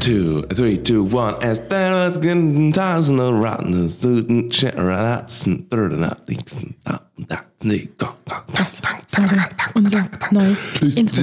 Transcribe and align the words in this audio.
Two, 0.00 0.42
three, 0.54 0.78
two, 0.78 1.02
one. 1.02 1.34
As 1.42 1.60
there 1.68 1.92
was 1.92 2.18
and 5.44 5.68
third 5.70 5.92
and 5.92 6.04
out 6.04 6.24
things 6.24 6.56
and 6.56 6.74
that 6.84 7.02
and 7.18 7.26
that. 7.28 7.46
They 7.58 7.88
go, 7.98 8.06
go, 8.28 8.36
Das 8.54 8.80
sollte 9.06 9.36
unser 9.74 10.08
neues 10.30 10.68
Intro 10.94 11.22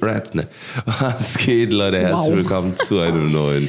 werden. 0.00 0.46
Was 0.86 1.36
geht, 1.38 1.72
Leute? 1.72 1.98
Herzlich 1.98 2.36
willkommen 2.36 2.74
zu 2.76 3.00
einem 3.00 3.32
neuen 3.32 3.68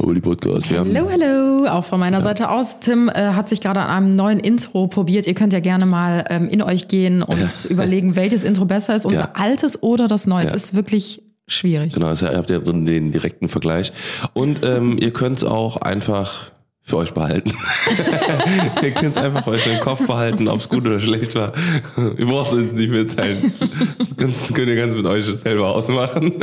Holy 0.00 0.20
Podcast. 0.20 0.70
Hallo, 0.70 1.08
hallo, 1.10 1.66
auch 1.68 1.84
von 1.84 2.00
meiner 2.00 2.22
Seite 2.22 2.48
aus. 2.48 2.80
Tim 2.80 3.10
äh, 3.10 3.12
hat 3.34 3.50
sich 3.50 3.60
gerade 3.60 3.80
an 3.80 3.88
einem 3.90 4.16
neuen 4.16 4.40
Intro 4.40 4.86
probiert. 4.86 5.26
Ihr 5.26 5.34
könnt 5.34 5.52
ja 5.52 5.60
gerne 5.60 5.84
mal 5.84 6.24
ähm, 6.30 6.48
in 6.48 6.62
euch 6.62 6.88
gehen 6.88 7.22
und 7.22 7.66
überlegen, 7.68 8.16
welches 8.16 8.44
Intro 8.44 8.64
besser 8.64 8.96
ist, 8.96 9.04
unser 9.04 9.18
Ja. 9.24 9.30
altes 9.34 9.82
oder 9.82 10.08
das 10.08 10.26
neue. 10.26 10.44
Ja. 10.46 10.54
Es 10.54 10.64
ist 10.64 10.74
wirklich 10.74 11.22
schwierig. 11.48 11.92
Genau, 11.94 12.06
also 12.06 12.26
ihr 12.26 12.36
habt 12.36 12.50
ja 12.50 12.58
drin 12.60 12.86
den 12.86 13.10
direkten 13.12 13.48
Vergleich. 13.48 13.92
Und 14.34 14.60
ähm, 14.64 14.96
ihr 14.98 15.10
könnt 15.12 15.38
es 15.38 15.44
auch 15.44 15.76
einfach 15.78 16.46
für 16.82 16.96
euch 16.98 17.12
behalten. 17.12 17.52
ihr 18.82 18.90
könnt 18.92 19.14
es 19.16 19.22
einfach 19.22 19.46
euch 19.46 19.66
im 19.66 19.78
Kopf 19.80 20.06
behalten, 20.06 20.48
ob 20.48 20.58
es 20.60 20.70
gut 20.70 20.86
oder 20.86 20.98
schlecht 21.00 21.34
war. 21.34 21.52
Ihr 22.16 22.24
braucht 22.26 22.54
es 22.54 22.72
nicht 22.72 22.90
mitteilen. 22.90 23.52
Das 24.16 24.52
könnt 24.54 24.68
ihr 24.68 24.76
ganz 24.76 24.94
mit 24.94 25.04
euch 25.04 25.24
selber 25.26 25.74
ausmachen. 25.74 26.32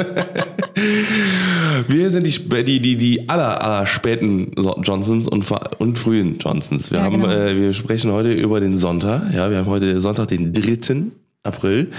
Wir 1.87 2.09
sind 2.11 2.25
die, 2.27 2.63
die, 2.63 2.79
die, 2.79 2.95
die 2.95 3.29
aller, 3.29 3.61
aller 3.63 3.85
späten 3.85 4.51
So- 4.57 4.79
Johnsons 4.83 5.27
und, 5.27 5.45
und 5.79 5.97
frühen 5.99 6.37
Johnsons. 6.39 6.91
Wir, 6.91 6.99
Ja, 6.99 7.03
haben, 7.05 7.21
genau. 7.21 7.33
äh, 7.33 7.55
wir 7.55 7.73
sprechen 7.73 8.11
heute 8.11 8.31
über 8.31 8.59
den 8.59 8.77
Sonntag. 8.77 9.33
Ja, 9.33 9.49
wir 9.49 9.57
haben 9.57 9.67
heute 9.67 9.99
Sonntag, 10.01 10.27
den 10.27 10.53
3. 10.53 11.07
April. 11.45 11.91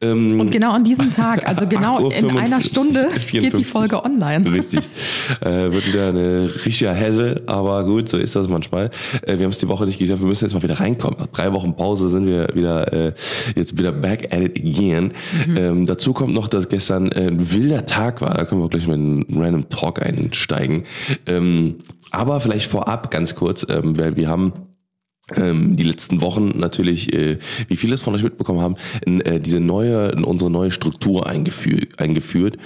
Ähm, 0.00 0.40
Und 0.40 0.50
genau 0.50 0.72
an 0.72 0.84
diesem 0.84 1.10
Tag, 1.10 1.46
also 1.48 1.66
genau 1.68 2.10
in 2.10 2.26
8.55 2.26 2.36
einer 2.38 2.60
Stunde 2.60 3.08
geht 3.30 3.44
die 3.44 3.64
54. 3.64 3.66
Folge 3.66 4.04
online. 4.04 4.50
Richtig. 4.50 4.88
Äh, 5.40 5.72
wird 5.72 5.86
wieder 5.86 6.08
eine 6.08 6.50
richtige 6.64 6.92
Hesse, 6.92 7.42
aber 7.46 7.84
gut, 7.84 8.08
so 8.08 8.18
ist 8.18 8.36
das 8.36 8.48
manchmal. 8.48 8.90
Äh, 9.22 9.38
wir 9.38 9.44
haben 9.44 9.52
es 9.52 9.58
die 9.58 9.68
Woche 9.68 9.86
nicht 9.86 9.98
geschafft, 9.98 10.20
wir 10.20 10.28
müssen 10.28 10.44
jetzt 10.44 10.54
mal 10.54 10.62
wieder 10.62 10.80
reinkommen. 10.80 11.18
Nach 11.18 11.26
drei 11.28 11.52
Wochen 11.52 11.74
Pause 11.76 12.08
sind 12.08 12.26
wir 12.26 12.48
wieder 12.54 12.92
äh, 12.92 13.12
jetzt 13.54 13.78
wieder 13.78 13.92
back 13.92 14.32
at 14.32 14.40
it 14.40 14.58
again. 14.58 15.12
Ähm, 15.56 15.86
dazu 15.86 16.12
kommt 16.12 16.34
noch, 16.34 16.48
dass 16.48 16.68
gestern 16.68 17.12
äh, 17.12 17.28
ein 17.28 17.52
wilder 17.52 17.86
Tag 17.86 18.20
war. 18.20 18.34
Da 18.34 18.44
können 18.44 18.60
wir 18.60 18.68
gleich 18.68 18.86
mit 18.86 18.96
einem 18.96 19.24
random 19.34 19.68
Talk 19.68 20.02
einsteigen. 20.02 20.84
Ähm, 21.26 21.76
aber 22.10 22.40
vielleicht 22.40 22.70
vorab 22.70 23.10
ganz 23.10 23.34
kurz, 23.34 23.66
ähm, 23.68 23.98
weil 23.98 24.16
wir 24.16 24.28
haben 24.28 24.52
ähm, 25.36 25.76
die 25.76 25.84
letzten 25.84 26.20
Wochen 26.20 26.52
natürlich, 26.56 27.12
äh, 27.12 27.38
wie 27.68 27.76
viele 27.76 27.94
es 27.94 28.02
von 28.02 28.14
euch 28.14 28.22
mitbekommen 28.22 28.60
haben, 28.60 28.76
in, 29.04 29.20
äh, 29.20 29.40
diese 29.40 29.60
neue, 29.60 30.08
in 30.08 30.24
unsere 30.24 30.50
neue 30.50 30.70
Struktur 30.70 31.26
eingeführt. 31.26 31.98
eingeführt. 31.98 32.56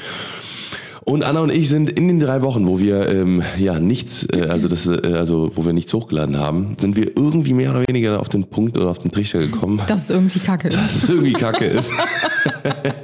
Und 1.05 1.25
Anna 1.25 1.41
und 1.41 1.53
ich 1.53 1.69
sind 1.69 1.91
in 1.91 2.07
den 2.07 2.21
drei 2.21 2.43
Wochen, 2.43 2.69
wo 2.69 2.79
wir 2.79 3.09
ähm, 3.09 3.43
ja 3.59 3.81
nichts, 3.81 4.25
äh, 4.33 4.43
also 4.49 4.69
das, 4.69 4.87
äh, 4.87 5.15
also 5.19 5.51
wo 5.57 5.65
wir 5.65 5.73
nichts 5.73 5.93
hochgeladen 5.93 6.39
haben, 6.39 6.77
sind 6.79 6.95
wir 6.95 7.17
irgendwie 7.17 7.55
mehr 7.55 7.71
oder 7.73 7.83
weniger 7.89 8.21
auf 8.21 8.29
den 8.29 8.45
Punkt 8.45 8.77
oder 8.77 8.89
auf 8.89 9.01
den 9.01 9.11
Trichter 9.11 9.41
gekommen, 9.41 9.81
Dass 9.89 10.05
es 10.05 10.11
irgendwie 10.11 10.39
kacke 10.39 10.69
ist. 10.69 10.77
dass 10.77 11.03
es 11.03 11.09
irgendwie 11.09 11.33
Kacke 11.33 11.65
ist. 11.65 11.91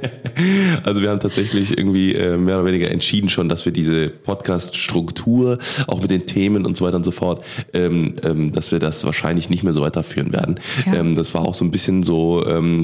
Also 0.83 1.01
wir 1.01 1.09
haben 1.09 1.19
tatsächlich 1.19 1.77
irgendwie 1.77 2.13
äh, 2.15 2.37
mehr 2.37 2.57
oder 2.57 2.65
weniger 2.65 2.91
entschieden 2.91 3.29
schon, 3.29 3.49
dass 3.49 3.65
wir 3.65 3.71
diese 3.71 4.09
Podcast-Struktur, 4.09 5.57
auch 5.87 6.01
mit 6.01 6.11
den 6.11 6.25
Themen 6.25 6.65
und 6.65 6.77
so 6.77 6.85
weiter 6.85 6.97
und 6.97 7.03
so 7.03 7.11
fort, 7.11 7.43
ähm, 7.73 8.15
ähm, 8.23 8.51
dass 8.51 8.71
wir 8.71 8.79
das 8.79 9.03
wahrscheinlich 9.05 9.49
nicht 9.49 9.63
mehr 9.63 9.73
so 9.73 9.81
weiterführen 9.81 10.33
werden. 10.33 10.59
Ja. 10.85 10.95
Ähm, 10.95 11.15
das 11.15 11.33
war 11.33 11.41
auch 11.41 11.53
so 11.53 11.65
ein 11.65 11.71
bisschen 11.71 12.03
so 12.03 12.43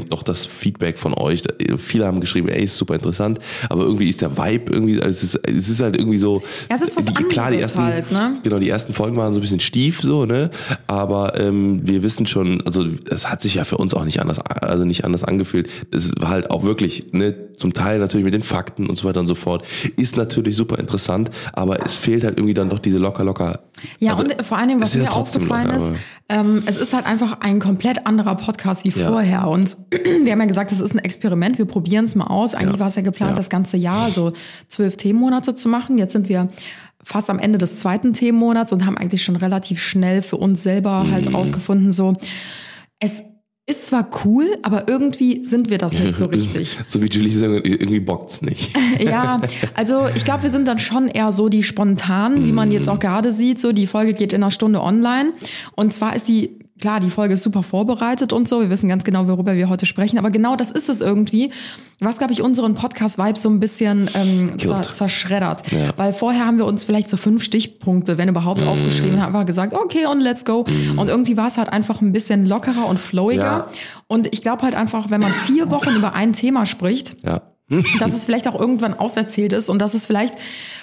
doch 0.09 0.23
das 0.23 0.45
Feedback 0.45 0.97
von 0.97 1.13
euch. 1.13 1.43
Viele 1.77 2.05
haben 2.05 2.19
geschrieben, 2.19 2.47
ey, 2.47 2.63
ist 2.63 2.77
super 2.77 2.95
interessant, 2.95 3.39
aber 3.69 3.83
irgendwie 3.83 4.09
ist 4.09 4.21
der 4.21 4.37
Vibe 4.37 4.71
irgendwie, 4.71 5.01
also 5.01 5.09
es 5.09 5.23
ist, 5.23 5.35
es 5.47 5.69
ist 5.69 5.81
halt 5.81 5.95
irgendwie 5.97 6.17
so. 6.17 6.43
Ja, 6.69 6.75
es 6.75 6.81
ist 6.81 6.97
was 6.97 7.05
die, 7.05 7.13
klar, 7.23 7.51
die 7.51 7.59
ersten, 7.59 7.81
halt, 7.81 8.11
ne? 8.11 8.35
Genau, 8.43 8.59
die 8.59 8.69
ersten 8.69 8.93
Folgen 8.93 9.15
waren 9.17 9.33
so 9.33 9.39
ein 9.39 9.41
bisschen 9.41 9.59
stief, 9.59 10.01
so, 10.01 10.25
ne? 10.25 10.51
Aber 10.87 11.39
ähm, 11.39 11.81
wir 11.83 12.03
wissen 12.03 12.27
schon, 12.27 12.61
also 12.61 12.85
es 13.09 13.29
hat 13.29 13.41
sich 13.41 13.55
ja 13.55 13.63
für 13.63 13.77
uns 13.77 13.93
auch 13.93 14.05
nicht 14.05 14.19
anders, 14.19 14.39
also 14.39 14.85
nicht 14.85 15.05
anders 15.05 15.23
angefühlt. 15.23 15.69
Es 15.91 16.11
war 16.19 16.29
halt 16.29 16.51
auch 16.51 16.63
wirklich, 16.63 17.13
ne, 17.13 17.35
zum 17.57 17.73
Teil 17.73 17.84
natürlich 17.93 18.23
mit 18.25 18.33
den 18.33 18.43
Fakten 18.43 18.87
und 18.87 18.97
so 18.97 19.07
weiter 19.07 19.19
und 19.19 19.27
so 19.27 19.35
fort. 19.35 19.63
Ist 19.97 20.17
natürlich 20.17 20.55
super 20.55 20.77
interessant, 20.79 21.31
aber 21.53 21.85
es 21.85 21.95
fehlt 21.95 22.23
halt 22.23 22.37
irgendwie 22.37 22.53
dann 22.53 22.69
doch 22.69 22.79
diese 22.79 22.97
locker, 22.97 23.23
locker. 23.23 23.59
Ja, 23.99 24.11
also, 24.13 24.23
und 24.23 24.45
vor 24.45 24.57
allen 24.57 24.69
Dingen, 24.69 24.81
was 24.81 24.89
ist 24.95 24.97
mir 24.97 25.03
ja 25.05 25.11
aufgefallen 25.11 25.67
locker, 25.67 25.77
ist, 25.77 25.91
ähm, 26.29 26.63
es 26.65 26.77
ist 26.77 26.93
halt 26.93 27.05
einfach 27.05 27.41
ein 27.41 27.59
komplett 27.59 28.05
anderer 28.07 28.35
Podcast 28.35 28.83
wie 28.83 28.89
Ja. 28.89 29.07
vorher. 29.09 29.47
Und 29.47 29.77
wir 30.23 30.31
haben 30.31 30.39
ja 30.39 30.45
gesagt, 30.45 30.71
es 30.71 30.79
ist 30.79 30.93
ein 30.93 30.99
Experiment, 30.99 31.57
wir 31.57 31.65
probieren 31.65 32.05
es 32.05 32.15
mal 32.15 32.27
aus. 32.27 32.55
Eigentlich 32.55 32.73
Ja. 32.73 32.79
war 32.79 32.87
es 32.87 32.95
ja 32.95 33.01
geplant, 33.01 33.37
das 33.37 33.49
ganze 33.49 33.77
Jahr, 33.77 34.03
also 34.05 34.33
zwölf 34.67 34.97
Themenmonate 34.97 35.55
zu 35.55 35.69
machen. 35.69 35.97
Jetzt 35.97 36.13
sind 36.13 36.27
wir 36.29 36.49
fast 37.03 37.29
am 37.29 37.37
Ende 37.37 37.59
des 37.59 37.77
zweiten 37.77 38.13
Themenmonats 38.13 38.73
und 38.73 38.85
haben 38.85 38.97
eigentlich 38.97 39.23
schon 39.23 39.35
relativ 39.35 39.79
schnell 39.79 40.23
für 40.23 40.37
uns 40.37 40.63
selber 40.63 41.05
halt 41.11 41.29
Mhm. 41.29 41.35
rausgefunden, 41.35 41.91
so, 41.91 42.15
es 42.99 43.21
ist 43.67 43.87
zwar 43.87 44.07
cool, 44.23 44.57
aber 44.61 44.87
irgendwie 44.87 45.43
sind 45.43 45.71
wir 45.71 45.79
das 45.79 45.93
nicht 45.93 46.15
so 46.15 46.25
richtig. 46.27 46.77
So 46.85 47.01
wie 47.01 47.07
Julie 47.07 47.31
sagt, 47.31 47.65
irgendwie 47.65 47.99
bockt's 47.99 48.41
nicht. 48.41 48.75
Ja, 48.99 49.41
also 49.73 50.07
ich 50.15 50.23
glaube, 50.23 50.43
wir 50.43 50.49
sind 50.49 50.67
dann 50.67 50.79
schon 50.79 51.09
eher 51.09 51.31
so 51.33 51.49
die 51.49 51.63
spontanen, 51.63 52.45
wie 52.45 52.53
man 52.53 52.71
jetzt 52.71 52.87
auch 52.87 52.99
gerade 52.99 53.33
sieht. 53.33 53.59
So, 53.59 53.73
die 53.73 53.87
Folge 53.87 54.13
geht 54.13 54.31
in 54.31 54.41
einer 54.41 54.51
Stunde 54.51 54.81
online. 54.81 55.33
Und 55.75 55.93
zwar 55.93 56.15
ist 56.15 56.29
die, 56.29 56.59
klar, 56.79 56.99
die 56.99 57.09
Folge 57.09 57.33
ist 57.35 57.43
super 57.43 57.63
vorbereitet 57.63 58.33
und 58.33 58.47
so. 58.47 58.59
Wir 58.61 58.69
wissen 58.69 58.89
ganz 58.89 59.03
genau, 59.03 59.27
worüber 59.27 59.55
wir 59.55 59.69
heute 59.69 59.85
sprechen. 59.85 60.17
Aber 60.17 60.29
genau 60.29 60.55
das 60.55 60.71
ist 60.71 60.89
es 60.89 61.01
irgendwie, 61.01 61.51
was, 61.99 62.17
glaube 62.17 62.33
ich, 62.33 62.41
unseren 62.41 62.75
Podcast-Vibe 62.75 63.39
so 63.39 63.49
ein 63.49 63.59
bisschen 63.59 64.09
ähm, 64.13 64.59
zer 64.59 64.81
zerschreddert. 64.81 65.71
Ja. 65.71 65.91
Weil 65.95 66.13
vorher 66.13 66.45
haben 66.45 66.57
wir 66.57 66.65
uns 66.65 66.83
vielleicht 66.83 67.09
so 67.09 67.17
fünf 67.17 67.43
Stichpunkte, 67.43 68.17
wenn 68.17 68.27
überhaupt, 68.29 68.61
Mhm. 68.61 68.67
aufgeschrieben, 68.67 69.21
haben 69.21 69.33
einfach 69.35 69.45
gesagt, 69.45 69.73
okay, 69.73 70.05
und 70.05 70.19
let's 70.21 70.43
go. 70.45 70.65
Und 70.97 71.07
irgendwie 71.09 71.37
war 71.37 71.47
es 71.47 71.57
halt 71.57 71.69
einfach 71.69 72.01
ein 72.01 72.11
bisschen 72.11 72.45
lockerer 72.45 72.87
und 72.87 72.99
flowiger. 72.99 73.41
Ja. 73.43 73.67
Und 74.07 74.33
ich 74.33 74.41
glaube 74.41 74.63
halt 74.63 74.75
einfach, 74.75 75.09
wenn 75.09 75.21
man 75.21 75.31
vier 75.31 75.71
Wochen 75.71 75.91
über 75.95 76.13
ein 76.13 76.33
Thema 76.33 76.65
spricht, 76.65 77.15
Ja. 77.23 77.41
dass 77.99 78.13
es 78.13 78.25
vielleicht 78.25 78.47
auch 78.47 78.59
irgendwann 78.59 78.93
auserzählt 78.93 79.53
ist 79.53 79.69
und 79.69 79.79
dass 79.79 79.93
es 79.93 80.05
vielleicht 80.05 80.35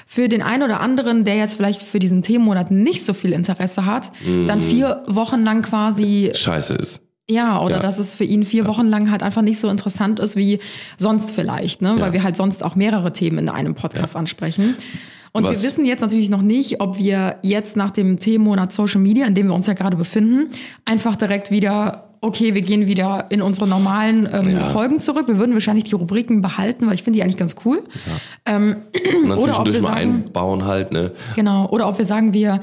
für 0.07 0.29
den 0.29 0.43
einen 0.43 0.63
oder 0.65 0.81
anderen, 0.81 1.25
der 1.25 1.37
jetzt 1.37 1.55
vielleicht 1.55 1.83
für 1.83 1.99
diesen 1.99 2.23
Themenmonat 2.23 2.71
nicht 2.71 3.05
so 3.05 3.15
viel 3.15 3.33
Interesse 3.33 3.87
hat, 3.87 4.11
dann 4.49 4.61
vier 4.61 5.03
Wochen 5.07 5.43
lang 5.45 5.63
quasi, 5.63 6.33
Scheiße 6.35 6.75
ist. 6.75 7.01
ja, 7.31 7.61
oder 7.63 7.77
Ja. 7.77 7.83
dass 7.83 7.99
es 7.99 8.15
für 8.17 8.25
ihn 8.25 8.45
vier 8.45 8.67
Wochen 8.67 8.89
lang 8.89 9.11
halt 9.11 9.23
einfach 9.23 9.43
nicht 9.43 9.61
so 9.61 9.69
interessant 9.69 10.19
ist 10.19 10.37
wie 10.37 10.59
sonst 10.99 11.31
vielleicht, 11.31 11.83
ne? 11.83 11.91
Ja. 11.97 12.01
weil 12.01 12.13
wir 12.13 12.23
halt 12.25 12.37
sonst 12.37 12.63
auch 12.65 12.75
mehrere 12.75 13.13
Themen 13.13 13.39
in 13.39 13.49
einem 13.49 13.75
Podcast 13.75 14.17
ansprechen. 14.17 14.75
Und 15.35 15.45
Was- 15.45 15.63
wir 15.63 15.69
wissen 15.69 15.87
jetzt 15.87 16.01
natürlich 16.03 16.29
noch 16.29 16.43
nicht, 16.43 16.81
ob 16.83 16.99
wir 16.99 17.37
jetzt 17.43 17.75
nach 17.77 17.91
dem 17.91 18.19
Themenmonat 18.19 18.71
Social 18.73 19.01
Media, 19.01 19.25
in 19.27 19.35
dem 19.35 19.47
wir 19.47 19.55
uns 19.55 19.67
ja 19.67 19.73
gerade 19.73 19.97
befinden, 19.97 20.51
einfach 20.85 21.17
direkt 21.17 21.51
wieder, 21.51 22.12
okay, 22.23 22.55
wir 22.55 22.63
gehen 22.63 22.87
wieder 22.87 23.27
in 23.31 23.43
unsere 23.43 23.67
normalen 23.69 24.27
ähm, 24.33 24.49
Ja. 24.51 24.67
Folgen 24.71 25.01
zurück. 25.01 25.29
Wir 25.29 25.39
würden 25.39 25.53
wahrscheinlich 25.53 25.85
die 25.85 25.95
Rubriken 25.95 26.41
behalten, 26.41 26.87
weil 26.87 26.95
ich 26.95 27.03
finde 27.03 27.19
die 27.19 27.23
eigentlich 27.23 27.37
ganz 27.37 27.57
cool. 27.65 27.79
Und 28.47 29.29
dann 29.29 29.39
Oder 29.39 29.61
ob 29.61 29.67
wir 29.67 29.83
mal 29.83 29.95
sagen- 29.95 30.25
einbauen 30.25 30.65
halt, 30.65 30.93
ne? 30.93 31.13
Genau. 31.37 31.69
Oder 31.69 31.89
ob 31.89 31.99
wir 31.99 32.07
sagen, 32.07 32.33
wir 32.33 32.61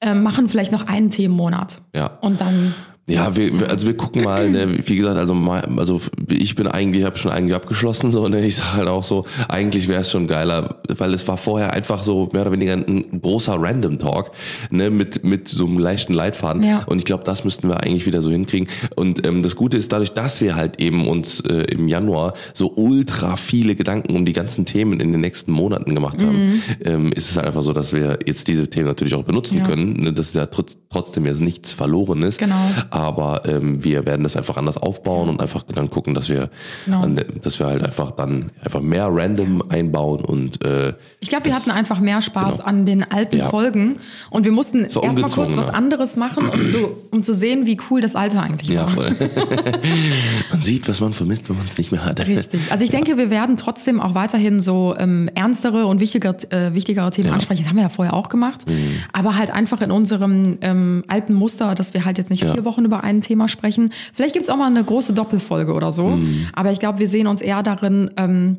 ähm, 0.00 0.22
machen 0.22 0.48
vielleicht 0.48 0.72
noch 0.72 0.86
einen 0.86 1.10
Themenmonat. 1.10 1.80
Ja. 1.94 2.18
Und 2.22 2.40
dann 2.40 2.74
Ja, 3.08 3.34
wir, 3.34 3.68
also 3.68 3.88
wir 3.88 3.96
gucken 3.96 4.22
mal, 4.22 4.48
ne, 4.48 4.78
wie 4.86 4.96
gesagt, 4.96 5.16
also 5.18 5.34
mal, 5.34 5.60
also 5.76 6.00
ich 6.28 6.54
bin 6.54 6.68
eigentlich, 6.68 7.04
habe 7.04 7.18
schon 7.18 7.32
eigentlich 7.32 7.56
abgeschlossen, 7.56 8.12
so, 8.12 8.28
ne, 8.28 8.46
ich 8.46 8.54
sag 8.54 8.76
halt 8.76 8.86
auch 8.86 9.02
so, 9.02 9.22
eigentlich 9.48 9.88
wäre 9.88 10.02
es 10.02 10.10
schon 10.12 10.28
geiler, 10.28 10.76
weil 10.88 11.12
es 11.12 11.26
war 11.26 11.36
vorher 11.36 11.72
einfach 11.72 12.04
so 12.04 12.28
mehr 12.32 12.42
oder 12.42 12.52
weniger 12.52 12.74
ein 12.74 13.20
großer 13.20 13.56
Random 13.58 13.98
Talk, 13.98 14.30
ne, 14.70 14.88
mit 14.88 15.24
mit 15.24 15.48
so 15.48 15.66
einem 15.66 15.78
leichten 15.80 16.12
Leitfaden. 16.14 16.62
Ja. 16.62 16.84
Und 16.86 16.98
ich 16.98 17.04
glaube, 17.04 17.24
das 17.24 17.42
müssten 17.42 17.68
wir 17.68 17.82
eigentlich 17.82 18.06
wieder 18.06 18.22
so 18.22 18.30
hinkriegen. 18.30 18.68
Und 18.94 19.26
ähm, 19.26 19.42
das 19.42 19.56
Gute 19.56 19.76
ist 19.78 19.90
dadurch, 19.92 20.12
dass 20.12 20.40
wir 20.40 20.54
halt 20.54 20.80
eben 20.80 21.08
uns 21.08 21.40
äh, 21.40 21.64
im 21.72 21.88
Januar 21.88 22.34
so 22.54 22.72
ultra 22.72 23.34
viele 23.34 23.74
Gedanken 23.74 24.14
um 24.14 24.24
die 24.24 24.32
ganzen 24.32 24.64
Themen 24.64 25.00
in 25.00 25.10
den 25.10 25.20
nächsten 25.20 25.50
Monaten 25.50 25.92
gemacht 25.96 26.22
haben, 26.22 26.62
ähm, 26.84 27.12
ist 27.12 27.30
es 27.30 27.36
halt 27.36 27.48
einfach 27.48 27.62
so, 27.62 27.72
dass 27.72 27.92
wir 27.92 28.20
jetzt 28.26 28.46
diese 28.46 28.70
Themen 28.70 28.86
natürlich 28.86 29.14
auch 29.14 29.24
benutzen 29.24 29.58
Ja. 29.58 29.64
können, 29.64 29.94
ne, 29.94 30.12
dass 30.12 30.32
ja 30.34 30.46
trotz, 30.46 30.78
trotzdem 30.88 31.26
jetzt 31.26 31.40
nichts 31.40 31.72
verloren 31.72 32.22
ist. 32.22 32.38
Genau. 32.38 32.54
Aber 32.92 33.40
ähm, 33.46 33.82
wir 33.82 34.04
werden 34.04 34.22
das 34.22 34.36
einfach 34.36 34.58
anders 34.58 34.76
aufbauen 34.76 35.30
und 35.30 35.40
einfach 35.40 35.62
dann 35.62 35.88
gucken, 35.88 36.12
dass 36.12 36.28
wir, 36.28 36.50
Genau. 36.84 37.00
an, 37.00 37.18
dass 37.42 37.58
wir 37.58 37.64
halt 37.66 37.82
einfach 37.82 38.10
dann 38.10 38.50
einfach 38.62 38.82
mehr 38.82 39.08
random 39.10 39.62
einbauen 39.70 40.22
und 40.22 40.62
äh, 40.62 40.92
Ich 41.20 41.30
glaube, 41.30 41.46
wir 41.46 41.54
hatten 41.54 41.70
einfach 41.70 42.00
mehr 42.00 42.20
Spaß 42.20 42.56
genau. 42.58 42.64
an 42.64 42.84
den 42.84 43.10
alten 43.10 43.38
Ja. 43.38 43.48
Folgen 43.48 43.96
und 44.28 44.44
wir 44.44 44.52
mussten 44.52 44.80
erstmal 44.84 45.30
kurz 45.30 45.56
was 45.56 45.70
anderes 45.70 46.16
machen, 46.18 46.46
um 46.48 46.66
zu, 46.66 46.88
um 47.10 47.22
zu 47.22 47.32
sehen, 47.32 47.64
wie 47.64 47.78
cool 47.90 48.02
das 48.02 48.14
alte 48.14 48.38
eigentlich 48.40 48.68
ja 48.68 48.82
war. 48.82 48.88
voll. 48.88 49.16
man 50.50 50.60
sieht, 50.62 50.86
was 50.88 51.00
man 51.00 51.12
vermisst, 51.14 51.48
wenn 51.48 51.56
man 51.56 51.64
es 51.66 51.78
nicht 51.78 51.92
mehr 51.92 52.04
hat. 52.04 52.20
Richtig. 52.20 52.70
Also 52.70 52.84
ich 52.84 52.90
denke, 52.90 53.16
wir 53.16 53.30
werden 53.30 53.56
trotzdem 53.56 54.00
auch 54.00 54.14
weiterhin 54.14 54.60
so 54.60 54.94
ähm, 54.98 55.30
ernstere 55.34 55.86
und 55.86 56.00
wichtiger, 56.00 56.36
äh, 56.50 56.74
wichtigere 56.74 57.10
Themen 57.10 57.30
ansprechen. 57.30 57.62
Das 57.62 57.70
haben 57.70 57.76
wir 57.76 57.84
ja 57.84 57.88
vorher 57.88 58.14
auch 58.14 58.28
gemacht. 58.28 58.68
Mhm. 58.68 58.96
Aber 59.12 59.36
halt 59.36 59.50
einfach 59.50 59.80
in 59.80 59.90
unserem 59.90 60.58
ähm, 60.60 61.04
alten 61.08 61.32
Muster, 61.34 61.74
dass 61.74 61.94
wir 61.94 62.04
halt 62.04 62.18
jetzt 62.18 62.28
nicht 62.30 62.42
Ja. 62.42 62.52
vier 62.52 62.64
Wochen 62.64 62.81
über 62.84 63.02
ein 63.04 63.20
Thema 63.20 63.48
sprechen. 63.48 63.90
Vielleicht 64.12 64.34
gibt's 64.34 64.48
auch 64.50 64.56
mal 64.56 64.66
eine 64.66 64.82
große 64.84 65.12
Doppelfolge 65.12 65.72
oder 65.72 65.92
so. 65.92 66.08
Mhm. 66.10 66.48
Aber 66.52 66.72
ich 66.72 66.78
glaube, 66.78 66.98
wir 66.98 67.08
sehen 67.08 67.26
uns 67.26 67.40
eher 67.42 67.62
darin, 67.62 68.10
ähm, 68.16 68.56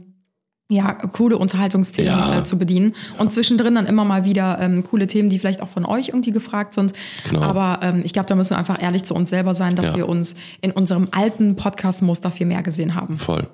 ja, 0.69 0.93
coole 0.93 1.37
Unterhaltungsthemen 1.37 2.09
Ja. 2.11 2.39
äh, 2.39 2.43
zu 2.45 2.57
bedienen. 2.57 2.93
Und 3.19 3.31
zwischendrin 3.31 3.75
dann 3.75 3.85
immer 3.85 4.05
mal 4.05 4.25
wieder 4.25 4.57
ähm, 4.59 4.83
coole 4.83 5.05
Themen, 5.07 5.29
die 5.29 5.37
vielleicht 5.37 5.61
auch 5.61 5.67
von 5.67 5.85
euch 5.85 6.07
irgendwie 6.07 6.31
gefragt 6.31 6.73
sind. 6.73 6.93
Genau. 7.29 7.41
Aber 7.43 7.79
ähm, 7.83 8.01
ich 8.03 8.13
glaube, 8.13 8.27
da 8.27 8.33
müssen 8.35 8.51
wir 8.51 8.57
einfach 8.57 8.81
ehrlich 8.81 9.03
zu 9.03 9.13
uns 9.13 9.29
selber 9.29 9.53
sein, 9.53 9.75
dass 9.75 9.87
Ja. 9.89 9.95
wir 9.97 10.09
uns 10.09 10.35
in 10.61 10.71
unserem 10.71 11.09
alten 11.11 11.55
Podcast-Muster 11.57 12.31
viel 12.31 12.47
mehr 12.47 12.63
gesehen 12.63 12.95
haben. 12.95 13.17
Voll. 13.17 13.45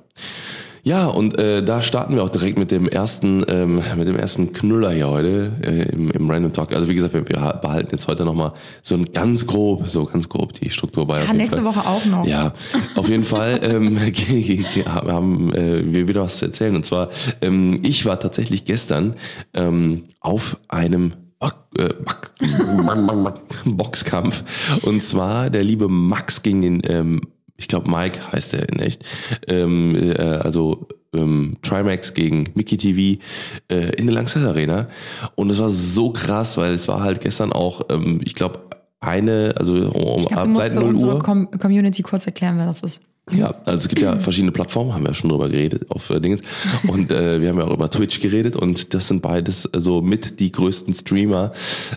Ja, 0.83 1.07
und 1.07 1.37
äh, 1.37 1.63
da 1.63 1.81
starten 1.81 2.15
wir 2.15 2.23
auch 2.23 2.29
direkt 2.29 2.57
mit 2.57 2.71
dem 2.71 2.87
ersten, 2.87 3.45
ähm, 3.47 3.81
mit 3.97 4.07
dem 4.07 4.15
ersten 4.15 4.51
Knüller 4.51 4.91
hier 4.91 5.09
heute 5.09 5.51
äh, 5.61 5.89
im, 5.91 6.11
im 6.11 6.29
Random 6.29 6.53
Talk. 6.53 6.73
Also 6.73 6.87
wie 6.87 6.95
gesagt, 6.95 7.13
wir, 7.13 7.27
wir 7.27 7.59
behalten 7.61 7.89
jetzt 7.91 8.07
heute 8.07 8.25
nochmal 8.25 8.53
so 8.81 8.95
ein 8.95 9.05
ganz 9.05 9.45
grob, 9.47 9.87
so 9.87 10.05
ganz 10.05 10.29
grob 10.29 10.53
die 10.53 10.69
Struktur 10.69 11.05
bei. 11.07 11.23
Ja, 11.23 11.33
nächste 11.33 11.57
Fall. 11.57 11.65
Woche 11.65 11.87
auch 11.87 12.05
noch. 12.05 12.25
Ja, 12.25 12.53
auf 12.95 13.09
jeden 13.09 13.23
Fall 13.23 13.59
ähm, 13.63 13.99
haben 14.87 15.53
äh, 15.53 15.91
wir 15.91 16.07
wieder 16.07 16.21
was 16.21 16.37
zu 16.37 16.45
erzählen. 16.45 16.75
Und 16.75 16.85
zwar, 16.85 17.09
ähm, 17.41 17.79
ich 17.83 18.05
war 18.05 18.19
tatsächlich 18.19 18.65
gestern 18.65 19.15
ähm, 19.53 20.03
auf 20.19 20.57
einem 20.67 21.13
Bock, 21.39 21.55
äh, 21.77 21.89
Bock, 21.93 22.31
Boxkampf. 23.65 24.43
Und 24.83 25.03
zwar 25.03 25.49
der 25.49 25.63
liebe 25.63 25.87
Max 25.87 26.43
gegen 26.43 26.61
den, 26.61 26.81
ähm, 26.85 27.21
ich 27.59 27.67
glaube 27.67 27.89
Mike 27.89 28.31
heißt 28.31 28.53
er 28.55 28.67
in 28.69 28.79
echt. 28.79 29.03
Ähm, 29.47 29.95
äh, 29.95 30.17
also 30.17 30.87
ähm, 31.13 31.57
Trimax 31.61 32.13
gegen 32.13 32.49
Mickey 32.55 32.77
TV 32.77 33.21
äh, 33.69 33.95
in 33.95 34.05
der 34.05 34.15
Lanxess 34.15 34.43
Arena. 34.45 34.87
Und 35.35 35.49
es 35.49 35.59
war 35.59 35.69
so 35.69 36.11
krass, 36.11 36.57
weil 36.57 36.73
es 36.73 36.87
war 36.87 37.01
halt 37.01 37.21
gestern 37.21 37.51
auch, 37.51 37.81
ähm, 37.89 38.21
ich 38.23 38.35
glaube, 38.35 38.61
eine, 38.99 39.53
also 39.57 39.73
um, 39.73 40.19
Ich 40.19 40.27
glaube, 40.27 40.41
ab 40.41 40.43
du 40.43 40.49
musst 40.49 40.61
seit 40.61 40.71
für 40.73 40.79
0 40.79 40.89
unsere 40.89 41.13
Uhr. 41.15 41.19
Com 41.19 41.49
Community 41.51 42.01
kurz 42.01 42.25
erklären, 42.25 42.57
wer 42.57 42.65
das 42.65 42.81
ist. 42.83 43.01
Ja, 43.31 43.53
also 43.65 43.77
es 43.77 43.87
gibt 43.87 44.01
ja 44.01 44.17
verschiedene 44.17 44.51
Plattformen, 44.51 44.93
haben 44.93 45.03
wir 45.03 45.09
ja 45.09 45.13
schon 45.13 45.29
drüber 45.29 45.49
geredet 45.49 45.89
auf 45.91 46.09
äh, 46.09 46.19
Dingens. 46.19 46.41
Und 46.87 47.11
äh, 47.11 47.39
wir 47.39 47.49
haben 47.49 47.59
ja 47.59 47.65
auch 47.65 47.73
über 47.73 47.89
Twitch 47.89 48.19
geredet 48.19 48.55
und 48.55 48.93
das 48.93 49.07
sind 49.07 49.21
beides 49.21 49.63
so 49.63 49.69
also 49.71 50.01
mit 50.01 50.39
die 50.39 50.51
größten 50.51 50.93
Streamer, 50.93 51.53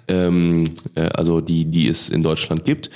ähm, 0.08 0.74
äh, 0.94 1.08
also 1.14 1.40
die, 1.40 1.64
die 1.64 1.88
es 1.88 2.10
in 2.10 2.22
Deutschland 2.22 2.64
gibt. 2.64 2.90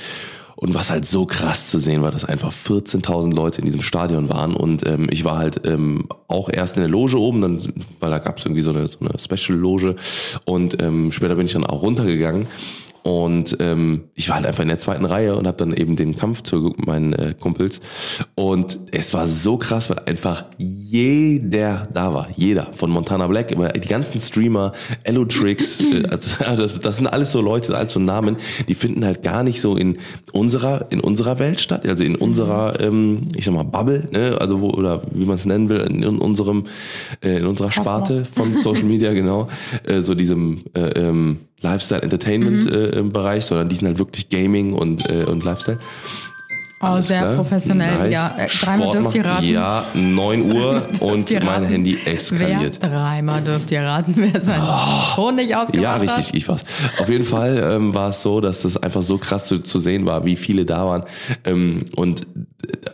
Und 0.56 0.74
was 0.74 0.90
halt 0.90 1.04
so 1.04 1.26
krass 1.26 1.70
zu 1.70 1.78
sehen 1.78 2.02
war, 2.02 2.10
dass 2.10 2.24
einfach 2.24 2.50
14.000 2.50 3.34
Leute 3.34 3.60
in 3.60 3.66
diesem 3.66 3.82
Stadion 3.82 4.30
waren. 4.30 4.56
Und 4.56 4.86
ähm, 4.86 5.06
ich 5.10 5.24
war 5.24 5.36
halt 5.36 5.66
ähm, 5.66 6.08
auch 6.28 6.48
erst 6.50 6.76
in 6.76 6.80
der 6.80 6.88
Loge 6.88 7.20
oben, 7.20 7.42
dann, 7.42 7.60
weil 8.00 8.10
da 8.10 8.18
gab 8.18 8.38
es 8.38 8.46
irgendwie 8.46 8.62
so 8.62 8.70
eine, 8.70 8.88
so 8.88 8.98
eine 9.00 9.18
Special-Loge. 9.18 9.96
Und 10.46 10.82
ähm, 10.82 11.12
später 11.12 11.34
bin 11.34 11.44
ich 11.44 11.52
dann 11.52 11.66
auch 11.66 11.82
runtergegangen 11.82 12.48
und 13.06 13.58
ähm, 13.60 14.08
ich 14.16 14.28
war 14.28 14.34
halt 14.34 14.46
einfach 14.46 14.64
in 14.64 14.68
der 14.68 14.80
zweiten 14.80 15.04
Reihe 15.04 15.36
und 15.36 15.46
habe 15.46 15.56
dann 15.56 15.72
eben 15.72 15.94
den 15.94 16.16
Kampf 16.16 16.42
zu 16.42 16.74
meinen 16.76 17.12
äh, 17.12 17.34
Kumpels. 17.38 17.80
Und 18.34 18.80
es 18.90 19.14
war 19.14 19.28
so 19.28 19.58
krass, 19.58 19.88
weil 19.90 20.00
einfach 20.06 20.44
jeder 20.58 21.86
da 21.94 22.12
war. 22.12 22.26
Jeder. 22.34 22.72
Von 22.72 22.90
Montana 22.90 23.28
Black, 23.28 23.52
über 23.52 23.68
die 23.68 23.86
ganzen 23.86 24.18
Streamer, 24.18 24.72
Elotrix, 25.04 25.80
äh, 25.82 26.08
also 26.44 26.64
das, 26.64 26.80
das 26.80 26.96
sind 26.96 27.06
alles 27.06 27.30
so 27.30 27.40
Leute, 27.40 27.76
alles 27.76 27.92
so 27.92 28.00
Namen, 28.00 28.38
die 28.66 28.74
finden 28.74 29.04
halt 29.04 29.22
gar 29.22 29.44
nicht 29.44 29.60
so 29.60 29.76
in 29.76 29.98
unserer, 30.32 30.86
in 30.90 30.98
unserer 30.98 31.38
Welt 31.38 31.60
statt, 31.60 31.86
also 31.86 32.02
in 32.02 32.16
unserer, 32.16 32.80
ähm, 32.80 33.20
ich 33.36 33.44
sag 33.44 33.54
mal, 33.54 33.62
Bubble, 33.62 34.08
ne? 34.10 34.36
Also 34.40 34.60
wo, 34.60 34.70
oder 34.70 35.02
wie 35.12 35.26
man 35.26 35.36
es 35.36 35.44
nennen 35.44 35.68
will, 35.68 35.78
in, 35.78 36.04
unserem, 36.04 36.64
äh, 37.22 37.36
in 37.36 37.46
unserer 37.46 37.68
Kosmos. 37.68 37.84
Sparte 37.86 38.26
von 38.34 38.52
Social 38.52 38.82
Media, 38.82 39.12
genau. 39.14 39.46
Äh, 39.84 40.00
so 40.00 40.16
diesem 40.16 40.64
äh, 40.74 40.88
ähm, 40.88 41.38
Lifestyle 41.60 42.02
Entertainment 42.02 42.70
äh, 42.70 42.98
im 42.98 43.12
Bereich, 43.12 43.46
sondern 43.46 43.68
die 43.68 43.76
sind 43.76 43.86
halt 43.88 43.98
wirklich 43.98 44.28
Gaming 44.28 44.72
und, 44.72 45.08
äh, 45.08 45.24
und 45.24 45.44
Lifestyle. 45.44 45.78
Oh, 46.78 46.88
Alles 46.88 47.08
sehr 47.08 47.20
klar. 47.20 47.36
professionell. 47.36 47.98
Nice. 47.98 48.12
Ja, 48.12 48.34
äh, 48.36 48.48
dreimal 48.48 48.92
dürft 48.92 49.14
ihr 49.14 49.24
raten. 49.24 49.44
Ja, 49.46 49.86
9 49.94 50.52
Uhr 50.52 50.88
und 51.00 51.42
mein? 51.42 51.64
Handy 51.64 51.98
eskaliert. 52.04 52.82
Dreimal 52.82 53.40
dürft 53.40 53.70
ihr 53.70 53.80
raten, 53.80 54.14
wer 54.32 54.38
seinen 54.42 54.66
Ton 55.14 55.36
nicht 55.36 55.56
ausgemacht 55.56 55.82
Ja, 55.82 55.96
richtig, 55.96 56.34
ich 56.34 56.46
war's. 56.48 56.64
Auf 56.98 57.08
jeden 57.08 57.24
Fall 57.24 57.58
ähm, 57.72 57.94
war 57.94 58.10
es 58.10 58.20
so, 58.20 58.42
dass 58.42 58.62
das 58.62 58.76
einfach 58.76 59.00
so 59.00 59.16
krass 59.16 59.46
zu, 59.46 59.60
zu 59.60 59.78
sehen 59.78 60.04
war, 60.04 60.26
wie 60.26 60.36
viele 60.36 60.66
da 60.66 60.84
waren. 60.84 61.04
Ähm, 61.44 61.86
und 61.94 62.26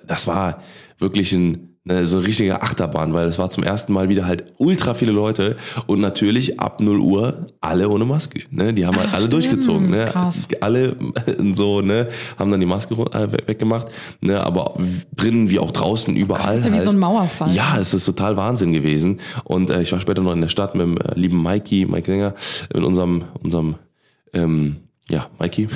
das 0.07 0.29
war 0.29 0.63
wirklich 0.99 1.33
ein 1.33 1.72
ne, 1.85 2.07
so 2.07 2.19
eine 2.19 2.27
richtige 2.27 2.63
Achterbahn, 2.63 3.13
weil 3.15 3.27
es 3.27 3.39
war 3.39 3.51
zum 3.51 3.65
ersten 3.65 3.93
Mal 3.93 4.09
wieder 4.09 4.27
halt 4.27 4.45
ultra 4.59 4.95
viele 4.95 5.13
Leute 5.13 5.57
und 5.87 6.01
natürlich 6.01 6.61
ab 6.61 6.81
0 6.81 6.99
Uhr 7.01 7.47
alle 7.61 7.89
ohne 7.89 8.05
Maske. 8.05 8.43
Ne? 8.51 8.73
Die 8.73 8.87
haben 8.87 8.97
halt 8.97 9.09
Ach, 9.11 9.15
alle 9.15 9.27
stimmt, 9.27 9.33
durchgezogen. 9.35 9.91
Ne? 9.91 10.05
krass. 10.05 10.49
Alle 10.61 10.97
so, 11.53 11.81
ne, 11.81 12.09
haben 12.39 12.51
dann 12.51 12.61
die 12.61 12.67
Maske 12.67 12.95
äh, 12.95 13.33
weggemacht. 13.47 13.89
Ne? 14.21 14.41
Aber 14.41 14.75
drinnen 15.17 15.51
wie 15.51 15.59
auch 15.59 15.71
draußen 15.71 16.15
überall. 16.17 16.53
das 16.53 16.61
ist 16.61 16.67
ja 16.67 16.73
wie 16.73 16.77
halt. 16.77 16.85
so 16.85 16.91
ein 16.91 16.99
Mauerfall. 16.99 17.53
Ja, 17.53 17.79
es 17.79 17.95
ist 17.95 18.07
total 18.07 18.37
Wahnsinn 18.37 18.73
gewesen. 18.73 19.21
Und 19.45 19.71
äh, 19.71 19.83
ich 19.83 19.93
war 19.93 20.01
später 20.01 20.23
noch 20.23 20.33
in 20.33 20.41
der 20.41 20.49
Stadt 20.49 20.75
mit 20.75 20.87
dem 20.87 20.97
äh, 20.99 21.15
lieben 21.15 21.43
Mikey, 21.43 21.87
Mike 21.87 22.07
Sänger, 22.07 22.35
mit 22.73 22.85
unserem, 22.85 23.25
unserem 23.43 23.77
ähm, 24.33 24.77
ja, 25.09 25.27
Mikey. 25.39 25.69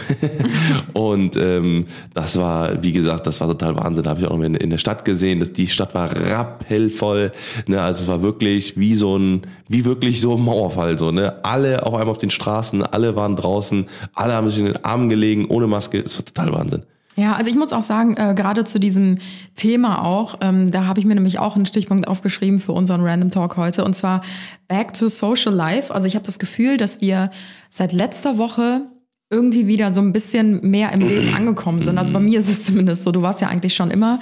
und 0.93 1.37
ähm, 1.37 1.87
das 2.15 2.39
war, 2.39 2.83
wie 2.83 2.93
gesagt, 2.93 3.27
das 3.27 3.41
war 3.41 3.49
total 3.49 3.77
Wahnsinn. 3.77 4.05
Da 4.05 4.11
habe 4.11 4.21
ich 4.21 4.27
auch 4.27 4.37
noch 4.37 4.45
in, 4.45 4.55
in 4.55 4.71
der 4.71 4.79
Stadt 4.79 5.05
gesehen, 5.05 5.41
dass 5.41 5.53
die 5.53 5.67
Stadt 5.67 5.95
war 5.95 6.15
rappellvoll. 6.15 7.33
Ne? 7.67 7.81
Also 7.81 8.05
es 8.05 8.09
war 8.09 8.23
wirklich 8.23 8.79
wie 8.79 8.95
so 8.95 9.19
ein, 9.19 9.43
wie 9.69 9.85
wirklich 9.85 10.21
so 10.21 10.37
ein 10.37 10.43
Mauerfall. 10.43 10.97
So, 10.97 11.11
ne? 11.11 11.45
Alle 11.45 11.85
auf 11.85 11.95
einmal 11.95 12.11
auf 12.11 12.19
den 12.19 12.31
Straßen, 12.31 12.83
alle 12.85 13.17
waren 13.17 13.37
draußen, 13.37 13.87
alle 14.15 14.33
haben 14.33 14.49
sich 14.49 14.61
in 14.61 14.67
den 14.67 14.85
Armen 14.85 15.09
gelegen, 15.09 15.47
ohne 15.47 15.67
Maske. 15.67 15.99
Es 15.99 16.19
war 16.19 16.25
total 16.25 16.53
Wahnsinn. 16.53 16.83
Ja, 17.17 17.33
also 17.33 17.51
ich 17.51 17.57
muss 17.57 17.73
auch 17.73 17.83
sagen, 17.83 18.15
äh, 18.17 18.35
gerade 18.35 18.65
zu 18.65 18.79
diesem 18.79 19.19
Thema 19.55 20.05
auch, 20.05 20.39
ähm, 20.43 20.71
da 20.71 20.85
habe 20.85 21.01
ich 21.01 21.07
mir 21.07 21.15
nämlich 21.15 21.39
auch 21.39 21.57
einen 21.57 21.65
Stichpunkt 21.65 22.07
aufgeschrieben 22.07 22.61
für 22.61 22.73
unseren 22.73 23.01
Random 23.01 23.31
Talk 23.31 23.57
heute 23.57 23.85
und 23.85 23.97
zwar 23.97 24.23
Back 24.69 24.93
to 24.93 25.09
Social 25.09 25.53
Life. 25.53 25.93
Also 25.93 26.07
ich 26.07 26.15
habe 26.15 26.27
das 26.27 26.39
Gefühl, 26.39 26.77
dass 26.77 27.01
wir 27.01 27.31
seit 27.71 27.93
letzter 27.95 28.37
Woche 28.37 28.83
irgendwie 29.29 29.67
wieder 29.67 29.93
so 29.93 30.01
ein 30.01 30.13
bisschen 30.13 30.61
mehr 30.71 30.93
im 30.93 31.01
Leben 31.01 31.35
angekommen 31.37 31.81
sind. 31.81 31.99
Also 31.99 32.13
bei 32.13 32.21
mir 32.21 32.39
ist 32.39 32.49
es 32.49 32.63
zumindest 32.63 33.03
so. 33.03 33.11
Du 33.11 33.23
warst 33.23 33.41
ja 33.41 33.49
eigentlich 33.49 33.75
schon 33.75 33.91
immer 33.91 34.21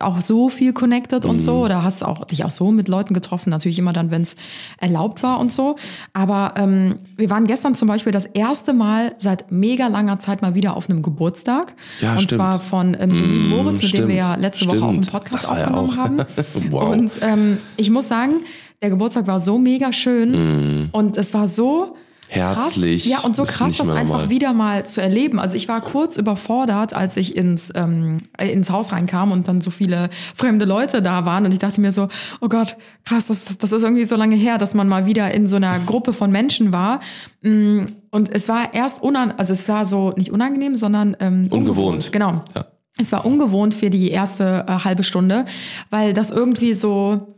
auch 0.00 0.20
so 0.20 0.50
viel 0.50 0.74
connected 0.74 1.24
und 1.24 1.40
so 1.40 1.64
oder 1.64 1.82
hast 1.82 2.04
auch 2.04 2.26
dich 2.26 2.44
auch 2.44 2.50
so 2.50 2.70
mit 2.70 2.88
Leuten 2.88 3.14
getroffen. 3.14 3.48
Natürlich 3.48 3.78
immer 3.78 3.94
dann, 3.94 4.10
wenn 4.10 4.20
es 4.20 4.36
erlaubt 4.78 5.22
war 5.22 5.40
und 5.40 5.50
so. 5.50 5.76
Aber 6.12 6.54
ähm, 6.58 6.96
wir 7.16 7.30
waren 7.30 7.46
gestern 7.46 7.74
zum 7.74 7.88
Beispiel 7.88 8.12
das 8.12 8.26
erste 8.26 8.74
Mal 8.74 9.14
seit 9.16 9.50
mega 9.50 9.86
langer 9.88 10.20
Zeit 10.20 10.42
mal 10.42 10.54
wieder 10.54 10.76
auf 10.76 10.90
einem 10.90 11.00
Geburtstag. 11.02 11.74
Ja, 12.02 12.12
und 12.12 12.22
stimmt. 12.22 12.38
zwar 12.38 12.60
von 12.60 12.94
ähm, 13.00 13.10
Emil 13.12 13.48
Moritz, 13.48 13.82
mit 13.82 13.96
dem 13.96 14.08
wir 14.08 14.14
ja 14.14 14.28
stimmt, 14.28 14.42
letzte 14.42 14.66
Woche 14.66 14.82
auch 14.82 14.88
einen 14.90 15.02
stimmt. 15.04 15.22
Podcast 15.24 15.48
aufgenommen 15.48 15.90
auch- 15.90 15.96
haben. 15.96 16.18
Wow. 16.70 16.92
Und 16.92 17.10
ähm, 17.22 17.58
ich 17.76 17.90
muss 17.90 18.08
sagen, 18.08 18.40
der 18.82 18.90
Geburtstag 18.90 19.26
war 19.26 19.40
so 19.40 19.56
mega 19.58 19.90
schön 19.92 20.90
und 20.92 21.16
es 21.16 21.32
war 21.32 21.48
so 21.48 21.94
Mm. 21.94 22.03
Herzlich. 22.28 23.02
Krass. 23.04 23.10
Ja, 23.12 23.18
und 23.20 23.36
so 23.36 23.44
Das 23.44 23.56
krass, 23.58 23.76
das 23.76 23.88
einfach 23.88 24.02
normal. 24.14 24.30
wieder 24.30 24.52
mal 24.52 24.86
zu 24.86 25.00
erleben. 25.00 25.38
Also 25.38 25.56
ich 25.56 25.68
war 25.68 25.80
kurz 25.80 26.16
überfordert, 26.16 26.94
als 26.94 27.16
ich 27.16 27.36
ins, 27.36 27.72
ähm, 27.74 28.18
äh, 28.38 28.48
ins 28.50 28.70
Haus 28.70 28.92
reinkam 28.92 29.30
und 29.32 29.46
dann 29.48 29.60
so 29.60 29.70
viele 29.70 30.10
fremde 30.34 30.64
Leute 30.64 31.02
da 31.02 31.24
waren. 31.26 31.44
Und 31.44 31.52
ich 31.52 31.58
dachte 31.60 31.80
mir 31.80 31.92
so, 31.92 32.08
oh 32.40 32.48
Gott, 32.48 32.76
krass, 33.04 33.28
das, 33.28 33.44
das 33.58 33.72
ist 33.72 33.82
irgendwie 33.82 34.04
so 34.04 34.16
lange 34.16 34.36
her, 34.36 34.58
dass 34.58 34.74
man 34.74 34.88
mal 34.88 35.06
wieder 35.06 35.32
in 35.32 35.46
so 35.46 35.56
einer 35.56 35.78
Gruppe 35.80 36.12
von 36.12 36.32
Menschen 36.32 36.72
war. 36.72 37.00
Mm, 37.42 37.84
Und 38.10 38.30
es 38.34 38.48
war 38.48 38.74
erst 38.74 39.02
unan, 39.02 39.32
also 39.36 39.52
es 39.52 39.68
war 39.68 39.86
so 39.86 40.12
nicht 40.16 40.30
unangenehm, 40.32 40.76
sondern 40.76 41.16
ähm, 41.20 41.48
Ungewohnt. 41.50 42.10
Genau. 42.12 42.42
Ja. 42.54 42.66
Es 42.96 43.10
war 43.10 43.26
ungewohnt 43.26 43.74
für 43.74 43.90
die 43.90 44.10
erste 44.10 44.64
äh, 44.68 44.72
halbe 44.84 45.02
Stunde, 45.02 45.46
weil 45.90 46.12
das 46.12 46.30
irgendwie 46.30 46.74
so 46.74 47.34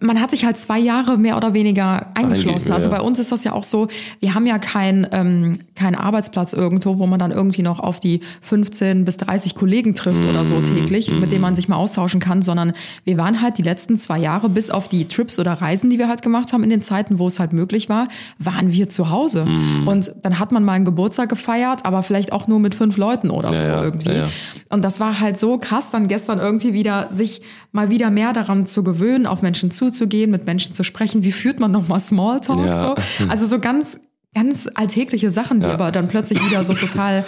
man 0.00 0.18
hat 0.18 0.30
sich 0.30 0.46
halt 0.46 0.56
zwei 0.56 0.78
Jahre 0.78 1.18
mehr 1.18 1.36
oder 1.36 1.52
weniger 1.52 2.06
eingeschlossen. 2.14 2.70
Einge- 2.72 2.74
Also 2.76 2.88
bei 2.88 3.02
uns 3.02 3.18
ist 3.18 3.30
das 3.32 3.44
ja 3.44 3.52
auch 3.52 3.64
so, 3.64 3.88
wir 4.18 4.34
haben 4.34 4.46
ja 4.46 4.58
keinen 4.58 5.06
ähm, 5.12 5.58
keinen 5.74 5.94
Arbeitsplatz 5.96 6.54
irgendwo, 6.54 6.98
wo 6.98 7.06
man 7.06 7.18
dann 7.18 7.32
irgendwie 7.32 7.60
noch 7.60 7.80
auf 7.80 8.00
die 8.00 8.20
15 8.40 9.04
bis 9.04 9.18
30 9.18 9.54
Kollegen 9.54 9.94
trifft 9.94 10.24
oder 10.24 10.40
Mhm. 10.42 10.46
so 10.46 10.60
täglich, 10.62 11.10
mit 11.10 11.32
denen 11.32 11.42
man 11.42 11.54
sich 11.54 11.68
mal 11.68 11.76
austauschen 11.76 12.18
kann, 12.18 12.40
sondern 12.40 12.72
wir 13.04 13.18
waren 13.18 13.42
halt 13.42 13.58
die 13.58 13.62
letzten 13.62 13.98
zwei 13.98 14.18
Jahre, 14.18 14.48
bis 14.48 14.70
auf 14.70 14.88
die 14.88 15.06
Trips 15.06 15.38
oder 15.38 15.52
Reisen, 15.52 15.90
die 15.90 15.98
wir 15.98 16.08
halt 16.08 16.22
gemacht 16.22 16.52
haben 16.54 16.64
in 16.64 16.70
den 16.70 16.82
Zeiten, 16.82 17.18
wo 17.18 17.26
es 17.26 17.38
halt 17.38 17.52
möglich 17.52 17.90
war, 17.90 18.08
waren 18.38 18.72
wir 18.72 18.88
zu 18.88 19.10
Hause. 19.10 19.44
Mhm. 19.44 19.86
Und 19.86 20.14
dann 20.22 20.38
hat 20.38 20.50
man 20.50 20.64
mal 20.64 20.72
einen 20.72 20.86
Geburtstag 20.86 21.28
gefeiert, 21.28 21.84
aber 21.84 22.02
vielleicht 22.02 22.32
auch 22.32 22.46
nur 22.46 22.58
mit 22.58 22.74
fünf 22.74 22.96
Leuten 22.96 23.28
oder 23.30 23.52
Ja, 23.52 23.58
so 23.58 23.64
ja, 23.64 23.82
irgendwie. 23.82 24.12
ja. 24.16 24.28
Und 24.70 24.82
das 24.82 24.98
war 24.98 25.20
halt 25.20 25.38
so 25.38 25.58
krass, 25.58 25.90
dann 25.90 26.08
gestern 26.08 26.38
irgendwie 26.38 26.72
wieder, 26.72 27.08
sich 27.12 27.42
mal 27.72 27.90
wieder 27.90 28.10
mehr 28.10 28.32
daran 28.32 28.66
zu 28.66 28.82
gewöhnen, 28.82 29.26
auf 29.26 29.42
Menschen 29.42 29.70
zuzugehen, 29.76 30.30
mit 30.30 30.46
Menschen 30.46 30.74
zu 30.74 30.84
sprechen. 30.84 31.24
Wie 31.24 31.32
führt 31.32 31.60
man 31.60 31.72
nochmal 31.72 32.00
Smalltalk? 32.00 32.66
Ja. 32.66 32.80
So? 33.18 33.26
Also 33.28 33.46
so 33.46 33.58
ganz, 33.58 33.98
ganz 34.34 34.68
alltägliche 34.74 35.30
Sachen, 35.30 35.60
die 35.60 35.66
Ja. 35.66 35.74
aber 35.74 35.92
dann 35.92 36.08
plötzlich 36.08 36.44
wieder 36.44 36.62
so 36.64 36.74
total 36.74 37.24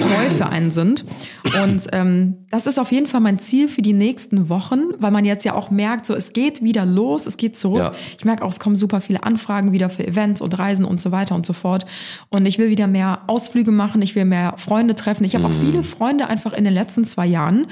neu 0.00 0.30
für 0.36 0.46
einen 0.46 0.72
sind. 0.72 1.04
Und 1.62 1.86
ähm, 1.92 2.46
das 2.50 2.66
ist 2.66 2.78
auf 2.80 2.90
jeden 2.90 3.06
Fall 3.06 3.20
mein 3.20 3.38
Ziel 3.38 3.68
für 3.68 3.82
die 3.82 3.92
nächsten 3.92 4.48
Wochen, 4.48 4.80
weil 4.98 5.12
man 5.12 5.24
jetzt 5.24 5.44
ja 5.44 5.54
auch 5.54 5.70
merkt, 5.70 6.06
so 6.06 6.14
es 6.14 6.32
geht 6.32 6.60
wieder 6.62 6.84
los, 6.84 7.26
es 7.26 7.36
geht 7.36 7.56
zurück. 7.56 7.78
Ja. 7.78 7.92
Ich 8.18 8.24
merke 8.24 8.42
auch, 8.44 8.50
es 8.50 8.58
kommen 8.58 8.74
super 8.74 9.00
viele 9.00 9.22
Anfragen 9.22 9.70
wieder 9.70 9.90
für 9.90 10.04
Events 10.04 10.40
und 10.40 10.58
Reisen 10.58 10.84
und 10.84 11.00
so 11.00 11.12
weiter 11.12 11.36
und 11.36 11.46
so 11.46 11.52
fort. 11.52 11.86
Und 12.30 12.46
ich 12.46 12.58
will 12.58 12.68
wieder 12.70 12.88
mehr 12.88 13.20
Ausflüge 13.28 13.70
machen, 13.70 14.02
ich 14.02 14.16
will 14.16 14.24
mehr 14.24 14.54
Freunde 14.56 14.96
treffen. 14.96 15.24
Ich 15.24 15.36
habe 15.36 15.46
Mhm. 15.46 15.54
auch 15.54 15.60
viele 15.60 15.84
Freunde 15.84 16.26
einfach 16.26 16.52
in 16.52 16.64
den 16.64 16.74
letzten 16.74 17.04
zwei 17.04 17.26
Jahren 17.26 17.66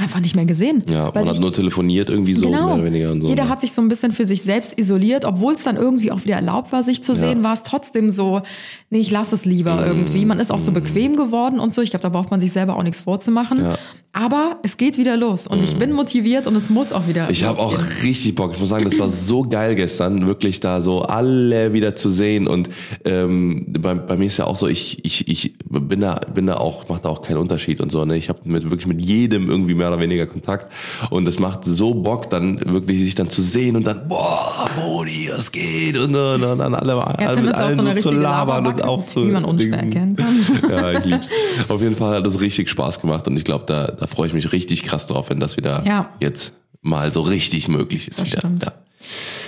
einfach 0.00 0.20
nicht 0.20 0.36
mehr 0.36 0.44
gesehen. 0.46 0.84
Ja, 0.88 1.10
man 1.12 1.24
hat 1.26 1.34
sich- 1.34 1.40
nur 1.40 1.52
telefoniert 1.52 2.08
irgendwie 2.08 2.34
so, 2.34 2.46
Genau. 2.46 2.66
mehr 2.66 2.74
oder 2.76 2.84
weniger. 2.84 3.10
Und 3.10 3.22
so. 3.22 3.26
Jeder 3.28 3.48
hat 3.48 3.60
sich 3.60 3.72
so 3.72 3.82
ein 3.82 3.88
bisschen 3.88 4.12
für 4.12 4.26
sich 4.26 4.42
selbst 4.42 4.78
isoliert, 4.78 5.24
obwohl 5.24 5.54
es 5.54 5.64
dann 5.64 5.74
irgendwie 5.76 6.12
auch 6.12 6.24
wieder 6.24 6.36
erlaubt 6.36 6.70
war, 6.70 6.84
sich 6.84 7.02
zu 7.02 7.16
sehen, 7.16 7.42
war 7.42 7.52
es 7.52 7.64
trotzdem 7.64 8.12
so, 8.12 8.42
nee, 8.90 9.00
ich 9.00 9.10
lass 9.10 9.32
es 9.32 9.44
lieber 9.44 9.74
Mhm. 9.74 9.82
irgendwie. 9.86 10.24
Man 10.24 10.38
ist 10.38 10.52
auch 10.52 10.60
so 10.60 10.70
bequem 10.70 11.16
geworden 11.16 11.58
und 11.58 11.74
so. 11.74 11.82
Ich 11.82 11.90
glaube, 11.90 12.04
da 12.04 12.10
braucht 12.10 12.30
man 12.30 12.40
sich 12.40 12.52
selber 12.52 12.76
auch 12.76 12.84
nichts 12.84 13.00
vorzumachen. 13.00 13.60
Ja. 13.60 13.76
Aber 14.12 14.56
es 14.62 14.76
geht 14.78 14.98
wieder 14.98 15.16
los 15.16 15.46
und 15.46 15.62
ich 15.62 15.76
bin 15.76 15.92
motiviert 15.92 16.46
und 16.46 16.56
es 16.56 16.70
muss 16.70 16.92
auch 16.92 17.06
wieder 17.06 17.28
Ich 17.30 17.44
habe 17.44 17.58
auch 17.58 17.76
richtig 18.02 18.34
Bock. 18.36 18.52
Ich 18.54 18.58
muss 18.60 18.68
sagen, 18.68 18.84
das 18.84 18.98
war 18.98 19.10
so 19.10 19.42
geil 19.42 19.74
gestern, 19.74 20.26
wirklich 20.26 20.60
da 20.60 20.80
so 20.80 21.02
alle 21.02 21.72
wieder 21.72 21.94
zu 21.94 22.08
sehen. 22.08 22.46
Und 22.48 22.70
ähm, 23.04 23.66
bei, 23.68 23.94
bei 23.94 24.16
mir 24.16 24.24
ist 24.26 24.38
ja 24.38 24.46
auch 24.46 24.56
so, 24.56 24.66
ich, 24.66 25.04
ich, 25.04 25.28
ich 25.28 25.54
bin 25.68 26.00
da, 26.00 26.20
bin 26.34 26.46
da 26.46 26.56
auch, 26.56 26.88
macht 26.88 27.04
da 27.04 27.10
auch 27.10 27.22
keinen 27.22 27.36
Unterschied 27.36 27.80
und 27.80 27.90
so. 27.92 28.04
Ne? 28.04 28.16
Ich 28.16 28.28
habe 28.28 28.40
mit 28.44 28.64
wirklich 28.70 28.86
mit 28.86 29.02
jedem 29.02 29.50
irgendwie 29.50 29.74
mehr 29.74 29.87
oder 29.88 30.00
weniger 30.00 30.26
Kontakt. 30.26 30.70
Und 31.10 31.26
es 31.28 31.38
macht 31.38 31.64
so 31.64 31.94
Bock, 31.94 32.30
dann 32.30 32.60
wirklich 32.72 33.00
sich 33.02 33.14
dann 33.14 33.28
zu 33.28 33.42
sehen 33.42 33.76
und 33.76 33.84
dann, 33.86 34.08
boah, 34.08 34.68
Brody, 34.76 35.30
was 35.32 35.50
geht? 35.52 35.96
Und, 35.98 36.14
so, 36.14 36.20
und 36.30 36.42
dann 36.42 36.74
alle, 36.74 36.92
Ja, 37.20 37.34
mit 37.40 37.54
allen 37.54 37.76
so 37.76 37.82
eine 37.86 38.00
zu 38.00 38.10
labern 38.10 38.66
und 38.66 38.84
auch 38.84 39.04
zu 39.06 39.26
wie 39.26 39.30
man 39.32 39.44
unschwer 39.44 39.78
erkennen 39.78 40.16
kann. 40.16 40.28
Ja, 40.70 40.92
ich 40.92 41.04
lieb's. 41.04 41.30
Auf 41.68 41.80
jeden 41.82 41.96
Fall 41.96 42.16
hat 42.16 42.26
es 42.26 42.40
richtig 42.40 42.68
Spaß 42.70 43.00
gemacht 43.00 43.26
und 43.26 43.36
ich 43.36 43.44
glaube, 43.44 43.64
da, 43.66 43.86
da 43.88 44.06
freue 44.06 44.26
ich 44.28 44.34
mich 44.34 44.52
richtig 44.52 44.82
krass 44.84 45.06
drauf, 45.06 45.30
wenn 45.30 45.40
das 45.40 45.56
wieder 45.56 45.82
Ja. 45.86 46.10
jetzt 46.20 46.52
mal 46.82 47.10
so 47.12 47.22
richtig 47.22 47.68
möglich 47.68 48.08
ist. 48.08 48.20
Das 48.20 48.28
wieder. 48.30 48.38
stimmt. 48.40 48.64
Ja. 48.64 48.72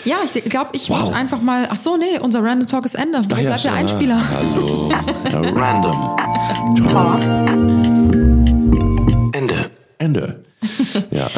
Ja, 0.07 0.17
ich 0.25 0.33
glaube, 0.45 0.71
ich 0.73 0.89
Wow. 0.89 1.03
würde 1.05 1.17
einfach 1.17 1.43
mal. 1.43 1.69
Ach 1.71 1.77
so, 1.77 1.99
nee, 1.99 2.19
unser 2.19 2.43
Random 2.43 2.67
Talk 2.67 2.87
ist 2.87 2.95
Ende. 2.95 3.19
Wo 3.19 3.35
Ach 3.35 3.39
ja, 3.39 3.51
bleibt 3.51 3.53
der 3.53 3.59
stimmt. 3.59 3.75
Einspieler? 3.77 4.21
Hallo. 4.55 4.89
Ja, 5.31 5.41
random. 5.41 6.17
Ende. 9.33 9.60
Ende. 10.01 10.45
Ja. 11.11 11.31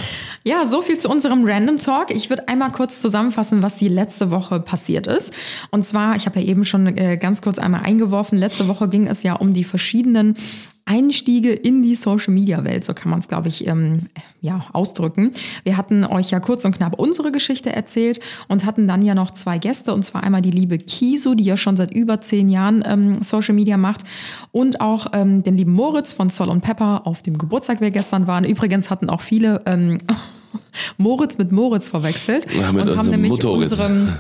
Ja, 0.45 0.67
so 0.67 0.83
viel 0.83 0.97
zu 0.97 1.09
unserem 1.09 1.45
Random 1.45 1.79
Talk. 1.79 2.11
Ich 2.11 2.29
würde 2.29 2.49
einmal 2.49 2.73
kurz 2.73 3.01
zusammenfassen, 3.01 3.63
was 3.63 3.77
die 3.77 3.87
letzte 3.87 4.33
Woche 4.33 4.59
passiert 4.59 5.07
ist. 5.07 5.33
Und 5.71 5.85
zwar, 5.85 6.17
ich 6.17 6.27
habe 6.27 6.41
ja 6.41 6.47
eben 6.47 6.65
schon 6.65 6.89
äh, 6.97 7.17
ganz 7.17 7.43
kurz 7.43 7.59
einmal 7.59 7.83
eingeworfen, 7.83 8.37
letzte 8.37 8.67
Woche 8.67 8.89
ging 8.89 9.07
es 9.07 9.23
ja 9.23 9.35
um 9.35 9.55
die 9.55 9.63
verschiedenen 9.63 10.37
Einstiege 10.85 11.53
in 11.53 11.83
die 11.83 11.95
Social 11.95 12.35
Media 12.35 12.65
Welt, 12.65 12.85
so 12.85 12.93
kann 12.93 13.11
man 13.11 13.21
es, 13.21 13.29
glaube 13.29 13.49
ich, 13.49 13.67
ähm, 13.67 14.09
ja, 14.41 14.67
ausdrücken. 14.73 15.33
Wir 15.63 15.77
hatten 15.77 16.05
euch 16.05 16.31
ja 16.31 16.41
kurz 16.41 16.65
und 16.65 16.77
knapp 16.77 16.99
unsere 16.99 17.31
Geschichte 17.31 17.73
erzählt 17.73 18.21
und 18.49 18.65
hatten 18.65 18.89
dann 18.89 19.03
ja 19.03 19.15
noch 19.15 19.31
zwei 19.31 19.59
Gäste, 19.59 19.95
und 19.95 20.05
zwar 20.05 20.25
einmal 20.25 20.43
die 20.43 20.51
liebe 20.51 20.79
Kisu, 20.79 21.35
die 21.35 21.45
ja 21.45 21.57
schon 21.57 21.77
seit 21.77 21.93
über 21.93 22.21
zehn 22.21 22.49
Jahren 22.49 22.83
ähm, 22.87 23.23
Social 23.23 23.55
Media 23.55 23.77
macht, 23.77 24.03
und 24.51 24.81
auch 24.81 25.07
ähm, 25.13 25.43
den 25.45 25.57
lieben 25.57 25.73
Moritz 25.73 26.13
von 26.13 26.29
Sol 26.31 26.49
und 26.49 26.63
Pepper 26.63 27.07
auf 27.07 27.23
dem 27.23 27.39
Geburtstag, 27.39 27.81
wir 27.81 27.91
gestern 27.91 28.27
waren. 28.27 28.45
Übrigens 28.45 28.91
hatten 28.91 29.09
auch 29.09 29.21
viele 29.21 29.63
ähm, 29.67 30.01
Moritz 30.97 31.39
mit 31.39 31.53
Moritz 31.53 31.89
verwechselt 31.89 32.47
Ja, 32.55 32.73
mit 32.73 32.89
und 32.89 32.99
haben 32.99 33.11
nämlich 33.11 33.31
Motoritz. 33.31 33.71
unserem 33.71 34.15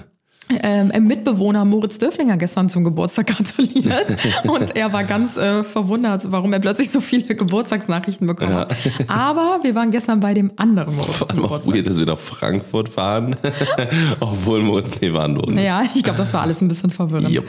ähm, 0.62 1.06
Mitbewohner 1.06 1.64
Moritz 1.64 1.98
Dörflinger 1.98 2.36
gestern 2.36 2.68
zum 2.68 2.84
Geburtstag 2.84 3.26
gratuliert 3.36 4.16
und 4.44 4.76
er 4.76 4.92
war 4.92 5.04
ganz 5.04 5.36
äh, 5.36 5.64
verwundert, 5.64 6.30
warum 6.30 6.52
er 6.52 6.60
plötzlich 6.60 6.90
so 6.90 7.00
viele 7.00 7.34
Geburtstagsnachrichten 7.34 8.26
bekommen 8.26 8.54
hat. 8.54 8.76
Aber 9.08 9.60
wir 9.62 9.74
waren 9.74 9.90
gestern 9.90 10.20
bei 10.20 10.34
dem 10.34 10.52
anderen 10.56 10.96
Moritz. 10.96 11.16
Vor 11.16 11.30
allem 11.30 11.44
auch 11.44 11.66
weird, 11.66 11.86
dass 11.86 11.98
wir 11.98 12.06
nach 12.06 12.18
Frankfurt 12.18 12.88
fahren, 12.88 13.36
obwohl 14.20 14.62
Moritz 14.62 15.00
nebenan 15.00 15.36
wohnt. 15.36 15.60
Ja, 15.60 15.82
ich 15.94 16.02
glaube, 16.02 16.18
das 16.18 16.34
war 16.34 16.42
alles 16.42 16.60
ein 16.60 16.68
bisschen 16.68 16.90
verwirrend. 16.90 17.30
Jupp. 17.30 17.46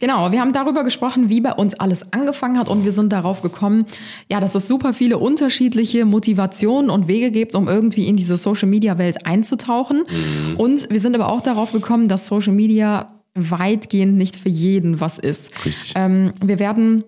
Genau, 0.00 0.30
wir 0.32 0.40
haben 0.40 0.52
darüber 0.52 0.84
gesprochen, 0.84 1.28
wie 1.28 1.40
bei 1.40 1.52
uns 1.52 1.74
alles 1.74 2.12
angefangen 2.12 2.58
hat 2.58 2.68
und 2.68 2.84
wir 2.84 2.92
sind 2.92 3.12
darauf 3.12 3.42
gekommen, 3.42 3.86
ja, 4.30 4.40
dass 4.40 4.54
es 4.54 4.68
super 4.68 4.92
viele 4.92 5.18
unterschiedliche 5.18 6.04
Motivationen 6.04 6.90
und 6.90 7.08
Wege 7.08 7.30
gibt, 7.30 7.54
um 7.54 7.68
irgendwie 7.68 8.06
in 8.08 8.16
diese 8.16 8.36
Social 8.36 8.68
Media 8.68 8.98
Welt 8.98 9.26
einzutauchen. 9.26 10.04
Mhm. 10.08 10.56
Und 10.56 10.90
wir 10.90 11.00
sind 11.00 11.14
aber 11.14 11.28
auch 11.28 11.40
darauf 11.40 11.72
gekommen, 11.72 12.08
dass 12.08 12.26
Social 12.26 12.45
Media 12.52 13.12
weitgehend 13.34 14.16
nicht 14.16 14.36
für 14.36 14.48
jeden 14.48 15.00
was 15.00 15.18
ist. 15.18 15.64
Richtig. 15.64 15.92
Ähm, 15.94 16.32
wir 16.42 16.58
werden 16.58 17.04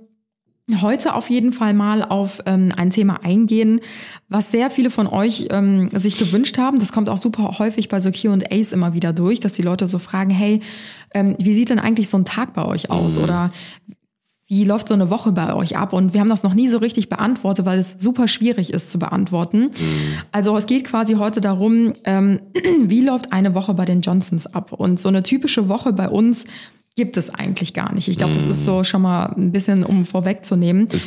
heute 0.82 1.14
auf 1.14 1.30
jeden 1.30 1.52
Fall 1.52 1.72
mal 1.72 2.02
auf 2.02 2.42
ähm, 2.44 2.72
ein 2.76 2.90
Thema 2.90 3.24
eingehen, 3.24 3.80
was 4.28 4.50
sehr 4.50 4.70
viele 4.70 4.90
von 4.90 5.06
euch 5.06 5.48
ähm, 5.50 5.88
sich 5.92 6.18
gewünscht 6.18 6.58
haben. 6.58 6.78
Das 6.78 6.92
kommt 6.92 7.08
auch 7.08 7.16
super 7.16 7.58
häufig 7.58 7.88
bei 7.88 8.00
so 8.00 8.10
Q&As 8.10 8.72
immer 8.72 8.92
wieder 8.92 9.14
durch, 9.14 9.40
dass 9.40 9.54
die 9.54 9.62
Leute 9.62 9.88
so 9.88 9.98
fragen, 9.98 10.30
hey, 10.30 10.60
ähm, 11.14 11.36
wie 11.38 11.54
sieht 11.54 11.70
denn 11.70 11.78
eigentlich 11.78 12.10
so 12.10 12.18
ein 12.18 12.26
Tag 12.26 12.52
bei 12.52 12.64
euch 12.66 12.90
aus? 12.90 13.16
Oder 13.16 13.50
wie 14.48 14.64
läuft 14.64 14.88
so 14.88 14.94
eine 14.94 15.10
Woche 15.10 15.30
bei 15.30 15.54
euch 15.54 15.76
ab? 15.76 15.92
Und 15.92 16.14
wir 16.14 16.20
haben 16.20 16.30
das 16.30 16.42
noch 16.42 16.54
nie 16.54 16.68
so 16.68 16.78
richtig 16.78 17.10
beantwortet, 17.10 17.66
weil 17.66 17.78
es 17.78 17.96
super 17.98 18.28
schwierig 18.28 18.72
ist 18.72 18.90
zu 18.90 18.98
beantworten. 18.98 19.70
Also 20.32 20.56
es 20.56 20.64
geht 20.64 20.84
quasi 20.84 21.14
heute 21.14 21.42
darum, 21.42 21.92
ähm, 22.04 22.40
wie 22.82 23.02
läuft 23.02 23.32
eine 23.32 23.54
Woche 23.54 23.74
bei 23.74 23.84
den 23.84 24.00
Johnsons 24.00 24.46
ab? 24.46 24.72
Und 24.72 24.98
so 25.00 25.10
eine 25.10 25.22
typische 25.22 25.68
Woche 25.68 25.92
bei 25.92 26.08
uns 26.08 26.46
gibt 26.96 27.18
es 27.18 27.28
eigentlich 27.32 27.74
gar 27.74 27.94
nicht. 27.94 28.08
Ich 28.08 28.16
glaube, 28.16 28.32
das 28.32 28.46
ist 28.46 28.64
so 28.64 28.82
schon 28.84 29.02
mal 29.02 29.26
ein 29.36 29.52
bisschen, 29.52 29.84
um 29.84 30.06
vorwegzunehmen. 30.06 30.88
Es, 30.90 31.06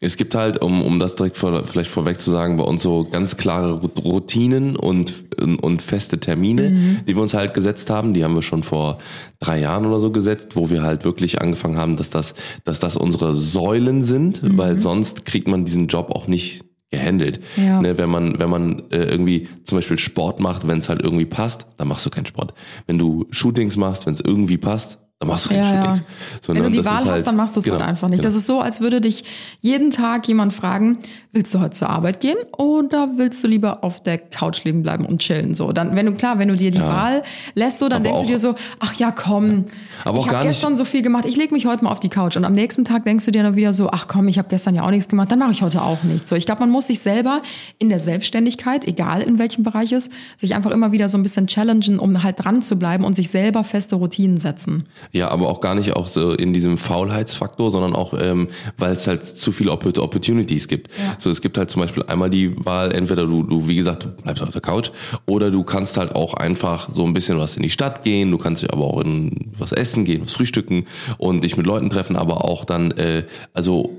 es 0.00 0.16
gibt 0.16 0.34
halt, 0.34 0.62
um, 0.62 0.82
um 0.82 0.98
das 1.00 1.16
direkt 1.16 1.36
vor, 1.36 1.64
vielleicht 1.64 1.90
vorweg 1.90 2.18
zu 2.18 2.30
sagen, 2.30 2.56
bei 2.56 2.64
uns 2.64 2.82
so 2.82 3.04
ganz 3.10 3.36
klare 3.36 3.80
Routinen 3.80 4.76
und, 4.76 5.12
und 5.40 5.82
feste 5.82 6.18
Termine, 6.20 6.70
Mhm. 6.70 7.00
die 7.08 7.16
wir 7.16 7.22
uns 7.22 7.34
halt 7.34 7.52
gesetzt 7.54 7.90
haben. 7.90 8.14
Die 8.14 8.22
haben 8.22 8.34
wir 8.34 8.42
schon 8.42 8.62
vor 8.62 8.98
drei 9.40 9.60
Jahren 9.60 9.86
oder 9.86 9.98
so 10.00 10.10
gesetzt, 10.12 10.54
wo 10.54 10.70
wir 10.70 10.82
halt 10.82 11.04
wirklich 11.04 11.40
angefangen 11.42 11.76
haben, 11.76 11.96
dass 11.96 12.10
das, 12.10 12.34
dass 12.64 12.78
das 12.78 12.96
unsere 12.96 13.34
Säulen 13.34 14.02
sind, 14.02 14.42
Mhm. 14.42 14.56
weil 14.58 14.78
sonst 14.78 15.24
kriegt 15.24 15.48
man 15.48 15.64
diesen 15.64 15.88
Job 15.88 16.10
auch 16.12 16.28
nicht 16.28 16.64
gehandelt. 16.90 17.40
Ja. 17.56 17.82
Ne, 17.82 17.98
wenn 17.98 18.08
man, 18.08 18.38
wenn 18.38 18.48
man 18.48 18.84
äh, 18.90 19.02
irgendwie 19.02 19.46
zum 19.64 19.76
Beispiel 19.76 19.98
Sport 19.98 20.40
macht, 20.40 20.66
wenn 20.66 20.78
es 20.78 20.88
halt 20.88 21.02
irgendwie 21.02 21.26
passt, 21.26 21.66
dann 21.76 21.88
machst 21.88 22.06
du 22.06 22.10
keinen 22.10 22.24
Sport. 22.26 22.54
Wenn 22.86 22.98
du 22.98 23.26
Shootings 23.30 23.76
machst, 23.76 24.06
wenn 24.06 24.14
es 24.14 24.20
irgendwie 24.20 24.56
passt, 24.56 24.98
dann 25.20 25.28
machst 25.30 25.50
du 25.50 25.54
Ja, 25.54 25.62
ja. 25.62 25.66
Shootings. 25.82 26.04
So, 26.40 26.54
Wenn 26.54 26.62
du 26.62 26.70
die 26.70 26.84
Wahl 26.84 26.94
ist 27.00 27.04
halt- 27.06 27.08
hast, 27.18 27.26
dann 27.26 27.34
machst 27.34 27.56
du 27.56 27.58
es 27.60 27.64
genau, 27.64 27.78
halt 27.80 27.88
einfach 27.88 28.08
nicht. 28.08 28.20
genau. 28.20 28.28
Das 28.28 28.36
ist 28.36 28.46
so, 28.46 28.60
als 28.60 28.80
würde 28.80 29.00
dich 29.00 29.24
jeden 29.58 29.90
Tag 29.90 30.28
jemand 30.28 30.52
fragen, 30.52 30.98
willst 31.32 31.52
du 31.52 31.58
heute 31.60 31.72
zur 31.72 31.90
Arbeit 31.90 32.20
gehen 32.20 32.36
oder 32.56 33.10
willst 33.16 33.42
du 33.42 33.48
lieber 33.48 33.82
auf 33.82 34.00
der 34.00 34.18
Couch 34.18 34.62
liegen 34.62 34.82
bleiben 34.84 35.04
und 35.04 35.18
chillen? 35.20 35.56
So, 35.56 35.72
dann, 35.72 35.96
wenn 35.96 36.06
du 36.06 36.12
klar, 36.12 36.38
wenn 36.38 36.46
du 36.46 36.54
dir 36.54 36.70
die 36.70 36.80
Wahl 36.80 37.24
lässt, 37.54 37.80
so, 37.80 37.88
dann 37.88 38.02
Aber 38.02 38.04
denkst 38.04 38.20
du 38.20 38.24
auch- 38.26 38.30
dir 38.30 38.38
so, 38.38 38.54
ach 38.78 38.94
ja, 38.94 39.10
komm, 39.10 39.64
Aber 40.04 40.20
auch 40.20 40.26
ich 40.26 40.32
habe 40.32 40.46
gestern 40.46 40.76
so 40.76 40.84
viel 40.84 41.02
gemacht, 41.02 41.24
ich 41.26 41.34
leg 41.36 41.50
mich 41.50 41.66
heute 41.66 41.82
mal 41.82 41.90
auf 41.90 41.98
die 42.00 42.08
Couch 42.10 42.36
und 42.36 42.44
am 42.44 42.54
nächsten 42.54 42.84
Tag 42.84 43.04
denkst 43.04 43.24
du 43.24 43.32
dir 43.32 43.42
dann 43.42 43.56
wieder 43.56 43.72
so, 43.72 43.90
ach 43.90 44.06
komm, 44.06 44.28
ich 44.28 44.38
habe 44.38 44.48
gestern 44.48 44.76
ja 44.76 44.84
auch 44.84 44.90
nichts 44.90 45.08
gemacht, 45.08 45.32
dann 45.32 45.40
mache 45.40 45.50
ich 45.50 45.62
heute 45.62 45.82
auch 45.82 46.04
nichts. 46.04 46.30
So, 46.30 46.36
ich 46.36 46.46
glaube, 46.46 46.60
man 46.60 46.70
muss 46.70 46.86
sich 46.86 47.00
selber 47.00 47.42
in 47.80 47.88
der 47.88 47.98
Selbstständigkeit, 47.98 48.86
egal 48.86 49.22
in 49.22 49.40
welchem 49.40 49.64
Bereich 49.64 49.90
es, 49.90 50.10
sich 50.36 50.54
einfach 50.54 50.70
immer 50.70 50.92
wieder 50.92 51.08
so 51.08 51.18
ein 51.18 51.24
bisschen 51.24 51.48
challengen, 51.48 51.98
um 51.98 52.22
halt 52.22 52.36
dran 52.44 52.62
zu 52.62 52.76
bleiben 52.78 53.02
und 53.04 53.16
sich 53.16 53.30
selber 53.30 53.64
feste 53.64 53.96
Routinen 53.96 54.38
setzen. 54.38 54.86
Ja, 55.12 55.28
aber 55.30 55.48
auch 55.48 55.60
gar 55.60 55.74
nicht 55.74 55.94
auch 55.96 56.06
so 56.06 56.32
in 56.32 56.52
diesem 56.52 56.78
Faulheitsfaktor, 56.78 57.70
sondern 57.70 57.94
auch, 57.94 58.14
ähm, 58.18 58.48
weil 58.76 58.92
es 58.92 59.06
halt 59.06 59.24
zu 59.24 59.52
viele 59.52 59.70
Oppor- 59.70 59.98
Opportunities 59.98 60.68
gibt. 60.68 60.90
So, 61.18 61.30
es 61.30 61.40
gibt 61.40 61.58
halt 61.58 61.70
zum 61.70 61.82
Beispiel 61.82 62.02
einmal 62.04 62.30
die 62.30 62.54
Wahl, 62.64 62.92
entweder 62.92 63.26
du, 63.26 63.42
du, 63.42 63.68
wie 63.68 63.76
gesagt, 63.76 64.04
du 64.04 64.08
bleibst 64.08 64.42
auf 64.42 64.50
der 64.50 64.60
Couch, 64.60 64.90
oder 65.26 65.50
du 65.50 65.64
kannst 65.64 65.96
halt 65.96 66.14
auch 66.14 66.34
einfach 66.34 66.90
so 66.94 67.04
ein 67.04 67.14
bisschen 67.14 67.38
was 67.38 67.56
in 67.56 67.62
die 67.62 67.70
Stadt 67.70 68.04
gehen, 68.04 68.30
du 68.30 68.38
kannst 68.38 68.70
aber 68.70 68.84
auch 68.84 69.00
in 69.00 69.50
was 69.58 69.72
essen 69.72 70.04
gehen, 70.04 70.22
was 70.24 70.34
frühstücken 70.34 70.86
und 71.16 71.42
dich 71.42 71.56
mit 71.56 71.66
Leuten 71.66 71.90
treffen, 71.90 72.16
aber 72.16 72.44
auch 72.44 72.64
dann, 72.64 72.90
äh, 72.92 73.24
also 73.54 73.90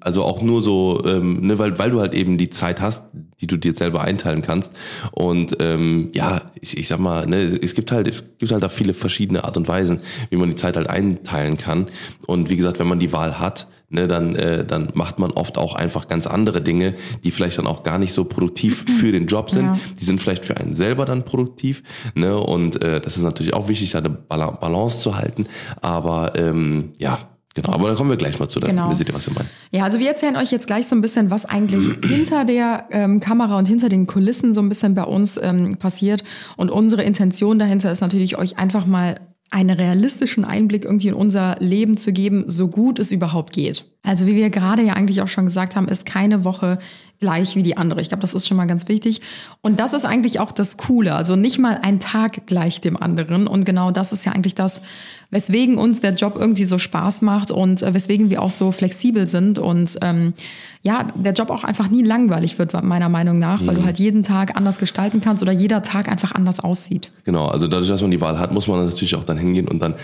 also 0.00 0.24
auch 0.24 0.42
nur 0.42 0.60
so, 0.60 1.02
ähm, 1.06 1.46
ne, 1.46 1.56
weil, 1.58 1.78
weil 1.78 1.90
du 1.92 2.00
halt 2.00 2.14
eben 2.14 2.36
die 2.36 2.50
Zeit 2.50 2.80
hast, 2.80 3.04
die 3.40 3.46
du 3.46 3.56
dir 3.56 3.74
selber 3.74 4.00
einteilen 4.00 4.42
kannst. 4.42 4.72
Und 5.12 5.56
ähm, 5.60 6.10
ja, 6.14 6.42
ich, 6.60 6.76
ich 6.76 6.88
sag 6.88 6.98
mal, 6.98 7.26
ne, 7.26 7.42
es 7.62 7.74
gibt 7.74 7.92
halt, 7.92 8.08
es 8.08 8.24
gibt 8.38 8.50
halt 8.50 8.62
da 8.62 8.68
viele 8.68 8.92
verschiedene 8.92 9.44
Art 9.44 9.56
und 9.56 9.68
Weisen, 9.68 9.98
wie 10.30 10.36
man 10.36 10.50
die 10.50 10.56
Zeit 10.56 10.76
halt 10.76 10.88
einteilen 10.88 11.58
kann. 11.58 11.86
Und 12.26 12.50
wie 12.50 12.56
gesagt, 12.56 12.80
wenn 12.80 12.88
man 12.88 12.98
die 12.98 13.12
Wahl 13.12 13.38
hat, 13.38 13.68
ne, 13.88 14.08
dann, 14.08 14.34
äh, 14.34 14.64
dann 14.64 14.90
macht 14.94 15.20
man 15.20 15.30
oft 15.30 15.56
auch 15.58 15.74
einfach 15.74 16.08
ganz 16.08 16.26
andere 16.26 16.60
Dinge, 16.60 16.94
die 17.22 17.30
vielleicht 17.30 17.58
dann 17.58 17.68
auch 17.68 17.84
gar 17.84 17.98
nicht 17.98 18.14
so 18.14 18.24
produktiv 18.24 18.84
für 18.98 19.12
den 19.12 19.26
Job 19.28 19.48
sind. 19.48 19.66
Ja. 19.66 19.78
Die 20.00 20.04
sind 20.04 20.20
vielleicht 20.20 20.44
für 20.44 20.56
einen 20.56 20.74
selber 20.74 21.04
dann 21.04 21.24
produktiv. 21.24 21.84
Ne, 22.16 22.36
und 22.36 22.82
äh, 22.82 23.00
das 23.00 23.16
ist 23.16 23.22
natürlich 23.22 23.54
auch 23.54 23.68
wichtig, 23.68 23.92
da 23.92 23.98
eine 23.98 24.10
Bala- 24.10 24.58
Balance 24.58 24.98
zu 24.98 25.16
halten. 25.16 25.46
Aber 25.80 26.32
ähm, 26.34 26.94
ja, 26.98 27.28
genau. 27.54 27.70
Aber 27.72 27.88
da 27.88 27.94
kommen 27.94 28.10
wir 28.10 28.16
gleich 28.16 28.38
mal 28.38 28.48
zu. 28.48 28.60
Dann 28.60 28.70
Genau. 28.70 28.92
seht 28.94 29.08
ihr, 29.08 29.14
was 29.14 29.26
wir 29.26 29.34
meinen. 29.34 29.48
Ja, 29.70 29.84
also 29.84 29.98
wir 29.98 30.08
erzählen 30.08 30.36
euch 30.36 30.50
jetzt 30.50 30.66
gleich 30.66 30.86
so 30.86 30.94
ein 30.96 31.00
bisschen, 31.00 31.30
was 31.30 31.44
eigentlich 31.44 31.96
hinter 32.06 32.44
der 32.44 32.86
ähm, 32.90 33.20
Kamera 33.20 33.58
und 33.58 33.68
hinter 33.68 33.88
den 33.88 34.06
Kulissen 34.06 34.52
so 34.54 34.60
ein 34.60 34.68
bisschen 34.68 34.94
bei 34.94 35.04
uns 35.04 35.38
ähm, 35.42 35.76
passiert. 35.78 36.24
Und 36.56 36.70
unsere 36.70 37.02
Intention 37.02 37.58
dahinter 37.58 37.90
ist 37.92 38.00
natürlich, 38.00 38.38
euch 38.38 38.58
einfach 38.58 38.86
mal 38.86 39.16
einen 39.50 39.68
realistischen 39.70 40.46
Einblick 40.46 40.86
irgendwie 40.86 41.08
in 41.08 41.14
unser 41.14 41.56
Leben 41.60 41.98
zu 41.98 42.12
geben, 42.14 42.44
so 42.46 42.68
gut 42.68 42.98
es 42.98 43.12
überhaupt 43.12 43.52
geht. 43.52 43.84
Also 44.02 44.26
wie 44.26 44.34
wir 44.34 44.48
gerade 44.48 44.82
ja 44.82 44.94
eigentlich 44.94 45.20
auch 45.20 45.28
schon 45.28 45.44
gesagt 45.44 45.76
haben, 45.76 45.88
ist 45.88 46.06
keine 46.06 46.44
Woche 46.44 46.78
gleich 47.22 47.54
wie 47.54 47.62
die 47.62 47.76
andere. 47.76 48.00
Ich 48.00 48.08
glaube, 48.08 48.20
das 48.20 48.34
ist 48.34 48.48
schon 48.48 48.56
mal 48.56 48.66
ganz 48.66 48.88
wichtig. 48.88 49.20
Und 49.60 49.78
das 49.78 49.92
ist 49.92 50.04
eigentlich 50.04 50.40
auch 50.40 50.50
das 50.50 50.76
Coole. 50.76 51.14
Also 51.14 51.36
nicht 51.36 51.58
mal 51.60 51.78
ein 51.80 52.00
Tag 52.00 52.46
gleich 52.46 52.80
dem 52.80 52.96
anderen. 52.96 53.46
Und 53.46 53.64
genau 53.64 53.92
das 53.92 54.12
ist 54.12 54.24
ja 54.24 54.32
eigentlich 54.32 54.56
das, 54.56 54.82
weswegen 55.30 55.78
uns 55.78 56.00
der 56.00 56.14
Job 56.14 56.36
irgendwie 56.36 56.64
so 56.64 56.78
Spaß 56.78 57.22
macht 57.22 57.52
und 57.52 57.80
äh, 57.80 57.94
weswegen 57.94 58.28
wir 58.28 58.42
auch 58.42 58.50
so 58.50 58.72
flexibel 58.72 59.28
sind 59.28 59.58
und 59.60 59.98
ähm, 60.02 60.34
ja, 60.82 61.06
der 61.14 61.32
Job 61.32 61.50
auch 61.50 61.62
einfach 61.62 61.88
nie 61.88 62.02
langweilig 62.02 62.58
wird, 62.58 62.72
meiner 62.82 63.08
Meinung 63.08 63.38
nach, 63.38 63.64
weil 63.64 63.76
du 63.76 63.84
halt 63.84 64.00
jeden 64.00 64.24
Tag 64.24 64.56
anders 64.56 64.78
gestalten 64.78 65.20
kannst 65.20 65.42
oder 65.42 65.52
jeder 65.52 65.84
Tag 65.84 66.08
einfach 66.08 66.32
anders 66.32 66.58
aussieht. 66.58 67.12
Genau, 67.24 67.46
also 67.46 67.68
dadurch, 67.68 67.88
dass 67.88 68.02
man 68.02 68.10
die 68.10 68.20
Wahl 68.20 68.38
hat, 68.38 68.52
muss 68.52 68.66
man 68.66 68.84
natürlich 68.84 69.14
auch 69.14 69.24
dann 69.24 69.38
hingehen 69.38 69.68
und 69.68 69.78
dann 69.80 69.94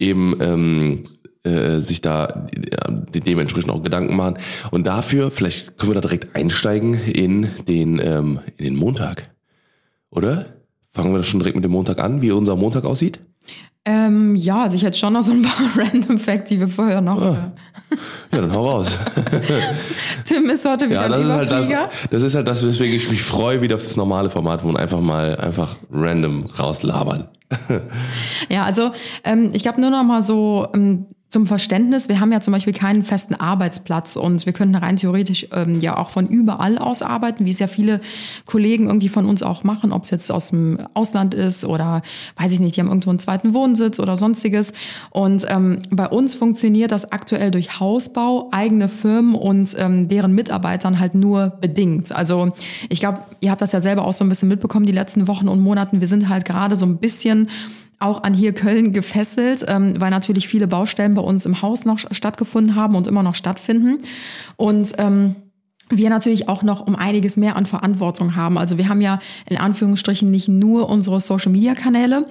eben 0.00 0.36
ähm, 0.40 1.04
äh, 1.44 1.80
sich 1.80 2.00
da 2.00 2.26
de- 2.26 3.20
dementsprechend 3.20 3.70
auch 3.70 3.82
Gedanken 3.82 4.16
machen. 4.16 4.34
Und 4.70 4.86
dafür, 4.86 5.30
vielleicht 5.30 5.78
können 5.78 5.90
wir 5.92 6.00
da 6.00 6.00
direkt 6.00 6.34
einsteigen 6.36 6.94
in 6.94 7.48
den, 7.68 8.00
ähm, 8.02 8.40
in 8.56 8.64
den 8.64 8.76
Montag. 8.76 9.22
Oder? 10.10 10.46
Fangen 10.92 11.12
wir 11.12 11.18
das 11.18 11.26
schon 11.26 11.40
direkt 11.40 11.56
mit 11.56 11.64
dem 11.64 11.72
Montag 11.72 11.98
an, 12.02 12.22
wie 12.22 12.30
unser 12.30 12.56
Montag 12.56 12.84
aussieht? 12.84 13.20
Ähm, 13.86 14.34
ja, 14.34 14.62
also 14.62 14.76
ich 14.76 14.82
hätte 14.82 14.96
schon 14.96 15.12
noch 15.12 15.22
so 15.22 15.32
ein 15.32 15.42
paar 15.42 15.66
Random 15.76 16.18
Facts, 16.18 16.48
die 16.48 16.58
wir 16.58 16.68
vorher 16.68 17.02
noch. 17.02 17.20
Äh, 17.20 17.36
Ja, 18.32 18.40
dann 18.40 18.50
hau 18.52 18.60
raus. 18.66 18.86
Tim 20.24 20.46
ist 20.48 20.64
heute 20.66 20.86
wieder 20.88 21.02
Ja, 21.02 21.08
das 21.10 21.20
ist 21.26 21.30
halt 21.32 21.52
das, 21.52 21.68
das 22.10 22.22
ist 22.22 22.34
halt 22.34 22.48
das, 22.48 22.66
weswegen 22.66 22.96
ich 22.96 23.10
mich 23.10 23.22
freue, 23.22 23.60
wieder 23.60 23.74
auf 23.74 23.82
das 23.82 23.96
normale 23.96 24.30
Format, 24.30 24.64
wo 24.64 24.68
man 24.68 24.78
einfach 24.78 25.00
mal 25.00 25.36
einfach 25.36 25.76
random 25.92 26.46
rauslabern. 26.46 27.28
Ja, 28.48 28.64
also 28.64 28.92
ähm, 29.22 29.50
ich 29.52 29.62
glaube 29.62 29.80
nur 29.80 29.90
noch 29.90 30.02
mal 30.02 30.22
so 30.22 30.66
ähm, 30.74 31.06
zum 31.34 31.48
Verständnis, 31.48 32.08
wir 32.08 32.20
haben 32.20 32.30
ja 32.30 32.40
zum 32.40 32.52
Beispiel 32.52 32.72
keinen 32.72 33.02
festen 33.02 33.34
Arbeitsplatz 33.34 34.14
und 34.14 34.46
wir 34.46 34.52
könnten 34.52 34.76
rein 34.76 34.96
theoretisch 34.96 35.48
ähm, 35.50 35.80
ja 35.80 35.98
auch 35.98 36.10
von 36.10 36.28
überall 36.28 36.78
aus 36.78 37.02
arbeiten, 37.02 37.44
wie 37.44 37.50
es 37.50 37.58
ja 37.58 37.66
viele 37.66 38.00
Kollegen 38.46 38.86
irgendwie 38.86 39.08
von 39.08 39.26
uns 39.26 39.42
auch 39.42 39.64
machen, 39.64 39.90
ob 39.90 40.04
es 40.04 40.10
jetzt 40.10 40.30
aus 40.30 40.50
dem 40.50 40.78
Ausland 40.94 41.34
ist 41.34 41.64
oder 41.64 42.02
weiß 42.36 42.52
ich 42.52 42.60
nicht, 42.60 42.76
die 42.76 42.80
haben 42.80 42.86
irgendwo 42.86 43.10
einen 43.10 43.18
zweiten 43.18 43.52
Wohnsitz 43.52 43.98
oder 43.98 44.16
sonstiges. 44.16 44.74
Und 45.10 45.44
ähm, 45.48 45.80
bei 45.90 46.06
uns 46.06 46.36
funktioniert 46.36 46.92
das 46.92 47.10
aktuell 47.10 47.50
durch 47.50 47.80
Hausbau, 47.80 48.48
eigene 48.52 48.88
Firmen 48.88 49.34
und 49.34 49.74
ähm, 49.76 50.06
deren 50.06 50.36
Mitarbeitern 50.36 51.00
halt 51.00 51.16
nur 51.16 51.48
bedingt. 51.60 52.12
Also 52.12 52.52
ich 52.88 53.00
glaube, 53.00 53.22
ihr 53.40 53.50
habt 53.50 53.60
das 53.60 53.72
ja 53.72 53.80
selber 53.80 54.04
auch 54.04 54.12
so 54.12 54.24
ein 54.24 54.28
bisschen 54.28 54.48
mitbekommen 54.48 54.86
die 54.86 54.92
letzten 54.92 55.26
Wochen 55.26 55.48
und 55.48 55.60
Monaten. 55.60 55.98
Wir 55.98 56.06
sind 56.06 56.28
halt 56.28 56.44
gerade 56.44 56.76
so 56.76 56.86
ein 56.86 56.98
bisschen 56.98 57.48
auch 58.04 58.22
an 58.22 58.34
hier 58.34 58.52
Köln 58.52 58.92
gefesselt, 58.92 59.64
ähm, 59.66 60.00
weil 60.00 60.10
natürlich 60.10 60.46
viele 60.46 60.66
Baustellen 60.66 61.14
bei 61.14 61.22
uns 61.22 61.46
im 61.46 61.62
Haus 61.62 61.84
noch 61.84 61.98
stattgefunden 62.10 62.74
haben 62.74 62.94
und 62.94 63.06
immer 63.06 63.22
noch 63.22 63.34
stattfinden. 63.34 64.02
Und 64.56 64.92
ähm, 64.98 65.36
wir 65.90 66.08
natürlich 66.08 66.48
auch 66.48 66.62
noch 66.62 66.86
um 66.86 66.96
einiges 66.96 67.36
mehr 67.36 67.56
an 67.56 67.66
Verantwortung 67.66 68.36
haben. 68.36 68.56
Also 68.56 68.78
wir 68.78 68.88
haben 68.88 69.00
ja 69.00 69.18
in 69.48 69.58
Anführungsstrichen 69.58 70.30
nicht 70.30 70.48
nur 70.48 70.88
unsere 70.88 71.20
Social-Media-Kanäle, 71.20 72.26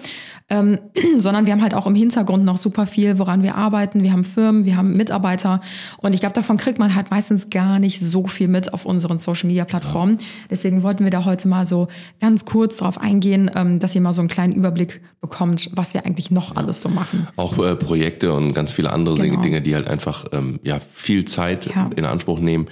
ähm, 0.50 0.80
sondern 1.18 1.46
wir 1.46 1.54
haben 1.54 1.62
halt 1.62 1.74
auch 1.74 1.88
im 1.88 1.96
Hintergrund 1.96 2.46
noch 2.46 2.58
super 2.58 2.86
viel, 2.88 3.20
woran 3.20 3.44
wir 3.44 3.56
arbeiten. 3.56 4.04
Wir 4.04 4.12
haben 4.12 4.24
Firmen, 4.24 4.66
wir 4.66 4.78
haben 4.78 4.96
Mitarbeiter 4.98 5.62
und 5.98 6.14
ich 6.14 6.20
glaube, 6.20 6.36
davon 6.36 6.58
kriegt 6.58 6.80
man 6.80 6.96
halt 6.96 7.12
meistens 7.12 7.50
gar 7.50 7.80
nicht 7.80 8.00
so 8.00 8.28
viel 8.28 8.48
mit 8.48 8.74
auf 8.74 8.86
unseren 8.86 9.18
Social-Media-Plattformen. 9.18 10.18
Deswegen 10.50 10.84
wollten 10.84 11.04
wir 11.04 11.12
da 11.12 11.26
heute 11.26 11.48
mal 11.48 11.66
so 11.66 11.88
ganz 12.20 12.46
kurz 12.46 12.78
drauf 12.78 13.00
eingehen, 13.00 13.50
ähm, 13.56 13.80
dass 13.80 13.96
ihr 13.96 14.02
mal 14.02 14.14
so 14.14 14.22
einen 14.22 14.30
kleinen 14.30 14.54
Überblick 14.54 15.02
bekommt, 15.22 15.70
was 15.74 15.94
wir 15.94 16.06
eigentlich 16.06 16.32
noch 16.32 16.56
alles 16.56 16.82
so 16.82 16.90
machen. 16.90 17.28
Auch 17.38 17.58
äh, 17.58 17.76
Projekte 17.76 18.34
und 18.34 18.54
ganz 18.54 18.72
viele 18.72 18.92
andere 18.92 19.14
Genau. 19.24 19.42
Dinge, 19.42 19.62
die 19.62 19.74
halt 19.76 19.88
einfach 19.88 20.26
ähm, 20.34 20.60
ja 20.64 20.80
viel 20.92 21.24
Zeit 21.26 21.68
Ja. 21.74 21.90
in 21.96 22.04
Anspruch 22.06 22.40
nehmen. 22.40 22.68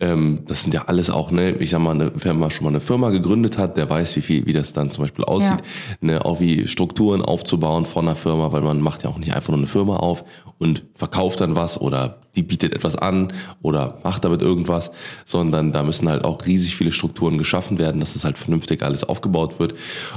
Ähm, 0.00 0.40
das 0.46 0.62
sind 0.62 0.72
ja 0.72 0.82
alles 0.86 1.10
auch, 1.10 1.30
ne, 1.30 1.50
ich 1.52 1.70
sag 1.70 1.80
mal, 1.80 1.92
eine, 1.94 2.12
wer 2.14 2.32
mal 2.34 2.50
schon 2.50 2.64
mal 2.64 2.70
eine 2.70 2.80
Firma 2.80 3.10
gegründet 3.10 3.58
hat, 3.58 3.76
der 3.76 3.90
weiß, 3.90 4.14
wie 4.16 4.22
viel, 4.22 4.46
wie 4.46 4.52
das 4.52 4.72
dann 4.72 4.90
zum 4.92 5.02
Beispiel 5.04 5.24
aussieht, 5.24 5.62
ne, 6.00 6.24
auch 6.24 6.38
wie 6.40 6.68
Strukturen 6.68 7.22
aufzubauen 7.26 7.86
von 7.86 8.06
einer 8.06 8.16
Firma, 8.16 8.52
weil 8.52 8.62
man 8.62 8.80
macht 8.80 9.02
ja 9.02 9.10
auch 9.10 9.18
nicht 9.18 9.34
einfach 9.34 9.50
nur 9.50 9.58
eine 9.58 9.66
Firma 9.66 9.96
auf 9.96 10.24
und 10.58 10.84
verkauft 10.94 11.40
dann 11.40 11.56
was 11.56 11.80
oder 11.80 12.20
die 12.34 12.42
bietet 12.42 12.74
etwas 12.74 12.96
an 12.96 13.32
oder 13.62 13.98
macht 14.04 14.24
damit 14.24 14.42
irgendwas, 14.42 14.90
sondern 15.24 15.72
da 15.72 15.82
müssen 15.82 16.08
halt 16.08 16.24
auch 16.24 16.44
riesig 16.46 16.76
viele 16.76 16.92
Strukturen 16.92 17.38
geschaffen 17.38 17.78
werden, 17.78 18.00
dass 18.00 18.14
es 18.14 18.24
halt 18.24 18.36
vernünftig 18.36 18.82
alles 18.82 19.04
aufgebaut 19.04 19.58
wird 19.58 19.74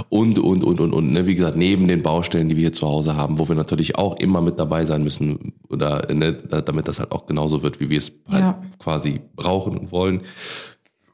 und, 0.09 0.37
und, 0.39 0.63
und, 0.63 0.79
und, 0.81 0.93
und, 0.93 1.11
ne, 1.13 1.25
wie 1.27 1.35
gesagt, 1.35 1.55
neben 1.55 1.87
den 1.87 2.01
Baustellen, 2.03 2.49
die 2.49 2.55
wir 2.55 2.61
hier 2.63 2.73
zu 2.73 2.87
Hause 2.87 3.15
haben, 3.15 3.39
wo 3.39 3.47
wir 3.47 3.55
natürlich 3.55 3.97
auch 3.97 4.17
immer 4.17 4.41
mit 4.41 4.59
dabei 4.59 4.83
sein 4.85 5.03
müssen 5.03 5.53
oder, 5.69 6.13
ne, 6.13 6.33
damit 6.33 6.87
das 6.87 6.99
halt 6.99 7.11
auch 7.11 7.25
genauso 7.25 7.61
wird, 7.63 7.79
wie 7.79 7.89
wir 7.89 7.97
es 7.97 8.11
halt 8.29 8.41
Ja. 8.41 8.61
quasi 8.79 9.21
brauchen 9.35 9.77
und 9.77 9.91
wollen. 9.91 10.21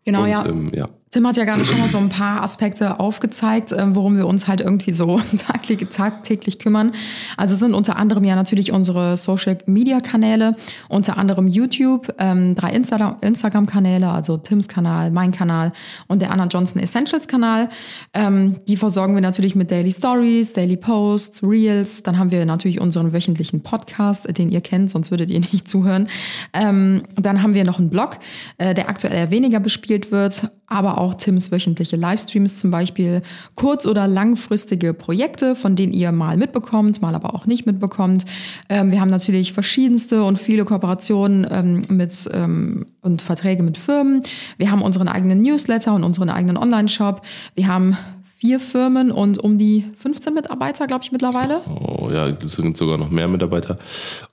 Genau, 0.05 0.23
und, 0.23 0.29
ja. 0.29 0.45
Ähm, 0.45 0.71
ja. 0.73 0.87
Tim 1.15 1.25
hat 1.25 1.37
ja 1.37 1.45
gerade 1.45 1.63
schon 1.63 1.79
mal 1.79 1.89
so 1.89 1.97
ein 1.97 2.09
paar 2.09 2.43
Aspekte 2.43 2.99
aufgezeigt, 2.99 3.71
ähm, 3.71 3.95
worum 3.95 4.17
wir 4.17 4.27
uns 4.27 4.49
halt 4.49 4.59
irgendwie 4.59 4.91
so 4.91 5.21
tagtäglich, 5.47 5.87
tagtäglich 5.87 6.59
kümmern. 6.59 6.91
Also 7.37 7.55
sind 7.55 7.73
unter 7.73 7.95
anderem 7.95 8.25
ja 8.25 8.35
natürlich 8.35 8.73
unsere 8.73 9.15
Social 9.15 9.57
Media 9.65 10.01
Kanäle, 10.01 10.57
unter 10.89 11.17
anderem 11.17 11.47
YouTube, 11.47 12.13
ähm, 12.17 12.55
drei 12.55 12.71
Insta 12.71 13.17
Instagram 13.21 13.65
Kanäle, 13.65 14.09
also 14.09 14.35
Tims 14.35 14.67
Kanal, 14.67 15.09
mein 15.09 15.31
Kanal 15.31 15.71
und 16.07 16.21
der 16.21 16.31
Anna 16.31 16.47
Johnson 16.47 16.81
Essentials 16.81 17.29
Kanal. 17.29 17.69
Ähm, 18.13 18.57
die 18.67 18.75
versorgen 18.75 19.15
wir 19.15 19.21
natürlich 19.21 19.55
mit 19.55 19.71
Daily 19.71 19.93
Stories, 19.93 20.51
Daily 20.51 20.75
Posts, 20.75 21.43
Reels. 21.43 22.03
Dann 22.03 22.19
haben 22.19 22.31
wir 22.31 22.45
natürlich 22.45 22.81
unseren 22.81 23.13
wöchentlichen 23.13 23.63
Podcast, 23.63 24.37
den 24.37 24.49
ihr 24.49 24.59
kennt, 24.59 24.91
sonst 24.91 25.11
würdet 25.11 25.31
ihr 25.31 25.39
nicht 25.53 25.69
zuhören. 25.69 26.09
Ähm, 26.51 27.03
dann 27.15 27.41
haben 27.41 27.53
wir 27.53 27.63
noch 27.63 27.79
einen 27.79 27.89
Blog, 27.89 28.17
äh, 28.57 28.73
der 28.73 28.89
aktuell 28.89 29.13
eher 29.13 29.31
weniger 29.31 29.61
bespielt 29.61 30.11
wird, 30.11 30.49
aber 30.67 30.97
auch 30.97 31.04
Tims 31.13 31.51
wöchentliche 31.51 31.95
Livestreams 31.95 32.57
zum 32.57 32.71
Beispiel, 32.71 33.21
kurz- 33.55 33.85
oder 33.85 34.07
langfristige 34.07 34.93
Projekte, 34.93 35.55
von 35.55 35.75
denen 35.75 35.93
ihr 35.93 36.11
mal 36.11 36.37
mitbekommt, 36.37 37.01
mal 37.01 37.15
aber 37.15 37.35
auch 37.35 37.45
nicht 37.45 37.65
mitbekommt. 37.65 38.25
Ähm, 38.69 38.91
wir 38.91 38.99
haben 38.99 39.11
natürlich 39.11 39.53
verschiedenste 39.53 40.23
und 40.23 40.39
viele 40.39 40.65
Kooperationen 40.65 41.47
ähm, 41.49 41.81
mit 41.89 42.29
ähm, 42.33 42.87
und 43.01 43.21
Verträge 43.21 43.63
mit 43.63 43.77
Firmen. 43.77 44.23
Wir 44.57 44.71
haben 44.71 44.81
unseren 44.81 45.07
eigenen 45.07 45.41
Newsletter 45.41 45.93
und 45.93 46.03
unseren 46.03 46.29
eigenen 46.29 46.57
Online-Shop. 46.57 47.21
Wir 47.53 47.67
haben 47.67 47.97
vier 48.37 48.59
Firmen 48.59 49.11
und 49.11 49.39
um 49.39 49.57
die 49.57 49.85
15 49.95 50.33
Mitarbeiter, 50.33 50.87
glaube 50.87 51.03
ich, 51.03 51.11
mittlerweile. 51.11 51.61
Oh, 51.67 52.09
ja, 52.11 52.27
es 52.27 52.53
sind 52.53 52.77
sogar 52.77 52.97
noch 52.97 53.09
mehr 53.09 53.27
Mitarbeiter 53.27 53.77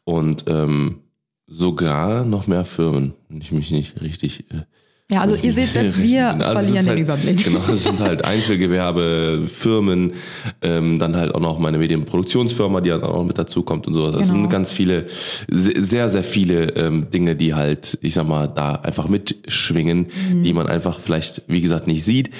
und 0.05 0.45
ähm, 0.49 1.01
sogar 1.47 2.25
noch 2.25 2.47
mehr 2.47 2.65
Firmen, 2.65 3.15
wenn 3.29 3.41
ich 3.41 3.53
mich 3.53 3.71
nicht 3.71 4.01
richtig 4.01 4.51
äh, 4.51 4.65
Ja, 5.13 5.21
also 5.21 5.35
ihr 5.35 5.53
seht, 5.53 5.69
selbst 5.69 6.03
wir 6.03 6.29
Also 6.31 6.43
verlieren 6.63 6.87
den 6.87 6.89
halt, 6.89 6.99
Überblick. 7.01 7.45
Genau, 7.45 7.61
es 7.71 7.85
sind 7.85 8.01
halt 8.01 8.25
Einzelgewerbe, 8.25 9.43
Firmen, 9.47 10.15
ähm, 10.63 10.99
dann 10.99 11.17
halt 11.17 11.35
auch 11.35 11.41
noch 11.41 11.59
meine 11.59 11.77
Medienproduktionsfirma, 11.79 12.81
die 12.81 12.93
halt 12.93 13.03
auch 13.03 13.15
noch 13.17 13.25
mit 13.25 13.37
dazu 13.37 13.63
kommt 13.63 13.87
und 13.87 13.93
so. 13.95 14.11
Das 14.11 14.23
Genau. 14.23 14.33
sind 14.43 14.51
ganz 14.51 14.73
viele, 14.73 15.07
se- 15.51 15.75
sehr, 15.83 16.09
sehr 16.09 16.25
viele 16.25 16.71
ähm, 16.77 17.11
Dinge, 17.11 17.37
die 17.37 17.55
halt, 17.55 17.99
ich 18.01 18.15
sag 18.15 18.27
mal, 18.27 18.49
da 18.49 18.77
einfach 18.77 19.09
mitschwingen, 19.09 20.07
Mhm. 20.31 20.43
die 20.45 20.53
man 20.55 20.67
einfach 20.67 20.99
vielleicht, 20.99 21.43
wie 21.47 21.61
gesagt, 21.61 21.87
nicht 21.87 22.05
sieht. 22.05 22.31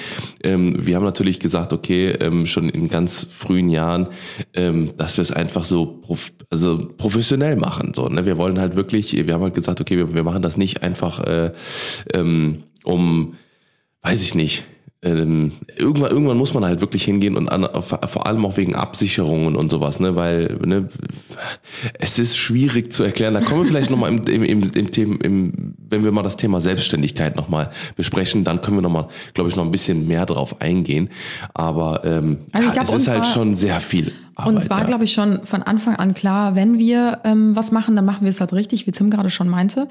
Ähm, 0.43 0.75
wir 0.85 0.95
haben 0.95 1.03
natürlich 1.03 1.39
gesagt, 1.39 1.73
okay, 1.73 2.09
ähm, 2.21 2.45
schon 2.45 2.69
in 2.69 2.87
ganz 2.87 3.27
frühen 3.29 3.69
Jahren, 3.69 4.07
ähm, 4.55 4.91
dass 4.97 5.17
wir 5.17 5.21
es 5.21 5.31
einfach 5.31 5.65
so 5.65 5.85
prof 6.01 6.31
also 6.49 6.87
professionell 6.97 7.55
machen. 7.55 7.93
So, 7.95 8.07
ne? 8.09 8.25
Wir 8.25 8.37
wollen 8.37 8.59
halt 8.59 8.75
wirklich, 8.75 9.13
wir 9.27 9.33
haben 9.33 9.41
halt 9.41 9.55
gesagt, 9.55 9.81
okay, 9.81 9.97
wir, 9.97 10.13
wir 10.13 10.23
machen 10.23 10.41
das 10.41 10.55
nicht 10.57 10.83
einfach 10.83 11.19
äh, 11.25 11.51
ähm, 12.13 12.62
um, 12.83 13.35
weiß 14.01 14.21
ich 14.21 14.35
nicht, 14.35 14.65
ähm, 15.03 15.51
irgendwann, 15.75 16.11
irgendwann 16.11 16.37
muss 16.37 16.53
man 16.53 16.63
halt 16.63 16.79
wirklich 16.79 17.03
hingehen 17.03 17.35
und 17.35 17.49
an, 17.49 17.67
vor 17.83 18.25
allem 18.25 18.45
auch 18.45 18.55
wegen 18.55 18.73
Absicherungen 18.73 19.57
und 19.57 19.69
sowas, 19.69 19.99
ne, 19.99 20.15
weil 20.15 20.57
ne, 20.65 20.87
es 21.99 22.17
ist 22.19 22.37
schwierig 22.37 22.93
zu 22.93 23.03
erklären. 23.03 23.33
Da 23.33 23.41
kommen 23.41 23.63
wir 23.63 23.67
vielleicht 23.67 23.91
nochmal 23.91 24.13
im, 24.13 24.23
im, 24.23 24.43
im, 24.43 24.71
im, 24.73 24.91
Thema, 24.91 25.17
im 25.21 25.75
wenn 25.89 26.05
wir 26.05 26.13
mal 26.13 26.23
das 26.23 26.37
Thema 26.37 26.61
Selbstständigkeit 26.61 27.35
nochmal 27.35 27.69
besprechen, 27.97 28.45
dann 28.45 28.61
können 28.61 28.77
wir 28.77 28.81
nochmal, 28.81 29.09
glaube 29.33 29.49
ich, 29.49 29.57
noch 29.57 29.65
ein 29.65 29.71
bisschen 29.71 30.07
mehr 30.07 30.25
drauf 30.25 30.61
eingehen. 30.61 31.09
Aber 31.53 32.05
ähm, 32.05 32.37
Also 32.53 32.69
ja, 32.69 32.81
es 32.81 32.93
ist 32.93 33.07
halt 33.09 33.25
schon 33.25 33.55
sehr 33.55 33.81
viel 33.81 34.13
Arbeit. 34.35 34.55
Uns 34.55 34.69
war, 34.69 34.79
ja. 34.79 34.85
glaube 34.85 35.03
ich, 35.03 35.11
schon 35.11 35.45
von 35.45 35.63
Anfang 35.63 35.97
an 35.97 36.13
klar, 36.13 36.55
wenn 36.55 36.79
wir 36.79 37.19
ähm, 37.25 37.57
was 37.57 37.73
machen, 37.73 37.97
dann 37.97 38.05
machen 38.05 38.21
wir 38.21 38.29
es 38.29 38.39
halt 38.39 38.53
richtig, 38.53 38.87
wie 38.87 38.91
Tim 38.91 39.09
gerade 39.09 39.29
schon 39.29 39.49
meinte. 39.49 39.89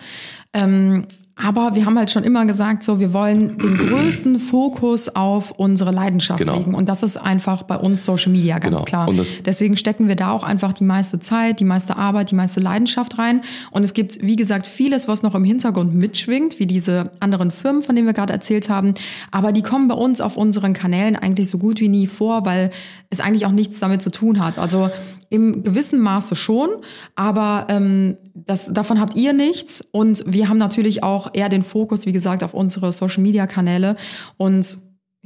Ähm, 0.55 1.07
aber 1.35 1.75
wir 1.75 1.87
haben 1.87 1.99
halt 1.99 2.11
schon 2.11 2.25
immer 2.25 2.45
gesagt, 2.45 2.85
so 2.85 3.01
wir 3.01 3.12
wollen 3.14 3.57
den 3.59 3.77
größten 3.79 4.38
Fokus 4.38 5.09
auf 5.09 5.51
unsere 5.53 5.90
Leidenschaft 5.90 6.38
Genau. 6.38 6.59
legen. 6.59 6.75
Und 6.75 6.88
das 6.88 7.03
ist 7.03 7.16
einfach 7.16 7.62
bei 7.62 7.77
uns 7.77 8.05
Social 8.05 8.31
Media 8.31 8.59
ganz 8.59 8.85
Genau. 8.85 9.07
klar. 9.07 9.11
Deswegen 9.45 9.77
stecken 9.79 10.09
wir 10.09 10.14
da 10.16 10.31
auch 10.33 10.45
einfach 10.45 10.73
die 10.75 10.85
meiste 10.85 11.21
Zeit, 11.21 11.59
die 11.59 11.64
meiste 11.64 11.97
Arbeit, 11.97 12.31
die 12.31 12.35
meiste 12.35 12.61
Leidenschaft 12.61 13.18
rein. 13.18 13.40
Und 13.71 13.83
es 13.83 13.95
gibt, 13.95 14.23
wie 14.23 14.37
gesagt, 14.37 14.66
vieles, 14.66 15.09
was 15.09 15.23
noch 15.23 15.35
im 15.35 15.45
Hintergrund 15.45 15.95
mitschwingt, 15.95 16.59
wie 16.59 16.66
diese 16.66 17.11
anderen 17.18 17.51
Firmen, 17.51 17.83
von 17.83 17.97
denen 17.97 18.07
wir 18.07 18.14
gerade 18.14 18.33
erzählt 18.33 18.68
haben. 18.68 18.92
Aber 19.31 19.53
die 19.53 19.62
kommen 19.62 19.88
bei 19.88 19.95
uns 19.95 20.21
auf 20.21 20.37
unseren 20.37 20.75
Kanälen 20.75 21.16
eigentlich 21.16 21.49
so 21.49 21.57
gut 21.59 21.81
wie 21.81 21.88
nie 21.88 22.07
vor, 22.07 22.45
weil 22.45 22.71
es 23.11 23.21
eigentlich 23.21 23.47
auch 23.47 23.53
nichts 23.53 23.81
damit 23.81 24.03
zu 24.03 24.11
tun 24.11 24.45
hat. 24.45 24.59
Also 24.59 24.90
im 25.33 25.64
gewissen 25.64 26.01
Maße 26.01 26.37
schon, 26.37 26.68
aber 27.16 27.66
ähm, 27.71 28.18
das, 28.35 28.73
davon 28.73 29.01
habt 29.01 29.16
ihr 29.16 29.33
nichts. 29.33 29.83
Und 29.90 30.25
wir 30.27 30.49
haben 30.49 30.59
natürlich 30.59 31.03
auch 31.03 31.31
eher 31.33 31.49
den 31.49 31.62
Fokus, 31.62 32.05
wie 32.05 32.12
gesagt, 32.12 32.45
auf 32.45 32.53
unsere 32.53 32.92
Social-Media-Kanäle. 32.92 33.97
Und 34.37 34.79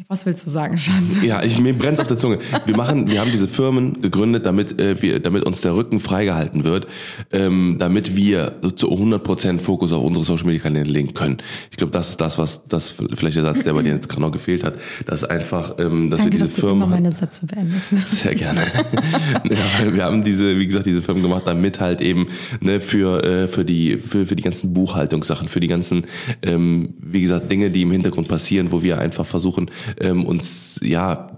was 0.08 0.26
willst 0.26 0.44
du 0.44 0.50
sagen, 0.50 0.76
Schatz? 0.76 1.22
Ja, 1.22 1.42
ich, 1.42 1.58
mir 1.58 1.72
brennt's 1.72 2.00
auf 2.00 2.06
der 2.06 2.18
Zunge. 2.18 2.38
Wir 2.66 2.76
machen, 2.76 3.10
wir 3.10 3.18
haben 3.18 3.32
diese 3.32 3.48
Firmen 3.48 4.02
gegründet, 4.02 4.44
damit 4.44 4.78
äh, 4.78 5.00
wir, 5.00 5.20
damit 5.20 5.44
uns 5.44 5.62
der 5.62 5.74
Rücken 5.74 6.00
freigehalten 6.00 6.64
wird, 6.64 6.86
ähm, 7.32 7.76
damit 7.78 8.14
wir 8.14 8.56
zu 8.76 8.92
100% 8.92 9.58
Fokus 9.58 9.92
auf 9.92 10.04
unsere 10.04 10.22
Social 10.22 10.44
Media 10.44 10.60
Kanäle 10.60 10.90
legen 10.90 11.14
können. 11.14 11.38
Ich 11.70 11.78
glaube, 11.78 11.94
das 11.94 12.10
ist 12.10 12.20
das, 12.20 12.36
was 12.36 12.66
das 12.68 12.94
vielleicht 13.14 13.38
der 13.38 13.44
Satz, 13.44 13.64
der 13.64 13.72
bei 13.72 13.80
dir 13.80 13.94
jetzt 13.94 14.10
gerade 14.10 14.20
noch 14.20 14.32
gefehlt 14.32 14.64
hat, 14.64 14.74
dass 15.06 15.24
einfach, 15.24 15.76
ähm, 15.78 16.10
dass 16.10 16.20
Danke, 16.20 16.24
wir 16.24 16.30
diese 16.30 16.44
dass 16.44 16.54
du 16.56 16.60
Firmen 16.60 16.82
immer 16.82 16.94
meine 16.94 17.12
Sätze 17.12 17.46
beendest. 17.46 17.88
sehr 18.08 18.34
gerne. 18.34 18.60
ja, 19.44 19.56
weil 19.80 19.94
wir 19.94 20.04
haben 20.04 20.22
diese, 20.24 20.58
wie 20.58 20.66
gesagt, 20.66 20.84
diese 20.84 21.00
Firmen 21.00 21.22
gemacht, 21.22 21.44
damit 21.46 21.80
halt 21.80 22.02
eben 22.02 22.26
ne, 22.60 22.82
für 22.82 23.24
äh, 23.24 23.48
für 23.48 23.64
die 23.64 23.96
für, 23.96 24.26
für 24.26 24.36
die 24.36 24.42
ganzen 24.42 24.74
Buchhaltungssachen, 24.74 25.48
für 25.48 25.60
die 25.60 25.68
ganzen, 25.68 26.04
ähm, 26.42 26.92
wie 27.00 27.22
gesagt, 27.22 27.50
Dinge, 27.50 27.70
die 27.70 27.80
im 27.80 27.92
Hintergrund 27.92 28.28
passieren, 28.28 28.72
wo 28.72 28.82
wir 28.82 28.98
einfach 28.98 29.24
versuchen, 29.24 29.70
ähm, 30.00 30.24
uns 30.24 30.78
ja 30.82 31.30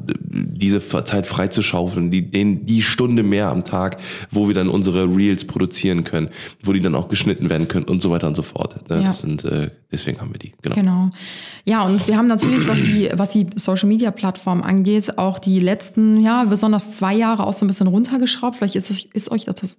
diese 0.59 0.81
Zeit 1.05 1.27
freizuschaufeln, 1.27 2.11
die 2.11 2.31
den 2.31 2.67
die 2.67 2.83
Stunde 2.83 3.23
mehr 3.23 3.49
am 3.49 3.65
Tag, 3.65 3.99
wo 4.31 4.49
wir 4.49 4.55
dann 4.55 4.69
unsere 4.69 5.05
Reels 5.05 5.47
produzieren 5.47 6.05
können, 6.05 6.29
wo 6.63 6.73
die 6.73 6.81
dann 6.81 6.95
auch 6.95 7.09
geschnitten 7.09 7.49
werden 7.51 7.69
können 7.69 7.87
und 7.87 8.03
so 8.03 8.11
weiter 8.11 8.27
und 8.27 8.35
so 8.37 8.43
fort. 8.43 8.89
Ne? 8.91 8.97
Ja. 9.01 9.03
Das 9.09 9.21
sind 9.21 9.45
äh, 9.45 9.71
deswegen 9.93 10.21
haben 10.21 10.33
wir 10.33 10.39
die. 10.39 10.53
Genau. 10.63 10.75
Genau. 10.75 11.11
Ja, 11.65 11.83
und 11.85 12.07
wir 12.07 12.17
haben 12.17 12.27
natürlich, 12.27 12.67
was 12.67 12.79
die, 12.83 13.09
was 13.15 13.31
die 13.31 13.47
Social 13.57 13.89
Media 13.89 14.11
Plattform 14.11 14.63
angeht, 14.63 15.17
auch 15.19 15.39
die 15.39 15.61
letzten, 15.61 16.21
ja, 16.21 16.45
besonders 16.45 16.93
zwei 16.93 17.15
Jahre 17.15 17.47
auch 17.47 17.53
so 17.53 17.65
ein 17.65 17.69
bisschen 17.69 17.87
runtergeschraubt. 17.87 18.57
Vielleicht 18.57 18.77
ist, 18.77 18.91
es- 18.91 19.05
ist 19.05 19.31
euch 19.31 19.45
das, 19.47 19.77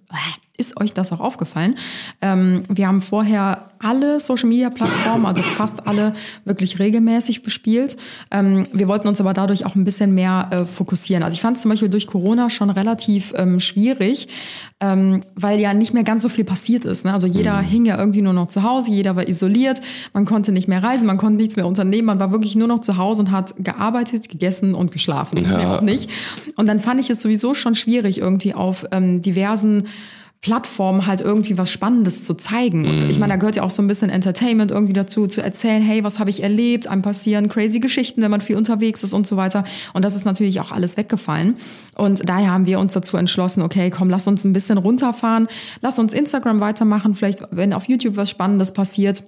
ist 0.56 0.80
euch 0.80 0.92
das 0.92 1.12
auch 1.12 1.20
aufgefallen. 1.20 1.76
Ähm, 2.22 2.62
wir 2.68 2.86
haben 2.86 3.02
vorher 3.02 3.70
alle 3.78 4.20
Social 4.20 4.48
Media 4.48 4.68
Plattformen, 4.70 5.24
also 5.26 5.42
fast 5.42 5.86
alle, 5.86 6.12
wirklich 6.44 6.78
regelmäßig 6.78 7.42
bespielt. 7.42 7.96
Ähm, 8.30 8.66
wir 8.72 8.88
wollten 8.88 9.08
uns 9.08 9.20
aber 9.20 9.32
dadurch 9.32 9.64
auch 9.64 9.74
ein 9.74 9.84
bisschen 9.84 10.14
mehr 10.14 10.48
äh, 10.50 10.66
fokussieren. 10.70 11.22
Also 11.22 11.34
ich 11.34 11.40
fand 11.40 11.56
es 11.56 11.62
zum 11.62 11.70
Beispiel 11.70 11.88
durch 11.88 12.06
Corona 12.06 12.50
schon 12.50 12.70
relativ 12.70 13.32
ähm, 13.36 13.60
schwierig, 13.60 14.28
ähm, 14.80 15.22
weil 15.34 15.60
ja 15.60 15.74
nicht 15.74 15.92
mehr 15.92 16.04
ganz 16.04 16.22
so 16.22 16.28
viel 16.28 16.44
passiert 16.44 16.84
ist. 16.84 17.04
Ne? 17.04 17.12
Also 17.12 17.26
jeder 17.26 17.58
hing 17.58 17.84
ja 17.84 17.98
irgendwie 17.98 18.22
nur 18.22 18.32
noch 18.32 18.48
zu 18.48 18.62
Hause, 18.62 18.90
jeder 18.90 19.16
war 19.16 19.28
isoliert, 19.28 19.80
man 20.12 20.24
konnte 20.24 20.52
nicht 20.52 20.68
mehr 20.68 20.82
reisen, 20.82 21.06
man 21.06 21.18
konnte 21.18 21.36
nichts 21.36 21.56
mehr 21.56 21.66
unternehmen, 21.66 22.06
man 22.06 22.18
war 22.18 22.32
wirklich 22.32 22.56
nur 22.56 22.68
noch 22.68 22.80
zu 22.80 22.96
Hause 22.96 23.22
und 23.22 23.30
hat 23.30 23.54
gearbeitet, 23.58 24.28
gegessen 24.28 24.74
und 24.74 24.92
geschlafen. 24.92 25.42
Mehr 25.42 25.78
auch 25.78 25.80
nicht. 25.82 26.10
Und 26.56 26.66
dann 26.66 26.80
fand 26.80 27.00
ich 27.00 27.10
es 27.10 27.20
sowieso 27.20 27.54
schon 27.54 27.74
schwierig, 27.74 28.18
irgendwie 28.18 28.54
auf 28.54 28.86
ähm, 28.92 29.20
diversen 29.20 29.84
Plattformen 30.42 31.06
halt 31.06 31.20
irgendwie 31.20 31.58
was 31.58 31.70
Spannendes 31.70 32.24
zu 32.24 32.32
zeigen. 32.32 32.88
Und 32.88 33.10
ich 33.10 33.18
meine, 33.18 33.34
da 33.34 33.36
gehört 33.36 33.56
ja 33.56 33.62
auch 33.62 33.70
so 33.70 33.82
ein 33.82 33.88
bisschen 33.88 34.08
Entertainment 34.08 34.70
irgendwie 34.70 34.94
dazu, 34.94 35.26
zu 35.26 35.42
erzählen, 35.42 35.82
hey, 35.82 36.02
was 36.02 36.18
habe 36.18 36.30
ich 36.30 36.42
erlebt? 36.42 36.86
Einem 36.86 37.02
passieren 37.02 37.50
crazy 37.50 37.78
Geschichten, 37.78 38.22
wenn 38.22 38.30
man 38.30 38.40
viel 38.40 38.56
unterwegs 38.56 39.02
ist 39.02 39.12
und 39.12 39.26
so 39.26 39.36
weiter. 39.36 39.64
Und 39.92 40.02
das 40.02 40.16
ist 40.16 40.24
natürlich 40.24 40.58
auch 40.60 40.72
alles 40.72 40.96
weggefallen. 40.96 41.56
Und 41.94 42.26
daher 42.26 42.52
haben 42.52 42.64
wir 42.64 42.80
uns 42.80 42.94
dazu 42.94 43.18
entschlossen, 43.18 43.60
okay, 43.60 43.90
komm, 43.90 44.08
lass 44.08 44.26
uns 44.26 44.44
ein 44.44 44.54
bisschen 44.54 44.78
runterfahren, 44.78 45.46
lass 45.82 45.98
uns 45.98 46.14
Instagram 46.14 46.60
weitermachen, 46.60 47.16
vielleicht, 47.16 47.42
wenn 47.50 47.74
auf 47.74 47.86
YouTube 47.86 48.16
was 48.16 48.30
Spannendes 48.30 48.72
passiert. 48.72 49.22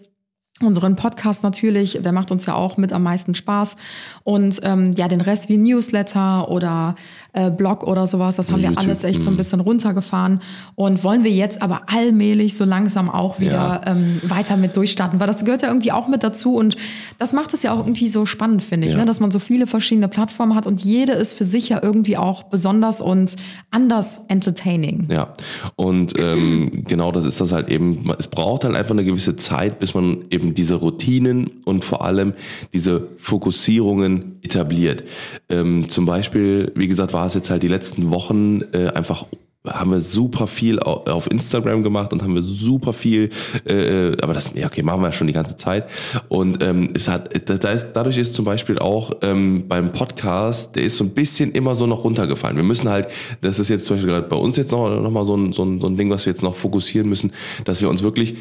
Unseren 0.60 0.96
Podcast 0.96 1.42
natürlich, 1.42 2.00
der 2.02 2.12
macht 2.12 2.30
uns 2.30 2.46
ja 2.46 2.54
auch 2.54 2.76
mit 2.76 2.92
am 2.92 3.02
meisten 3.02 3.34
Spaß. 3.34 3.76
Und 4.22 4.60
ähm, 4.62 4.92
ja, 4.96 5.08
den 5.08 5.20
Rest 5.20 5.48
wie 5.48 5.56
Newsletter 5.56 6.48
oder 6.50 6.94
äh, 7.34 7.50
Blog 7.50 7.84
oder 7.84 8.06
sowas, 8.06 8.36
das 8.36 8.52
haben 8.52 8.60
wir 8.60 8.68
YouTube, 8.68 8.84
alles 8.84 9.04
echt 9.04 9.22
so 9.22 9.30
ein 9.30 9.36
bisschen 9.36 9.60
runtergefahren. 9.60 10.40
Und 10.74 11.02
wollen 11.02 11.24
wir 11.24 11.30
jetzt 11.30 11.62
aber 11.62 11.82
allmählich 11.86 12.56
so 12.56 12.64
langsam 12.64 13.08
auch 13.08 13.40
wieder 13.40 13.52
Ja. 13.52 13.80
ähm, 13.86 14.20
weiter 14.24 14.56
mit 14.58 14.76
durchstarten, 14.76 15.18
weil 15.18 15.26
das 15.26 15.44
gehört 15.44 15.62
ja 15.62 15.68
irgendwie 15.68 15.92
auch 15.92 16.08
mit 16.08 16.22
dazu. 16.22 16.56
Und 16.56 16.76
das 17.18 17.32
macht 17.32 17.54
es 17.54 17.62
ja 17.62 17.72
auch 17.72 17.78
irgendwie 17.78 18.08
so 18.08 18.26
spannend, 18.26 18.62
finde 18.62 18.86
ich, 18.86 18.92
Ja. 18.92 18.98
ne? 19.00 19.06
dass 19.06 19.18
man 19.20 19.30
so 19.30 19.38
viele 19.38 19.66
verschiedene 19.66 20.08
Plattformen 20.08 20.54
hat 20.54 20.66
und 20.66 20.82
jede 20.82 21.12
ist 21.12 21.32
für 21.32 21.44
sich 21.44 21.70
ja 21.70 21.80
irgendwie 21.82 22.16
auch 22.18 22.42
besonders 22.44 23.00
und 23.00 23.36
anders 23.70 24.24
entertaining. 24.28 25.08
Ja, 25.10 25.34
und 25.76 26.12
ähm, 26.18 26.84
genau 26.86 27.12
das 27.12 27.24
ist 27.24 27.40
das 27.40 27.52
halt 27.52 27.70
eben. 27.70 28.10
Es 28.18 28.28
braucht 28.28 28.64
halt 28.64 28.76
einfach 28.76 28.92
eine 28.92 29.04
gewisse 29.04 29.36
Zeit, 29.36 29.78
bis 29.78 29.94
man 29.94 30.18
eben 30.30 30.54
diese 30.54 30.74
Routinen 30.74 31.48
und 31.64 31.84
vor 31.84 32.04
allem 32.04 32.34
diese 32.74 33.08
Fokussierungen 33.16 34.36
etabliert. 34.42 35.04
Ähm, 35.52 35.88
zum 35.88 36.06
Beispiel, 36.06 36.72
wie 36.74 36.88
gesagt, 36.88 37.12
war 37.12 37.26
es 37.26 37.34
jetzt 37.34 37.50
halt 37.50 37.62
die 37.62 37.68
letzten 37.68 38.10
Wochen 38.10 38.62
äh, 38.72 38.88
einfach 38.94 39.26
haben 39.64 39.92
wir 39.92 40.00
super 40.00 40.48
viel 40.48 40.80
au- 40.80 41.04
auf 41.04 41.30
Instagram 41.30 41.84
gemacht 41.84 42.12
und 42.12 42.20
haben 42.22 42.34
wir 42.34 42.42
super 42.42 42.92
viel, 42.92 43.30
äh, 43.64 44.16
aber 44.20 44.34
das, 44.34 44.50
ja 44.54 44.66
okay, 44.66 44.82
machen 44.82 45.02
wir 45.02 45.12
schon 45.12 45.28
die 45.28 45.32
ganze 45.32 45.56
Zeit. 45.56 45.86
Und 46.28 46.60
ähm, 46.64 46.90
es 46.94 47.06
hat, 47.06 47.30
da 47.48 47.70
ist, 47.70 47.92
dadurch 47.92 48.18
ist 48.18 48.34
zum 48.34 48.44
Beispiel 48.44 48.80
auch 48.80 49.12
ähm, 49.22 49.66
beim 49.68 49.92
Podcast, 49.92 50.74
der 50.74 50.82
ist 50.82 50.96
so 50.96 51.04
ein 51.04 51.10
bisschen 51.10 51.52
immer 51.52 51.76
so 51.76 51.86
noch 51.86 52.02
runtergefallen. 52.02 52.56
Wir 52.56 52.64
müssen 52.64 52.88
halt, 52.88 53.06
das 53.40 53.60
ist 53.60 53.68
jetzt 53.68 53.86
zum 53.86 53.96
Beispiel 53.96 54.10
gerade 54.10 54.26
bei 54.26 54.34
uns 54.34 54.56
jetzt 54.56 54.72
noch, 54.72 55.00
noch 55.00 55.10
mal 55.12 55.24
so 55.24 55.36
ein, 55.36 55.52
so, 55.52 55.64
ein, 55.64 55.80
so 55.80 55.86
ein 55.86 55.96
Ding, 55.96 56.10
was 56.10 56.26
wir 56.26 56.32
jetzt 56.32 56.42
noch 56.42 56.56
fokussieren 56.56 57.08
müssen, 57.08 57.30
dass 57.64 57.80
wir 57.80 57.88
uns 57.88 58.02
wirklich 58.02 58.34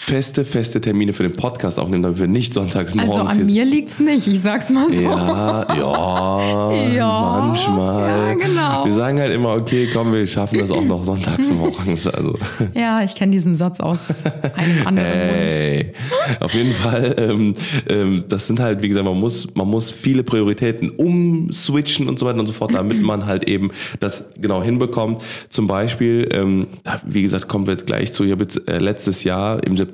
feste, 0.00 0.44
feste 0.44 0.80
Termine 0.80 1.12
für 1.12 1.24
den 1.24 1.32
Podcast 1.34 1.78
aufnehmen, 1.78 2.04
damit 2.04 2.20
wir 2.20 2.28
nicht 2.28 2.54
sonntags 2.54 2.94
morgens 2.94 3.16
Also 3.16 3.40
an 3.42 3.46
mir 3.46 3.64
liegt's 3.64 3.98
nicht, 3.98 4.28
ich 4.28 4.40
sag's 4.40 4.70
mal 4.70 4.86
so. 4.90 5.02
ja, 5.02 5.66
ja, 5.76 6.72
Ja, 6.94 7.42
manchmal. 7.46 8.08
ja, 8.08 8.34
genau. 8.34 8.84
Wir 8.86 8.92
sagen 8.92 9.18
halt 9.18 9.34
immer, 9.34 9.54
okay, 9.54 9.88
komm, 9.92 10.12
wir 10.14 10.24
schaffen 10.26 10.60
das 10.60 10.70
auch 10.70 10.84
noch 10.84 11.04
sonntags 11.04 11.50
morgens. 11.50 12.06
Also, 12.06 12.38
Ja, 12.74 13.02
ich 13.02 13.16
kenne 13.16 13.32
diesen 13.32 13.56
Satz 13.58 13.80
aus 13.80 14.22
einem 14.54 14.86
anderen 14.86 15.08
Mund. 15.08 15.26
hey. 15.28 15.92
Auf 16.40 16.54
jeden 16.54 16.74
Fall, 16.74 17.16
ähm, 17.18 17.54
ähm, 17.88 18.24
das 18.28 18.46
sind 18.46 18.60
halt, 18.60 18.80
wie 18.82 18.88
gesagt, 18.88 19.04
man 19.04 19.18
muss, 19.18 19.48
man 19.54 19.66
muss 19.68 19.90
viele 19.90 20.22
Prioritäten 20.22 20.90
umswitchen 20.90 22.08
und 22.08 22.20
so 22.20 22.24
weiter 22.24 22.38
und 22.38 22.46
so 22.46 22.52
fort, 22.52 22.72
damit 22.72 23.02
man 23.02 23.26
halt 23.26 23.44
eben 23.44 23.72
das 23.98 24.24
genau 24.40 24.62
hinbekommt. 24.62 25.22
Zum 25.50 25.66
Beispiel, 25.66 26.28
ähm, 26.32 26.68
wie 27.04 27.22
gesagt, 27.22 27.48
kommen 27.48 27.66
wir 27.66 27.72
jetzt 27.72 27.86
gleich 27.86 28.12
zu. 28.12 28.22
Ich 28.24 28.30
habe 28.30 28.44
jetzt 28.44 28.68
äh, 28.68 28.78
letztes 28.78 29.24
Jahr 29.24 29.62
im 29.64 29.76
September 29.76 29.87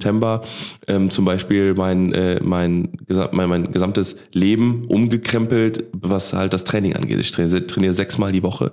ähm, 0.87 1.11
zum 1.11 1.25
Beispiel 1.25 1.75
mein, 1.75 2.13
äh, 2.13 2.41
mein, 2.43 2.91
mein, 3.33 3.49
mein 3.49 3.73
gesamtes 3.73 4.17
Leben 4.33 4.85
umgekrempelt, 4.87 5.85
was 5.93 6.33
halt 6.33 6.53
das 6.53 6.65
Training 6.65 6.97
angeht. 6.97 7.19
Ich 7.19 7.33
trainiere, 7.33 7.67
trainiere 7.67 7.95
sechsmal 7.95 8.33
die 8.33 8.43
Woche 8.43 8.73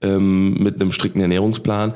ähm, 0.00 0.54
mit 0.54 0.80
einem 0.80 0.92
strikten 0.92 1.20
Ernährungsplan. 1.20 1.94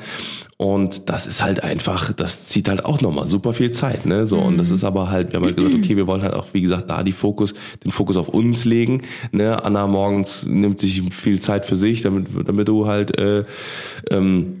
Und 0.61 1.09
das 1.09 1.25
ist 1.25 1.41
halt 1.41 1.63
einfach, 1.63 2.13
das 2.13 2.47
zieht 2.49 2.69
halt 2.69 2.85
auch 2.85 3.01
nochmal 3.01 3.25
super 3.25 3.51
viel 3.51 3.71
Zeit, 3.71 4.05
ne? 4.05 4.27
So, 4.27 4.37
und 4.37 4.59
das 4.59 4.69
ist 4.69 4.83
aber 4.83 5.09
halt, 5.09 5.31
wir 5.31 5.39
haben 5.39 5.45
halt 5.47 5.57
gesagt, 5.57 5.73
okay, 5.73 5.97
wir 5.97 6.05
wollen 6.05 6.21
halt 6.21 6.35
auch, 6.35 6.53
wie 6.53 6.61
gesagt, 6.61 6.91
da 6.91 7.01
die 7.01 7.13
Fokus, 7.13 7.55
den 7.83 7.91
Fokus 7.91 8.15
auf 8.15 8.29
uns 8.29 8.63
legen. 8.63 9.01
Ne? 9.31 9.65
Anna 9.65 9.87
morgens 9.87 10.45
nimmt 10.45 10.79
sich 10.79 11.01
viel 11.11 11.39
Zeit 11.39 11.65
für 11.65 11.75
sich, 11.75 12.03
damit, 12.03 12.27
damit 12.45 12.67
du 12.67 12.85
halt 12.85 13.17
äh, 13.19 13.43
ähm, 14.11 14.60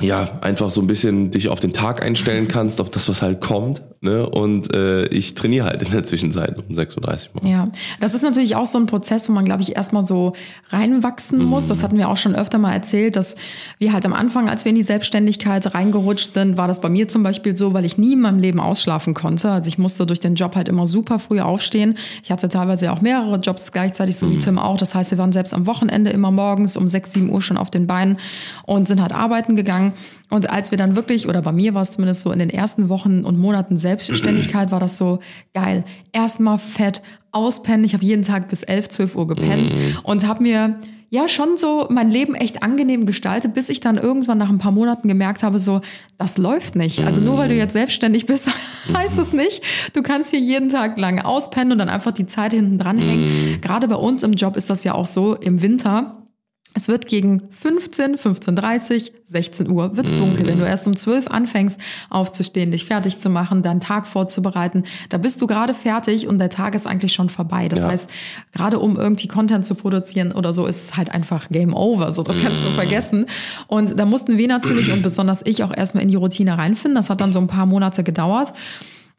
ja, 0.00 0.38
einfach 0.40 0.70
so 0.70 0.80
ein 0.80 0.86
bisschen 0.86 1.30
dich 1.30 1.48
auf 1.48 1.60
den 1.60 1.72
Tag 1.72 2.02
einstellen 2.02 2.48
kannst, 2.48 2.80
auf 2.80 2.90
das, 2.90 3.08
was 3.08 3.22
halt 3.22 3.40
kommt. 3.40 3.82
Ne? 4.00 4.28
Und 4.28 4.72
äh, 4.74 5.06
ich 5.06 5.34
trainiere 5.34 5.66
halt 5.66 5.82
in 5.82 5.90
der 5.90 6.04
Zwischenzeit 6.04 6.56
um 6.56 6.74
6.30 6.74 7.28
Uhr. 7.34 7.48
Ja, 7.48 7.68
das 8.00 8.14
ist 8.14 8.22
natürlich 8.22 8.54
auch 8.54 8.66
so 8.66 8.78
ein 8.78 8.86
Prozess, 8.86 9.28
wo 9.28 9.32
man, 9.32 9.44
glaube 9.44 9.62
ich, 9.62 9.74
erstmal 9.74 10.04
so 10.04 10.34
reinwachsen 10.70 11.42
muss. 11.42 11.66
Das 11.66 11.82
hatten 11.82 11.98
wir 11.98 12.08
auch 12.08 12.16
schon 12.16 12.36
öfter 12.36 12.58
mal 12.58 12.72
erzählt, 12.72 13.16
dass 13.16 13.36
wir 13.78 13.92
halt 13.92 14.06
am 14.06 14.12
Anfang, 14.12 14.48
als 14.48 14.64
wir 14.64 14.70
in 14.70 14.76
die 14.76 14.84
Selbstständigkeit 14.84 15.74
reingerutscht 15.74 16.32
sind, 16.32 16.56
war 16.56 16.68
das 16.68 16.80
bei 16.80 16.88
mir 16.88 17.08
zum 17.08 17.24
Beispiel 17.24 17.56
so, 17.56 17.74
weil 17.74 17.84
ich 17.84 17.98
nie 17.98 18.12
in 18.12 18.20
meinem 18.20 18.38
Leben 18.38 18.60
ausschlafen 18.60 19.14
konnte. 19.14 19.50
Also 19.50 19.68
ich 19.68 19.78
musste 19.78 20.06
durch 20.06 20.20
den 20.20 20.36
Job 20.36 20.54
halt 20.54 20.68
immer 20.68 20.86
super 20.86 21.18
früh 21.18 21.40
aufstehen. 21.40 21.98
Ich 22.22 22.30
hatte 22.30 22.48
teilweise 22.48 22.92
auch 22.92 23.00
mehrere 23.00 23.38
Jobs 23.38 23.72
gleichzeitig, 23.72 24.16
so 24.16 24.30
wie 24.30 24.38
Tim 24.38 24.58
auch. 24.58 24.76
Das 24.76 24.94
heißt, 24.94 25.10
wir 25.10 25.18
waren 25.18 25.32
selbst 25.32 25.54
am 25.54 25.66
Wochenende 25.66 26.10
immer 26.10 26.30
morgens 26.30 26.76
um 26.76 26.86
6, 26.86 27.14
7 27.14 27.32
Uhr 27.32 27.42
schon 27.42 27.56
auf 27.56 27.70
den 27.70 27.88
Beinen 27.88 28.18
und 28.64 28.86
sind 28.86 29.02
halt 29.02 29.12
arbeiten 29.12 29.56
gegangen. 29.56 29.87
Und 30.30 30.50
als 30.50 30.70
wir 30.70 30.78
dann 30.78 30.96
wirklich, 30.96 31.28
oder 31.28 31.42
bei 31.42 31.52
mir 31.52 31.74
war 31.74 31.82
es 31.82 31.92
zumindest 31.92 32.22
so 32.22 32.32
in 32.32 32.38
den 32.38 32.50
ersten 32.50 32.88
Wochen 32.88 33.24
und 33.24 33.38
Monaten 33.38 33.76
Selbstständigkeit, 33.76 34.70
war 34.70 34.80
das 34.80 34.98
so 34.98 35.20
geil. 35.54 35.84
Erstmal 36.12 36.58
fett 36.58 37.02
auspennen. 37.32 37.84
Ich 37.84 37.94
habe 37.94 38.04
jeden 38.04 38.22
Tag 38.22 38.48
bis 38.48 38.62
11, 38.62 38.88
12 38.88 39.16
Uhr 39.16 39.26
gepennt 39.26 39.74
und 40.02 40.26
habe 40.26 40.42
mir 40.42 40.78
ja 41.10 41.28
schon 41.28 41.56
so 41.56 41.86
mein 41.90 42.10
Leben 42.10 42.34
echt 42.34 42.62
angenehm 42.62 43.06
gestaltet, 43.06 43.54
bis 43.54 43.68
ich 43.68 43.80
dann 43.80 43.96
irgendwann 43.96 44.38
nach 44.38 44.50
ein 44.50 44.58
paar 44.58 44.72
Monaten 44.72 45.08
gemerkt 45.08 45.42
habe, 45.42 45.58
so, 45.58 45.80
das 46.18 46.36
läuft 46.36 46.76
nicht. 46.76 47.04
Also 47.04 47.20
nur 47.20 47.38
weil 47.38 47.48
du 47.48 47.54
jetzt 47.54 47.72
selbstständig 47.72 48.26
bist, 48.26 48.50
heißt 48.94 49.16
das 49.16 49.32
nicht. 49.32 49.62
Du 49.94 50.02
kannst 50.02 50.30
hier 50.30 50.40
jeden 50.40 50.68
Tag 50.68 50.98
lang 50.98 51.20
auspennen 51.20 51.72
und 51.72 51.78
dann 51.78 51.88
einfach 51.88 52.12
die 52.12 52.26
Zeit 52.26 52.52
hinten 52.52 52.78
dranhängen. 52.78 53.60
Gerade 53.60 53.88
bei 53.88 53.96
uns 53.96 54.22
im 54.22 54.32
Job 54.34 54.56
ist 54.56 54.68
das 54.68 54.84
ja 54.84 54.94
auch 54.94 55.06
so 55.06 55.34
im 55.34 55.62
Winter. 55.62 56.27
Es 56.74 56.86
wird 56.86 57.06
gegen 57.08 57.42
15, 57.50 58.16
15.30 58.16 59.10
16 59.30 59.70
Uhr 59.70 59.96
wird's 59.96 60.14
dunkel. 60.14 60.46
Wenn 60.46 60.58
du 60.58 60.64
erst 60.64 60.86
um 60.86 60.96
12 60.96 61.26
anfängst 61.28 61.78
aufzustehen, 62.08 62.70
dich 62.70 62.84
fertig 62.86 63.18
zu 63.18 63.28
machen, 63.28 63.62
deinen 63.62 63.80
Tag 63.80 64.06
vorzubereiten, 64.06 64.84
da 65.10 65.18
bist 65.18 65.42
du 65.42 65.46
gerade 65.46 65.74
fertig 65.74 66.28
und 66.28 66.38
der 66.38 66.48
Tag 66.50 66.74
ist 66.74 66.86
eigentlich 66.86 67.12
schon 67.12 67.28
vorbei. 67.28 67.68
Das 67.68 67.80
Ja. 67.80 67.88
heißt, 67.88 68.08
gerade 68.54 68.78
um 68.78 68.96
irgendwie 68.96 69.28
Content 69.28 69.66
zu 69.66 69.74
produzieren 69.74 70.32
oder 70.32 70.52
so, 70.52 70.66
ist 70.66 70.82
es 70.84 70.96
halt 70.96 71.10
einfach 71.12 71.48
Game 71.50 71.74
Over. 71.74 72.12
So, 72.12 72.22
das 72.22 72.40
kannst 72.40 72.64
du 72.64 72.70
vergessen. 72.70 73.26
Und 73.66 73.98
da 73.98 74.06
mussten 74.06 74.38
wir 74.38 74.48
natürlich 74.48 74.92
und 74.92 75.02
besonders 75.02 75.42
ich 75.44 75.62
auch 75.64 75.76
erstmal 75.76 76.04
in 76.04 76.08
die 76.08 76.16
Routine 76.16 76.56
reinfinden. 76.56 76.94
Das 76.94 77.10
hat 77.10 77.20
dann 77.20 77.32
so 77.32 77.40
ein 77.40 77.48
paar 77.48 77.66
Monate 77.66 78.04
gedauert. 78.04 78.54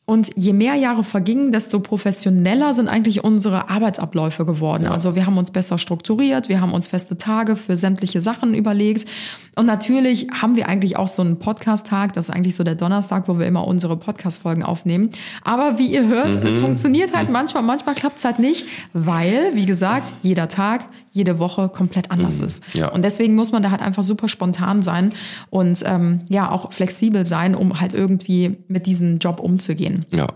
Und 0.10 0.32
je 0.36 0.54
mehr 0.54 0.74
Jahre 0.74 1.04
vergingen, 1.04 1.52
desto 1.52 1.80
professioneller 1.80 2.74
sind 2.74 2.88
eigentlich 2.88 3.24
unsere 3.24 3.70
Arbeitsabläufe 3.70 4.44
geworden. 4.44 4.88
Also 4.88 5.14
wir 5.14 5.28
haben 5.28 5.38
uns 5.38 5.52
besser 5.52 5.78
strukturiert, 5.78 6.50
wir 6.50 6.62
haben 6.62 6.74
uns 6.74 6.88
feste 6.88 7.16
Tage 7.16 7.56
für 7.56 7.78
sämtliche 7.78 8.20
Sachen 8.20 8.56
überlegt. 8.56 9.08
Und 9.56 9.68
natürlich 9.68 10.28
haben 10.32 10.56
wir 10.56 10.68
eigentlich 10.68 10.98
auch 10.98 11.08
so 11.08 11.22
einen 11.22 11.38
Podcast-Tag. 11.38 12.14
Das 12.14 12.30
ist 12.30 12.36
eigentlich 12.36 12.56
so 12.56 12.64
der 12.64 12.74
Donnerstag, 12.74 13.28
wo 13.28 13.38
wir 13.38 13.46
immer 13.46 13.68
unsere 13.68 13.98
Podcast-Folgen 13.98 14.64
aufnehmen. 14.64 15.12
Aber 15.44 15.78
wie 15.78 15.94
ihr 15.94 16.08
hört, 16.08 16.44
es 16.44 16.58
funktioniert 16.58 17.16
halt 17.16 17.30
manchmal, 17.30 17.62
manchmal 17.62 17.94
klappt 17.94 18.18
es 18.18 18.26
halt 18.26 18.40
nicht, 18.40 18.66
weil, 18.94 19.52
wie 19.54 19.68
gesagt, 19.68 20.14
jeder 20.24 20.50
Tag, 20.50 20.86
jede 21.12 21.40
Woche 21.40 21.70
komplett 21.70 22.12
anders 22.12 22.40
ist. 22.40 22.64
ja. 22.74 22.90
Und 22.90 23.04
deswegen 23.04 23.36
muss 23.36 23.52
man 23.52 23.64
da 23.64 23.72
halt 23.72 23.82
einfach 23.82 24.04
super 24.04 24.28
spontan 24.28 24.82
sein 24.82 25.14
und 25.50 25.84
ähm, 25.86 26.22
ja 26.30 26.52
auch 26.52 26.72
flexibel 26.72 27.26
sein, 27.26 27.56
um 27.56 27.80
halt 27.80 27.94
irgendwie 27.94 28.58
mit 28.68 28.86
diesem 28.86 29.20
Job 29.20 29.40
umzugehen. 29.40 30.06
Ja, 30.12 30.28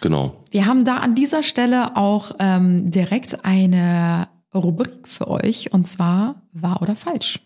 genau. 0.00 0.36
Wir 0.50 0.66
haben 0.66 0.84
da 0.84 0.96
an 0.98 1.14
dieser 1.14 1.42
Stelle 1.42 1.96
auch 1.96 2.32
ähm, 2.38 2.90
direkt 2.90 3.44
eine 3.44 4.28
Rubrik 4.54 5.06
für 5.06 5.28
euch 5.28 5.72
und 5.72 5.86
zwar 5.86 6.42
wahr 6.52 6.82
oder 6.82 6.96
falsch. 6.96 7.40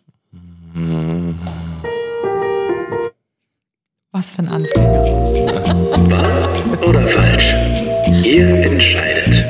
Was 4.12 4.30
für 4.30 4.40
ein 4.40 4.48
Anfänger. 4.48 5.02
oder 6.88 7.08
falsch? 7.08 7.54
Ihr 8.24 8.48
entscheidet. 8.64 9.44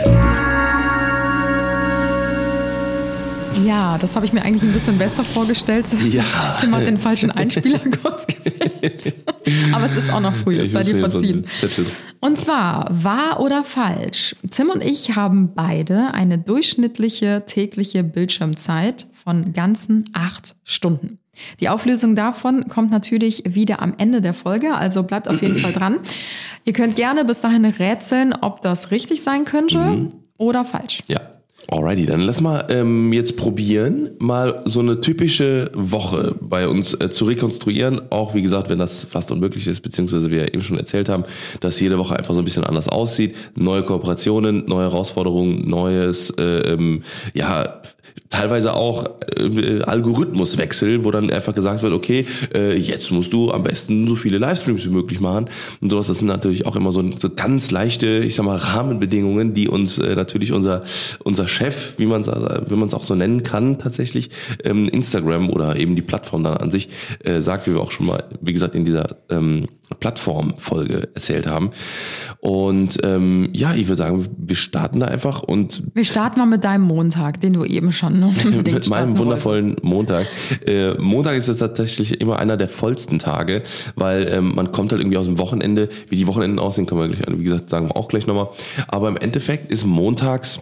Ja, 3.74 3.98
das 3.98 4.14
habe 4.14 4.24
ich 4.24 4.32
mir 4.32 4.42
eigentlich 4.42 4.62
ein 4.62 4.72
bisschen 4.72 4.98
besser 4.98 5.24
vorgestellt. 5.24 5.87
Ja. 6.08 6.22
Tim 6.60 6.72
hat 6.76 6.87
den 6.87 6.96
falschen 6.96 7.32
Einspieler 7.32 7.80
kurz 8.02 8.24
gewählt. 8.24 9.14
Aber 9.72 9.87
es 9.87 9.96
ist 9.96 10.12
auch 10.12 10.20
noch 10.20 10.32
früh, 10.32 10.56
es 10.60 10.70
sei 10.70 10.84
dir 10.84 10.96
verziehen. 10.96 11.44
Und 12.20 12.38
zwar, 12.38 12.88
wahr 12.92 13.40
oder 13.40 13.64
falsch? 13.64 14.37
Tim 14.48 14.70
und 14.70 14.84
ich 14.84 15.16
haben 15.16 15.54
beide 15.56 16.14
eine 16.14 16.38
durchschnittliche 16.38 17.42
tägliche 17.48 18.04
Bildschirmzeit 18.04 19.08
von 19.12 19.52
ganzen 19.52 20.08
acht 20.12 20.54
Stunden. 20.62 21.18
Die 21.58 21.68
Auflösung 21.68 22.14
davon 22.14 22.68
kommt 22.68 22.92
natürlich 22.92 23.42
wieder 23.44 23.82
am 23.82 23.94
Ende 23.98 24.22
der 24.22 24.34
Folge, 24.34 24.76
also 24.76 25.02
bleibt 25.02 25.26
auf 25.26 25.42
jeden 25.42 25.56
Fall 25.56 25.72
dran. 25.72 25.98
Ihr 26.64 26.74
könnt 26.74 26.94
gerne 26.94 27.24
bis 27.24 27.40
dahin 27.40 27.64
rätseln, 27.64 28.34
ob 28.40 28.62
das 28.62 28.92
richtig 28.92 29.24
sein 29.24 29.44
könnte 29.44 30.10
oder 30.38 30.64
falsch. 30.64 31.02
Ja. 31.08 31.33
Alrighty, 31.68 32.05
dann 32.05 32.20
lass 32.20 32.40
mal 32.40 32.66
ähm, 32.68 33.12
jetzt 33.12 33.37
probieren, 33.37 34.11
mal 34.18 34.62
so 34.66 34.81
eine 34.81 35.00
typische 35.00 35.70
Woche 35.74 36.35
bei 36.40 36.68
uns 36.68 36.92
äh, 36.94 37.09
zu 37.09 37.24
rekonstruieren. 37.24 38.03
Auch 38.11 38.35
wie 38.35 38.42
gesagt, 38.42 38.68
wenn 38.68 38.79
das 38.79 39.05
fast 39.05 39.33
unmöglich 39.33 39.66
ist, 39.66 39.81
beziehungsweise 39.81 40.31
wir 40.31 40.53
eben 40.53 40.62
schon 40.62 40.79
erzählt 40.79 41.09
haben, 41.09 41.24
dass 41.61 41.81
jede 41.81 41.98
Woche 41.98 42.16
einfach 42.16 42.35
so 42.35 42.40
ein 42.40 42.44
bisschen 42.44 42.64
anders 42.64 42.88
aussieht. 42.88 43.35
Neue 43.57 43.83
Kooperationen, 43.83 44.64
neue 44.66 44.90
Herausforderungen, 44.90 45.68
neues, 45.68 46.31
äh, 46.31 46.72
ähm, 46.72 47.03
ja, 47.33 47.81
teilweise 48.34 48.74
auch 48.74 49.04
äh, 49.36 49.82
Algorithmuswechsel, 49.82 51.04
wo 51.04 51.10
dann 51.10 51.30
einfach 51.30 51.54
gesagt 51.54 51.82
wird, 51.82 51.92
okay, 51.92 52.26
äh, 52.52 52.76
jetzt 52.76 53.12
musst 53.12 53.32
du 53.32 53.52
am 53.52 53.62
besten 53.62 54.08
so 54.08 54.16
viele 54.16 54.38
Livestreams 54.38 54.84
wie 54.84 54.90
möglich 54.90 55.20
machen 55.20 55.46
und 55.80 55.90
sowas. 55.90 56.08
Das 56.08 56.18
sind 56.18 56.26
natürlich 56.26 56.66
auch 56.66 56.74
immer 56.74 56.90
so, 56.90 57.04
so 57.16 57.30
ganz 57.30 57.70
leichte, 57.70 58.06
ich 58.06 58.34
sag 58.34 58.44
mal, 58.44 58.56
Rahmenbedingungen, 58.56 59.54
die 59.54 59.68
uns 59.68 59.98
äh, 59.98 60.16
natürlich 60.16 60.52
unser 60.52 60.82
unser 61.22 61.46
Chef, 61.46 61.94
wie 61.98 62.06
man 62.06 62.22
es 62.22 62.26
man 62.26 62.82
es 62.82 62.94
auch 62.94 63.04
so 63.04 63.14
nennen 63.14 63.44
kann, 63.44 63.78
tatsächlich 63.78 64.30
ähm, 64.64 64.88
Instagram 64.88 65.48
oder 65.48 65.76
eben 65.76 65.94
die 65.94 66.02
Plattform 66.02 66.42
dann 66.42 66.56
an 66.56 66.70
sich 66.70 66.88
äh, 67.22 67.40
sagt, 67.40 67.68
wie 67.68 67.74
wir 67.74 67.80
auch 67.80 67.92
schon 67.92 68.06
mal, 68.06 68.24
wie 68.40 68.52
gesagt, 68.52 68.74
in 68.74 68.84
dieser 68.84 69.16
ähm, 69.30 69.68
Plattform-Folge 69.94 71.09
erzählt 71.14 71.46
haben. 71.46 71.70
Und 72.38 72.98
ähm, 73.02 73.48
ja, 73.52 73.74
ich 73.74 73.88
würde 73.88 74.02
sagen, 74.02 74.26
wir 74.37 74.57
starten 74.57 75.00
da 75.00 75.07
einfach 75.07 75.42
und 75.42 75.83
Wir 75.94 76.04
starten 76.04 76.38
mal 76.38 76.46
mit 76.46 76.64
deinem 76.64 76.85
Montag, 76.85 77.40
den 77.40 77.54
du 77.54 77.64
eben 77.64 77.92
schon 77.92 78.20
mit 78.64 78.88
meinem 78.88 79.18
wundervollen 79.18 79.76
Montag. 79.83 80.26
Äh, 80.66 80.94
Montag 80.94 81.37
ist 81.37 81.48
es 81.48 81.59
tatsächlich 81.59 82.20
immer 82.20 82.38
einer 82.38 82.57
der 82.57 82.68
vollsten 82.68 83.18
Tage, 83.18 83.62
weil 83.96 84.28
ähm, 84.30 84.54
man 84.54 84.72
kommt 84.72 84.92
halt 84.92 85.00
irgendwie 85.00 85.18
aus 85.18 85.26
dem 85.26 85.38
Wochenende. 85.38 85.88
Wie 86.09 86.16
die 86.16 86.26
Wochenenden 86.26 86.59
aussehen, 86.59 86.87
können 86.87 87.00
wir 87.00 87.09
gleich, 87.09 87.38
wie 87.38 87.44
gesagt, 87.44 87.70
sagen 87.70 87.88
wir 87.88 87.96
auch 87.96 88.09
gleich 88.09 88.26
nochmal. 88.26 88.48
Aber 88.88 89.09
im 89.09 89.16
Endeffekt 89.16 89.70
ist 89.70 89.85
montags 89.85 90.61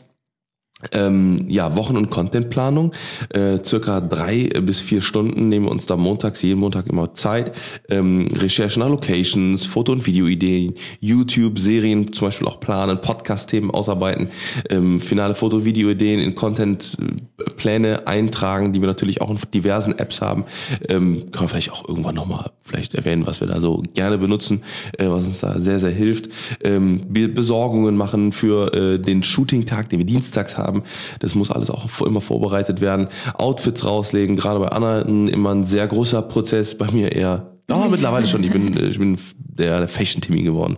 ähm, 0.93 1.45
ja, 1.49 1.77
Wochen- 1.77 1.97
und 1.97 2.11
Contentplanung. 2.11 2.93
Äh, 3.31 3.59
circa 3.65 4.01
drei 4.01 4.49
bis 4.63 4.81
vier 4.81 5.01
Stunden 5.01 5.49
nehmen 5.49 5.67
wir 5.67 5.71
uns 5.71 5.87
da 5.87 5.97
montags, 5.97 6.43
jeden 6.43 6.59
Montag 6.59 6.87
immer 6.89 7.15
Zeit. 7.15 7.53
Ähm, 7.89 8.27
Recherche 8.35 8.81
nach 8.81 8.89
Locations, 8.89 9.67
Foto- 9.67 9.93
und 9.93 10.07
Videoideen, 10.07 10.75
YouTube-Serien 11.01 12.13
zum 12.13 12.29
Beispiel 12.29 12.49
auch 12.49 12.59
planen, 12.61 13.01
Podcast-Themen 13.01 13.71
ausarbeiten, 13.71 14.31
ähm, 14.71 15.01
finale 15.01 15.35
Foto- 15.35 15.59
und 15.59 15.65
Videoideen 15.65 16.21
in 16.21 16.35
Content-Pläne 16.35 18.07
eintragen, 18.07 18.73
die 18.73 18.81
wir 18.81 18.89
natürlich 18.89 19.21
auch 19.21 19.31
in 19.31 19.39
diversen 19.53 19.99
Apps 19.99 20.21
haben. 20.21 20.45
Ähm, 20.89 21.31
kann 21.31 21.43
man 21.43 21.49
vielleicht 21.49 21.73
auch 21.73 21.87
irgendwann 21.89 22.15
nochmal 22.15 22.51
vielleicht 22.63 22.95
erwähnen, 22.95 23.27
was 23.27 23.41
wir 23.41 23.47
da 23.47 23.61
so 23.61 23.83
gerne 23.95 24.17
benutzen, 24.19 24.63
äh, 24.99 25.09
was 25.09 25.27
uns 25.27 25.41
da 25.41 25.59
sehr, 25.59 25.79
sehr 25.79 25.91
hilft. 25.91 26.31
Ähm, 26.65 27.03
Be- 27.09 27.29
Besorgungen 27.29 27.97
machen 27.97 28.33
für 28.33 28.73
äh, 28.73 28.99
den 28.99 29.23
Shooting-Tag, 29.23 29.91
den 29.91 29.99
wir 29.99 30.07
dienstags 30.07 30.57
haben. 30.57 30.72
Das 31.21 31.35
muss 31.35 31.51
alles 31.51 31.71
auch 31.71 32.01
immer 32.03 32.21
vorbereitet 32.21 32.81
werden. 32.81 33.09
Outfits 33.35 33.87
rauslegen, 33.87 34.37
gerade 34.37 34.61
bei 34.61 34.73
ein, 34.73 35.29
immer 35.29 35.51
ein 35.51 35.65
sehr 35.65 35.87
großer 35.87 36.23
Prozess, 36.23 36.77
bei 36.77 36.91
mir 36.91 37.13
eher 37.13 37.53
ja, 37.71 37.89
mittlerweile 37.89 38.27
schon. 38.27 38.43
Ich 38.43 38.51
bin, 38.51 38.77
äh, 38.77 38.87
ich 38.87 38.99
bin 38.99 39.19
der, 39.59 39.87
Fashion-Timmy 39.89 40.43
geworden. 40.43 40.77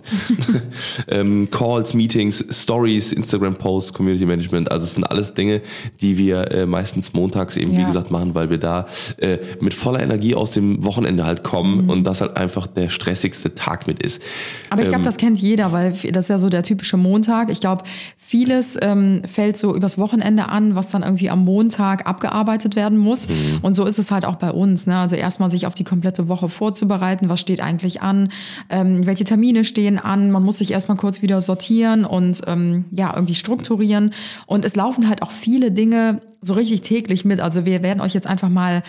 ähm, 1.08 1.48
Calls, 1.50 1.94
Meetings, 1.94 2.44
Stories, 2.50 3.12
Instagram-Posts, 3.12 3.92
Community 3.92 4.26
Management. 4.26 4.70
Also 4.70 4.84
es 4.84 4.94
sind 4.94 5.04
alles 5.04 5.34
Dinge, 5.34 5.60
die 6.00 6.16
wir 6.18 6.50
äh, 6.50 6.66
meistens 6.66 7.12
montags 7.12 7.56
eben, 7.56 7.72
wie 7.72 7.80
Ja. 7.80 7.86
gesagt, 7.86 8.10
machen, 8.10 8.34
weil 8.34 8.50
wir 8.50 8.58
da 8.58 8.86
äh, 9.18 9.38
mit 9.60 9.74
voller 9.74 10.00
Energie 10.02 10.34
aus 10.34 10.52
dem 10.52 10.84
Wochenende 10.84 11.24
halt 11.24 11.42
kommen 11.44 11.88
und 11.88 12.04
das 12.04 12.20
halt 12.20 12.36
einfach 12.36 12.66
der 12.66 12.88
stressigste 12.88 13.54
Tag 13.54 13.86
mit 13.86 14.02
ist. 14.02 14.22
Aber 14.70 14.82
ich 14.82 14.88
glaube, 14.88 15.04
das 15.04 15.16
kennt 15.16 15.40
jeder, 15.40 15.72
weil 15.72 15.92
das 15.92 16.24
ist 16.26 16.28
ja 16.28 16.38
so 16.38 16.48
der 16.48 16.62
typische 16.62 16.96
Montag. 16.96 17.50
Ich 17.50 17.60
glaube, 17.60 17.84
vieles 18.16 18.76
ähm, 18.80 19.22
fällt 19.30 19.56
so 19.58 19.74
übers 19.76 19.98
Wochenende 19.98 20.48
an, 20.48 20.74
was 20.74 20.88
dann 20.90 21.02
irgendwie 21.02 21.30
am 21.30 21.44
Montag 21.44 22.06
abgearbeitet 22.06 22.74
werden 22.74 22.98
muss. 22.98 23.28
Und 23.62 23.74
so 23.76 23.84
ist 23.84 23.98
es 23.98 24.10
halt 24.10 24.24
auch 24.24 24.36
bei 24.36 24.50
uns. 24.50 24.86
Ne? 24.86 24.96
Also 24.96 25.14
erstmal 25.16 25.50
sich 25.50 25.66
auf 25.66 25.74
die 25.74 25.84
komplette 25.84 26.26
Woche 26.28 26.48
vorzubereiten, 26.48 27.28
was 27.28 27.40
steht 27.40 27.60
eigentlich 27.60 28.00
an, 28.02 28.30
ähm, 28.70 29.06
welche 29.06 29.24
Termine 29.24 29.64
stehen 29.64 29.98
an. 29.98 30.30
Man 30.30 30.42
muss 30.42 30.58
sich 30.58 30.72
erstmal 30.72 30.96
kurz 30.96 31.22
wieder 31.22 31.40
sortieren 31.40 32.04
und 32.04 32.42
ähm, 32.46 32.84
ja, 32.90 33.12
irgendwie 33.14 33.34
strukturieren. 33.34 34.12
Und 34.46 34.64
es 34.64 34.76
laufen 34.76 35.08
halt 35.08 35.22
auch 35.22 35.30
viele 35.30 35.70
Dinge 35.70 36.20
so 36.40 36.54
richtig 36.54 36.82
täglich 36.82 37.24
mit. 37.24 37.40
Also 37.40 37.64
wir 37.64 37.82
werden 37.82 38.00
euch 38.00 38.14
jetzt 38.14 38.26
einfach 38.26 38.48
mal 38.48 38.82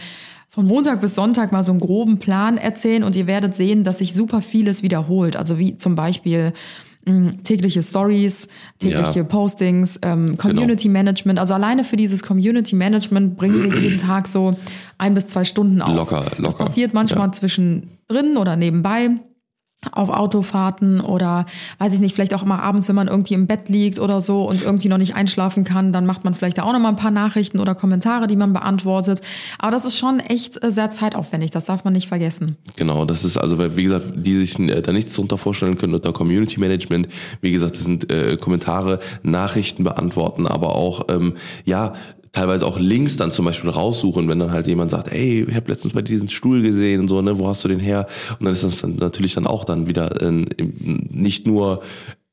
von 0.49 0.65
Montag 0.65 1.01
bis 1.01 1.15
Sonntag 1.15 1.51
mal 1.51 1.63
so 1.63 1.71
einen 1.73 1.81
groben 1.81 2.19
Plan 2.19 2.57
erzählen 2.57 3.03
und 3.03 3.15
ihr 3.15 3.27
werdet 3.27 3.55
sehen, 3.55 3.83
dass 3.83 3.97
sich 3.97 4.13
super 4.13 4.41
vieles 4.41 4.83
wiederholt. 4.83 5.35
Also 5.35 5.57
wie 5.59 5.77
zum 5.77 5.95
Beispiel 5.95 6.53
mh, 7.05 7.31
tägliche 7.43 7.83
Stories, 7.83 8.47
tägliche 8.79 9.19
Ja. 9.19 9.23
Postings, 9.25 9.99
ähm, 10.01 10.37
Community 10.37 10.87
Management. 10.87 11.39
Also 11.39 11.53
alleine 11.53 11.83
für 11.83 11.97
dieses 11.97 12.23
Community 12.23 12.73
Management 12.75 13.35
bringen 13.37 13.63
wir 13.69 13.79
jeden 13.81 13.97
Tag 14.07 14.27
so 14.27 14.55
ein 14.97 15.13
bis 15.13 15.27
zwei 15.27 15.43
Stunden 15.43 15.81
auf. 15.81 15.93
Locker, 15.93 16.21
Das 16.29 16.39
locker. 16.39 16.65
passiert 16.65 16.93
manchmal 16.93 17.33
zwischendrin 17.33 18.37
oder 18.37 18.55
nebenbei. 18.55 19.09
Auf 19.91 20.09
Autofahrten 20.09 21.01
oder 21.01 21.45
weiß 21.79 21.93
ich 21.93 21.99
nicht, 21.99 22.15
vielleicht 22.15 22.33
auch 22.33 22.45
mal 22.45 22.59
abends, 22.59 22.87
wenn 22.89 22.95
man 22.95 23.07
irgendwie 23.07 23.33
im 23.33 23.47
Bett 23.47 23.69
liegt 23.69 23.99
oder 23.99 24.21
so 24.21 24.47
und 24.47 24.63
irgendwie 24.63 24.87
noch 24.87 24.97
nicht 24.97 25.15
einschlafen 25.15 25.63
kann, 25.63 25.93
dann 25.93 26.05
macht 26.05 26.23
man 26.23 26.33
vielleicht 26.33 26.59
auch 26.59 26.71
noch 26.71 26.79
mal 26.79 26.89
ein 26.89 26.95
paar 26.95 27.11
Nachrichten 27.11 27.59
oder 27.59 27.75
Kommentare, 27.75 28.27
die 28.27 28.35
man 28.35 28.53
beantwortet. 28.53 29.21
Aber 29.59 29.71
das 29.71 29.85
ist 29.85 29.97
schon 29.97 30.19
echt 30.19 30.63
äh, 30.63 30.71
sehr 30.71 30.89
zeitaufwendig, 30.89 31.51
das 31.51 31.65
darf 31.65 31.83
man 31.83 31.93
nicht 31.93 32.07
vergessen. 32.07 32.57
Genau, 32.75 33.05
das 33.05 33.25
ist 33.25 33.37
also, 33.37 33.57
weil, 33.57 33.75
wie 33.75 33.83
gesagt, 33.83 34.13
die 34.15 34.35
sich 34.35 34.57
äh, 34.59 34.81
da 34.81 34.91
nichts 34.91 35.15
drunter 35.15 35.37
vorstellen 35.37 35.77
können 35.77 35.93
unter 35.93 36.13
Community 36.13 36.59
Management. 36.59 37.07
Wie 37.41 37.51
gesagt, 37.51 37.75
das 37.75 37.83
sind 37.83 38.11
äh, 38.11 38.37
Kommentare, 38.37 38.99
Nachrichten 39.23 39.83
beantworten, 39.83 40.47
aber 40.47 40.75
auch, 40.75 41.07
ähm, 41.09 41.33
ja, 41.65 41.93
teilweise 42.35 42.65
auch 42.65 42.77
Links 42.77 43.17
dann 43.17 43.31
zum 43.31 43.45
Beispiel 43.45 43.69
raussuchen, 43.69 44.27
wenn 44.27 44.39
dann 44.39 44.51
halt 44.51 44.67
jemand 44.67 44.91
sagt, 44.91 45.11
ey, 45.11 45.45
ich 45.47 45.55
habe 45.55 45.71
letztens 45.71 45.93
bei 45.93 46.01
dir 46.01 46.13
diesen 46.13 46.29
Stuhl 46.29 46.61
gesehen 46.61 47.01
und 47.01 47.07
so, 47.07 47.21
ne, 47.21 47.39
wo 47.39 47.47
hast 47.47 47.63
du 47.63 47.67
den 47.67 47.79
her? 47.79 48.07
Und 48.39 48.45
dann 48.45 48.53
ist 48.53 48.63
das 48.63 48.81
dann 48.81 48.97
natürlich 48.97 49.33
dann 49.33 49.47
auch 49.47 49.63
dann 49.63 49.87
wieder 49.87 50.21
äh, 50.21 50.45
nicht 50.61 51.47
nur 51.47 51.81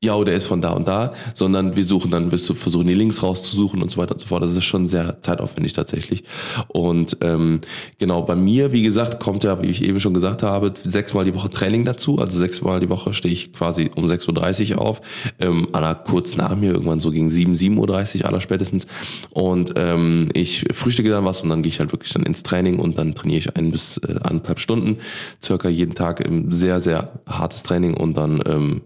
ja, 0.03 0.15
oder 0.15 0.33
ist 0.33 0.45
von 0.45 0.59
da 0.59 0.71
und 0.71 0.85
da, 0.85 1.11
sondern 1.33 1.77
wir 1.77 1.85
suchen 1.85 2.11
dann, 2.11 2.29
wir 2.29 2.37
versuchen 2.37 2.87
die 2.87 2.93
Links 2.93 3.23
rauszusuchen 3.23 3.81
und 3.81 3.89
so 3.89 3.97
weiter 3.97 4.11
und 4.11 4.19
so 4.19 4.27
fort. 4.27 4.43
Das 4.43 4.51
ist 4.51 4.65
schon 4.65 4.85
sehr 4.85 5.21
zeitaufwendig 5.21 5.71
tatsächlich. 5.71 6.25
Und 6.67 7.17
ähm, 7.21 7.61
genau, 7.99 8.21
bei 8.21 8.35
mir, 8.35 8.73
wie 8.73 8.83
gesagt, 8.83 9.23
kommt 9.23 9.45
ja, 9.45 9.61
wie 9.61 9.67
ich 9.67 9.81
eben 9.81 10.01
schon 10.01 10.13
gesagt 10.13 10.43
habe, 10.43 10.73
sechsmal 10.83 11.23
die 11.23 11.33
Woche 11.33 11.49
Training 11.49 11.85
dazu. 11.85 12.19
Also 12.19 12.37
sechsmal 12.37 12.81
die 12.81 12.89
Woche 12.89 13.13
stehe 13.13 13.33
ich 13.33 13.53
quasi 13.53 13.91
um 13.95 14.05
6.30 14.05 14.73
Uhr 14.73 14.81
auf. 14.81 14.99
Ähm, 15.39 15.69
Anna 15.71 15.93
kurz 15.93 16.35
nach 16.35 16.53
mir, 16.57 16.73
irgendwann 16.73 16.99
so 16.99 17.09
gegen 17.09 17.29
7, 17.29 17.53
7.30 17.53 18.19
Uhr 18.19 18.25
aller 18.27 18.41
spätestens. 18.41 18.87
Und 19.29 19.71
ähm, 19.77 20.27
ich 20.33 20.65
frühstücke 20.73 21.09
dann 21.11 21.23
was 21.23 21.43
und 21.43 21.49
dann 21.49 21.63
gehe 21.63 21.69
ich 21.69 21.79
halt 21.79 21.93
wirklich 21.93 22.11
dann 22.11 22.23
ins 22.23 22.43
Training 22.43 22.77
und 22.77 22.97
dann 22.97 23.15
trainiere 23.15 23.39
ich 23.39 23.55
ein 23.55 23.71
bis 23.71 23.99
äh, 23.99 24.19
anderthalb 24.21 24.59
Stunden, 24.59 24.97
circa 25.41 25.69
jeden 25.69 25.95
Tag. 25.95 26.21
Sehr, 26.49 26.81
sehr 26.81 27.21
hartes 27.25 27.63
Training 27.63 27.93
und 27.93 28.17
dann 28.17 28.43
ähm, 28.45 28.81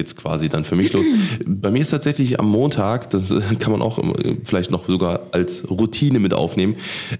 geht's 0.00 0.16
quasi 0.16 0.48
dann 0.48 0.64
für 0.64 0.76
mich 0.76 0.94
los. 0.94 1.04
Bei 1.46 1.70
mir 1.70 1.82
ist 1.82 1.90
tatsächlich 1.90 2.40
am 2.40 2.48
Montag, 2.48 3.10
das 3.10 3.30
äh, 3.30 3.40
kann 3.58 3.70
man 3.70 3.82
auch 3.82 3.98
äh, 3.98 4.36
vielleicht 4.44 4.70
noch 4.70 4.86
sogar 4.86 5.20
als 5.32 5.68
Routine 5.70 6.20
mit 6.20 6.32
aufnehmen, 6.32 6.76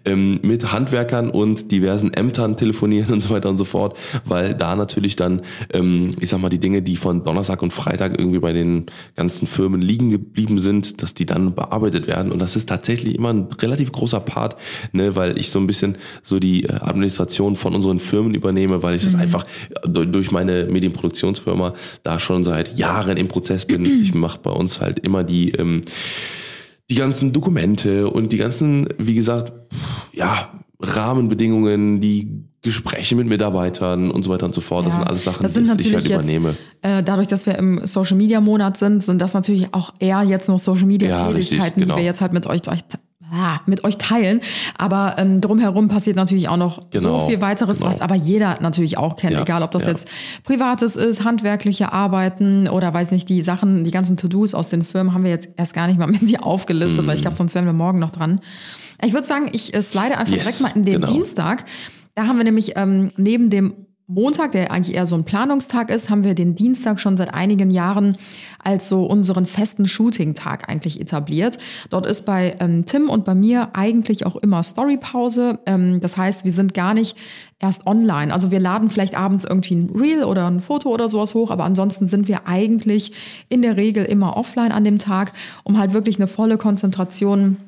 ähm, 0.06 0.40
mit 0.42 0.72
Handwerkern 0.72 1.28
und 1.28 1.70
diversen 1.70 2.14
Ämtern 2.14 2.56
telefonieren 2.56 3.12
und 3.12 3.20
so 3.20 3.34
weiter 3.34 3.50
und 3.50 3.58
so 3.58 3.64
fort, 3.64 3.98
weil 4.24 4.54
da 4.54 4.74
natürlich 4.76 5.16
dann, 5.16 5.42
ähm, 5.74 6.08
ich 6.20 6.30
sag 6.30 6.40
mal, 6.40 6.48
die 6.48 6.58
Dinge, 6.58 6.80
die 6.80 6.96
von 6.96 7.22
Donnerstag 7.22 7.62
und 7.62 7.72
Freitag 7.72 8.18
irgendwie 8.18 8.38
bei 8.38 8.52
den 8.52 8.86
ganzen 9.14 9.46
Firmen 9.46 9.82
liegen 9.82 10.10
geblieben 10.10 10.58
sind, 10.58 11.02
dass 11.02 11.12
die 11.12 11.26
dann 11.26 11.54
bearbeitet 11.54 12.06
werden. 12.06 12.32
Und 12.32 12.38
das 12.38 12.56
ist 12.56 12.70
tatsächlich 12.70 13.14
immer 13.14 13.30
ein 13.30 13.48
relativ 13.60 13.92
großer 13.92 14.20
Part, 14.20 14.56
ne, 14.92 15.16
weil 15.16 15.38
ich 15.38 15.50
so 15.50 15.58
ein 15.58 15.66
bisschen 15.66 15.98
so 16.22 16.38
die 16.38 16.64
äh, 16.64 16.72
Administration 16.80 17.56
von 17.56 17.74
unseren 17.74 18.00
Firmen 18.00 18.34
übernehme, 18.34 18.82
weil 18.82 18.94
ich 18.94 19.04
das 19.04 19.14
einfach 19.14 19.44
durch 19.84 20.30
meine 20.30 20.64
Medienproduktionsfirma 20.64 21.74
da 22.02 22.18
schon 22.18 22.42
seit 22.42 22.69
Jahren 22.76 23.16
im 23.16 23.28
Prozess 23.28 23.64
bin. 23.66 23.84
Ich 24.02 24.14
mache 24.14 24.38
bei 24.42 24.50
uns 24.50 24.80
halt 24.80 24.98
immer 25.00 25.24
die, 25.24 25.50
ähm, 25.50 25.82
die 26.90 26.94
ganzen 26.94 27.32
Dokumente 27.32 28.08
und 28.08 28.32
die 28.32 28.36
ganzen, 28.36 28.88
wie 28.98 29.14
gesagt, 29.14 29.52
ja, 30.12 30.50
Rahmenbedingungen, 30.80 32.00
die 32.00 32.44
Gespräche 32.62 33.16
mit 33.16 33.26
Mitarbeitern 33.26 34.10
und 34.10 34.22
so 34.22 34.30
weiter 34.30 34.46
und 34.46 34.54
so 34.54 34.60
fort. 34.60 34.86
Das 34.86 34.92
Ja, 34.92 34.98
sind 35.00 35.08
alles 35.08 35.24
Sachen, 35.24 35.42
das 35.42 35.54
sind 35.54 35.80
die 35.80 35.88
ich 35.88 35.94
halt 35.94 36.04
jetzt, 36.06 36.14
übernehme. 36.14 36.56
Äh, 36.82 37.02
dadurch, 37.02 37.26
dass 37.28 37.46
wir 37.46 37.56
im 37.56 37.86
Social 37.86 38.16
Media 38.16 38.40
Monat 38.40 38.76
sind, 38.76 39.02
sind 39.02 39.20
das 39.22 39.32
natürlich 39.32 39.72
auch 39.72 39.94
eher 39.98 40.22
jetzt 40.22 40.48
noch 40.48 40.58
Social 40.58 40.86
Media 40.86 41.08
Ja, 41.08 41.26
richtig, 41.28 41.48
Tätigkeiten, 41.50 41.80
genau. 41.80 41.94
die 41.94 42.00
wir 42.00 42.04
jetzt 42.06 42.20
halt 42.20 42.32
mit 42.34 42.46
euch 42.46 42.60
ah, 43.32 43.60
mit 43.66 43.84
euch 43.84 43.96
teilen. 43.98 44.40
Aber 44.76 45.14
ähm, 45.18 45.40
drumherum 45.40 45.88
passiert 45.88 46.16
natürlich 46.16 46.48
auch 46.48 46.56
noch 46.56 46.80
Genau, 46.90 47.20
so 47.22 47.28
viel 47.28 47.40
weiteres, 47.40 47.78
genau. 47.78 47.90
was 47.90 48.00
aber 48.00 48.14
jeder 48.14 48.58
natürlich 48.60 48.98
auch 48.98 49.16
kennt, 49.16 49.32
Ja, 49.34 49.42
egal 49.42 49.62
ob 49.62 49.70
das 49.70 49.84
ja. 49.84 49.90
jetzt 49.90 50.08
privates 50.44 50.96
ist, 50.96 51.24
handwerkliche 51.24 51.92
Arbeiten 51.92 52.68
oder 52.68 52.92
weiß 52.92 53.10
nicht, 53.10 53.28
die 53.28 53.42
Sachen, 53.42 53.84
die 53.84 53.90
ganzen 53.90 54.16
To-Dos 54.16 54.54
aus 54.54 54.68
den 54.68 54.84
Firmen 54.84 55.14
haben 55.14 55.24
wir 55.24 55.30
jetzt 55.30 55.48
erst 55.56 55.74
gar 55.74 55.86
nicht 55.86 55.98
mal 55.98 56.06
mit 56.10 56.22
dir 56.22 56.44
aufgelistet, 56.44 57.02
Mhm. 57.02 57.06
weil 57.06 57.14
ich 57.16 57.22
glaube, 57.22 57.36
sonst 57.36 57.54
wären 57.54 57.66
wir 57.66 57.72
morgen 57.72 57.98
noch 57.98 58.10
dran. 58.10 58.40
Ich 59.02 59.12
würde 59.12 59.26
sagen, 59.26 59.48
ich 59.52 59.72
äh, 59.74 59.82
slide 59.82 60.18
einfach 60.18 60.34
Yes, 60.34 60.42
direkt 60.42 60.60
mal 60.60 60.72
in 60.74 60.84
den 60.84 61.00
genau. 61.00 61.12
Dienstag. 61.12 61.64
Da 62.14 62.26
haben 62.26 62.36
wir 62.36 62.44
nämlich 62.44 62.72
ähm, 62.76 63.10
neben 63.16 63.48
dem 63.50 63.74
Montag, 64.12 64.50
der 64.50 64.72
eigentlich 64.72 64.96
eher 64.96 65.06
so 65.06 65.14
ein 65.14 65.22
Planungstag 65.22 65.88
ist, 65.88 66.10
haben 66.10 66.24
wir 66.24 66.34
den 66.34 66.56
Dienstag 66.56 66.98
schon 66.98 67.16
seit 67.16 67.32
einigen 67.32 67.70
Jahren 67.70 68.18
als 68.58 68.88
so 68.88 69.06
unseren 69.06 69.46
festen 69.46 69.86
Shooting-Tag 69.86 70.68
eigentlich 70.68 71.00
etabliert. 71.00 71.58
Dort 71.90 72.06
ist 72.06 72.26
bei 72.26 72.56
ähm, 72.58 72.84
Tim 72.86 73.08
und 73.08 73.24
bei 73.24 73.36
mir 73.36 73.68
eigentlich 73.74 74.26
auch 74.26 74.34
immer 74.34 74.64
Storypause. 74.64 75.60
Ähm, 75.64 76.00
das 76.00 76.16
heißt, 76.16 76.44
wir 76.44 76.52
sind 76.52 76.74
gar 76.74 76.92
nicht 76.92 77.16
erst 77.60 77.86
online. 77.86 78.34
Also 78.34 78.50
wir 78.50 78.58
laden 78.58 78.90
vielleicht 78.90 79.16
abends 79.16 79.44
irgendwie 79.44 79.76
ein 79.76 79.90
Reel 79.94 80.24
oder 80.24 80.48
ein 80.48 80.60
Foto 80.60 80.88
oder 80.88 81.08
sowas 81.08 81.36
hoch, 81.36 81.52
aber 81.52 81.62
ansonsten 81.62 82.08
sind 82.08 82.26
wir 82.26 82.48
eigentlich 82.48 83.12
in 83.48 83.62
der 83.62 83.76
Regel 83.76 84.04
immer 84.04 84.36
offline 84.36 84.72
an 84.72 84.82
dem 84.82 84.98
Tag, 84.98 85.32
um 85.62 85.78
halt 85.78 85.92
wirklich 85.92 86.16
eine 86.16 86.26
volle 86.26 86.58
Konzentration 86.58 87.58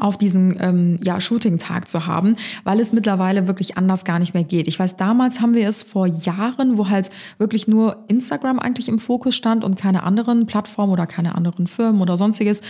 auf 0.00 0.18
diesen 0.18 0.56
ähm, 0.60 0.98
ja, 1.04 1.20
Shooting-Tag 1.20 1.88
zu 1.88 2.06
haben, 2.06 2.36
weil 2.64 2.80
es 2.80 2.92
mittlerweile 2.92 3.46
wirklich 3.46 3.76
anders 3.76 4.04
gar 4.04 4.18
nicht 4.18 4.34
mehr 4.34 4.42
geht. 4.44 4.66
Ich 4.66 4.78
weiß, 4.78 4.96
damals 4.96 5.40
haben 5.40 5.54
wir 5.54 5.68
es 5.68 5.82
vor 5.82 6.06
Jahren, 6.06 6.76
wo 6.76 6.88
halt 6.88 7.10
wirklich 7.38 7.68
nur 7.68 8.04
Instagram 8.08 8.58
eigentlich 8.58 8.88
im 8.88 8.98
Fokus 8.98 9.36
stand 9.36 9.62
und 9.64 9.78
keine 9.78 10.02
anderen 10.02 10.46
Plattformen 10.46 10.92
oder 10.92 11.06
keine 11.06 11.34
anderen 11.36 11.68
Firmen 11.68 12.00
oder 12.00 12.16
sonstiges, 12.16 12.62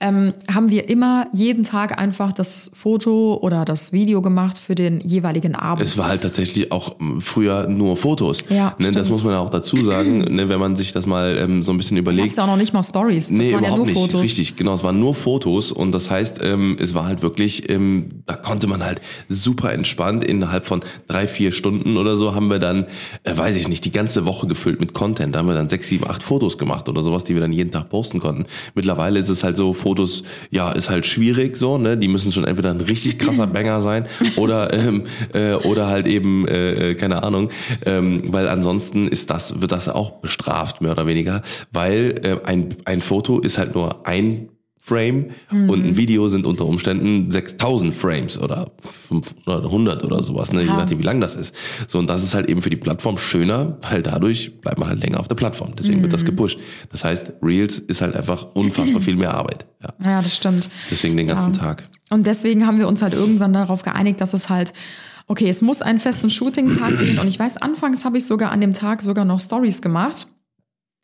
ähm, 0.00 0.34
haben 0.52 0.70
wir 0.70 0.88
immer 0.90 1.26
jeden 1.32 1.64
Tag 1.64 1.98
einfach 1.98 2.32
das 2.32 2.70
Foto 2.74 3.38
oder 3.40 3.64
das 3.64 3.92
Video 3.92 4.20
gemacht 4.20 4.58
für 4.58 4.74
den 4.74 5.00
jeweiligen 5.00 5.54
Abend. 5.54 5.86
Es 5.86 5.96
war 5.96 6.08
halt 6.08 6.22
tatsächlich 6.22 6.70
auch 6.70 7.00
ähm, 7.00 7.20
früher 7.22 7.66
nur 7.68 7.96
Fotos. 7.96 8.44
Ja, 8.50 8.74
ne, 8.78 8.90
das 8.90 9.08
muss 9.08 9.24
man 9.24 9.34
auch 9.34 9.50
dazu 9.50 9.82
sagen, 9.82 10.18
ne, 10.34 10.48
wenn 10.50 10.60
man 10.60 10.76
sich 10.76 10.92
das 10.92 11.06
mal 11.06 11.36
ähm, 11.38 11.62
so 11.62 11.72
ein 11.72 11.78
bisschen 11.78 11.96
überlegt. 11.96 12.28
Hast 12.28 12.36
ja 12.36 12.44
auch 12.44 12.48
noch 12.48 12.56
nicht 12.56 12.74
mal 12.74 12.82
Stories. 12.82 13.28
Das 13.28 13.30
Nee, 13.30 13.54
waren 13.54 13.64
ja 13.64 13.70
überhaupt 13.70 13.76
nur 13.78 13.86
nicht. 13.86 13.94
Fotos. 13.94 14.20
Richtig, 14.20 14.56
genau. 14.56 14.74
Es 14.74 14.84
waren 14.84 15.00
nur 15.00 15.14
Fotos 15.14 15.72
und 15.72 15.92
das 15.92 16.10
heißt, 16.10 16.40
ähm, 16.42 16.57
es 16.78 16.94
war 16.94 17.06
halt 17.06 17.22
wirklich, 17.22 17.68
ähm, 17.70 18.22
da 18.26 18.34
konnte 18.34 18.66
man 18.66 18.84
halt 18.84 19.00
super 19.28 19.72
entspannt 19.72 20.24
innerhalb 20.24 20.66
von 20.66 20.82
drei, 21.06 21.26
vier 21.26 21.52
Stunden 21.52 21.96
oder 21.96 22.16
so 22.16 22.34
haben 22.34 22.48
wir 22.48 22.58
dann, 22.58 22.86
äh, 23.24 23.36
weiß 23.36 23.56
ich 23.56 23.68
nicht, 23.68 23.84
die 23.84 23.92
ganze 23.92 24.26
Woche 24.26 24.46
gefüllt 24.46 24.80
mit 24.80 24.94
Content. 24.94 25.34
Da 25.34 25.40
haben 25.40 25.48
wir 25.48 25.54
dann 25.54 25.68
sechs, 25.68 25.88
sieben, 25.88 26.08
acht 26.08 26.22
Fotos 26.22 26.58
gemacht 26.58 26.88
oder 26.88 27.02
sowas, 27.02 27.24
die 27.24 27.34
wir 27.34 27.40
dann 27.40 27.52
jeden 27.52 27.70
Tag 27.70 27.88
posten 27.90 28.20
konnten. 28.20 28.46
Mittlerweile 28.74 29.18
ist 29.18 29.28
es 29.28 29.44
halt 29.44 29.56
so, 29.56 29.72
Fotos, 29.72 30.22
ja, 30.50 30.72
ist 30.72 30.90
halt 30.90 31.06
schwierig 31.06 31.56
so, 31.56 31.78
ne? 31.78 31.96
Die 31.96 32.08
müssen 32.08 32.32
schon 32.32 32.44
entweder 32.44 32.70
ein 32.70 32.80
richtig 32.80 33.18
krasser 33.18 33.46
Banger 33.58 33.82
sein 33.82 34.06
oder 34.36 34.72
ähm, 34.72 35.04
äh, 35.32 35.54
oder 35.54 35.88
halt 35.88 36.06
eben 36.06 36.46
äh, 36.46 36.90
äh, 36.90 36.94
keine 36.94 37.22
Ahnung, 37.22 37.50
ähm, 37.84 38.22
weil 38.26 38.48
ansonsten 38.48 39.08
ist 39.08 39.30
das 39.30 39.60
wird 39.60 39.72
das 39.72 39.88
auch 39.88 40.20
bestraft 40.20 40.80
mehr 40.80 40.92
oder 40.92 41.06
weniger, 41.06 41.42
weil 41.72 42.20
äh, 42.22 42.46
ein 42.46 42.76
ein 42.84 43.00
Foto 43.00 43.40
ist 43.40 43.58
halt 43.58 43.74
nur 43.74 44.06
ein 44.06 44.48
Frame 44.88 45.26
und 45.50 45.84
ein 45.84 45.96
Video 45.96 46.28
sind 46.28 46.46
unter 46.46 46.64
Umständen 46.64 47.30
6000 47.30 47.94
Frames 47.94 48.38
oder 48.38 48.70
500 49.08 49.46
oder 49.46 49.64
100 49.66 50.04
oder 50.04 50.22
sowas, 50.22 50.52
ne? 50.52 50.62
je 50.62 50.68
nachdem 50.68 50.98
wie 50.98 51.02
lang 51.02 51.20
das 51.20 51.36
ist. 51.36 51.54
So 51.86 51.98
und 51.98 52.08
das 52.08 52.22
ist 52.22 52.34
halt 52.34 52.48
eben 52.48 52.62
für 52.62 52.70
die 52.70 52.76
Plattform 52.76 53.18
schöner, 53.18 53.76
weil 53.90 54.02
dadurch 54.02 54.60
bleibt 54.60 54.78
man 54.78 54.88
halt 54.88 55.02
länger 55.02 55.20
auf 55.20 55.28
der 55.28 55.34
Plattform. 55.34 55.72
Deswegen 55.78 56.00
wird 56.02 56.12
das 56.12 56.24
gepusht. 56.24 56.58
Das 56.90 57.04
heißt, 57.04 57.34
Reels 57.42 57.78
ist 57.78 58.00
halt 58.00 58.16
einfach 58.16 58.46
unfassbar 58.54 59.00
viel 59.02 59.16
mehr 59.16 59.34
Arbeit. 59.34 59.66
Ja. 59.82 60.10
Ja, 60.10 60.22
das 60.22 60.34
stimmt. 60.34 60.70
Deswegen 60.90 61.16
den 61.16 61.26
ganzen 61.26 61.52
Ja. 61.52 61.60
Tag. 61.60 61.82
Und 62.10 62.26
deswegen 62.26 62.66
haben 62.66 62.78
wir 62.78 62.88
uns 62.88 63.02
halt 63.02 63.12
irgendwann 63.12 63.52
darauf 63.52 63.82
geeinigt, 63.82 64.20
dass 64.20 64.32
es 64.32 64.48
halt, 64.48 64.72
okay, 65.26 65.48
es 65.48 65.60
muss 65.60 65.82
einen 65.82 66.00
festen 66.00 66.30
Shooting-Tag 66.30 66.98
geben. 66.98 67.18
Und 67.18 67.28
ich 67.28 67.38
weiß, 67.38 67.58
anfangs 67.58 68.04
habe 68.06 68.16
ich 68.16 68.26
sogar 68.26 68.50
an 68.50 68.60
dem 68.62 68.72
Tag 68.72 69.02
sogar 69.02 69.26
noch 69.26 69.40
Stories 69.40 69.82
gemacht. 69.82 70.26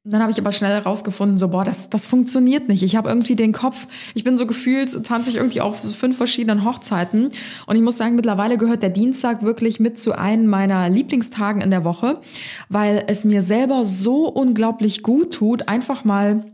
Dann 0.07 0.21
habe 0.21 0.31
ich 0.31 0.39
aber 0.39 0.53
schnell 0.53 0.73
herausgefunden, 0.73 1.39
so, 1.39 1.49
boah, 1.49 1.65
das, 1.65 1.89
das 1.89 2.05
funktioniert 2.05 2.69
nicht. 2.69 2.83
Ich 2.83 2.95
habe 2.95 3.09
irgendwie 3.09 3.37
den 3.37 3.53
Kopf, 3.53 3.89
ich 4.13 4.23
bin 4.23 4.37
so 4.37 4.47
gefühlt, 4.47 5.03
tanze 5.07 5.31
ich 5.31 5.37
irgendwie 5.37 5.63
auf 5.63 5.81
fünf 5.81 6.19
verschiedenen 6.19 6.63
Hochzeiten. 6.63 7.31
Und 7.67 7.77
ich 7.77 7.81
muss 7.81 7.97
sagen, 7.97 8.15
mittlerweile 8.15 8.59
gehört 8.59 8.83
der 8.83 8.91
Dienstag 8.91 9.43
wirklich 9.43 9.81
mit 9.81 9.99
zu 9.99 10.13
einem 10.13 10.47
meiner 10.47 10.91
Lieblingstagen 10.91 11.63
in 11.63 11.71
der 11.71 11.85
Woche, 11.85 12.21
weil 12.69 13.05
es 13.07 13.25
mir 13.25 13.43
selber 13.43 13.87
so 13.87 14.29
unglaublich 14.29 15.03
gut 15.03 15.33
tut, 15.33 15.69
einfach 15.69 16.05
mal 16.05 16.45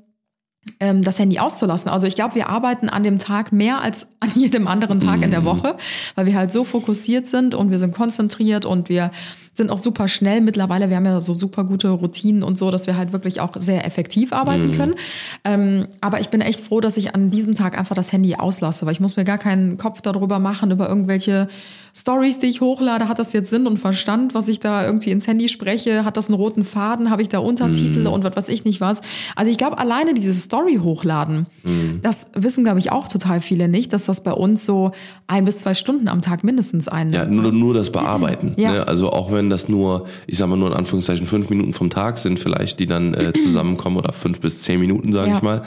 ähm, 0.79 1.03
das 1.03 1.19
Handy 1.19 1.41
auszulassen. 1.41 1.91
Also 1.91 2.07
ich 2.07 2.15
glaube, 2.15 2.37
wir 2.37 2.49
arbeiten 2.49 2.89
an 2.89 3.03
dem 3.03 3.19
Tag 3.19 3.51
mehr 3.51 3.81
als 3.81 4.07
an 4.21 4.31
jedem 4.37 4.69
anderen 4.69 5.01
Tag 5.01 5.23
in 5.23 5.33
der 5.33 5.45
Woche, 5.45 5.77
weil 6.15 6.27
wir 6.27 6.37
halt 6.37 6.53
so 6.53 6.63
fokussiert 6.63 7.27
sind 7.27 7.57
und 7.57 7.73
wir 7.73 7.81
sind 7.81 7.95
konzentriert 7.97 8.65
und 8.65 8.89
wir 8.89 9.11
sind 9.61 9.71
auch 9.71 9.79
super 9.79 10.09
schnell 10.09 10.41
mittlerweile. 10.41 10.89
Wir 10.89 10.97
haben 10.97 11.05
ja 11.05 11.21
so 11.21 11.35
super 11.35 11.65
gute 11.65 11.91
Routinen 11.91 12.43
und 12.43 12.57
so, 12.59 12.71
dass 12.71 12.87
wir 12.87 12.97
halt 12.97 13.13
wirklich 13.13 13.41
auch 13.41 13.53
sehr 13.57 13.85
effektiv 13.87 14.33
arbeiten 14.33 14.73
können. 14.73 14.95
Ähm, 15.45 15.87
aber 16.01 16.21
ich 16.21 16.31
bin 16.31 16.41
echt 16.41 16.61
froh, 16.61 16.81
dass 16.81 16.97
ich 16.97 17.15
an 17.15 17.31
diesem 17.31 17.55
Tag 17.55 17.79
einfach 17.79 17.95
das 17.95 18.13
Handy 18.13 18.37
auslasse, 18.37 18.87
weil 18.87 18.93
ich 18.93 19.01
muss 19.01 19.17
mir 19.17 19.25
gar 19.25 19.39
keinen 19.39 19.77
Kopf 19.77 20.01
darüber 20.01 20.39
machen, 20.39 20.71
über 20.71 20.89
irgendwelche 20.89 21.49
Stories, 21.95 22.39
die 22.39 22.47
ich 22.47 22.61
hochlade. 22.61 23.09
Hat 23.09 23.19
das 23.19 23.33
jetzt 23.33 23.51
Sinn 23.51 23.67
und 23.67 23.79
Verstand, 23.79 24.35
was 24.35 24.47
ich 24.49 24.61
da 24.61 24.85
irgendwie 24.87 25.11
ins 25.11 25.27
Handy 25.27 25.49
spreche? 25.49 26.05
Hat 26.05 26.17
das 26.17 26.29
einen 26.29 26.37
roten 26.37 26.65
Faden? 26.65 27.11
Habe 27.11 27.23
ich 27.23 27.29
da 27.29 27.39
Untertitel 27.41 28.07
und 28.07 28.23
was 28.23 28.37
weiß 28.37 28.49
ich 28.49 28.65
nicht 28.65 28.81
was? 28.81 29.01
Also 29.35 29.51
ich 29.51 29.59
glaube, 29.59 29.79
alleine 29.79 30.15
dieses 30.15 30.43
Story 30.45 30.79
hochladen, 30.83 31.47
das 32.03 32.27
wissen, 32.35 32.63
glaube 32.63 32.79
ich, 32.79 32.93
auch 32.93 33.09
total 33.09 33.41
viele 33.41 33.67
nicht, 33.69 33.93
dass 33.93 34.05
das 34.05 34.23
bei 34.23 34.33
uns 34.33 34.65
so 34.65 34.93
ein 35.27 35.45
bis 35.45 35.59
zwei 35.59 35.75
Stunden 35.75 36.07
am 36.09 36.23
Tag 36.23 36.45
mindestens 36.45 36.87
ein. 36.89 37.13
Ja, 37.13 37.25
nur, 37.25 37.51
nur 37.53 37.75
das 37.75 37.91
Bearbeiten. 37.91 38.53
Ja. 38.57 38.71
Ne? 38.73 38.89
Also 38.89 39.11
auch 39.11 39.33
wenn 39.33 39.41
wenn 39.41 39.49
das 39.49 39.71
nur, 39.71 40.05
ich 40.27 40.37
sag 40.37 40.49
mal 40.51 40.57
nur 40.57 40.69
in 40.69 40.75
Anführungszeichen 40.77 41.27
fünf 41.27 41.49
Minuten 41.49 41.73
vom 41.73 41.89
Tag 41.89 42.19
sind 42.19 42.39
vielleicht, 42.39 42.79
die 42.79 42.85
dann 42.85 43.15
äh, 43.15 43.33
zusammenkommen 43.43 43.97
oder 43.97 44.13
fünf 44.13 44.39
bis 44.41 44.61
zehn 44.61 44.79
Minuten, 44.79 45.13
sage 45.15 45.31
Ja. 45.31 45.37
ich 45.39 45.43
mal, 45.43 45.63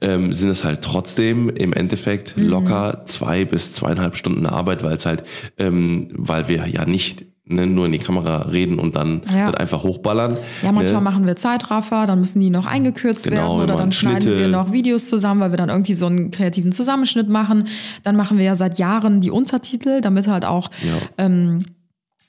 ähm, 0.00 0.32
sind 0.32 0.48
es 0.50 0.64
halt 0.64 0.82
trotzdem 0.82 1.48
im 1.50 1.72
Endeffekt 1.72 2.36
Mhm. 2.36 2.48
locker 2.48 3.02
zwei 3.04 3.44
bis 3.44 3.74
zweieinhalb 3.74 4.16
Stunden 4.16 4.44
Arbeit, 4.46 4.82
weil 4.82 4.96
es 4.96 5.06
halt, 5.06 5.22
ähm, 5.62 6.08
weil 6.12 6.48
wir 6.48 6.66
ja 6.66 6.84
nicht 6.84 7.24
ne, 7.44 7.66
nur 7.66 7.86
in 7.86 7.92
die 7.92 7.98
Kamera 7.98 8.42
reden 8.42 8.78
und 8.78 8.96
dann 8.96 9.22
Ja. 9.34 9.50
das 9.50 9.60
einfach 9.60 9.82
hochballern. 9.82 10.38
Ja, 10.62 10.72
manchmal 10.72 11.00
ne? 11.02 11.10
machen 11.10 11.26
wir 11.26 11.36
Zeitraffer, 11.36 12.06
dann 12.06 12.20
müssen 12.20 12.40
die 12.40 12.50
noch 12.50 12.66
eingekürzt 12.66 13.24
Genau, 13.24 13.58
werden 13.58 13.64
oder 13.64 13.76
dann 13.76 13.92
schneiden 13.92 14.22
Schnitte. 14.22 14.38
wir 14.38 14.48
noch 14.48 14.72
Videos 14.72 15.08
zusammen, 15.08 15.40
weil 15.40 15.50
wir 15.50 15.56
dann 15.58 15.68
irgendwie 15.68 15.94
so 15.94 16.06
einen 16.06 16.30
kreativen 16.30 16.72
Zusammenschnitt 16.72 17.28
machen. 17.28 17.68
Dann 18.04 18.16
machen 18.16 18.38
wir 18.38 18.44
ja 18.44 18.54
seit 18.54 18.78
Jahren 18.78 19.20
die 19.20 19.30
Untertitel, 19.30 20.00
damit 20.00 20.28
halt 20.28 20.44
auch 20.44 20.70
Ja. 20.82 21.24
ähm, 21.24 21.64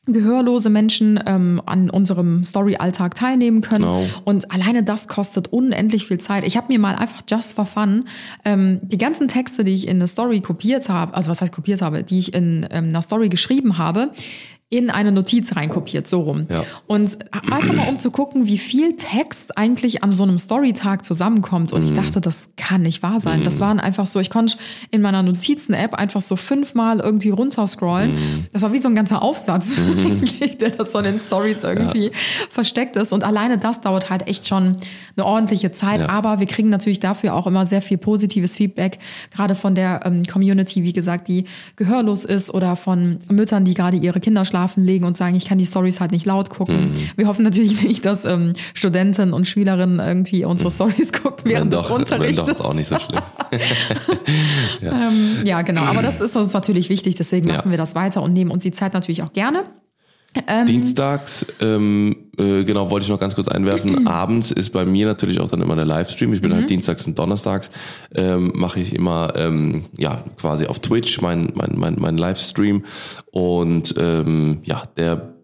gehörlose 0.05 0.69
Menschen 0.69 1.19
ähm, 1.25 1.61
an 1.65 1.89
unserem 1.89 2.43
Story-Alltag 2.43 3.15
teilnehmen 3.15 3.61
können. 3.61 3.85
Genau. 3.85 4.05
Und 4.25 4.51
alleine 4.51 4.83
das 4.83 5.07
kostet 5.07 5.47
unendlich 5.47 6.07
viel 6.07 6.19
Zeit. 6.19 6.45
Ich 6.45 6.57
habe 6.57 6.67
mir 6.67 6.79
mal 6.79 6.95
einfach 6.95 7.21
just 7.29 7.53
for 7.53 7.65
fun 7.65 8.05
ähm, 8.43 8.79
die 8.83 8.97
ganzen 8.97 9.29
Texte, 9.29 9.63
die 9.63 9.73
ich 9.73 9.87
in 9.87 9.97
eine 9.97 10.07
Story 10.07 10.41
kopiert 10.41 10.89
habe, 10.89 11.13
also 11.13 11.29
was 11.29 11.41
heißt 11.41 11.53
kopiert 11.53 11.81
habe, 11.81 12.03
die 12.03 12.19
ich 12.19 12.33
in 12.33 12.67
ähm, 12.71 12.89
einer 12.89 13.01
Story 13.01 13.29
geschrieben 13.29 13.77
habe, 13.77 14.11
in 14.73 14.89
eine 14.89 15.11
Notiz 15.11 15.55
reinkopiert, 15.55 16.07
so 16.07 16.21
rum. 16.21 16.47
Ja. 16.49 16.63
Und 16.87 17.19
einfach 17.31 17.71
mal 17.73 17.87
um 17.89 17.99
zu 17.99 18.09
gucken, 18.09 18.47
wie 18.47 18.57
viel 18.57 18.97
Text 18.97 19.55
eigentlich 19.55 20.01
an 20.03 20.15
so 20.15 20.23
einem 20.23 20.39
Storytag 20.39 21.05
zusammenkommt. 21.05 21.71
Und 21.73 21.81
Mhm. 21.81 21.85
ich 21.89 21.93
dachte, 21.93 22.19
das 22.21 22.49
kann 22.57 22.81
nicht 22.81 23.03
wahr 23.03 23.19
sein. 23.19 23.43
Das 23.43 23.59
waren 23.59 23.79
einfach 23.79 24.07
so, 24.07 24.19
ich 24.19 24.31
konnte 24.31 24.55
in 24.89 25.03
meiner 25.03 25.21
Notizen-App 25.21 25.93
einfach 25.93 26.21
so 26.21 26.35
fünfmal 26.35 27.01
irgendwie 27.01 27.29
runterscrollen. 27.29 28.15
Mhm. 28.15 28.45
Das 28.51 28.63
war 28.63 28.73
wie 28.73 28.79
so 28.79 28.87
ein 28.87 28.95
ganzer 28.95 29.21
Aufsatz, 29.21 29.79
der 30.59 30.71
das 30.71 30.91
so 30.91 30.97
in 30.97 31.05
den 31.05 31.19
Stories 31.19 31.61
irgendwie 31.61 32.09
versteckt 32.49 32.95
ist. 32.95 33.13
Und 33.13 33.23
alleine 33.23 33.59
das 33.59 33.81
dauert 33.81 34.09
halt 34.09 34.25
echt 34.27 34.47
schon 34.47 34.77
eine 35.15 35.25
ordentliche 35.27 35.71
Zeit. 35.71 36.01
Ja. 36.01 36.09
Aber 36.09 36.39
wir 36.39 36.47
kriegen 36.47 36.69
natürlich 36.69 36.99
dafür 36.99 37.35
auch 37.35 37.45
immer 37.45 37.67
sehr 37.67 37.83
viel 37.83 37.99
positives 37.99 38.57
Feedback, 38.57 38.97
gerade 39.35 39.53
von 39.53 39.75
der 39.75 39.99
ähm, 40.05 40.23
Community, 40.25 40.83
wie 40.83 40.93
gesagt, 40.93 41.27
die 41.27 41.45
gehörlos 41.75 42.25
ist 42.25 42.51
oder 42.51 42.75
von 42.75 43.19
Müttern, 43.29 43.65
die 43.65 43.75
gerade 43.75 43.97
ihre 43.97 44.19
Kinder 44.19 44.45
schlafen 44.45 44.62
legen 44.75 45.05
und 45.05 45.17
sagen, 45.17 45.35
ich 45.35 45.45
kann 45.45 45.57
die 45.57 45.65
Stories 45.65 45.99
halt 45.99 46.11
nicht 46.11 46.25
laut 46.25 46.49
gucken. 46.49 46.91
Mhm. 46.91 46.95
Wir 47.15 47.27
hoffen 47.27 47.43
natürlich 47.43 47.83
nicht, 47.83 48.05
dass 48.05 48.25
ähm, 48.25 48.53
Studenten 48.73 49.33
und 49.33 49.47
Schülerinnen 49.47 49.99
irgendwie 49.99 50.45
unsere 50.45 50.71
Stories 50.71 51.11
gucken 51.13 51.45
wenn 51.45 51.51
während 51.51 51.73
doch, 51.73 51.81
des 51.83 51.89
wenn 51.91 51.97
Unterrichtes. 51.97 52.35
doch, 52.37 52.47
ist 52.49 52.61
auch 52.61 52.73
nicht 52.73 52.87
so 52.87 52.97
schlimm. 52.99 53.21
Ähm, 54.81 55.45
ja, 55.45 55.61
genau. 55.61 55.83
Aber 55.83 56.01
das 56.01 56.19
ist 56.21 56.35
uns 56.35 56.53
natürlich 56.53 56.89
wichtig, 56.89 57.15
deswegen 57.15 57.47
Ja. 57.49 57.55
machen 57.57 57.71
wir 57.71 57.77
das 57.77 57.95
weiter 57.95 58.21
und 58.21 58.33
nehmen 58.33 58.51
uns 58.51 58.63
die 58.63 58.71
Zeit 58.71 58.93
natürlich 58.93 59.21
auch 59.23 59.33
gerne. 59.33 59.63
Ähm, 60.47 60.65
Dienstags, 60.65 61.45
ähm, 61.59 62.15
äh, 62.37 62.63
genau, 62.63 62.89
wollte 62.89 63.03
ich 63.03 63.09
noch 63.09 63.19
ganz 63.19 63.35
kurz 63.35 63.47
einwerfen. 63.47 64.07
Abends 64.07 64.51
ist 64.51 64.71
bei 64.71 64.83
mir 64.85 65.05
natürlich 65.05 65.39
auch 65.39 65.47
dann 65.47 65.61
immer 65.61 65.75
der 65.75 65.85
Livestream. 65.85 66.33
Ich 66.33 66.41
bin 66.41 66.51
Mhm. 66.51 66.55
halt 66.55 66.69
dienstags 66.69 67.05
und 67.05 67.17
donnerstags, 67.19 67.69
ähm, 68.15 68.51
mache 68.55 68.79
ich 68.79 68.95
immer, 68.95 69.31
ähm, 69.35 69.85
ja, 69.97 70.23
quasi 70.37 70.65
auf 70.65 70.79
Twitch 70.79 71.21
mein, 71.21 71.51
mein, 71.53 71.73
mein, 71.77 71.95
mein 71.99 72.17
Livestream. 72.17 72.83
Und 73.31 73.93
ähm, 73.97 74.59
ja, 74.63 74.83
der 74.97 75.35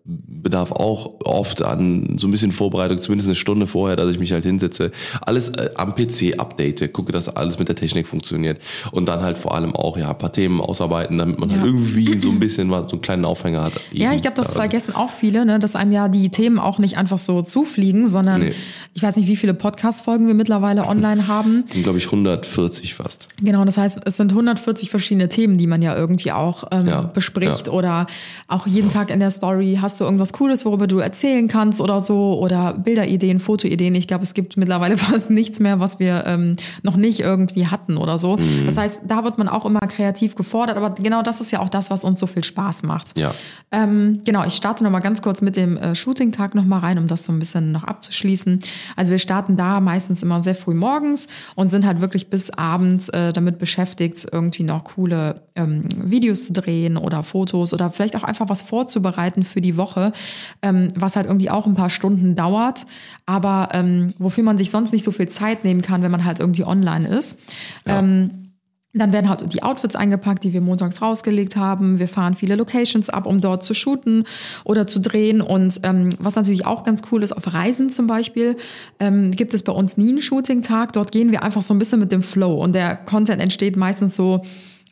bedarf 0.42 0.72
auch 0.72 1.12
oft 1.26 1.62
an 1.64 2.18
so 2.18 2.28
ein 2.28 2.32
bisschen 2.32 2.52
Vorbereitung, 2.52 2.98
zumindest 3.00 3.28
eine 3.30 3.36
Stunde 3.36 3.68
vorher, 3.68 3.96
dass 3.96 4.10
ich 4.10 4.20
mich 4.20 4.32
halt 4.32 4.44
hinsetze, 4.46 4.92
alles 5.22 5.50
äh, 5.50 5.72
am 5.76 5.96
PC 5.96 6.38
update, 6.40 6.92
gucke, 6.94 7.12
dass 7.12 7.30
alles 7.30 7.60
mit 7.60 7.68
der 7.68 7.76
Technik 7.76 8.08
funktioniert 8.08 8.62
und 8.92 9.08
dann 9.08 9.22
halt 9.22 9.38
vor 9.38 9.54
allem 9.56 9.76
auch 9.76 9.98
ja 9.98 10.10
ein 10.10 10.18
paar 10.18 10.32
Themen 10.34 10.62
ausarbeiten, 10.62 11.18
damit 11.18 11.40
man 11.40 11.50
Ja. 11.50 11.58
halt 11.58 11.66
irgendwie 11.68 12.20
so 12.20 12.30
ein 12.30 12.40
bisschen 12.40 12.70
was, 12.72 12.90
so 12.90 12.96
einen 12.96 13.02
kleinen 13.02 13.26
Aufhänger 13.26 13.64
hat. 13.64 13.74
Ja, 13.92 14.14
ich 14.14 14.22
glaube, 14.22 14.38
das 14.38 14.48
da- 14.50 14.54
vergessen 14.56 14.96
auch 14.96 15.10
viele, 15.10 15.46
ne, 15.46 15.60
dass 15.60 15.76
einem 15.76 15.92
ja 15.92 16.08
die 16.08 16.30
Themen 16.30 16.60
auch 16.60 16.80
nicht 16.80 16.98
einfach 16.98 17.18
so 17.20 17.42
zufliegen, 17.42 18.08
sondern 18.08 18.42
Nee. 18.42 18.54
ich 18.94 19.04
weiß 19.04 19.16
nicht, 19.18 19.28
wie 19.28 19.36
viele 19.36 19.54
Podcast-Folgen 19.54 20.28
wir 20.28 20.34
mittlerweile 20.34 20.86
online 20.88 21.28
haben. 21.28 21.64
sind, 21.68 21.84
glaube 21.84 21.98
ich, 21.98 22.06
140 22.06 22.94
fast. 22.94 23.28
Genau, 23.42 23.66
das 23.66 23.78
heißt, 23.78 24.00
es 24.06 24.18
sind 24.18 24.32
140 24.32 24.90
verschiedene 24.90 25.30
Themen, 25.30 25.58
die 25.58 25.68
man 25.68 25.82
ja 25.82 25.96
irgendwie 25.96 26.32
auch 26.32 26.64
ähm, 26.72 26.88
Ja, 26.88 27.02
bespricht 27.02 27.68
ja. 27.68 27.74
oder 27.74 28.08
auch 28.48 28.68
jeden 28.68 28.90
Tag 28.90 29.10
in 29.12 29.20
der 29.20 29.32
Story 29.32 29.78
hast 29.82 30.00
du 30.00 30.04
irgendwas 30.06 30.29
Cooles, 30.34 30.66
worüber 30.66 30.88
du 30.88 31.00
erzählen 31.00 31.48
kannst 31.48 31.82
oder 31.82 32.02
so 32.02 32.40
oder 32.40 32.74
Bilderideen, 32.74 33.40
Fotoideen. 33.40 33.96
Ich 33.96 34.08
glaube, 34.08 34.24
es 34.24 34.34
gibt 34.34 34.58
mittlerweile 34.58 34.98
fast 35.10 35.30
nichts 35.30 35.60
mehr, 35.60 35.80
was 35.80 36.00
wir 36.00 36.24
ähm, 36.26 36.56
noch 36.84 36.96
nicht 36.96 37.20
irgendwie 37.20 37.68
hatten 37.68 37.98
oder 37.98 38.18
so. 38.18 38.38
Mhm. 38.38 38.66
Das 38.66 38.78
heißt, 38.78 39.00
da 39.08 39.24
wird 39.24 39.38
man 39.38 39.48
auch 39.48 39.66
immer 39.66 39.80
kreativ 39.80 40.36
gefordert, 40.36 40.78
aber 40.78 40.92
genau 40.92 41.22
das 41.22 41.42
ist 41.42 41.52
ja 41.52 41.60
auch 41.60 41.70
das, 41.70 41.90
was 41.92 42.04
uns 42.04 42.20
so 42.20 42.28
viel 42.28 42.44
Spaß 42.44 42.84
macht. 42.84 43.18
Ja. 43.18 43.34
Ähm, 43.72 44.22
genau, 44.26 44.46
ich 44.46 44.54
starte 44.54 44.84
noch 44.84 44.92
mal 44.92 45.00
ganz 45.00 45.22
kurz 45.22 45.42
mit 45.42 45.56
dem 45.56 45.78
äh, 45.78 45.96
Shooting-Tag 45.96 46.56
noch 46.56 46.66
mal 46.66 46.80
rein, 46.80 46.98
um 46.98 47.08
das 47.08 47.26
so 47.26 47.32
ein 47.32 47.40
bisschen 47.40 47.72
noch 47.72 47.84
abzuschließen. 47.84 48.60
Also 48.96 49.12
wir 49.12 49.20
starten 49.20 49.58
da 49.58 49.80
meistens 49.80 50.24
immer 50.24 50.42
sehr 50.42 50.56
früh 50.56 50.74
morgens 50.74 51.28
und 51.56 51.70
sind 51.70 51.86
halt 51.86 52.02
wirklich 52.02 52.30
bis 52.30 52.50
abends 52.50 53.10
äh, 53.10 53.34
damit 53.34 53.60
beschäftigt, 53.60 54.28
irgendwie 54.32 54.64
noch 54.64 54.84
coole 54.84 55.42
ähm, 55.56 55.84
Videos 55.96 56.46
zu 56.46 56.54
drehen 56.54 56.98
oder 56.98 57.24
Fotos 57.24 57.74
oder 57.74 57.92
vielleicht 57.92 58.16
auch 58.16 58.24
einfach 58.24 58.50
was 58.50 58.62
vorzubereiten 58.62 59.44
für 59.44 59.62
die 59.62 59.78
Woche, 59.78 60.12
ähm, 60.62 60.92
was 60.96 61.16
halt 61.16 61.28
irgendwie 61.28 61.50
auch 61.50 61.66
ein 61.66 61.76
paar 61.76 61.90
Stunden 61.90 62.36
dauert, 62.36 62.86
aber 63.26 63.70
ähm, 63.74 64.14
wofür 64.18 64.44
man 64.44 64.58
sich 64.58 64.72
sonst 64.72 64.92
nicht 64.94 65.04
so 65.04 65.12
viel 65.12 65.28
Zeit 65.28 65.64
nehmen 65.64 65.82
kann, 65.82 66.02
wenn 66.02 66.12
man 66.12 66.26
halt 66.26 66.40
irgendwie 66.40 66.64
online 66.64 67.08
ist. 67.08 67.40
Ähm, 67.86 68.50
dann 68.94 69.14
werden 69.14 69.30
halt 69.30 69.54
die 69.54 69.62
Outfits 69.62 69.96
eingepackt, 69.96 70.44
die 70.44 70.52
wir 70.52 70.62
montags 70.62 71.02
rausgelegt 71.02 71.56
haben. 71.56 72.00
Wir 72.00 72.08
fahren 72.08 72.34
viele 72.34 72.56
Locations 72.56 73.10
ab, 73.10 73.28
um 73.28 73.40
dort 73.40 73.64
zu 73.64 73.76
shooten 73.76 74.24
oder 74.64 74.88
zu 74.88 75.00
drehen. 75.00 75.42
Und 75.42 75.80
ähm, 75.84 76.10
was 76.18 76.36
natürlich 76.36 76.66
auch 76.66 76.84
ganz 76.84 77.04
cool 77.12 77.22
ist, 77.22 77.32
auf 77.32 77.54
Reisen 77.54 77.92
zum 77.92 78.08
Beispiel, 78.08 78.58
ähm, 79.00 79.32
gibt 79.32 79.54
es 79.54 79.62
bei 79.62 79.72
uns 79.72 79.98
nie 79.98 80.10
einen 80.10 80.24
Shooting-Tag. 80.24 80.94
Dort 80.94 81.12
gehen 81.12 81.32
wir 81.32 81.44
einfach 81.44 81.62
so 81.62 81.74
ein 81.74 81.80
bisschen 81.80 82.00
mit 82.00 82.12
dem 82.12 82.24
Flow. 82.24 82.56
Und 82.56 82.74
der 82.74 82.96
Content 82.96 83.40
entsteht 83.42 83.78
meistens 83.78 84.16
so 84.16 84.42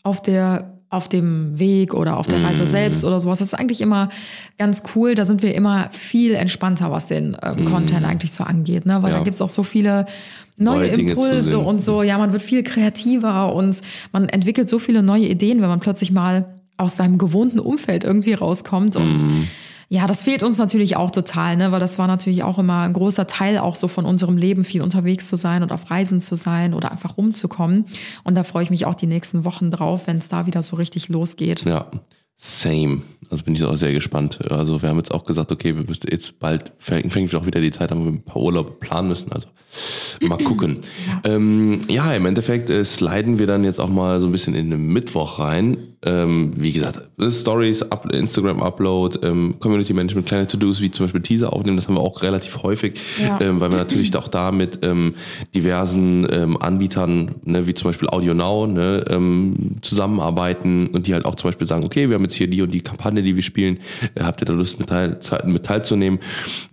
auf 0.03 0.21
der 0.21 0.76
auf 0.89 1.09
dem 1.09 1.59
Weg 1.59 1.93
oder 1.93 2.17
auf 2.17 2.27
der 2.27 2.41
Reise 2.43 2.65
selbst 2.65 3.03
oder 3.03 3.19
sowas. 3.19 3.39
Das 3.39 3.49
ist 3.49 3.53
eigentlich 3.53 3.81
immer 3.81 4.07
ganz 4.57 4.83
cool. 4.95 5.15
Da 5.15 5.25
sind 5.25 5.41
wir 5.43 5.53
immer 5.53 5.89
viel 5.91 6.33
entspannter, 6.33 6.91
was 6.91 7.07
den 7.07 7.35
ähm, 7.43 7.65
Content 7.65 8.05
eigentlich 8.05 8.31
so 8.31 8.43
angeht. 8.45 8.85
Ne? 8.85 9.03
Weil 9.03 9.11
Ja. 9.11 9.17
da 9.17 9.23
gibt's 9.23 9.41
auch 9.41 9.49
so 9.49 9.63
viele 9.63 10.05
neue, 10.55 10.87
Neue 10.87 10.87
Impulse 10.87 11.59
und 11.59 11.81
so. 11.81 12.03
Ja, 12.03 12.17
man 12.17 12.31
wird 12.31 12.41
viel 12.41 12.63
kreativer 12.63 13.53
und 13.53 13.81
man 14.13 14.29
entwickelt 14.29 14.69
so 14.69 14.79
viele 14.79 15.03
neue 15.03 15.25
Ideen, 15.27 15.61
wenn 15.61 15.67
man 15.69 15.79
plötzlich 15.81 16.11
mal 16.11 16.45
aus 16.77 16.95
seinem 16.95 17.17
gewohnten 17.17 17.59
Umfeld 17.59 18.03
irgendwie 18.03 18.33
rauskommt. 18.33 18.95
Und 18.95 19.17
Mhm. 19.23 19.47
Ja, 19.89 20.05
das 20.05 20.21
fehlt 20.21 20.43
uns 20.43 20.57
natürlich 20.57 20.97
auch 20.97 21.11
total, 21.11 21.55
ne? 21.55 21.71
weil 21.71 21.79
das 21.79 21.97
war 21.97 22.07
natürlich 22.07 22.43
auch 22.43 22.59
immer 22.59 22.81
ein 22.81 22.93
großer 22.93 23.25
Teil 23.25 23.57
auch 23.57 23.75
so 23.75 23.87
von 23.87 24.05
unserem 24.05 24.35
Leben, 24.35 24.65
viel 24.65 24.81
unterwegs 24.81 25.29
zu 25.29 25.37
sein 25.37 25.63
und 25.63 25.71
auf 25.71 25.89
Reisen 25.89 26.19
zu 26.19 26.35
sein 26.35 26.73
oder 26.73 26.91
einfach 26.91 27.17
rumzukommen. 27.17 27.85
Und 28.25 28.35
da 28.35 28.43
freue 28.43 28.63
ich 28.63 28.69
mich 28.69 28.85
auch 28.85 28.95
die 28.95 29.07
nächsten 29.07 29.45
Wochen 29.45 29.71
drauf, 29.71 30.07
wenn 30.07 30.17
es 30.17 30.27
da 30.27 30.45
wieder 30.45 30.61
so 30.61 30.75
richtig 30.75 31.07
losgeht. 31.07 31.63
Ja, 31.65 31.89
same. 32.37 33.01
Also 33.29 33.43
bin 33.43 33.55
ich 33.55 33.63
auch 33.65 33.75
sehr 33.75 33.91
gespannt. 33.91 34.39
Also 34.49 34.81
wir 34.81 34.87
haben 34.87 34.97
jetzt 34.97 35.13
auch 35.13 35.25
gesagt, 35.25 35.51
okay, 35.51 35.75
wir 35.75 35.83
müssen 35.83 36.07
jetzt 36.09 36.39
bald 36.39 36.71
fängt 36.77 37.35
auch 37.35 37.45
wieder 37.45 37.59
die 37.59 37.71
Zeit 37.71 37.91
an, 37.91 37.99
wo 37.99 38.05
wir 38.05 38.11
ein 38.13 38.23
paar 38.23 38.41
Urlaube 38.41 38.71
planen 38.71 39.09
müssen. 39.09 39.31
Also 39.33 39.47
mal 40.21 40.37
gucken. 40.37 40.79
ja. 41.25 41.31
Ähm, 41.35 41.81
ja, 41.89 42.13
im 42.13 42.25
Endeffekt 42.25 42.69
äh, 42.69 42.85
sliden 42.85 43.37
wir 43.37 43.47
dann 43.47 43.63
jetzt 43.65 43.79
auch 43.79 43.89
mal 43.89 44.21
so 44.21 44.27
ein 44.27 44.31
bisschen 44.31 44.55
in 44.55 44.71
den 44.71 44.87
Mittwoch 44.87 45.39
rein. 45.39 45.77
Ähm, 46.05 46.53
wie 46.55 46.71
gesagt, 46.71 47.01
Stories, 47.31 47.81
Up 47.81 48.11
Instagram 48.13 48.61
Upload, 48.61 49.19
ähm, 49.23 49.55
Community 49.59 49.93
Management, 49.93 50.27
kleine 50.27 50.45
To-Dos, 50.47 50.79
wie 50.79 50.91
zum 50.91 51.05
Beispiel 51.07 51.21
Teaser 51.21 51.51
aufnehmen, 51.51 51.75
das 51.75 51.87
haben 51.87 51.95
wir 51.95 52.01
auch 52.01 52.21
relativ 52.21 52.61
häufig, 52.61 52.99
Ja. 53.21 53.39
ähm, 53.41 53.59
weil 53.59 53.71
wir 53.71 53.77
natürlich 53.77 54.15
auch 54.15 54.27
da 54.27 54.51
mit 54.51 54.79
ähm, 54.83 55.15
diversen 55.55 56.27
ähm, 56.31 56.55
Anbietern, 56.61 57.35
ne, 57.43 57.65
wie 57.65 57.73
zum 57.73 57.89
Beispiel 57.89 58.07
Audio 58.09 58.35
Now, 58.35 58.67
ne, 58.67 59.05
ähm, 59.09 59.77
zusammenarbeiten 59.81 60.87
und 60.87 61.07
die 61.07 61.15
halt 61.15 61.25
auch 61.25 61.33
zum 61.33 61.47
Beispiel 61.49 61.65
sagen, 61.65 61.83
okay, 61.83 62.07
wir 62.09 62.15
haben 62.15 62.23
jetzt 62.27 62.35
hier 62.35 62.47
die 62.47 62.61
und 62.61 62.71
die 62.71 62.81
Kampagne, 62.81 63.23
die 63.23 63.35
wir 63.35 63.43
spielen, 63.43 63.79
äh, 64.15 64.23
habt 64.23 64.41
ihr 64.41 64.45
da 64.45 64.53
Lust 64.53 64.79
mit, 64.79 64.89
teil, 64.89 65.17
mit 65.45 65.63
teilzunehmen? 65.63 66.19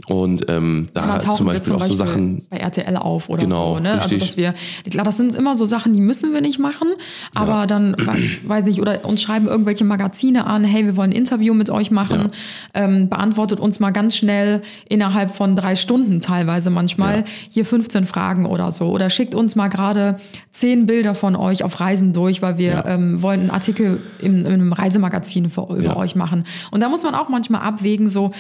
Und 0.09 0.45
ähm, 0.49 0.89
da 0.95 1.19
tauchen 1.19 1.37
zum 1.39 1.47
Beispiel 1.47 1.63
zum 1.63 1.75
auch 1.77 1.79
Beispiel 1.81 1.97
so 1.97 2.05
Sachen, 2.05 2.47
bei 2.51 2.59
RTL 2.59 2.97
auf 2.97 3.29
oder 3.29 3.43
Genau, 3.45 3.75
so. 3.77 3.81
Ne? 3.81 3.91
Also 3.93 4.03
richtig. 4.05 4.21
dass 4.21 4.37
wir, 4.37 4.55
klar, 4.91 5.05
das 5.05 5.17
sind 5.17 5.35
immer 5.35 5.57
so 5.57 5.65
Sachen, 5.67 5.95
die 5.95 6.01
müssen 6.01 6.33
wir 6.33 6.41
nicht 6.41 6.59
machen, 6.59 6.89
aber 7.35 7.67
dann, 7.67 7.97
weiß 8.45 8.65
nicht, 8.65 8.81
oder 8.81 9.05
uns 9.05 9.23
schreiben 9.23 9.47
irgendwelche 9.47 9.85
Magazine 9.85 10.47
an, 10.47 10.65
hey, 10.65 10.85
wir 10.85 10.97
wollen 10.97 11.11
ein 11.11 11.17
Interview 11.17 11.55
mit 11.55 11.71
euch 11.71 11.91
machen, 11.91 12.31
ähm, 12.75 13.09
beantwortet 13.09 13.61
uns 13.61 13.81
mal 13.81 13.91
ganz 13.91 14.17
schnell 14.17 14.63
innerhalb 14.89 15.35
von 15.35 15.57
drei 15.57 15.77
Stunden 15.77 16.21
teilweise 16.21 16.71
manchmal 16.71 17.19
Ja. 17.19 17.25
hier 17.51 17.65
15 17.65 18.07
Fragen 18.07 18.47
oder 18.47 18.71
so. 18.73 18.87
Oder 18.91 19.11
schickt 19.11 19.35
uns 19.35 19.57
mal 19.57 19.69
gerade 19.69 20.19
zehn 20.53 20.87
Bilder 20.87 21.15
von 21.15 21.37
euch 21.37 21.63
auf 21.65 21.81
Reisen 21.81 22.13
durch, 22.13 22.43
weil 22.43 22.59
wir 22.59 22.65
Ja. 22.71 22.87
ähm, 22.87 23.23
wollen 23.23 23.41
einen 23.41 23.51
Artikel 23.51 24.01
in, 24.21 24.41
in 24.41 24.47
einem 24.47 24.73
Reisemagazin 24.73 25.44
für, 25.51 25.63
über 25.71 25.83
Ja. 25.83 25.97
euch 25.97 26.15
machen. 26.17 26.45
Und 26.71 26.81
da 26.81 26.89
muss 26.89 27.03
man 27.03 27.15
auch 27.15 27.29
manchmal 27.29 27.63
abwägen, 27.63 28.09
so, 28.09 28.31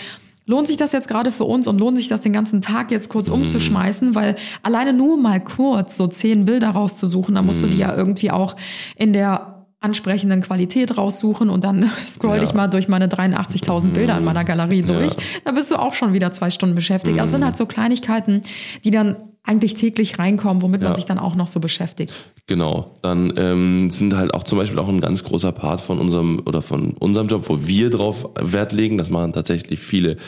Lohnt 0.47 0.67
sich 0.67 0.77
das 0.77 0.93
jetzt 0.93 1.09
gerade 1.09 1.33
für 1.33 1.45
uns 1.45 1.67
und 1.67 1.79
lohnt 1.79 1.97
sich 1.97 2.09
das 2.09 2.21
den 2.21 2.35
ganzen 2.35 2.61
Tag 2.61 2.91
jetzt 2.91 3.09
kurz 3.09 3.29
Mhm. 3.29 3.35
umzuschmeißen? 3.37 4.15
Weil 4.15 4.37
alleine 4.63 4.93
nur 4.93 5.17
mal 5.17 5.41
kurz 5.43 5.97
so 5.97 6.07
zehn 6.07 6.45
Bilder 6.45 6.69
rauszusuchen, 6.69 7.35
da 7.35 7.41
musst 7.41 7.63
du 7.63 7.67
die 7.67 7.77
Mhm. 7.77 7.81
ja 7.81 7.97
irgendwie 7.97 8.31
auch 8.31 8.55
in 8.97 9.15
der 9.15 9.65
ansprechenden 9.81 10.43
Qualität 10.43 10.99
raussuchen 10.99 11.49
und 11.49 11.65
dann 11.65 11.91
scroll 12.07 12.37
Ja. 12.37 12.43
ich 12.43 12.53
mal 12.53 12.69
durch 12.69 12.89
meine 12.89 13.09
83.000 13.09 13.95
Bilder 13.95 14.19
in 14.19 14.25
meiner 14.25 14.45
Galerie 14.45 14.83
durch. 14.83 15.15
Da 15.47 15.53
bist 15.53 15.71
du 15.71 15.77
auch 15.77 15.95
schon 15.95 16.13
wieder 16.13 16.31
zwei 16.33 16.51
Stunden 16.51 16.75
beschäftigt. 16.75 17.19
Also 17.21 17.33
sind 17.33 17.45
halt 17.47 17.57
so 17.57 17.65
Kleinigkeiten, 17.65 18.43
die 18.85 18.91
dann 18.91 19.17
eigentlich 19.45 19.73
täglich 19.75 20.19
reinkommen, 20.19 20.61
womit 20.63 20.83
man 20.83 20.91
Ja. 20.93 20.97
sich 20.97 21.07
dann 21.07 21.19
auch 21.19 21.37
noch 21.37 21.47
so 21.47 21.59
beschäftigt. 21.59 22.27
Genau, 22.47 22.99
dann 23.01 23.33
ähm, 23.39 23.91
sind 23.91 24.15
halt 24.15 24.35
auch 24.35 24.43
zum 24.43 24.59
Beispiel 24.59 24.79
auch 24.79 24.89
ein 24.89 25.01
ganz 25.01 25.25
großer 25.25 25.51
Part 25.53 25.81
von 25.81 25.99
unserem 25.99 26.43
oder 26.45 26.61
von 26.61 26.93
unserem 26.93 27.29
Job, 27.29 27.49
wo 27.49 27.67
wir 27.67 27.89
drauf 27.89 28.29
Wert 28.39 28.73
legen, 28.73 28.99
das 28.99 29.09
machen 29.09 29.33
tatsächlich 29.33 29.81
viele 29.81 30.19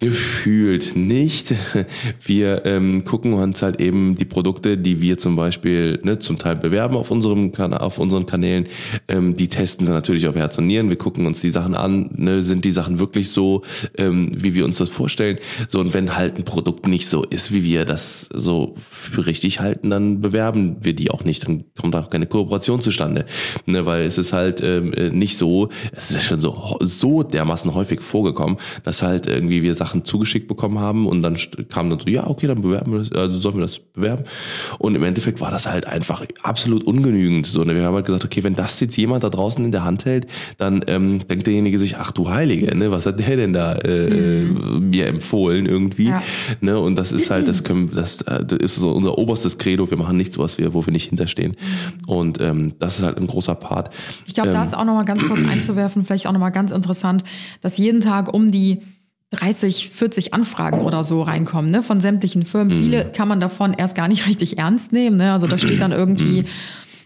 gefühlt 0.00 0.96
nicht. 0.96 1.54
Wir 2.24 2.64
ähm, 2.64 3.04
gucken 3.04 3.34
uns 3.34 3.60
halt 3.62 3.80
eben 3.80 4.16
die 4.16 4.24
Produkte, 4.24 4.78
die 4.78 5.00
wir 5.00 5.18
zum 5.18 5.36
Beispiel 5.36 6.00
ne, 6.02 6.18
zum 6.18 6.38
Teil 6.38 6.56
bewerben 6.56 6.96
auf 6.96 7.10
unserem 7.10 7.52
Kanal, 7.52 7.80
auf 7.80 7.98
unseren 7.98 8.26
Kanälen, 8.26 8.66
ähm, 9.08 9.36
die 9.36 9.48
testen 9.48 9.86
wir 9.86 9.94
natürlich 9.94 10.26
auf 10.26 10.36
Herz 10.36 10.56
und 10.58 10.66
Nieren. 10.66 10.88
Wir 10.88 10.96
gucken 10.96 11.26
uns 11.26 11.40
die 11.40 11.50
Sachen 11.50 11.74
an, 11.74 12.10
ne, 12.14 12.42
sind 12.42 12.64
die 12.64 12.72
Sachen 12.72 12.98
wirklich 12.98 13.30
so, 13.30 13.62
ähm, 13.96 14.32
wie 14.34 14.54
wir 14.54 14.64
uns 14.64 14.78
das 14.78 14.88
vorstellen. 14.88 15.38
So 15.68 15.80
und 15.80 15.92
wenn 15.92 16.16
halt 16.16 16.38
ein 16.38 16.44
Produkt 16.44 16.88
nicht 16.88 17.06
so 17.06 17.22
ist, 17.22 17.52
wie 17.52 17.62
wir 17.62 17.84
das 17.84 18.28
so 18.32 18.74
für 18.78 19.26
richtig 19.26 19.60
halten, 19.60 19.90
dann 19.90 20.22
bewerben 20.22 20.76
wir 20.80 20.94
die 20.94 21.10
auch 21.10 21.24
nicht. 21.24 21.46
Dann 21.46 21.64
kommt 21.78 21.94
auch 21.94 22.08
keine 22.08 22.26
Kooperation 22.26 22.80
zustande, 22.80 23.26
ne, 23.66 23.84
weil 23.84 24.04
es 24.04 24.16
ist 24.16 24.32
halt 24.32 24.62
ähm, 24.62 24.94
äh, 24.94 25.10
nicht 25.10 25.36
so. 25.36 25.68
Es 25.92 26.10
ist 26.10 26.16
ja 26.16 26.22
schon 26.22 26.40
so 26.40 26.78
so 26.80 27.22
dermaßen 27.22 27.74
häufig 27.74 28.00
vorgekommen, 28.00 28.56
dass 28.84 29.02
halt 29.02 29.26
irgendwie 29.26 29.62
wir 29.62 29.74
Sachen 29.74 29.89
zugeschickt 30.04 30.48
bekommen 30.48 30.78
haben 30.78 31.06
und 31.06 31.22
dann 31.22 31.36
kam 31.68 31.90
dann 31.90 32.00
so, 32.00 32.08
ja, 32.08 32.26
okay, 32.26 32.46
dann 32.46 32.60
bewerben 32.62 32.92
wir 32.92 32.98
das, 33.00 33.12
also 33.12 33.38
sollen 33.38 33.56
wir 33.56 33.62
das 33.62 33.78
bewerben. 33.78 34.24
Und 34.78 34.94
im 34.94 35.02
Endeffekt 35.02 35.40
war 35.40 35.50
das 35.50 35.66
halt 35.66 35.86
einfach 35.86 36.24
absolut 36.42 36.84
ungenügend. 36.84 37.46
So, 37.46 37.64
ne? 37.64 37.74
Wir 37.74 37.84
haben 37.84 37.94
halt 37.94 38.06
gesagt, 38.06 38.24
okay, 38.24 38.42
wenn 38.44 38.54
das 38.54 38.80
jetzt 38.80 38.96
jemand 38.96 39.24
da 39.24 39.30
draußen 39.30 39.64
in 39.64 39.72
der 39.72 39.84
Hand 39.84 40.04
hält, 40.04 40.26
dann 40.58 40.84
ähm, 40.86 41.20
denkt 41.26 41.46
derjenige 41.46 41.78
sich, 41.78 41.96
ach 41.96 42.12
du 42.12 42.30
Heilige, 42.30 42.76
ne, 42.76 42.90
was 42.90 43.06
hat 43.06 43.18
der 43.18 43.36
denn 43.36 43.52
da 43.52 43.74
äh, 43.74 44.44
mir 44.44 45.06
empfohlen 45.06 45.66
irgendwie? 45.66 46.08
Ja. 46.08 46.22
Ne? 46.60 46.78
Und 46.78 46.96
das 46.96 47.12
ist 47.12 47.30
halt, 47.30 47.48
das 47.48 47.64
können, 47.64 47.90
das, 47.92 48.22
äh, 48.22 48.44
das 48.44 48.58
ist 48.58 48.76
so 48.76 48.90
unser 48.90 49.18
oberstes 49.18 49.58
Credo. 49.58 49.90
Wir 49.90 49.98
machen 49.98 50.16
nichts, 50.16 50.38
was 50.38 50.58
wir, 50.58 50.74
wo 50.74 50.84
wir 50.84 50.92
nicht 50.92 51.08
hinterstehen. 51.08 51.56
Und 52.06 52.40
ähm, 52.40 52.74
das 52.78 52.98
ist 52.98 53.04
halt 53.04 53.18
ein 53.18 53.26
großer 53.26 53.54
Part. 53.54 53.90
Ich 54.26 54.34
glaube, 54.34 54.50
da 54.50 54.62
ist 54.62 54.74
auch 54.74 54.84
nochmal 54.84 55.04
ganz 55.04 55.26
kurz 55.26 55.40
einzuwerfen, 55.48 56.04
vielleicht 56.04 56.26
auch 56.26 56.32
nochmal 56.32 56.52
ganz 56.52 56.70
interessant, 56.70 57.24
dass 57.60 57.78
jeden 57.78 58.00
Tag 58.00 58.32
um 58.32 58.50
die 58.50 58.82
30, 59.32 59.90
40 59.90 60.34
Anfragen 60.34 60.80
oder 60.80 61.04
so 61.04 61.22
reinkommen, 61.22 61.70
ne, 61.70 61.84
von 61.84 62.00
sämtlichen 62.00 62.44
Firmen. 62.44 62.76
Viele 62.76 63.04
kann 63.04 63.28
man 63.28 63.38
davon 63.38 63.74
erst 63.74 63.94
gar 63.94 64.08
nicht 64.08 64.26
richtig 64.28 64.58
ernst 64.58 64.92
nehmen, 64.92 65.16
ne? 65.16 65.32
Also 65.32 65.46
da 65.46 65.56
steht 65.56 65.80
dann 65.80 65.92
irgendwie, 65.92 66.44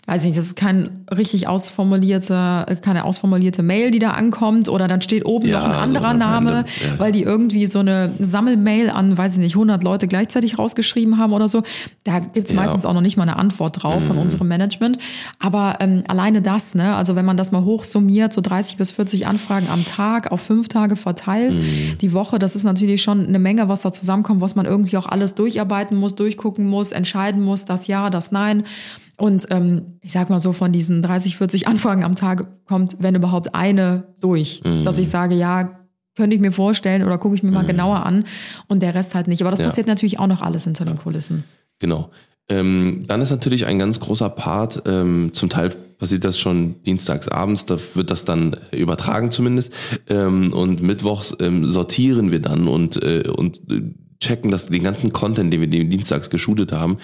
weiß 0.07 0.22
ich 0.22 0.28
nicht, 0.28 0.38
das 0.38 0.46
ist 0.46 0.57
kein 0.57 1.05
richtig 1.16 1.48
ausformulierte, 1.48 2.78
keine 2.82 3.05
ausformulierte 3.05 3.62
Mail, 3.62 3.90
die 3.90 3.98
da 3.98 4.11
ankommt, 4.11 4.68
oder 4.68 4.88
dann 4.88 5.00
steht 5.00 5.24
oben 5.24 5.46
Ja, 5.46 5.59
noch 5.61 5.64
ein 5.66 5.72
so 5.72 5.78
anderer 5.78 6.05
random, 6.09 6.18
Name, 6.44 6.64
ja. 6.82 6.98
weil 6.98 7.12
die 7.12 7.22
irgendwie 7.22 7.66
so 7.66 7.78
eine 7.78 8.12
Sammelmail 8.18 8.90
an, 8.90 9.16
weiß 9.16 9.34
ich 9.34 9.38
nicht, 9.38 9.55
100 9.55 9.82
Leute 9.82 10.07
gleichzeitig 10.07 10.59
rausgeschrieben 10.59 11.18
haben 11.18 11.32
oder 11.32 11.48
so. 11.48 11.62
Da 12.05 12.18
gibt's 12.18 12.52
Ja. 12.52 12.61
Mhm. 12.61 12.66
meistens 12.66 12.86
auch 12.86 12.92
noch 12.92 13.00
nicht 13.00 13.16
mal 13.16 13.22
eine 13.24 13.36
Antwort 13.36 13.82
drauf 13.82 14.05
von 14.05 14.18
unserem 14.18 14.48
Management. 14.48 14.98
Aber 15.38 15.78
ähm, 15.80 16.02
alleine 16.09 16.42
das, 16.42 16.74
ne, 16.74 16.94
also 16.94 17.16
wenn 17.16 17.24
man 17.24 17.36
das 17.36 17.50
mal 17.52 17.64
hochsummiert, 17.64 18.32
so 18.32 18.40
30 18.40 18.76
bis 18.76 18.90
40 18.92 19.26
Anfragen 19.26 19.68
am 19.72 19.84
Tag 19.84 20.30
auf 20.32 20.40
fünf 20.40 20.68
Tage 20.68 20.96
verteilt, 20.96 21.57
Mhm. 21.57 21.98
die 22.00 22.12
Woche, 22.12 22.38
das 22.38 22.57
ist 22.57 22.64
natürlich 22.64 23.02
schon 23.02 23.26
eine 23.26 23.38
Menge, 23.38 23.68
was 23.68 23.82
da 23.82 23.92
zusammenkommt, 23.92 24.40
was 24.40 24.55
man 24.55 24.66
irgendwie 24.66 24.96
auch 24.96 25.07
alles 25.07 25.34
durcharbeiten 25.34 25.96
muss, 25.96 26.14
durchgucken 26.14 26.66
muss, 26.66 26.92
entscheiden 26.92 27.42
muss, 27.42 27.64
das 27.64 27.86
Ja, 27.86 28.11
das 28.11 28.32
Nein. 28.32 28.64
Und 29.17 29.47
ähm, 29.51 29.99
ich 30.01 30.12
sag 30.12 30.29
mal 30.31 30.41
so, 30.41 30.53
von 30.53 30.73
diesen 30.73 31.03
30, 31.03 31.37
40 31.37 31.69
Anfragen 31.69 32.03
am 32.05 32.17
Tag 32.17 32.47
kommt, 32.67 32.97
wenn 32.99 33.15
überhaupt 33.15 33.55
eine 33.55 34.05
durch, 34.21 34.61
Mhm. 34.65 34.83
dass 34.85 34.99
ich 34.99 35.09
sage, 35.09 35.35
ja, 35.35 35.79
könnte 36.17 36.35
ich 36.37 36.41
mir 36.41 36.53
vorstellen 36.53 37.03
oder 37.05 37.19
gucke 37.19 37.35
ich 37.35 37.43
mir 37.43 37.51
mal 37.51 37.65
genauer 37.67 38.07
an 38.07 38.25
und 38.69 38.81
der 38.83 38.95
Rest 38.95 39.15
halt 39.15 39.27
nicht. 39.29 39.41
Aber 39.43 39.51
das 39.51 39.59
Mhm. 39.59 39.65
Ja. 39.65 39.69
passiert 39.71 39.87
natürlich 39.89 40.19
auch 40.21 40.27
noch 40.29 40.43
alles 40.43 40.65
hinter 40.65 40.85
den 40.85 40.97
Kulissen. 40.97 41.45
Genau. 41.81 42.11
Ähm, 42.49 43.05
dann 43.09 43.21
ist 43.23 43.31
natürlich 43.31 43.67
ein 43.67 43.79
ganz 43.79 44.01
großer 44.01 44.29
Part, 44.29 44.83
ähm, 44.87 45.31
zum 45.33 45.49
Teil 45.49 45.71
passiert 45.99 46.25
das 46.25 46.39
schon 46.39 46.83
dienstags 46.83 47.27
abends, 47.29 47.65
da 47.65 47.79
wird 47.95 48.11
das 48.11 48.27
dann 48.27 48.57
übertragen 48.71 49.31
zumindest. 49.31 49.73
Ähm, 50.09 50.53
und 50.53 50.83
mittwochs 50.83 51.35
ähm, 51.41 51.65
sortieren 51.65 52.31
wir 52.33 52.41
dann 52.41 52.69
und, 52.69 53.03
äh, 53.03 53.29
und 53.35 53.62
äh, 53.71 53.95
checken 54.25 54.51
das, 54.51 54.66
den 54.66 54.83
ganzen 54.83 55.12
Content, 55.12 55.53
den 55.53 55.61
wir 55.61 55.68
den 55.68 55.91
dienstags 55.91 56.31
geshootet 56.31 56.72
haben, 56.72 56.97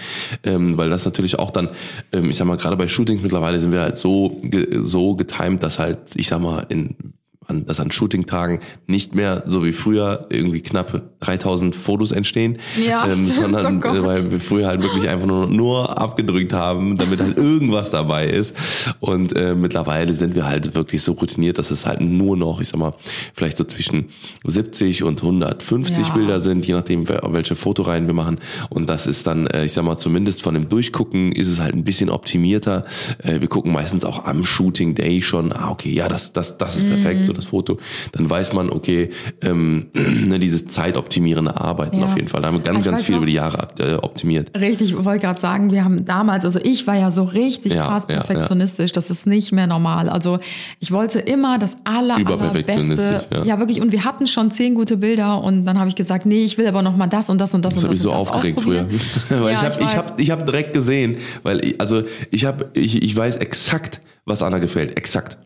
ähm, 0.45 0.77
weil 0.77 0.91
das 0.91 1.05
natürlich 1.05 1.39
auch 1.39 1.51
dann, 1.51 1.69
ähm, 2.13 2.31
ich 2.31 2.37
sag 2.37 2.47
mal, 2.47 2.57
gerade 2.57 2.77
bei 2.77 2.89
Shootings 2.89 3.23
mittlerweile 3.23 3.59
sind 3.59 3.73
wir 3.73 3.81
halt 3.81 3.97
so, 3.97 4.41
ge 4.43 4.67
so 4.83 5.15
getimed, 5.17 5.63
dass 5.63 5.79
halt, 5.79 5.99
ich 6.15 6.29
sag 6.29 6.41
mal, 6.41 6.67
in 6.69 6.97
an, 7.51 7.67
dass 7.67 7.81
an 7.81 7.91
Shooting-Tagen 7.91 8.61
nicht 8.87 9.15
mehr 9.15 9.43
so 9.47 9.65
wie 9.65 9.73
früher 9.73 10.23
irgendwie 10.31 10.61
knapp 10.63 11.03
3000 11.21 11.77
Fotos 11.77 12.13
entstehen, 12.13 12.59
Ja, 12.83 13.07
ähm, 13.07 13.25
sondern 13.25 13.83
oh 13.85 13.89
äh, 13.89 14.05
weil 14.05 14.31
wir 14.31 14.41
früher 14.41 14.67
halt 14.69 14.83
wirklich 14.83 15.09
einfach 15.09 15.27
nur, 15.27 15.47
nur 15.49 15.99
abgedrückt 16.01 16.53
haben, 16.55 16.97
damit 16.97 17.21
halt 17.21 17.37
irgendwas 17.37 17.91
dabei 17.91 18.29
ist. 18.29 18.55
Und 19.01 19.37
äh, 19.37 19.55
mittlerweile 19.55 20.15
sind 20.15 20.35
wir 20.35 20.47
halt 20.47 20.75
wirklich 20.75 21.03
so 21.03 21.13
routiniert, 21.13 21.59
dass 21.59 21.71
es 21.71 21.85
halt 21.87 22.01
nur 22.01 22.37
noch, 22.37 22.61
ich 22.61 22.69
sag 22.69 22.79
mal, 22.81 22.95
vielleicht 23.35 23.57
so 23.59 23.65
zwischen 23.65 24.07
70 24.45 25.03
und 25.03 25.23
150 25.23 26.09
Ja. 26.09 26.15
Bilder 26.15 26.41
sind, 26.41 26.67
je 26.67 26.75
nachdem, 26.75 27.09
welche 27.09 27.55
Fotoreihen 27.55 28.07
wir 28.07 28.15
machen. 28.15 28.39
Und 28.71 28.89
das 28.89 29.07
ist 29.07 29.27
dann, 29.27 29.47
äh, 29.49 29.65
ich 29.65 29.73
sag 29.73 29.85
mal, 29.85 29.97
zumindest 29.97 30.43
von 30.43 30.55
dem 30.55 30.69
Durchgucken 30.69 31.33
ist 31.33 31.49
es 31.49 31.61
halt 31.61 31.75
ein 31.75 31.85
bisschen 31.85 32.11
optimierter. 32.11 32.85
Äh, 33.19 33.41
wir 33.41 33.49
gucken 33.49 33.73
meistens 33.73 34.05
auch 34.05 34.25
am 34.25 34.45
Shooting 34.45 34.95
Day 34.95 35.21
schon, 35.23 35.53
ah, 35.53 35.71
okay, 35.71 35.91
ja, 35.93 36.09
das, 36.09 36.33
das, 36.33 36.57
das 36.59 36.77
ist 36.77 36.89
perfekt, 36.89 37.21
Mhm. 37.21 37.25
so 37.25 37.33
das 37.41 37.51
Foto. 37.51 37.79
Dann 38.13 38.29
weiß 38.31 38.53
man, 38.53 38.71
okay, 38.71 39.11
ähm, 39.43 39.89
ne, 39.95 40.39
dieses 40.39 40.67
zeitoptimierende 40.67 41.57
Arbeiten 41.61 41.99
Ja. 41.99 42.05
auf 42.07 42.17
jeden 42.17 42.29
Fall. 42.29 42.41
Da 42.41 42.49
haben 42.49 42.57
wir 42.59 42.63
ganz, 42.63 42.79
Ich 42.79 42.85
ganz 42.85 43.03
viel 43.03 43.15
noch- 43.15 43.21
über 43.23 43.27
die 43.27 43.35
Jahre 43.35 43.69
äh, 43.79 43.95
optimiert. 43.95 44.51
Richtig, 44.59 44.91
ich 44.93 45.05
wollte 45.05 45.21
gerade 45.21 45.41
sagen, 45.41 45.71
wir 45.73 45.85
haben 45.85 46.05
damals, 46.05 46.45
also 46.45 46.61
ich 46.63 46.87
war 46.87 46.97
ja 46.97 47.11
so 47.11 47.25
richtig 47.25 47.75
Ja, 47.75 47.87
krass 47.87 48.07
ja, 48.09 48.17
ja. 48.17 48.23
perfektionistisch, 48.23 48.93
das 48.93 49.11
ist 49.11 49.27
nicht 49.27 49.53
mehr 49.53 49.67
normal. 49.67 50.09
Also 50.09 50.39
ich 50.79 50.93
wollte 50.93 51.19
immer 51.21 51.59
das 51.59 51.77
aller, 51.85 52.19
Überperfektionistisch, 52.19 52.99
allerbeste. 53.07 53.35
ja. 53.37 53.45
Ja. 53.45 53.59
wirklich, 53.59 53.81
und 53.81 53.93
wir 53.93 54.05
hatten 54.05 54.27
schon 54.27 54.51
zehn 54.51 54.75
gute 54.75 54.97
Bilder 54.97 55.43
und 55.43 55.67
dann 55.67 55.79
habe 55.79 55.89
ich 55.89 55.97
gesagt, 55.97 56.27
nee, 56.27 56.45
ich 56.45 56.59
will 56.59 56.67
aber 56.67 56.83
noch 56.83 56.97
mal 56.97 57.07
das 57.07 57.31
und 57.31 57.41
das 57.41 57.55
und 57.55 57.65
das 57.65 57.75
Das 57.75 57.83
das 57.83 57.91
mich 57.91 58.01
so 58.01 58.11
und 58.13 58.19
das 58.21 58.29
aufgeregt 58.29 58.61
früher. 58.61 58.87
weil 59.31 59.55
ich 59.55 59.61
habe 59.63 59.75
ich 59.75 59.81
ich 59.87 59.97
hab, 59.97 60.21
ich 60.21 60.31
hab 60.31 60.47
direkt 60.47 60.75
gesehen, 60.75 61.17
weil 61.43 61.65
ich, 61.65 61.81
also 61.81 62.03
ich 62.31 62.45
habe 62.45 62.71
ich, 62.75 63.03
ich 63.03 63.17
weiß 63.17 63.37
exakt, 63.39 64.01
was 64.25 64.43
Anna 64.43 64.59
gefällt, 64.59 64.97
exakt. 64.97 65.39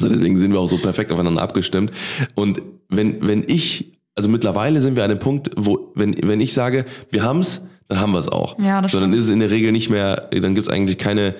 Also 0.00 0.14
deswegen 0.14 0.36
sind 0.36 0.52
wir 0.52 0.60
auch 0.60 0.68
so 0.68 0.78
perfekt 0.78 1.12
aufeinander 1.12 1.42
abgestimmt 1.42 1.92
und 2.34 2.62
wenn 2.88 3.26
wenn 3.26 3.44
ich 3.46 3.92
also 4.14 4.28
mittlerweile 4.28 4.80
sind 4.80 4.96
wir 4.96 5.04
an 5.04 5.10
dem 5.10 5.18
Punkt, 5.20 5.50
wo 5.56 5.92
wenn 5.94 6.14
wenn 6.22 6.40
ich 6.40 6.52
sage, 6.52 6.84
wir 7.10 7.22
haben's, 7.22 7.62
dann 7.88 8.00
haben 8.00 8.12
wir 8.12 8.18
es 8.18 8.28
auch. 8.28 8.58
Ja, 8.58 8.80
das 8.80 8.92
so, 8.92 9.00
dann 9.00 9.10
stimmt. 9.10 9.20
ist 9.20 9.26
es 9.26 9.30
in 9.30 9.40
der 9.40 9.50
Regel 9.50 9.72
nicht 9.72 9.90
mehr, 9.90 10.28
dann 10.30 10.54
gibt's 10.54 10.68
eigentlich 10.68 10.98
keine 10.98 11.34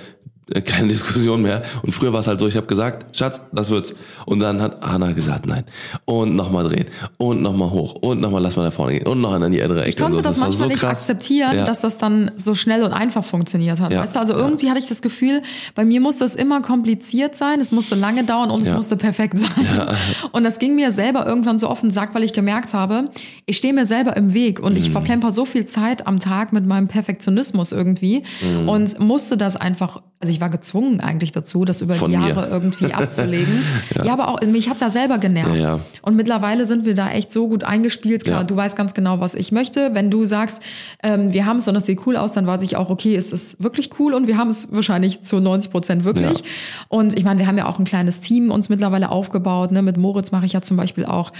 keine 0.65 0.89
Diskussion 0.89 1.43
mehr. 1.43 1.63
Und 1.83 1.93
früher 1.93 2.13
war 2.13 2.21
es 2.21 2.27
halt 2.27 2.41
so, 2.41 2.47
ich 2.47 2.57
habe 2.57 2.67
gesagt, 2.67 3.17
Schatz, 3.17 3.41
das 3.53 3.71
wird's. 3.71 3.95
Und 4.27 4.41
dann 4.41 4.61
hat 4.61 4.83
Anna 4.83 5.13
gesagt, 5.13 5.47
nein. 5.47 5.65
Und 6.05 6.35
nochmal 6.37 6.65
drehen. 6.69 6.87
Und 7.19 7.43
nochmal 7.43 7.71
hoch. 7.71 7.95
Und 7.95 8.21
nochmal 8.21 8.43
lass 8.43 8.57
mal 8.57 8.65
nach 8.65 8.73
vorne 8.73 8.95
gehen. 8.95 9.07
Und 9.07 9.21
noch 9.21 9.33
an 9.33 9.51
die 9.53 9.63
andere 9.63 9.81
Ecke. 9.83 9.91
Ich 9.91 9.97
konnte 9.97 10.17
so. 10.17 10.23
das 10.23 10.41
war 10.41 10.49
manchmal 10.49 10.69
so 10.69 10.73
nicht 10.73 10.81
krass. 10.81 11.01
akzeptieren, 11.01 11.57
Ja. 11.57 11.65
dass 11.65 11.81
das 11.81 11.99
dann 11.99 12.31
so 12.37 12.55
schnell 12.55 12.83
und 12.83 12.93
einfach 12.93 13.25
funktioniert 13.25 13.81
hat. 13.81 13.93
Ja, 13.93 14.01
Weißt 14.01 14.15
du, 14.17 14.21
also 14.21 14.35
irgendwie 14.35 14.69
hatte 14.71 14.79
ich 14.81 14.87
das 14.87 15.03
Gefühl, 15.03 15.43
bei 15.75 15.85
mir 15.85 16.01
musste 16.01 16.25
es 16.25 16.35
immer 16.35 16.61
kompliziert 16.63 17.37
sein, 17.37 17.61
es 17.61 17.73
musste 17.73 17.95
lange 17.95 18.25
dauern 18.25 18.51
und 18.51 18.63
es 18.63 18.69
Ja. 18.69 18.75
musste 18.77 18.97
perfekt 18.97 19.39
sein. 19.39 19.49
Und 20.33 20.45
das 20.45 20.59
ging 20.59 20.75
mir 20.75 20.93
selber 20.93 21.27
irgendwann 21.27 21.59
so 21.59 21.67
auf 21.69 21.81
den 21.81 21.91
Sack, 21.91 22.15
weil 22.15 22.23
ich 22.25 22.33
gemerkt 22.33 22.75
habe, 22.75 23.11
ich 23.47 23.57
stehe 23.57 23.73
mir 23.73 23.87
selber 23.87 24.17
im 24.17 24.33
Weg 24.35 24.61
und 24.61 24.73
Mhm. 24.73 24.79
ich 24.79 24.91
verplemper 24.91 25.33
so 25.33 25.45
viel 25.45 25.65
Zeit 25.65 26.07
am 26.07 26.21
Tag 26.21 26.53
mit 26.53 26.67
meinem 26.67 26.89
Perfektionismus 26.89 27.73
irgendwie 27.73 28.23
Mhm. 28.43 28.69
und 28.69 29.01
musste 29.01 29.37
das 29.37 29.57
einfach, 29.57 30.03
also 30.21 30.33
ich 30.33 30.40
war 30.41 30.51
gezwungen 30.51 31.01
eigentlich 31.01 31.33
dazu, 31.33 31.65
das 31.65 31.81
über 31.83 31.95
Von 31.95 32.11
die 32.11 32.17
mir. 32.17 32.29
Jahre 32.29 32.49
irgendwie 32.49 32.93
abzulegen. 32.95 33.63
ja. 34.03 34.13
aber 34.13 34.29
auch 34.29 34.41
mich 34.47 34.69
hat's 34.69 34.81
ja 34.81 34.91
selber 34.91 35.19
genervt. 35.19 35.55
Ja, 35.57 35.63
ja. 35.77 35.81
Und 36.03 36.17
mittlerweile 36.17 36.67
sind 36.67 36.85
wir 36.85 36.95
da 36.95 37.11
echt 37.11 37.33
so 37.33 37.49
gut 37.49 37.65
eingespielt. 37.65 38.25
Klar, 38.25 38.39
Ja. 38.41 38.45
du 38.45 38.57
weißt 38.57 38.77
ganz 38.77 38.95
genau, 38.95 39.21
was 39.21 39.35
ich 39.35 39.53
möchte. 39.53 39.91
Wenn 39.95 40.11
du 40.11 40.25
sagst, 40.25 40.61
ähm, 41.03 41.33
wir 41.33 41.47
haben 41.47 41.59
es 41.59 41.69
und 41.69 41.75
das 41.75 41.87
sieht 41.87 42.07
cool 42.07 42.17
aus, 42.17 42.33
dann 42.33 42.47
weiß 42.47 42.63
ich 42.63 42.77
auch, 42.77 42.91
okay, 42.91 43.15
es 43.17 43.33
ist 43.33 43.63
wirklich 43.63 43.91
cool 43.99 44.15
und 44.15 44.27
wir 44.27 44.37
haben 44.37 44.49
es 44.51 44.73
wahrscheinlich 44.73 45.23
zu 45.23 45.41
90 45.41 45.71
Prozent 45.71 46.05
wirklich. 46.05 46.39
Ja. 46.39 46.45
Und 46.89 47.17
ich 47.17 47.25
meine, 47.25 47.39
wir 47.41 47.47
haben 47.47 47.59
ja 47.59 47.67
auch 47.67 47.79
ein 47.79 47.85
kleines 47.85 48.21
Team 48.21 48.51
uns 48.51 48.69
mittlerweile 48.69 49.11
aufgebaut. 49.11 49.73
Ne? 49.73 49.83
Mit 49.83 49.97
Moritz 49.97 50.31
mache 50.33 50.47
ich 50.47 50.53
ja 50.53 50.61
zum 50.63 50.77
Beispiel 50.77 51.05
auch 51.05 51.33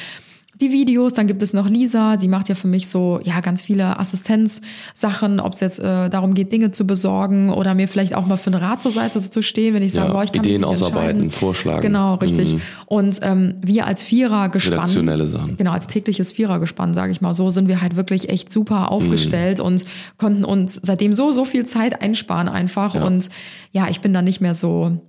die 0.61 0.73
Videos, 0.73 1.13
dann 1.15 1.27
gibt 1.27 1.43
es 1.43 1.53
noch 1.53 1.69
Lisa, 1.69 2.17
die 2.17 2.29
macht 2.29 2.49
ja 2.49 2.55
für 2.55 2.67
mich 2.69 2.89
so 2.89 3.19
ja 3.23 3.41
ganz 3.41 3.63
viele 3.63 3.99
Assistenzsachen, 3.99 5.41
ob 5.41 5.55
es 5.55 5.61
jetzt 5.61 5.79
äh, 5.81 6.09
darum 6.11 6.35
geht, 6.35 6.53
Dinge 6.53 6.71
zu 6.71 6.87
besorgen 6.87 7.51
oder 7.51 7.75
mir 7.75 7.89
vielleicht 7.89 8.15
auch 8.15 8.27
mal 8.27 8.37
für 8.37 8.53
einen 8.53 8.63
Rat 8.63 8.83
zur 8.83 8.93
Seite 8.93 9.19
zu 9.21 9.43
stehen, 9.43 9.75
wenn 9.75 9.83
ich 9.83 9.93
sage, 9.93 10.09
Ja, 10.09 10.13
boah, 10.13 10.25
ich 10.25 10.33
kann 10.33 10.45
Ideen 10.45 10.61
mich 10.61 10.71
nicht 10.71 10.83
ausarbeiten, 10.83 11.31
vorschlagen. 11.31 11.83
Genau, 11.83 12.15
richtig. 12.15 12.55
Mhm. 12.55 12.61
Und 12.87 13.19
ähm, 13.23 13.55
wir 13.63 13.87
als 13.87 14.03
Vierer 14.03 14.49
gespannt, 14.49 14.79
Redaktionelle 14.83 15.29
Sachen. 15.29 15.57
genau 15.57 15.73
als 15.73 15.87
tägliches 15.87 16.33
Vierergespann, 16.33 16.95
sage 16.95 17.13
ich 17.13 17.21
mal 17.21 17.35
so, 17.35 17.51
sind 17.51 17.69
wir 17.69 17.81
halt 17.81 17.97
wirklich 17.97 18.29
echt 18.29 18.51
super 18.53 18.91
aufgestellt 18.91 19.59
Mhm. 19.59 19.65
und 19.65 19.85
konnten 20.19 20.45
uns 20.45 20.81
seitdem 20.83 21.15
so 21.15 21.33
so 21.33 21.45
viel 21.45 21.67
Zeit 21.67 22.03
einsparen 22.03 22.49
einfach 22.49 22.95
Ja. 22.95 23.05
und 23.05 23.29
ja, 23.73 23.89
ich 23.89 24.01
bin 24.01 24.13
da 24.13 24.23
nicht 24.23 24.41
mehr 24.41 24.55
so 24.55 25.01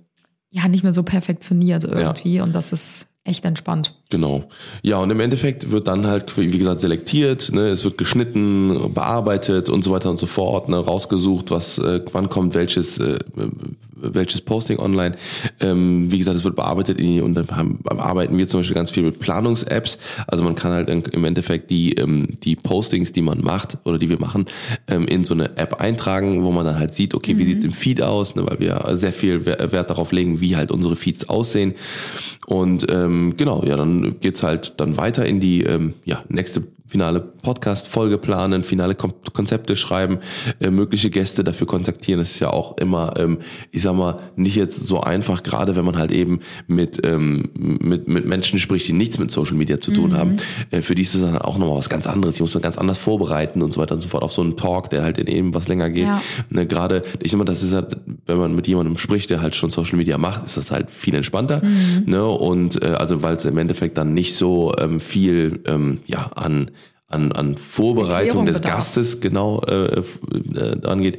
ja 0.50 0.68
nicht 0.68 0.82
mehr 0.82 0.92
so 0.92 1.02
perfektioniert 1.02 1.84
irgendwie 1.84 2.40
und 2.40 2.54
das 2.54 2.72
ist 2.72 3.08
echt 3.24 3.44
entspannt. 3.44 3.94
Genau. 4.10 4.44
Ja, 4.82 4.98
und 4.98 5.10
im 5.10 5.20
Endeffekt 5.20 5.70
wird 5.70 5.86
dann 5.86 6.06
halt, 6.06 6.36
wie 6.36 6.58
gesagt, 6.58 6.80
selektiert, 6.80 7.52
ne? 7.52 7.68
es 7.68 7.84
wird 7.84 7.96
geschnitten, 7.96 8.92
bearbeitet 8.92 9.70
und 9.70 9.84
so 9.84 9.92
weiter 9.92 10.10
und 10.10 10.18
so 10.18 10.26
fort, 10.26 10.68
ne? 10.68 10.76
rausgesucht, 10.76 11.50
was, 11.50 11.78
äh, 11.78 12.00
wann 12.12 12.28
kommt 12.28 12.54
welches, 12.54 12.98
äh, 12.98 13.18
welches 14.02 14.40
Posting 14.40 14.78
online. 14.78 15.16
Ähm, 15.60 16.10
wie 16.10 16.18
gesagt, 16.18 16.36
es 16.36 16.44
wird 16.44 16.56
bearbeitet 16.56 16.98
und 16.98 17.34
dann 17.34 17.48
haben, 17.50 17.80
arbeiten 17.86 18.36
wir 18.36 18.46
zum 18.48 18.60
Beispiel 18.60 18.74
ganz 18.74 18.90
viel 18.90 19.02
mit 19.02 19.18
Planungs-Apps. 19.20 19.98
Also 20.26 20.44
man 20.44 20.54
kann 20.54 20.72
halt 20.72 20.88
im 20.88 21.24
Endeffekt 21.24 21.70
die, 21.70 21.92
ähm, 21.94 22.38
die 22.42 22.56
Postings, 22.56 23.12
die 23.12 23.22
man 23.22 23.42
macht 23.42 23.78
oder 23.84 23.98
die 23.98 24.08
wir 24.08 24.18
machen, 24.18 24.46
ähm, 24.88 25.06
in 25.06 25.24
so 25.24 25.34
eine 25.34 25.56
App 25.56 25.80
eintragen, 25.80 26.42
wo 26.42 26.50
man 26.50 26.64
dann 26.64 26.78
halt 26.78 26.94
sieht, 26.94 27.14
okay, 27.14 27.38
wie 27.38 27.44
sieht's 27.44 27.64
im 27.64 27.72
Feed 27.72 28.02
aus, 28.02 28.34
ne? 28.34 28.44
weil 28.46 28.60
wir 28.60 28.84
sehr 28.96 29.12
viel 29.12 29.44
Wert 29.46 29.90
darauf 29.90 30.12
legen, 30.12 30.40
wie 30.40 30.56
halt 30.56 30.70
unsere 30.70 30.96
Feeds 30.96 31.28
aussehen. 31.28 31.74
Und 32.46 32.86
ähm, 32.90 33.34
genau, 33.36 33.64
ja, 33.64 33.76
dann 33.76 34.20
geht's 34.20 34.42
halt 34.42 34.74
dann 34.78 34.96
weiter 34.96 35.26
in 35.26 35.40
die 35.40 35.62
ähm, 35.62 35.94
ja, 36.04 36.22
nächste 36.28 36.62
finale 36.92 37.20
Podcast-Folge 37.20 38.18
planen, 38.18 38.64
finale 38.64 38.94
Konzepte 38.94 39.76
schreiben, 39.76 40.18
äh, 40.60 40.68
mögliche 40.70 41.08
Gäste 41.08 41.42
dafür 41.42 41.66
kontaktieren. 41.66 42.18
Das 42.20 42.32
ist 42.32 42.40
ja 42.40 42.50
auch 42.50 42.76
immer, 42.76 43.14
ähm, 43.16 43.38
ich 43.70 43.80
sag 43.80 43.94
mal, 43.94 44.16
nicht 44.36 44.56
jetzt 44.56 44.76
so 44.76 45.00
einfach, 45.00 45.42
gerade 45.42 45.74
wenn 45.74 45.86
man 45.86 45.96
halt 45.96 46.12
eben 46.12 46.40
mit, 46.66 47.00
ähm, 47.06 47.48
mit, 47.54 48.08
mit 48.08 48.26
Menschen 48.26 48.58
spricht, 48.58 48.86
die 48.88 48.92
nichts 48.92 49.18
mit 49.18 49.30
Social 49.30 49.54
Media 49.56 49.80
zu 49.80 49.90
tun 49.90 50.10
Mhm. 50.10 50.16
haben. 50.18 50.36
Äh, 50.70 50.82
für 50.82 50.94
die 50.94 51.00
ist 51.00 51.14
das 51.14 51.22
dann 51.22 51.38
auch 51.38 51.56
nochmal 51.56 51.78
was 51.78 51.88
ganz 51.88 52.06
anderes. 52.06 52.36
Die 52.36 52.42
muss 52.42 52.52
man 52.52 52.62
ganz 52.62 52.76
anders 52.76 52.98
vorbereiten 52.98 53.62
und 53.62 53.72
so 53.72 53.80
weiter 53.80 53.94
und 53.94 54.02
so 54.02 54.10
fort 54.10 54.22
auf 54.22 54.32
so 54.34 54.42
einen 54.42 54.58
Talk, 54.58 54.90
der 54.90 55.02
halt 55.02 55.16
in 55.16 55.28
eben 55.28 55.54
was 55.54 55.68
länger 55.68 55.88
geht. 55.88 56.04
Ja. 56.04 56.20
Ne, 56.50 56.66
gerade, 56.66 57.02
ich 57.20 57.30
sag 57.30 57.38
mal, 57.38 57.44
das 57.44 57.62
ist 57.62 57.72
halt, 57.72 57.96
wenn 58.26 58.36
man 58.36 58.54
mit 58.54 58.68
jemandem 58.68 58.98
spricht, 58.98 59.30
der 59.30 59.40
halt 59.40 59.56
schon 59.56 59.70
Social 59.70 59.96
Media 59.96 60.18
macht, 60.18 60.44
ist 60.44 60.58
das 60.58 60.70
halt 60.70 60.90
viel 60.90 61.14
entspannter. 61.14 61.62
Mhm. 61.64 62.02
Ne? 62.04 62.22
Und 62.26 62.82
äh, 62.82 62.88
also 62.88 63.22
weil 63.22 63.36
es 63.36 63.46
im 63.46 63.56
Endeffekt 63.56 63.96
dann 63.96 64.12
nicht 64.12 64.34
so 64.36 64.74
ähm, 64.78 65.00
viel 65.00 65.60
ähm, 65.64 66.00
ja 66.06 66.30
an 66.34 66.70
an, 67.12 67.32
an 67.32 67.56
Vorbereitung 67.56 68.46
des 68.46 68.58
bedarf. 68.60 68.76
Gastes 68.76 69.20
genau 69.20 69.60
äh, 69.62 70.02
äh, 70.54 70.86
angeht. 70.86 71.18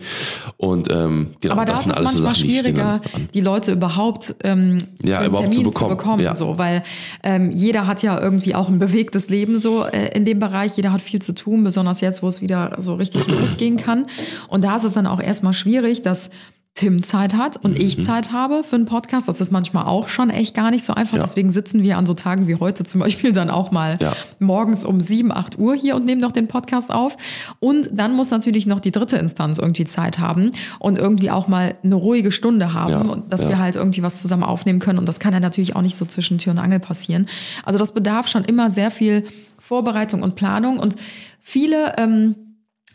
Und 0.57 0.89
ähm, 0.91 1.31
genau, 1.41 1.53
Aber 1.55 1.65
da 1.65 1.73
das 1.73 1.81
ist 1.81 1.85
sind 1.85 1.91
es 1.93 1.97
alles 1.99 2.13
so 2.13 2.23
manchmal 2.23 2.35
Sachen, 2.35 2.47
die 2.47 2.53
schwieriger, 2.53 3.01
an. 3.13 3.29
die 3.33 3.41
Leute 3.41 3.71
überhaupt, 3.71 4.35
ähm, 4.43 4.77
Ja, 5.03 5.25
überhaupt 5.25 5.53
zu 5.53 5.61
Termin 5.61 5.89
bekommen, 5.89 6.21
ja. 6.21 6.33
so, 6.33 6.57
weil 6.57 6.83
ähm, 7.23 7.51
jeder 7.51 7.87
hat 7.87 8.03
ja 8.03 8.19
irgendwie 8.19 8.55
auch 8.55 8.69
ein 8.69 8.79
bewegtes 8.79 9.29
Leben 9.29 9.59
so 9.59 9.83
äh, 9.85 10.15
in 10.15 10.25
dem 10.25 10.39
Bereich. 10.39 10.75
Jeder 10.75 10.91
hat 10.91 11.01
viel 11.01 11.21
zu 11.21 11.33
tun, 11.33 11.63
besonders 11.63 12.01
jetzt, 12.01 12.23
wo 12.23 12.27
es 12.27 12.41
wieder 12.41 12.75
so 12.79 12.95
richtig 12.95 13.27
losgehen 13.27 13.77
kann. 13.77 14.07
Und 14.47 14.63
da 14.63 14.75
ist 14.75 14.83
es 14.83 14.93
dann 14.93 15.07
auch 15.07 15.21
erstmal 15.21 15.53
schwierig, 15.53 16.01
dass 16.01 16.29
Tim 16.75 17.03
Zeit 17.03 17.35
hat 17.35 17.57
und 17.57 17.77
Mhm. 17.77 17.85
ich 17.85 18.01
Zeit 18.03 18.31
habe 18.31 18.63
für 18.63 18.75
einen 18.75 18.87
Podcast. 18.87 19.27
Das 19.27 19.39
ist 19.39 19.51
manchmal 19.51 19.85
auch 19.85 20.07
schon 20.07 20.31
echt 20.31 20.55
gar 20.55 20.71
nicht 20.71 20.83
so 20.83 20.93
einfach. 20.95 21.17
Ja. 21.17 21.23
Deswegen 21.23 21.51
sitzen 21.51 21.83
wir 21.83 21.99
an 21.99 22.07
so 22.07 22.15
Tagen 22.15 22.47
wie 22.47 22.55
heute 22.55 22.83
zum 22.83 22.99
Beispiel 23.01 23.31
dann 23.31 23.51
auch 23.51 23.69
mal 23.69 23.97
Ja. 24.01 24.13
morgens 24.39 24.83
um 24.83 24.99
7, 24.99 25.31
8 25.31 25.59
Uhr 25.59 25.75
hier 25.75 25.95
und 25.95 26.03
nehmen 26.05 26.19
noch 26.19 26.31
den 26.31 26.47
Podcast 26.47 26.89
auf. 26.89 27.15
Und 27.59 27.89
dann 27.93 28.15
muss 28.15 28.31
natürlich 28.31 28.65
noch 28.65 28.79
die 28.79 28.89
dritte 28.89 29.17
Instanz 29.17 29.59
irgendwie 29.59 29.85
Zeit 29.85 30.17
haben 30.17 30.51
und 30.79 30.97
irgendwie 30.97 31.29
auch 31.29 31.47
mal 31.47 31.75
eine 31.83 31.93
ruhige 31.93 32.31
Stunde 32.31 32.73
haben, 32.73 32.91
Ja, 32.91 33.01
und 33.01 33.31
dass 33.31 33.47
wir 33.47 33.59
halt 33.59 33.75
irgendwie 33.75 34.01
was 34.01 34.19
zusammen 34.19 34.43
aufnehmen 34.43 34.79
können. 34.79 34.97
Und 34.97 35.07
das 35.07 35.19
kann 35.19 35.31
ja 35.33 35.39
natürlich 35.39 35.75
auch 35.75 35.81
nicht 35.83 35.95
so 35.95 36.05
zwischen 36.05 36.39
Tür 36.39 36.53
und 36.53 36.59
Angel 36.59 36.79
passieren. 36.79 37.27
Also 37.63 37.77
das 37.77 37.93
bedarf 37.93 38.27
schon 38.27 38.45
immer 38.45 38.71
sehr 38.71 38.89
viel 38.89 39.25
Vorbereitung 39.59 40.23
und 40.23 40.33
Planung. 40.35 40.79
Und 40.79 40.95
viele 41.39 41.93
ähm, 41.97 42.35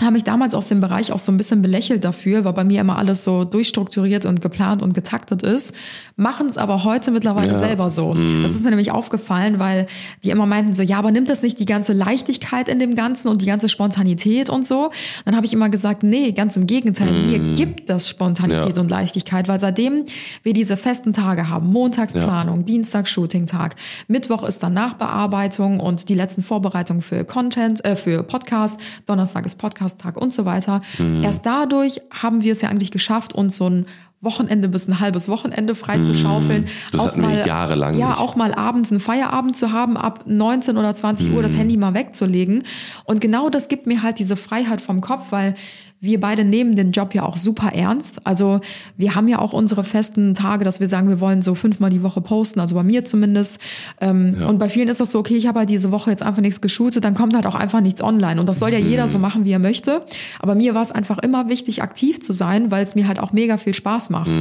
haben 0.07 0.14
mich 0.14 0.24
damals 0.24 0.55
aus 0.55 0.66
dem 0.66 0.80
Bereich 0.80 1.12
auch 1.12 1.18
so 1.18 1.32
ein 1.32 1.36
bisschen 1.36 1.61
belächelt 1.61 2.05
dafür, 2.05 2.44
weil 2.44 2.53
bei 2.53 2.64
mir 2.64 2.80
immer 2.80 2.99
alles 2.99 3.24
so 3.24 3.44
durchstrukturiert 3.44 4.26
und 4.26 4.40
geplant 4.40 4.82
und 4.82 4.94
getaktet 4.94 5.42
ist, 5.42 5.74
machen 6.18 6.48
es 6.48 6.58
aber 6.58 6.82
heute 6.82 7.12
mittlerweile 7.12 7.52
Ja. 7.52 7.58
selber 7.60 7.90
so. 7.90 8.12
Das 8.42 8.50
ist 8.50 8.64
mir 8.64 8.70
nämlich 8.70 8.90
aufgefallen, 8.90 9.58
weil 9.60 9.86
die 10.24 10.30
immer 10.30 10.46
meinten 10.46 10.74
so, 10.74 10.82
ja, 10.82 10.98
aber 10.98 11.12
nimmt 11.12 11.30
das 11.30 11.42
nicht 11.42 11.60
die 11.60 11.64
ganze 11.64 11.92
Leichtigkeit 11.92 12.68
in 12.68 12.80
dem 12.80 12.96
Ganzen 12.96 13.28
und 13.28 13.40
die 13.40 13.46
ganze 13.46 13.68
Spontanität 13.68 14.50
und 14.50 14.66
so? 14.66 14.90
Dann 15.24 15.36
habe 15.36 15.46
ich 15.46 15.52
immer 15.52 15.68
gesagt, 15.68 16.02
nee, 16.02 16.32
ganz 16.32 16.56
im 16.56 16.66
Gegenteil, 16.66 17.12
mir 17.12 17.54
gibt 17.54 17.88
das 17.88 18.08
Spontanität 18.08 18.76
Ja. 18.76 18.82
und 18.82 18.90
Leichtigkeit, 18.90 19.46
weil 19.46 19.60
seitdem 19.60 20.06
wir 20.42 20.52
diese 20.54 20.76
festen 20.76 21.12
Tage 21.12 21.48
haben, 21.48 21.68
Montagsplanung, 21.72 22.64
Dienstag 22.64 23.06
Shooting-Tag, 23.08 23.76
Mittwoch 24.08 24.42
ist 24.42 24.62
dann 24.64 24.74
Nachbearbeitung 24.74 25.78
und 25.78 26.08
die 26.08 26.14
letzten 26.14 26.42
Vorbereitungen 26.42 27.02
für 27.02 27.24
Content, 27.24 27.84
äh, 27.84 27.94
für 27.94 28.24
Podcast, 28.24 28.80
Donnerstag 29.06 29.46
ist 29.46 29.56
Podcast-Tag 29.56 30.16
und 30.16 30.32
so 30.34 30.44
weiter. 30.44 30.82
Mhm. 30.98 31.22
Erst 31.22 31.46
dadurch 31.46 32.00
haben 32.10 32.42
wir 32.42 32.52
es 32.52 32.60
ja 32.60 32.68
eigentlich 32.70 32.90
geschafft, 32.90 33.32
uns 33.34 33.56
so 33.56 33.70
ein 33.70 33.86
Wochenende 34.20 34.68
bis 34.68 34.88
ein 34.88 34.98
halbes 34.98 35.28
Wochenende 35.28 35.74
frei 35.76 36.00
zu 36.02 36.14
schaufeln. 36.14 36.62
Mhm. 36.62 36.68
Das 36.92 37.00
hatten 37.06 37.22
wir 37.22 37.46
jahrelang 37.46 37.96
Ja, 37.96 38.08
nicht. 38.10 38.18
auch 38.20 38.34
mal 38.34 38.52
abends 38.52 38.90
einen 38.90 39.00
Feierabend 39.00 39.56
zu 39.56 39.70
haben, 39.70 39.96
ab 39.96 40.24
19 40.26 40.76
oder 40.76 40.92
20 40.94 41.32
Uhr 41.32 41.42
das 41.42 41.56
Handy 41.56 41.76
mal 41.76 41.94
wegzulegen. 41.94 42.64
Und 43.04 43.20
genau 43.20 43.48
das 43.48 43.68
gibt 43.68 43.86
mir 43.86 44.02
halt 44.02 44.18
diese 44.18 44.36
Freiheit 44.36 44.80
vom 44.80 45.00
Kopf, 45.00 45.26
weil 45.30 45.54
wir 46.01 46.20
beide 46.20 46.44
nehmen 46.44 46.76
den 46.76 46.92
Job 46.92 47.14
ja 47.14 47.24
auch 47.24 47.36
super 47.36 47.72
ernst. 47.74 48.24
Also 48.24 48.61
wir 48.96 49.14
haben 49.14 49.26
ja 49.26 49.38
auch 49.38 49.53
unsere 49.53 49.82
festen 49.82 50.34
Tage, 50.34 50.64
dass 50.64 50.78
wir 50.78 50.88
sagen, 50.88 51.09
wir 51.09 51.20
wollen 51.20 51.42
so 51.42 51.55
fünfmal 51.55 51.90
die 51.90 52.03
Woche 52.03 52.20
posten, 52.20 52.61
also 52.61 52.74
bei 52.74 52.82
mir 52.82 53.05
zumindest. 53.05 53.59
Ähm, 54.01 54.36
Und 54.46 54.59
bei 54.59 54.68
vielen 54.68 54.88
ist 54.88 55.01
das 55.01 55.11
so, 55.11 55.18
okay, 55.18 55.36
ich 55.36 55.46
habe 55.46 55.61
halt 55.61 55.70
diese 55.70 55.90
Woche 55.90 56.11
jetzt 56.11 56.22
einfach 56.22 56.42
nichts 56.42 56.61
geshootet, 56.61 57.05
dann 57.05 57.14
kommt 57.14 57.34
halt 57.34 57.46
auch 57.46 57.57
einfach 57.57 57.80
nichts 57.80 58.03
online. 58.03 58.40
Und 58.40 58.46
das 58.46 58.59
soll 58.59 58.72
ja 58.72 58.78
jeder 58.78 59.09
so 59.09 59.18
machen, 59.18 59.44
wie 59.44 59.53
er 59.53 59.59
möchte. 59.59 60.03
Aber 60.38 60.55
mir 60.55 60.74
war 60.74 60.82
es 60.82 60.92
einfach 60.92 61.18
immer 61.18 61.49
wichtig, 61.49 61.82
aktiv 61.82 62.20
zu 62.20 62.32
sein, 62.32 62.70
weil 62.70 62.84
es 62.84 62.94
mir 62.94 63.09
halt 63.09 63.18
auch 63.18 63.32
mega 63.32 63.57
viel 63.57 63.74
Spaß 63.74 64.11
macht. 64.11 64.36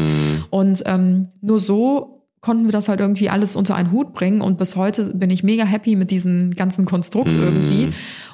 Und 0.50 0.84
ähm, 0.86 1.30
nur 1.42 1.60
so 1.60 2.17
konnten 2.48 2.64
wir 2.64 2.72
das 2.72 2.88
halt 2.88 3.02
irgendwie 3.02 3.30
alles 3.30 3.58
unter 3.58 3.76
einen 3.76 3.92
Hut 3.92 4.14
bringen 4.14 4.40
und 4.40 4.58
bis 4.58 4.78
heute 4.78 5.14
bin 5.14 5.30
ich 5.30 5.44
mega 5.44 5.66
happy 5.66 5.98
mit 5.98 6.12
diesem 6.12 6.52
ganzen 6.56 6.86
Konstrukt 6.86 7.36
irgendwie. 7.36 7.90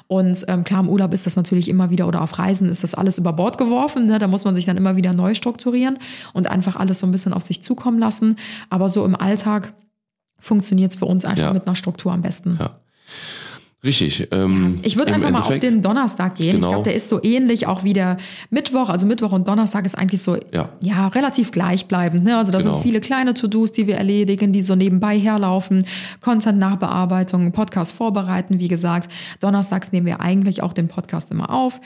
Und 0.06 0.44
ähm, 0.46 0.62
klar, 0.62 0.80
im 0.84 0.88
Urlaub 0.88 1.12
ist 1.12 1.26
das 1.26 1.34
natürlich 1.34 1.68
immer 1.68 1.90
wieder 1.90 2.06
oder 2.06 2.22
auf 2.22 2.38
Reisen 2.38 2.68
ist 2.68 2.84
das 2.84 2.94
alles 2.94 3.18
über 3.18 3.32
Bord 3.32 3.58
geworfen. 3.58 4.06
Ne? 4.06 4.20
Da 4.20 4.28
muss 4.28 4.44
man 4.44 4.54
sich 4.54 4.66
dann 4.66 4.76
immer 4.76 4.94
wieder 4.94 5.12
neu 5.14 5.34
strukturieren 5.34 5.98
und 6.32 6.46
einfach 6.46 6.76
alles 6.76 7.00
so 7.00 7.08
ein 7.08 7.10
bisschen 7.10 7.32
auf 7.32 7.42
sich 7.42 7.60
zukommen 7.64 7.98
lassen. 7.98 8.36
Aber 8.70 8.88
so 8.88 9.04
im 9.04 9.16
Alltag 9.16 9.74
funktioniert 10.38 10.92
es 10.92 10.96
für 10.98 11.06
uns 11.06 11.24
einfach 11.24 11.46
Ja. 11.46 11.52
mit 11.52 11.66
einer 11.66 11.74
Struktur 11.74 12.12
am 12.12 12.22
besten. 12.22 12.56
Ja. 12.60 12.70
Richtig. 13.84 14.28
Ähm, 14.32 14.78
Ich 14.82 14.96
würde 14.96 15.12
einfach 15.12 15.30
mal 15.30 15.40
auf 15.40 15.50
Endeffekt- 15.50 15.62
den 15.74 15.82
Donnerstag 15.82 16.36
gehen. 16.36 16.52
Genau. 16.52 16.66
Ich 16.68 16.72
glaube, 16.72 16.84
der 16.84 16.94
ist 16.94 17.08
so 17.08 17.22
ähnlich 17.22 17.66
auch 17.66 17.84
wie 17.84 17.92
der 17.92 18.16
Mittwoch. 18.50 18.88
Also 18.88 19.06
Mittwoch 19.06 19.32
und 19.32 19.46
Donnerstag 19.46 19.84
ist 19.84 19.96
eigentlich 19.96 20.22
so 20.22 20.38
Ja. 20.80 21.08
relativ 21.08 21.50
gleichbleibend. 21.52 22.24
Ne? 22.24 22.38
Also 22.38 22.50
da 22.50 22.58
Genau. 22.58 22.74
sind 22.74 22.82
viele 22.82 23.00
kleine 23.00 23.34
To-Dos, 23.34 23.72
die 23.72 23.86
wir 23.86 23.96
erledigen, 23.96 24.52
die 24.52 24.62
so 24.62 24.74
nebenbei 24.74 25.18
herlaufen. 25.18 25.84
Content-Nachbearbeitung, 26.22 27.52
Podcast 27.52 27.92
vorbereiten, 27.92 28.58
wie 28.58 28.68
gesagt. 28.68 29.10
Donnerstags 29.40 29.92
nehmen 29.92 30.06
wir 30.06 30.20
eigentlich 30.20 30.62
auch 30.62 30.72
den 30.72 30.88
Podcast 30.88 31.30
immer 31.30 31.50
auf. 31.50 31.80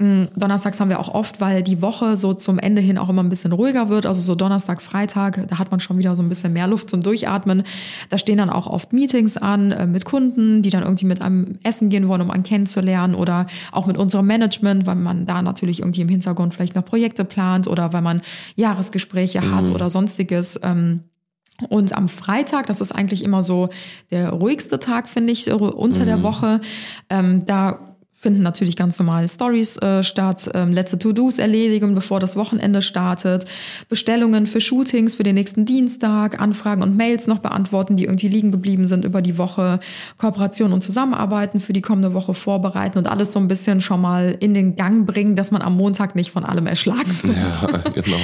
Mm, 0.00 0.28
Donnerstags 0.34 0.80
haben 0.80 0.88
wir 0.88 0.98
auch 0.98 1.12
oft, 1.12 1.42
weil 1.42 1.62
die 1.62 1.82
Woche 1.82 2.16
so 2.16 2.32
zum 2.32 2.58
Ende 2.58 2.80
hin 2.80 2.96
auch 2.96 3.10
immer 3.10 3.22
ein 3.22 3.28
bisschen 3.28 3.52
ruhiger 3.52 3.90
wird. 3.90 4.06
Also 4.06 4.22
so 4.22 4.34
Donnerstag, 4.34 4.80
Freitag, 4.80 5.46
da 5.48 5.58
hat 5.58 5.70
man 5.70 5.78
schon 5.78 5.98
wieder 5.98 6.16
so 6.16 6.22
ein 6.22 6.30
bisschen 6.30 6.54
mehr 6.54 6.66
Luft 6.66 6.88
zum 6.88 7.02
Durchatmen. 7.02 7.64
Da 8.08 8.16
stehen 8.16 8.38
dann 8.38 8.48
auch 8.48 8.66
oft 8.66 8.94
Meetings 8.94 9.36
an 9.36 9.72
äh, 9.72 9.86
mit 9.86 10.06
Kunden, 10.06 10.62
die 10.62 10.70
dann 10.70 10.84
irgendwie 10.84 11.04
mit 11.04 11.20
einem 11.20 11.58
essen 11.64 11.90
gehen 11.90 12.08
wollen, 12.08 12.22
um 12.22 12.30
einen 12.30 12.44
kennenzulernen 12.44 13.14
oder 13.14 13.46
auch 13.72 13.84
mit 13.84 13.98
unserem 13.98 14.26
Management, 14.26 14.86
weil 14.86 14.94
man 14.96 15.26
da 15.26 15.42
natürlich 15.42 15.80
irgendwie 15.80 16.00
im 16.00 16.08
Hintergrund 16.08 16.54
vielleicht 16.54 16.74
noch 16.74 16.84
Projekte 16.84 17.26
plant 17.26 17.68
oder 17.68 17.92
weil 17.92 18.02
man 18.02 18.22
Jahresgespräche 18.56 19.54
hat 19.54 19.68
oder 19.68 19.90
sonstiges. 19.90 20.58
Ähm, 20.62 21.00
und 21.68 21.94
am 21.94 22.08
Freitag, 22.08 22.66
das 22.68 22.80
ist 22.80 22.92
eigentlich 22.92 23.22
immer 23.22 23.42
so 23.42 23.68
der 24.10 24.30
ruhigste 24.30 24.78
Tag, 24.78 25.10
finde 25.10 25.34
ich, 25.34 25.44
so 25.44 25.56
unter 25.56 26.06
der 26.06 26.22
Woche. 26.22 26.62
Ähm, 27.10 27.44
da 27.44 27.89
finden 28.20 28.42
natürlich 28.42 28.76
ganz 28.76 28.98
normale 28.98 29.26
Stories 29.28 29.78
äh, 29.78 30.04
statt, 30.04 30.50
ähm, 30.52 30.74
letzte 30.74 30.98
To-Dos 30.98 31.38
erledigen, 31.38 31.94
bevor 31.94 32.20
das 32.20 32.36
Wochenende 32.36 32.82
startet, 32.82 33.46
Bestellungen 33.88 34.46
für 34.46 34.60
Shootings 34.60 35.14
für 35.14 35.22
den 35.22 35.36
nächsten 35.36 35.64
Dienstag, 35.64 36.38
Anfragen 36.38 36.82
und 36.82 36.98
Mails 36.98 37.26
noch 37.26 37.38
beantworten, 37.38 37.96
die 37.96 38.04
irgendwie 38.04 38.28
liegen 38.28 38.52
geblieben 38.52 38.84
sind 38.84 39.06
über 39.06 39.22
die 39.22 39.38
Woche, 39.38 39.80
Kooperation 40.18 40.74
und 40.74 40.82
Zusammenarbeiten 40.82 41.60
für 41.60 41.72
die 41.72 41.80
kommende 41.80 42.12
Woche 42.12 42.34
vorbereiten 42.34 42.98
und 42.98 43.06
alles 43.06 43.32
so 43.32 43.40
ein 43.40 43.48
bisschen 43.48 43.80
schon 43.80 44.02
mal 44.02 44.36
in 44.38 44.52
den 44.52 44.76
Gang 44.76 45.06
bringen, 45.06 45.34
dass 45.34 45.50
man 45.50 45.62
am 45.62 45.78
Montag 45.78 46.14
nicht 46.14 46.30
von 46.30 46.44
allem 46.44 46.66
erschlagen 46.66 47.18
wird. 47.22 47.36
Ja, 47.38 47.90
genau. 47.94 48.18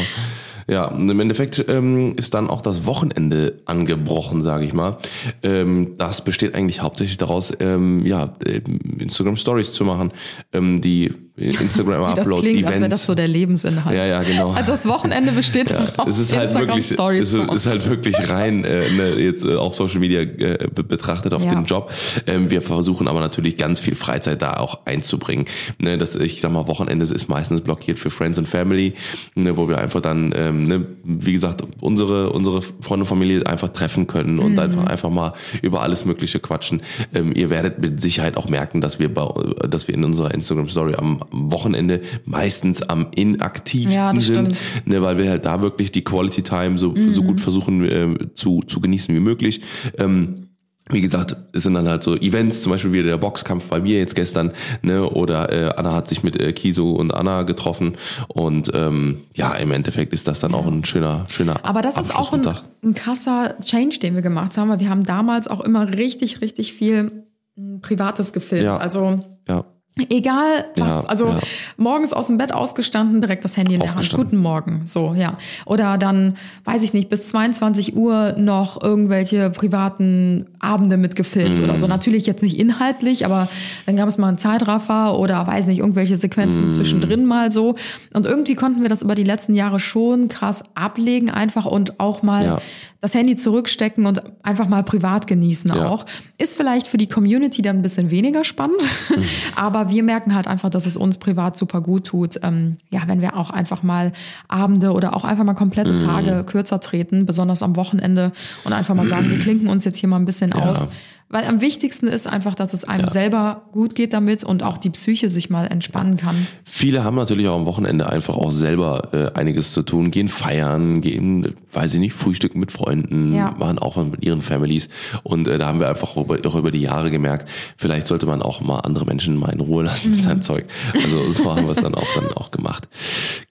Ja, 0.68 0.86
und 0.86 1.08
im 1.08 1.20
Endeffekt 1.20 1.64
ähm, 1.68 2.14
ist 2.16 2.34
dann 2.34 2.48
auch 2.48 2.60
das 2.60 2.86
Wochenende 2.86 3.60
angebrochen, 3.66 4.42
sage 4.42 4.64
ich 4.64 4.72
mal. 4.72 4.98
Ähm, 5.42 5.94
das 5.96 6.24
besteht 6.24 6.54
eigentlich 6.54 6.82
hauptsächlich 6.82 7.18
daraus, 7.18 7.52
ähm, 7.60 8.04
ja, 8.04 8.34
ähm, 8.44 8.80
Instagram 8.98 9.36
Stories 9.36 9.72
zu 9.72 9.84
machen, 9.84 10.12
ähm, 10.52 10.80
die 10.80 11.12
Instagram-Uploads, 11.36 12.16
das 12.28 12.40
klingt, 12.40 12.58
als 12.58 12.66
wäre 12.66 12.78
Events. 12.78 12.88
das 12.96 13.06
so 13.06 13.14
der 13.14 13.28
Lebensinhalt. 13.28 13.96
Ja, 13.96 14.06
ja, 14.06 14.22
genau. 14.22 14.50
Also 14.52 14.72
das 14.72 14.86
Wochenende 14.86 15.32
besteht 15.32 15.70
Ja, 15.70 15.84
daraus, 15.84 16.14
es 16.14 16.20
ist 16.30 16.36
halt 16.36 16.54
wirklich, 16.54 16.90
es 16.92 17.32
ist, 17.32 17.66
halt 17.66 17.88
wirklich 17.88 18.30
rein 18.30 18.64
äh, 18.64 18.90
ne, 18.90 19.14
jetzt 19.16 19.44
äh, 19.44 19.54
auf 19.54 19.74
Social 19.74 20.00
Media 20.00 20.20
äh, 20.22 20.68
be- 20.74 20.82
betrachtet 20.84 21.34
auf 21.34 21.44
Ja. 21.44 21.50
den 21.50 21.64
Job. 21.64 21.92
Ähm, 22.26 22.50
wir 22.50 22.62
versuchen 22.62 23.08
aber 23.08 23.20
natürlich 23.20 23.56
ganz 23.56 23.80
viel 23.80 23.94
Freizeit 23.94 24.40
da 24.42 24.54
auch 24.54 24.86
einzubringen. 24.86 25.46
Ne, 25.78 25.98
das, 25.98 26.16
ich 26.16 26.40
sag 26.40 26.52
mal, 26.52 26.66
Wochenende 26.68 27.04
ist 27.04 27.28
meistens 27.28 27.60
blockiert 27.60 27.98
für 27.98 28.10
Friends 28.10 28.38
and 28.38 28.48
Family, 28.48 28.94
ne, 29.34 29.56
wo 29.56 29.68
wir 29.68 29.78
einfach 29.78 30.00
dann, 30.00 30.32
ähm, 30.36 30.66
ne, 30.66 30.86
wie 31.04 31.32
gesagt, 31.32 31.62
unsere 31.80 32.30
unsere 32.30 32.62
Freunde 32.62 33.02
und 33.04 33.06
Familie 33.08 33.46
einfach 33.46 33.68
treffen 33.68 34.06
können 34.06 34.38
und 34.38 34.52
Mhm. 34.52 34.58
einfach 34.58 34.86
einfach 34.86 35.10
mal 35.10 35.32
über 35.62 35.82
alles 35.82 36.04
Mögliche 36.04 36.40
quatschen. 36.40 36.82
Ähm, 37.14 37.32
ihr 37.34 37.50
werdet 37.50 37.78
mit 37.78 38.00
Sicherheit 38.00 38.36
auch 38.36 38.48
merken, 38.48 38.80
dass 38.80 38.98
wir 38.98 39.12
bei, 39.12 39.26
dass 39.68 39.86
wir 39.88 39.94
in 39.94 40.04
unserer 40.04 40.32
Instagram 40.32 40.68
Story 40.68 40.94
am 40.96 41.20
Wochenende 41.30 42.00
meistens 42.24 42.82
am 42.82 43.08
inaktivsten 43.14 43.92
Ja, 43.92 44.20
sind 44.20 44.58
ne, 44.84 45.02
weil 45.02 45.18
wir 45.18 45.30
halt 45.30 45.44
da 45.46 45.62
wirklich 45.62 45.92
die 45.92 46.04
Quality 46.04 46.42
Time 46.42 46.78
so, 46.78 46.94
so 46.96 47.22
Mhm. 47.22 47.26
gut 47.26 47.40
versuchen 47.40 47.84
äh, 47.84 48.34
zu, 48.34 48.60
zu 48.66 48.80
genießen 48.80 49.14
wie 49.14 49.20
möglich. 49.20 49.60
Ähm, 49.98 50.42
wie 50.88 51.00
gesagt, 51.00 51.34
es 51.52 51.64
sind 51.64 51.74
dann 51.74 51.88
halt 51.88 52.04
so 52.04 52.14
Events, 52.14 52.62
zum 52.62 52.70
Beispiel 52.70 52.92
wieder 52.92 53.02
der 53.10 53.16
Boxkampf 53.16 53.64
bei 53.64 53.80
mir 53.80 53.98
jetzt 53.98 54.14
gestern, 54.14 54.52
ne, 54.82 55.02
oder 55.10 55.52
äh, 55.52 55.74
Anna 55.76 55.92
hat 55.92 56.06
sich 56.06 56.22
mit 56.22 56.40
äh, 56.40 56.52
Kiso 56.52 56.92
und 56.92 57.12
Anna 57.12 57.42
getroffen 57.42 57.96
und 58.28 58.70
ähm, 58.72 59.22
ja, 59.34 59.52
im 59.54 59.72
Endeffekt 59.72 60.12
ist 60.12 60.28
das 60.28 60.38
dann 60.38 60.54
auch 60.54 60.68
ein 60.68 60.84
schöner, 60.84 61.26
schöner 61.28 61.56
Aber 61.64 61.82
das 61.82 61.98
ist 61.98 62.14
auch 62.14 62.32
ein, 62.32 62.46
ein 62.84 62.94
krasser 62.94 63.56
Change, 63.64 63.98
den 63.98 64.14
wir 64.14 64.22
gemacht 64.22 64.56
haben, 64.56 64.70
weil 64.70 64.78
wir 64.78 64.88
haben 64.88 65.02
damals 65.02 65.48
auch 65.48 65.60
immer 65.60 65.90
richtig, 65.90 66.40
richtig 66.40 66.72
viel 66.72 67.24
m, 67.56 67.80
Privates 67.80 68.32
gefilmt. 68.32 68.62
Ja. 68.66 68.76
Also 68.76 69.18
Ja, 69.48 69.64
Egal 69.98 70.66
was, 70.76 71.04
Ja, 71.04 71.08
also 71.08 71.28
ja. 71.28 71.38
morgens 71.78 72.12
aus 72.12 72.26
dem 72.26 72.36
Bett 72.36 72.52
ausgestanden, 72.52 73.22
direkt 73.22 73.46
das 73.46 73.56
Handy 73.56 73.74
in 73.74 73.80
der 73.80 73.94
Hand. 73.94 74.12
Guten 74.12 74.36
Morgen, 74.36 74.82
so, 74.84 75.14
ja. 75.16 75.38
Oder 75.64 75.96
dann, 75.96 76.36
weiß 76.64 76.82
ich 76.82 76.92
nicht, 76.92 77.08
bis 77.08 77.28
22 77.28 77.96
Uhr 77.96 78.34
noch 78.36 78.82
irgendwelche 78.82 79.48
privaten 79.48 80.48
Abende 80.60 80.98
mitgefilmt 80.98 81.60
oder 81.60 81.72
Mhm. 81.72 81.78
so. 81.78 81.86
Natürlich 81.86 82.26
jetzt 82.26 82.42
nicht 82.42 82.58
inhaltlich, 82.58 83.24
aber 83.24 83.48
dann 83.86 83.96
gab 83.96 84.06
es 84.06 84.18
mal 84.18 84.28
einen 84.28 84.36
Zeitraffer 84.36 85.18
oder 85.18 85.46
weiß 85.46 85.64
nicht, 85.64 85.78
irgendwelche 85.78 86.18
Sequenzen 86.18 86.66
Mhm. 86.66 86.70
zwischendrin 86.72 87.24
mal 87.24 87.50
so. 87.50 87.74
Und 88.12 88.26
irgendwie 88.26 88.54
konnten 88.54 88.82
wir 88.82 88.90
das 88.90 89.00
über 89.00 89.14
die 89.14 89.24
letzten 89.24 89.54
Jahre 89.54 89.80
schon 89.80 90.28
krass 90.28 90.62
ablegen 90.74 91.30
einfach 91.30 91.64
und 91.64 92.00
auch 92.00 92.22
mal 92.22 92.44
Ja. 92.44 92.58
das 93.00 93.14
Handy 93.14 93.36
zurückstecken 93.36 94.04
und 94.04 94.22
einfach 94.42 94.68
mal 94.68 94.82
privat 94.82 95.26
genießen 95.26 95.70
Ja. 95.74 95.86
auch. 95.88 96.04
Ist 96.36 96.54
vielleicht 96.54 96.86
für 96.88 96.98
die 96.98 97.08
Community 97.08 97.62
dann 97.62 97.76
ein 97.76 97.82
bisschen 97.82 98.10
weniger 98.10 98.44
spannend, 98.44 98.82
Mhm. 99.08 99.22
aber 99.56 99.85
wir 99.88 100.02
merken 100.02 100.34
halt 100.34 100.46
einfach, 100.46 100.70
dass 100.70 100.86
es 100.86 100.96
uns 100.96 101.18
privat 101.18 101.56
super 101.56 101.80
gut 101.80 102.04
tut. 102.06 102.40
Ähm, 102.42 102.76
ja, 102.90 103.02
wenn 103.06 103.20
wir 103.20 103.36
auch 103.36 103.50
einfach 103.50 103.82
mal 103.82 104.12
Abende 104.48 104.92
oder 104.92 105.14
auch 105.16 105.24
einfach 105.24 105.44
mal 105.44 105.54
komplette 105.54 105.92
Mhm. 105.94 105.98
Tage 106.00 106.44
kürzer 106.44 106.80
treten, 106.80 107.26
besonders 107.26 107.62
am 107.62 107.76
Wochenende 107.76 108.32
und 108.64 108.72
einfach 108.72 108.94
mal 108.94 109.06
sagen, 109.06 109.30
wir 109.30 109.38
klinken 109.38 109.68
uns 109.68 109.84
jetzt 109.84 109.98
hier 109.98 110.08
mal 110.08 110.16
ein 110.16 110.26
bisschen 110.26 110.52
aus. 110.52 110.88
Weil 111.28 111.44
am 111.46 111.60
wichtigsten 111.60 112.06
ist 112.06 112.28
einfach, 112.28 112.54
dass 112.54 112.72
es 112.72 112.84
einem 112.84 113.08
selber 113.08 113.62
gut 113.72 113.96
geht 113.96 114.12
damit 114.12 114.44
und 114.44 114.62
auch 114.62 114.78
die 114.78 114.90
Psyche 114.90 115.28
sich 115.28 115.50
mal 115.50 115.66
entspannen 115.66 116.16
kann. 116.16 116.46
Viele 116.64 117.02
haben 117.02 117.16
natürlich 117.16 117.48
auch 117.48 117.56
am 117.56 117.66
Wochenende 117.66 118.08
einfach 118.08 118.36
auch 118.36 118.52
selber 118.52 119.08
äh, 119.12 119.36
einiges 119.36 119.72
zu 119.74 119.82
tun, 119.82 120.12
gehen 120.12 120.28
feiern, 120.28 121.00
gehen, 121.00 121.52
weiß 121.72 121.94
ich 121.94 121.98
nicht, 122.00 122.12
frühstücken 122.14 122.60
mit 122.60 122.70
Freunden, 122.70 123.34
Ja. 123.34 123.52
machen 123.58 123.80
auch 123.80 123.96
mit 123.96 124.24
ihren 124.24 124.40
Families. 124.40 124.88
Und 125.24 125.48
äh, 125.48 125.58
da 125.58 125.66
haben 125.66 125.80
wir 125.80 125.88
einfach 125.88 126.16
über, 126.16 126.38
auch 126.46 126.54
über 126.54 126.70
die 126.70 126.82
Jahre 126.82 127.10
gemerkt, 127.10 127.48
vielleicht 127.76 128.06
sollte 128.06 128.26
man 128.26 128.40
auch 128.40 128.60
mal 128.60 128.78
andere 128.80 129.04
Menschen 129.04 129.36
mal 129.36 129.50
in 129.52 129.58
Ruhe 129.60 129.82
lassen 129.82 130.12
mit 130.12 130.22
seinem 130.22 130.42
Zeug. 130.42 130.64
Also 130.94 131.32
so 131.32 131.52
haben 131.54 131.64
wir 131.66 131.72
es 131.72 131.80
dann 131.82 131.96
auch 131.96 132.06
dann 132.14 132.32
auch 132.34 132.52
gemacht. 132.52 132.86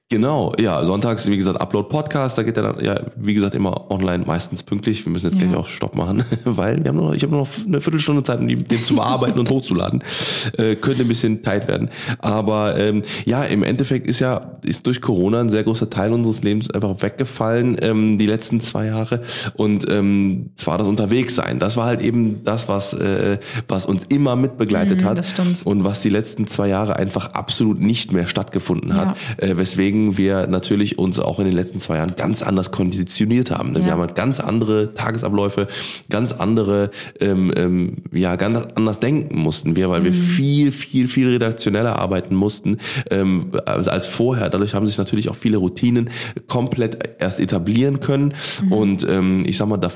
Genau, 0.10 0.54
ja, 0.60 0.86
sonntags, 0.86 1.26
wie 1.32 1.36
gesagt, 1.36 1.60
Upload 1.60 1.90
Podcast, 1.90 2.38
da 2.38 2.44
geht 2.44 2.56
er 2.58 2.62
dann, 2.74 2.86
ja, 2.86 3.00
wie 3.16 3.34
gesagt, 3.34 3.56
immer 3.56 3.90
online, 3.90 4.24
meistens 4.28 4.62
pünktlich. 4.62 5.04
Wir 5.04 5.12
müssen 5.12 5.32
jetzt 5.32 5.42
Ja. 5.42 5.48
gleich 5.48 5.58
auch 5.60 5.68
Stopp 5.68 5.96
machen, 5.96 6.24
weil 6.46 6.84
wir 6.84 6.90
haben 6.90 6.98
nur, 6.98 7.16
ich 7.16 7.24
habe 7.24 7.32
nur 7.34 7.42
noch 7.42 7.50
eine 7.66 7.82
Viertelstunde 7.82 8.22
Zeit, 8.22 8.40
um 8.40 8.48
den 8.48 8.84
zu 8.84 8.96
bearbeiten 8.96 9.40
und 9.40 9.50
hochzuladen. 9.50 10.04
Äh, 10.58 10.76
könnte 10.76 11.02
ein 11.02 11.08
bisschen 11.08 11.42
tight 11.42 11.68
werden. 11.68 11.90
Aber 12.20 12.78
ähm, 12.78 13.02
ja, 13.26 13.44
im 13.44 13.64
Endeffekt 13.64 14.06
ist 14.08 14.20
ja, 14.20 14.58
ist 14.64 14.86
durch 14.86 15.02
Corona 15.02 15.40
ein 15.42 15.50
sehr 15.50 15.64
großer 15.64 15.90
Teil 15.90 16.14
unseres 16.14 16.44
Lebens 16.44 16.70
einfach 16.70 17.02
weggefallen, 17.02 17.78
ähm, 17.82 18.18
die 18.20 18.28
letzten 18.28 18.60
zwei 18.62 18.86
Jahre. 18.86 19.22
Und 19.56 19.90
ähm, 19.90 20.52
zwar 20.56 20.78
das 20.78 20.88
Unterwegssein. 20.88 21.60
Das 21.60 21.78
war 21.78 21.88
halt 21.88 22.02
eben 22.02 22.44
das, 22.44 22.70
was, 22.70 22.94
äh, 22.94 23.40
was 23.68 23.86
uns 23.86 24.04
immer 24.06 24.36
mitbegleitet 24.36 25.04
hat. 25.04 25.18
das 25.18 25.32
stimmt. 25.32 25.66
Und 25.66 25.84
was 25.84 26.02
die 26.02 26.10
letzten 26.10 26.46
zwei 26.48 26.70
Jahre 26.70 26.96
einfach 26.96 27.34
absolut 27.34 27.80
nicht 27.82 28.14
mehr 28.14 28.28
stattgefunden 28.28 28.96
hat. 28.96 29.18
Äh, 29.38 29.58
weswegen 29.58 29.95
wir 30.18 30.48
natürlich 30.48 30.98
uns 31.00 31.20
auch 31.20 31.40
in 31.40 31.46
den 31.46 31.56
letzten 31.56 31.80
zwei 31.80 31.98
Jahren 31.98 32.16
ganz 32.16 32.42
anders 32.42 32.72
konditioniert 32.72 33.52
haben. 33.52 33.72
Ne? 33.72 33.80
Wir 33.80 33.88
Ja. 33.88 33.92
haben 33.94 34.02
halt 34.02 34.16
ganz 34.16 34.40
andere 34.40 34.94
Tagesabläufe, 34.94 35.68
ganz 36.10 36.32
andere, 36.32 36.90
ähm, 37.20 37.52
ähm, 37.56 37.98
ja, 38.12 38.36
ganz 38.36 38.60
anders 38.76 39.00
denken 39.00 39.40
mussten 39.40 39.76
wir, 39.76 39.90
weil 39.90 40.04
wir 40.04 40.14
viel, 40.14 40.72
viel, 40.72 41.08
viel 41.08 41.30
redaktioneller 41.30 41.98
arbeiten 42.00 42.36
mussten 42.36 42.78
ähm, 43.12 43.52
als 43.66 44.06
vorher. 44.06 44.50
Dadurch 44.50 44.74
haben 44.74 44.86
sich 44.88 44.98
natürlich 44.98 45.30
auch 45.30 45.36
viele 45.36 45.58
Routinen 45.58 46.10
komplett 46.48 46.98
erst 47.20 47.40
etablieren 47.40 48.00
können. 48.00 48.34
Und 48.70 49.06
ähm, 49.10 49.44
ich 49.46 49.58
sag 49.58 49.68
mal, 49.68 49.78
da 49.78 49.92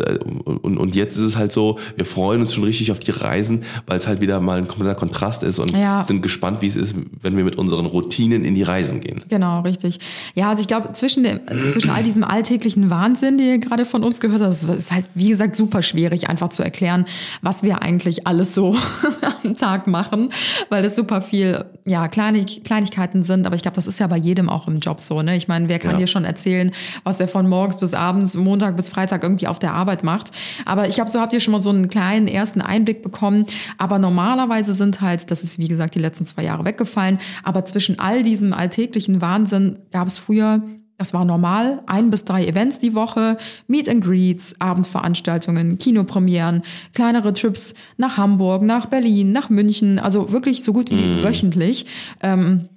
und, 0.00 0.76
und 0.78 0.96
jetzt 0.96 1.16
ist 1.16 1.22
es 1.22 1.36
halt 1.36 1.52
so, 1.52 1.78
wir 1.96 2.04
freuen 2.04 2.40
uns 2.40 2.52
schon 2.54 2.64
richtig 2.64 2.90
auf 2.90 2.98
die 2.98 3.12
Reisen, 3.12 3.62
weil 3.86 3.96
es 3.98 4.06
halt 4.08 4.20
wieder 4.20 4.40
mal 4.40 4.58
ein 4.58 4.66
kompletter 4.66 4.96
Kontrast 4.96 5.42
ist 5.44 5.58
und 5.60 5.70
Ja. 5.72 6.02
sind 6.02 6.20
gespannt, 6.22 6.62
wie 6.62 6.66
es 6.66 6.74
ist, 6.76 6.96
wenn 7.20 7.36
wir 7.36 7.44
mit 7.44 7.56
unseren 7.56 7.86
Routinen 7.86 8.44
in 8.44 8.54
die 8.56 8.64
Reisen 8.64 9.00
gehen. 9.00 9.24
Genau, 9.28 9.60
richtig. 9.60 10.00
Ja, 10.34 10.48
also 10.50 10.62
ich 10.62 10.66
glaube, 10.68 10.92
zwischen, 10.94 11.22
dem, 11.22 11.40
zwischen 11.70 11.90
all 11.90 12.02
diesem 12.02 12.24
alltäglichen 12.24 12.90
Wahnsinn, 12.90 13.38
den 13.38 13.46
ihr 13.48 13.58
gerade 13.58 13.84
von 13.84 14.02
uns 14.02 14.18
gehört 14.20 14.42
habt, 14.42 14.52
ist 14.52 14.90
halt, 14.92 15.08
wie 15.14 15.28
gesagt, 15.28 15.54
super 15.54 15.80
schwierig, 15.82 16.28
einfach 16.28 16.48
zu 16.48 16.62
erklären, 16.64 17.04
was 17.42 17.62
wir 17.62 17.82
eigentlich 17.82 18.26
alles 18.26 18.54
so 18.54 18.76
am 19.44 19.56
Tag 19.56 19.86
machen, 19.86 20.30
weil 20.70 20.82
das 20.82 20.96
super 20.96 21.22
viel, 21.22 21.64
ja, 21.84 22.08
Kleinig 22.08 22.64
Kleinigkeiten 22.64 23.22
sind. 23.22 23.46
Aber 23.46 23.54
ich 23.54 23.62
glaube, 23.62 23.76
das 23.76 23.86
ist 23.86 24.00
ja 24.00 24.06
bei 24.08 24.16
jedem 24.16 24.48
auch 24.48 24.66
im 24.66 24.78
Job 24.80 25.00
so, 25.00 25.22
ne? 25.22 25.36
Ich 25.36 25.46
meine, 25.46 25.68
wer 25.68 25.78
kann 25.78 25.92
Ja. 25.92 25.98
dir 25.98 26.06
schon 26.08 26.24
erzählen, 26.24 26.72
was 27.04 27.20
er 27.20 27.28
von 27.28 27.48
morgens 27.48 27.76
bis 27.78 27.94
abends, 27.94 28.34
Montag 28.36 28.76
bis 28.76 28.88
Freitag 28.88 29.22
irgendwie 29.22 29.46
auf 29.46 29.58
der 29.60 29.72
Arbeit 29.74 29.83
macht? 30.02 30.30
Aber 30.64 30.88
ich 30.88 31.00
habe, 31.00 31.10
so 31.10 31.20
habt 31.20 31.32
ihr 31.32 31.40
schon 31.40 31.52
mal 31.52 31.62
so 31.62 31.70
einen 31.70 31.88
kleinen 31.88 32.28
ersten 32.28 32.60
Einblick 32.60 33.02
bekommen. 33.02 33.46
Aber 33.78 33.98
normalerweise 33.98 34.74
sind 34.74 35.00
halt, 35.00 35.30
das 35.30 35.44
ist 35.44 35.58
wie 35.58 35.68
gesagt 35.68 35.94
die 35.94 36.00
letzten 36.00 36.26
zwei 36.26 36.44
Jahre 36.44 36.64
weggefallen, 36.64 37.18
aber 37.42 37.64
zwischen 37.64 37.98
all 37.98 38.22
diesem 38.22 38.52
alltäglichen 38.52 39.20
Wahnsinn 39.20 39.78
gab 39.90 40.08
es 40.08 40.18
früher 40.18 40.62
das 40.96 41.12
war 41.12 41.24
normal, 41.24 41.82
ein 41.86 42.10
bis 42.10 42.24
drei 42.24 42.46
Events 42.46 42.78
die 42.78 42.94
Woche, 42.94 43.36
Meet 43.66 43.88
and 43.88 44.04
Greets, 44.04 44.54
Abendveranstaltungen, 44.60 45.78
Kinopremieren, 45.78 46.62
kleinere 46.94 47.32
Trips 47.32 47.74
nach 47.96 48.16
Hamburg, 48.16 48.62
nach 48.62 48.86
Berlin, 48.86 49.32
nach 49.32 49.50
München, 49.50 49.98
also 49.98 50.30
wirklich 50.30 50.62
so 50.62 50.72
gut 50.72 50.90
wie 50.90 51.24
wöchentlich. 51.24 51.86
Ähm, 52.22 52.68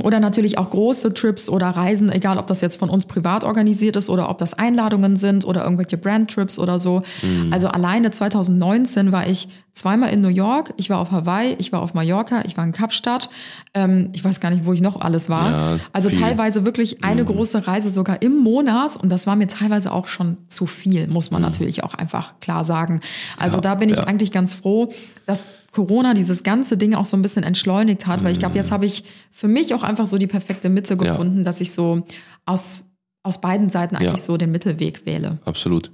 oder 0.00 0.20
natürlich 0.20 0.58
auch 0.58 0.70
große 0.70 1.14
Trips 1.14 1.48
oder 1.48 1.68
Reisen, 1.68 2.10
egal 2.10 2.38
ob 2.38 2.46
das 2.46 2.60
jetzt 2.60 2.76
von 2.76 2.90
uns 2.90 3.06
privat 3.06 3.44
organisiert 3.44 3.96
ist 3.96 4.08
oder 4.08 4.28
ob 4.30 4.38
das 4.38 4.54
Einladungen 4.54 5.16
sind 5.16 5.44
oder 5.44 5.64
irgendwelche 5.64 5.96
Brandtrips 5.96 6.58
oder 6.58 6.78
so. 6.78 7.02
Also 7.50 7.68
alleine 7.68 8.10
2019 8.10 9.12
war 9.12 9.26
ich 9.26 9.48
zweimal 9.76 10.10
in 10.10 10.22
New 10.22 10.28
York, 10.28 10.72
ich 10.78 10.88
war 10.88 10.98
auf 10.98 11.10
Hawaii, 11.10 11.54
ich 11.58 11.70
war 11.70 11.82
auf 11.82 11.92
Mallorca, 11.92 12.42
ich 12.46 12.56
war 12.56 12.64
in 12.64 12.72
Kapstadt. 12.72 13.28
Ähm, 13.74 14.08
ich 14.14 14.24
weiß 14.24 14.40
gar 14.40 14.50
nicht, 14.50 14.64
wo 14.64 14.72
ich 14.72 14.80
noch 14.80 14.98
alles 14.98 15.28
war. 15.28 15.50
Ja, 15.50 15.80
also 15.92 16.08
viel. 16.08 16.18
teilweise 16.18 16.64
wirklich 16.64 17.04
eine 17.04 17.24
große 17.24 17.66
Reise 17.66 17.90
sogar 17.90 18.22
im 18.22 18.38
Monat 18.38 18.96
und 18.96 19.10
das 19.10 19.26
war 19.26 19.36
mir 19.36 19.48
teilweise 19.48 19.92
auch 19.92 20.08
schon 20.08 20.38
zu 20.48 20.66
viel, 20.66 21.06
muss 21.08 21.30
man 21.30 21.42
natürlich 21.42 21.84
auch 21.84 21.92
einfach 21.92 22.40
klar 22.40 22.64
sagen. 22.64 23.02
Also 23.38 23.58
Ja, 23.58 23.60
da 23.60 23.74
bin 23.74 23.90
ich 23.90 23.98
ja. 23.98 24.04
eigentlich 24.04 24.32
ganz 24.32 24.54
froh, 24.54 24.92
dass 25.26 25.44
Corona 25.72 26.14
dieses 26.14 26.42
ganze 26.42 26.78
Ding 26.78 26.94
auch 26.94 27.04
so 27.04 27.18
ein 27.18 27.22
bisschen 27.22 27.42
entschleunigt 27.42 28.06
hat, 28.06 28.24
weil 28.24 28.32
ich 28.32 28.38
glaube, 28.38 28.56
jetzt 28.56 28.72
habe 28.72 28.86
ich 28.86 29.04
für 29.30 29.46
mich 29.46 29.74
auch 29.74 29.82
einfach 29.82 30.06
so 30.06 30.16
die 30.16 30.26
perfekte 30.26 30.70
Mitte 30.70 30.96
gefunden, 30.96 31.44
dass 31.44 31.60
ich 31.60 31.72
so 31.72 32.06
aus, 32.46 32.84
aus 33.22 33.42
beiden 33.42 33.68
Seiten 33.68 33.96
eigentlich 33.96 34.22
so 34.22 34.38
den 34.38 34.52
Mittelweg 34.52 35.04
wähle. 35.04 35.36
Absolut. 35.44 35.90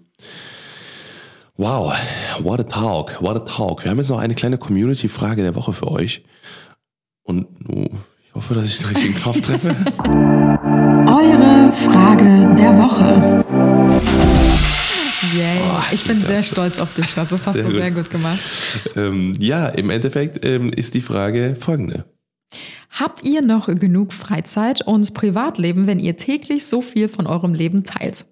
Wow, 1.59 1.93
what 2.43 2.61
a 2.61 2.65
talk, 2.65 3.21
what 3.21 3.37
a 3.37 3.41
talk. 3.41 3.85
Wir 3.85 3.91
haben 3.91 3.99
jetzt 3.99 4.09
noch 4.09 4.19
eine 4.19 4.35
kleine 4.35 4.57
Community-Frage 4.57 5.43
der 5.43 5.55
Woche 5.55 5.75
für 5.75 5.91
euch. 5.91 6.23
Und 7.25 7.47
oh, 7.69 7.89
ich 8.27 8.35
hoffe, 8.35 8.55
dass 8.55 8.65
ich 8.67 8.79
den 8.79 8.89
richtigen 8.89 9.15
Knopf 9.15 9.41
treffe. 9.43 9.69
Eure 11.07 11.73
Frage 11.73 12.55
der 12.57 12.79
Woche. 12.79 13.45
Yay. 15.37 15.61
ich 15.93 16.05
bin 16.05 16.23
sehr 16.23 16.43
stolz 16.43 16.79
auf 16.79 16.95
dich, 16.95 17.11
Schatz. 17.11 17.29
Das 17.29 17.47
hast 17.47 17.55
Sehr 17.55 17.65
du 17.65 17.71
gut. 17.71 17.81
sehr 17.81 17.91
gut 17.91 18.11
gemacht. 18.11 18.41
ähm, 18.97 19.35
ja, 19.39 19.69
im 19.69 19.91
Endeffekt 19.91 20.45
ähm, 20.45 20.71
ist 20.71 20.95
die 20.95 21.01
Frage 21.03 21.57
folgende. 21.61 22.07
Habt 22.91 23.25
ihr 23.25 23.43
noch 23.43 23.67
genug 23.67 24.13
Freizeit 24.15 24.83
und 24.83 25.13
Privatleben, 25.15 25.87
wenn 25.87 25.99
ihr 25.99 26.17
täglich 26.17 26.67
so 26.67 26.81
viel 26.83 27.09
von 27.09 27.27
eurem 27.27 27.53
Leben 27.55 27.85
teilt? 27.85 28.25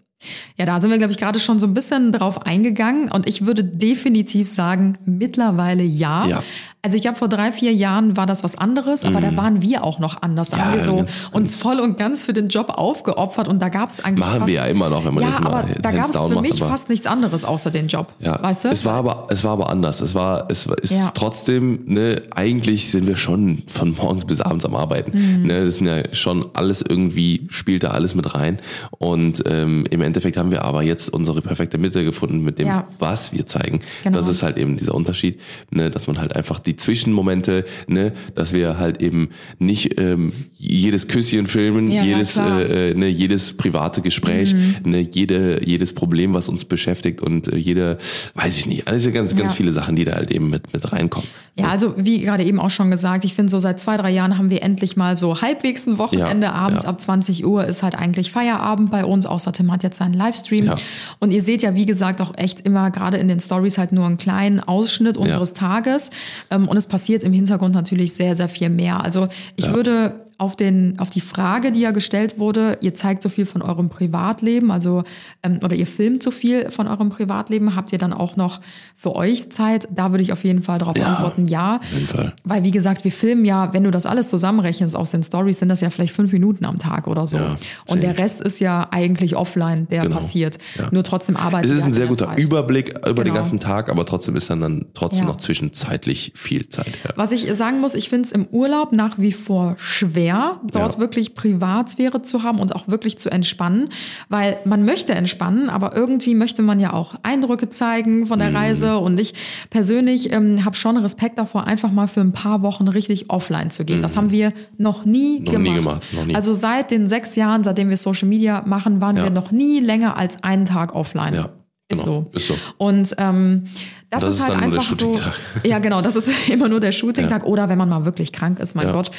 Ja, 0.59 0.67
da 0.67 0.81
sind 0.81 0.91
wir, 0.91 0.99
glaube 0.99 1.13
ich, 1.13 1.19
gerade 1.19 1.39
schon 1.39 1.59
so 1.59 1.67
ein 1.67 1.75
bisschen 1.75 2.13
drauf 2.13 2.43
eingegangen 2.47 3.11
und 3.11 3.27
ich 3.27 3.47
würde 3.47 3.65
definitiv 3.65 4.49
sagen, 4.49 4.99
mittlerweile 5.07 5.83
ja. 5.83 6.27
Ja. 6.27 6.43
Also 6.83 6.97
ich 6.97 7.03
glaube, 7.03 7.19
vor 7.19 7.29
drei, 7.29 7.53
vier 7.53 7.75
Jahren 7.75 8.17
war 8.17 8.25
das 8.25 8.43
was 8.43 8.57
anderes, 8.57 9.05
aber 9.05 9.21
da 9.21 9.37
waren 9.37 9.61
wir 9.61 9.85
auch 9.85 9.99
noch 9.99 10.23
anders. 10.23 10.49
Da 10.49 10.57
Mhm. 10.57 10.61
Ja, 10.61 10.67
haben 10.67 10.75
wir 10.77 10.81
so 10.83 10.97
ganz- 10.97 11.29
uns 11.33 11.51
ganz- 11.53 11.61
voll 11.63 11.79
und 11.81 11.99
ganz 11.99 12.25
für 12.25 12.33
den 12.33 12.49
Job 12.49 12.71
aufgeopfert 12.71 13.49
und 13.49 13.61
da 13.61 13.69
gab 13.69 13.91
es 13.91 14.03
eigentlich 14.03 14.21
Machen 14.27 14.39
fast, 14.41 14.47
wir 14.49 14.55
ja 14.55 14.65
immer 14.65 14.89
noch, 14.89 15.05
wenn 15.05 15.13
man 15.13 15.23
ja, 15.25 15.29
jetzt 15.31 15.41
mal 15.43 15.53
aber 15.65 15.75
da 15.81 15.91
gab 15.91 16.09
es 16.09 16.17
für 16.17 16.29
macht, 16.29 16.41
mich 16.41 16.59
fast 16.59 16.89
nichts 16.89 17.07
anderes 17.07 17.45
außer 17.45 17.71
den 17.71 17.89
Job. 17.89 18.15
Ja, 18.19 18.43
Weißt 18.43 18.65
du? 18.65 18.69
es 18.69 18.87
war 18.87 18.95
aber, 18.95 19.27
es 19.29 19.45
war 19.45 19.53
aber 19.53 19.69
anders. 19.69 20.01
Es 20.01 20.15
war, 20.15 20.51
es 20.51 20.69
war, 20.71 20.79
ist 20.79 20.93
Ja. 20.93 21.11
trotzdem, 21.15 21.81
ne, 21.85 22.23
eigentlich 22.35 22.91
sind 22.91 23.07
wir 23.07 23.17
schon 23.19 23.63
von 23.67 23.95
morgens 23.95 24.25
bis 24.25 24.41
abends 24.41 24.65
am 24.65 24.75
Arbeiten. 24.75 25.11
Mhm. 25.41 25.47
Ne, 25.49 25.67
das 25.67 25.77
sind 25.77 25.87
ja 25.87 26.03
schon 26.15 26.49
alles 26.55 26.83
irgendwie, 26.89 27.47
spielt 27.51 27.83
da 27.83 27.89
alles 27.89 28.15
mit 28.15 28.35
rein. 28.35 28.59
Und 28.99 29.43
ähm, 29.47 29.85
im 29.91 30.01
Endeffekt 30.11 30.37
haben 30.37 30.51
wir 30.51 30.63
aber 30.65 30.83
jetzt 30.83 31.13
unsere 31.13 31.41
perfekte 31.43 31.79
Mitte 31.79 32.05
gefunden 32.05 32.41
mit 32.43 32.59
dem, 32.59 32.67
Ja. 32.69 32.87
was 32.99 33.33
wir 33.33 33.47
zeigen. 33.47 33.81
Genau. 34.05 34.19
Das 34.19 34.29
ist 34.29 34.43
halt 34.43 34.59
eben 34.59 34.77
dieser 34.77 34.95
Unterschied, 34.95 35.41
ne, 35.71 35.91
dass 35.91 36.07
man 36.07 36.19
halt 36.19 36.37
einfach 36.37 36.59
die 36.59 36.77
Zwischenmomente, 36.77 37.65
ne, 37.89 38.13
dass 38.35 38.53
wir 38.53 38.79
halt 38.79 39.01
eben 39.01 39.31
nicht 39.59 39.99
ähm, 40.01 40.33
jedes 40.57 41.09
Küsschen 41.09 41.47
filmen, 41.47 41.89
Ja, 41.89 42.03
jedes. 42.05 42.37
Mhm. 42.37 42.43
äh, 42.59 42.95
ne, 42.95 43.07
jedes 43.09 43.57
private 43.57 44.01
Gespräch, 44.03 44.55
ne, 44.85 45.01
jede, 45.01 45.65
jedes 45.67 45.95
Problem, 45.95 46.35
was 46.35 46.49
uns 46.49 46.65
beschäftigt 46.65 47.21
und 47.23 47.49
äh, 47.49 47.57
jede, 47.57 47.99
weiß 48.35 48.59
ich 48.59 48.67
nicht, 48.67 48.89
also 48.89 49.11
ganz, 49.13 49.37
ganz 49.37 49.51
Ja. 49.53 49.57
viele 49.57 49.73
Sachen, 49.73 49.97
die 49.97 50.05
da 50.05 50.13
halt 50.15 50.31
eben 50.31 50.51
mit, 50.51 50.73
mit 50.73 50.93
reinkommen. 50.93 51.29
Ja, 51.57 51.69
also 51.69 51.95
wie 51.97 52.21
gerade 52.21 52.45
eben 52.45 52.59
auch 52.61 52.71
schon 52.71 52.91
gesagt, 52.91 53.25
ich 53.25 53.35
finde 53.35 53.51
so 53.51 53.59
seit 53.59 53.81
zwei, 53.81 53.97
drei 53.97 54.11
Jahren 54.11 54.39
haben 54.39 54.51
wir 54.51 54.63
endlich 54.63 54.97
mal 54.97 55.17
so 55.17 55.43
halbwegs 55.43 55.87
ein 55.87 55.99
Wochenende. 55.99 56.53
Abends 56.53 56.85
ab 56.85 57.01
20 57.01 57.45
Uhr 57.45 57.67
ist 57.67 57.83
halt 57.83 57.95
eigentlich 57.97 58.31
Feierabend 58.33 58.91
bei 58.91 59.05
uns, 59.05 59.27
außer 59.27 59.53
Tim 59.53 59.71
hat 59.73 59.83
jetzt 59.83 60.00
seinen 60.01 60.15
Livestream. 60.15 60.67
Ja. 60.67 60.75
Und 61.21 61.31
ihr 61.31 61.43
seht 61.43 61.63
ja, 61.63 61.75
wie 61.75 61.87
gesagt, 61.87 62.21
auch 62.21 62.33
echt 62.37 62.61
immer 62.63 62.91
gerade 62.91 63.17
in 63.19 63.29
den 63.29 63.39
Stories 63.39 63.79
halt 63.79 63.93
nur 63.93 64.07
einen 64.07 64.19
kleinen 64.19 64.59
Ausschnitt 64.61 65.17
unseres 65.17 65.55
Tages. 65.55 66.11
Ähm, 66.51 66.67
Und 66.69 66.77
es 66.77 66.87
passiert 66.87 67.23
im 67.23 67.33
Hintergrund 67.33 67.75
natürlich 67.75 68.15
sehr, 68.15 68.35
sehr 68.35 68.49
viel 68.49 68.71
mehr. 68.71 69.05
Also 69.05 69.29
ich 69.57 69.67
Ja. 69.67 69.75
würde 69.75 70.27
auf, 70.41 70.57
den, 70.57 70.99
auf 70.99 71.11
die 71.11 71.21
Frage, 71.21 71.71
die 71.71 71.81
ja 71.81 71.91
gestellt 71.91 72.39
wurde, 72.39 72.79
ihr 72.81 72.95
zeigt 72.95 73.23
so 73.23 73.29
viel 73.29 73.45
von 73.45 73.61
eurem 73.61 73.91
Privatleben, 73.91 74.71
also 74.71 75.05
ähm, 75.43 75.61
oder 75.63 75.77
ihr 75.77 75.87
filmt 75.87 76.23
so 76.23 76.31
viel 76.31 76.71
von 76.71 76.89
eurem 76.89 77.11
Privatleben, 77.11 77.77
habt 77.77 77.93
ihr 77.93 77.99
dann 77.99 78.15
auch 78.15 78.37
noch 78.37 78.61
für 78.97 79.15
euch 79.15 79.53
Zeit? 79.53 79.87
Da 79.95 80.13
würde 80.13 80.23
ich 80.23 80.33
auf 80.33 80.43
jeden 80.45 80.63
Fall 80.63 80.79
darauf 80.79 80.97
Ja. 80.97 81.09
antworten, 81.09 81.47
ja. 81.47 81.77
Auf 81.77 81.93
jeden 81.93 82.07
Fall. 82.07 82.33
Weil, 82.45 82.65
wie 82.65 82.71
gesagt, 82.71 83.05
wir 83.05 83.13
filmen 83.13 83.45
ja, 83.45 83.75
wenn 83.75 83.85
du 83.85 83.91
das 83.91 84.07
alles 84.07 84.29
zusammenrechnest 84.29 84.97
aus 84.97 85.11
den 85.11 85.23
Stories, 85.23 85.59
sind 85.59 85.69
das 85.69 85.83
ja 85.83 85.91
vielleicht 85.91 86.15
fünf 86.15 86.33
Minuten 86.33 86.65
am 86.65 86.79
Tag 86.79 87.07
oder 87.07 87.27
so. 87.27 87.37
Ja, 87.37 87.57
und 87.89 88.03
der 88.03 88.17
Rest 88.17 88.41
ist 88.41 88.61
ja 88.61 88.89
eigentlich 88.91 89.37
offline, 89.37 89.89
der 89.91 90.05
Genau. 90.05 90.17
passiert. 90.17 90.57
Ja. 90.79 90.89
Nur 90.91 91.05
trotzdem 91.05 91.37
arbeiten 91.37 91.67
Es 91.67 91.73
ist 91.73 91.81
ein 91.81 91.85
halt 91.85 91.95
sehr 91.97 92.07
guter 92.07 92.29
Zeit. 92.29 92.39
Überblick 92.39 92.95
über 93.07 93.25
den 93.25 93.33
Genau. 93.33 93.35
ganzen 93.41 93.61
Tag, 93.61 93.91
aber 93.91 94.07
trotzdem 94.07 94.37
ist 94.37 94.49
dann, 94.49 94.63
dann 94.63 94.87
trotzdem 94.95 95.27
noch 95.27 95.37
zwischenzeitlich 95.37 96.33
viel 96.35 96.69
Zeit. 96.71 96.93
Was 97.15 97.31
ich 97.33 97.47
sagen 97.55 97.81
muss, 97.81 97.95
ich 97.95 98.09
finde 98.09 98.25
es 98.27 98.33
im 98.33 98.47
Urlaub 98.47 98.93
nach 98.93 99.19
wie 99.19 99.33
vor 99.33 99.75
schwer, 99.79 100.30
dort 100.73 100.95
Ja. 100.95 100.99
wirklich 100.99 101.35
Privatsphäre 101.35 102.23
zu 102.23 102.43
haben 102.43 102.59
und 102.59 102.75
auch 102.75 102.89
wirklich 102.89 103.19
zu 103.19 103.31
entspannen, 103.31 103.89
weil 104.29 104.59
man 104.65 104.85
möchte 104.85 105.15
entspannen, 105.15 105.69
aber 105.71 105.95
irgendwie 105.97 106.35
möchte 106.35 106.63
man 106.63 106.81
ja 106.81 106.93
auch 106.93 107.15
Eindrücke 107.23 107.69
zeigen 107.71 108.27
von 108.27 108.39
Mhm. 108.39 108.43
der 108.43 108.55
Reise 108.55 108.99
und 108.99 109.19
ich 109.21 109.35
persönlich 109.71 110.33
ähm, 110.33 110.65
habe 110.65 110.77
schon 110.77 110.97
Respekt 110.97 111.39
davor, 111.39 111.67
einfach 111.67 111.91
mal 111.93 112.07
für 112.09 112.21
ein 112.21 112.33
paar 112.33 112.63
Wochen 112.63 112.89
richtig 112.89 113.31
offline 113.31 113.71
zu 113.71 113.85
gehen. 113.85 114.03
Das 114.03 114.17
haben 114.17 114.31
wir 114.31 114.53
noch 114.79 115.05
nie 115.05 115.41
Mhm. 115.41 115.45
Noch 115.45 115.53
nie 115.59 115.75
gemacht. 115.75 115.77
gemacht, 115.77 116.09
noch 116.15 116.27
nie. 116.27 116.35
Also 116.35 116.55
seit 116.55 116.91
den 116.91 117.09
sechs 117.09 117.37
Jahren, 117.37 117.65
seitdem 117.65 117.89
wir 117.89 117.97
Social 117.97 118.29
Media 118.29 118.63
machen, 118.67 119.01
waren 119.01 119.17
Ja. 119.17 119.25
wir 119.25 119.31
noch 119.31 119.51
nie 119.51 119.81
länger 119.81 120.17
als 120.17 120.43
einen 120.43 120.67
Tag 120.67 120.95
offline. 120.95 121.35
Ja, 121.35 121.49
Ist 121.91 122.05
genau, 122.05 122.27
so. 122.33 122.39
ist 122.39 122.47
so. 122.47 122.55
Und 122.79 123.15
ähm, 123.19 123.65
das, 124.11 124.23
Das 124.23 124.35
ist 124.37 124.43
halt 124.49 124.63
einfach 124.63 124.83
so. 124.83 125.15
Ja, 125.65 125.79
genau, 125.81 126.01
das 126.01 126.17
ist 126.17 126.31
immer 126.49 126.69
nur 126.69 126.81
der 126.81 126.93
Shooting-Tag 126.93 127.45
oder 127.45 127.69
wenn 127.69 127.79
man 127.79 127.89
mal 127.89 128.05
wirklich 128.05 128.33
krank 128.33 128.61
ist, 128.61 128.75
mein 128.77 128.87
Ja. 128.87 128.93
Gott. 128.93 129.11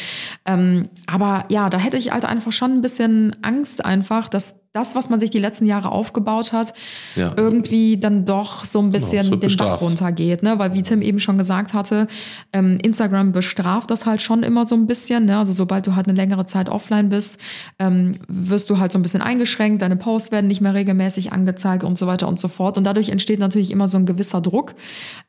Ähm, 0.45 0.87
aber 1.05 1.43
ja, 1.49 1.69
da 1.69 1.77
hätte 1.77 1.97
ich 1.97 2.11
halt 2.11 2.25
einfach 2.25 2.51
schon 2.53 2.71
ein 2.71 2.81
bisschen 2.81 3.35
Angst 3.41 3.83
einfach, 3.85 4.29
dass 4.29 4.55
das, 4.73 4.95
was 4.95 5.09
man 5.09 5.19
sich 5.19 5.29
die 5.29 5.39
letzten 5.39 5.65
Jahre 5.65 5.91
aufgebaut 5.91 6.53
hat, 6.53 6.73
Ja. 7.15 7.33
irgendwie 7.35 7.97
dann 7.97 8.25
doch 8.25 8.63
so 8.63 8.79
ein 8.79 8.91
bisschen 8.91 9.25
es 9.25 9.31
wird 9.31 9.43
den 9.43 9.49
Bach 9.57 9.65
bestraft. 9.65 9.81
runtergeht. 9.81 10.43
Ne? 10.43 10.57
Weil 10.59 10.73
wie 10.73 10.81
Tim 10.81 11.01
eben 11.01 11.19
schon 11.19 11.37
gesagt 11.37 11.73
hatte, 11.73 12.07
ähm, 12.53 12.77
Instagram 12.81 13.33
bestraft 13.33 13.91
das 13.91 14.05
halt 14.05 14.21
schon 14.21 14.43
immer 14.43 14.65
so 14.65 14.75
ein 14.75 14.87
bisschen. 14.87 15.25
Ne? 15.25 15.37
Also 15.37 15.51
sobald 15.51 15.87
du 15.87 15.95
halt 15.95 16.07
eine 16.07 16.15
längere 16.15 16.45
Zeit 16.45 16.69
offline 16.69 17.09
bist, 17.09 17.37
ähm, 17.79 18.15
wirst 18.29 18.69
du 18.69 18.79
halt 18.79 18.91
so 18.93 18.99
ein 18.99 19.01
bisschen 19.01 19.21
eingeschränkt, 19.21 19.81
deine 19.81 19.97
Posts 19.97 20.31
werden 20.31 20.47
nicht 20.47 20.61
mehr 20.61 20.73
regelmäßig 20.73 21.33
angezeigt 21.33 21.83
und 21.83 21.97
so 21.97 22.07
weiter 22.07 22.27
und 22.29 22.39
so 22.39 22.47
fort. 22.47 22.77
Und 22.77 22.85
dadurch 22.85 23.09
entsteht 23.09 23.39
natürlich 23.39 23.71
immer 23.71 23.89
so 23.89 23.97
ein 23.97 24.05
gewisser 24.05 24.39
Druck. 24.39 24.73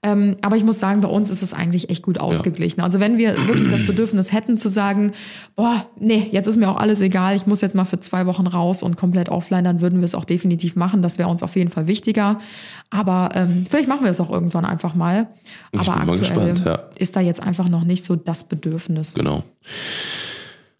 Ähm, 0.05 0.37
aber 0.43 0.57
ich 0.57 0.63
muss 0.65 0.79
sagen, 0.79 1.01
bei 1.01 1.09
uns 1.09 1.31
ist 1.31 1.43
es 1.43 1.53
eigentlich 1.53 1.91
echt 1.91 2.03
gut 2.05 2.19
ausgeglichen. 2.19 2.81
Also 2.81 3.01
wenn 3.01 3.19
wir 3.19 3.37
wirklich 3.49 3.69
das 3.71 3.85
Bedürfnis 3.87 4.33
hätten 4.33 4.57
zu 4.57 4.69
sagen, 4.69 5.13
boah, 5.57 5.87
nee, 5.99 6.29
jetzt 6.31 6.47
ist 6.47 6.57
mir 6.59 6.69
auch 6.71 6.77
alles 6.77 7.01
egal, 7.01 7.35
ich 7.35 7.47
muss 7.47 7.61
jetzt 7.61 7.75
mal 7.75 7.85
für 7.85 7.99
zwei 7.99 8.27
Wochen 8.27 8.47
raus 8.47 8.83
und 8.85 8.97
komplett 8.97 9.32
offline, 9.33 9.65
dann 9.65 9.81
würden 9.81 10.01
wir 10.01 10.05
es 10.05 10.15
auch 10.15 10.25
definitiv 10.25 10.77
machen. 10.77 11.03
Das 11.03 11.19
wäre 11.19 11.29
uns 11.29 11.43
auf 11.43 11.57
jeden 11.57 11.71
Fall 11.71 11.87
wichtiger. 11.87 12.41
Aber 12.91 13.31
ähm, 13.35 13.67
vielleicht 13.69 13.89
machen 13.89 14.05
wir 14.05 14.11
es 14.11 14.21
auch 14.21 14.31
irgendwann 14.31 14.65
einfach 14.65 14.95
mal. 14.95 15.29
Ich 15.73 15.81
Aber 15.81 15.97
aktuell 15.97 16.19
gespannt, 16.19 16.63
ja. 16.65 16.79
ist 16.97 17.17
da 17.17 17.21
jetzt 17.21 17.43
einfach 17.43 17.69
noch 17.69 17.85
nicht 17.85 18.05
so 18.05 18.17
das 18.17 18.45
Bedürfnis. 18.45 19.15
Genau. 19.15 19.45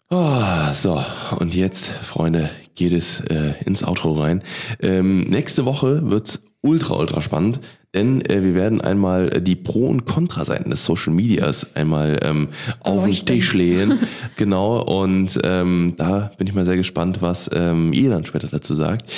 Oh, 0.09 0.73
so, 0.73 1.03
und 1.39 1.55
jetzt, 1.55 1.87
Freunde, 1.87 2.49
geht 2.75 2.91
es 2.91 3.21
äh, 3.21 3.53
ins 3.65 3.83
Outro 3.83 4.11
rein. 4.11 4.43
Ähm, 4.79 5.21
nächste 5.21 5.65
Woche 5.65 6.09
wird's 6.09 6.43
ultra, 6.61 6.95
ultra 6.95 7.21
spannend, 7.21 7.59
denn 7.93 8.21
äh, 8.25 8.41
wir 8.41 8.55
werden 8.55 8.81
einmal 8.81 9.35
äh, 9.35 9.41
die 9.41 9.55
Pro- 9.55 9.87
und 9.87 10.05
Kontraseiten 10.05 10.71
des 10.71 10.83
Social 10.83 11.13
Medias 11.13 11.75
einmal 11.75 12.19
ähm, 12.23 12.49
auf 12.79 13.05
den. 13.05 13.13
Tisch 13.13 13.53
legen. 13.53 13.99
genau, 14.35 14.81
und 14.81 15.39
ähm, 15.43 15.93
da 15.97 16.31
bin 16.37 16.47
ich 16.47 16.53
mal 16.53 16.65
sehr 16.65 16.77
gespannt, 16.77 17.21
was 17.21 17.49
ähm, 17.53 17.93
ihr 17.93 18.09
dann 18.09 18.25
später 18.25 18.47
dazu 18.47 18.73
sagt. 18.73 19.11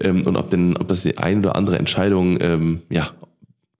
Ähm, 0.00 0.26
und 0.26 0.36
ob 0.36 0.50
denn, 0.50 0.76
ob 0.76 0.88
das 0.88 1.02
die 1.02 1.18
ein 1.18 1.38
oder 1.38 1.56
andere 1.56 1.78
Entscheidung, 1.78 2.38
ähm, 2.40 2.82
ja, 2.90 3.08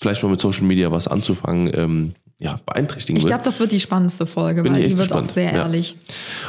vielleicht 0.00 0.22
mal 0.22 0.28
mit 0.28 0.40
Social 0.40 0.64
Media 0.64 0.92
was 0.92 1.08
anzufangen, 1.08 1.70
ähm, 1.74 2.14
ja, 2.38 2.60
beeinträchtigen 2.66 3.16
Ich 3.16 3.22
wird. 3.24 3.30
glaube, 3.30 3.44
das 3.44 3.60
wird 3.60 3.72
die 3.72 3.80
spannendste 3.80 4.26
Folge, 4.26 4.62
Bin 4.62 4.72
weil 4.74 4.82
ich 4.82 4.88
die 4.90 4.98
wird 4.98 5.12
auch 5.12 5.20
gespannt. 5.20 5.34
sehr 5.34 5.52
Ja. 5.54 5.62
ehrlich. 5.64 5.96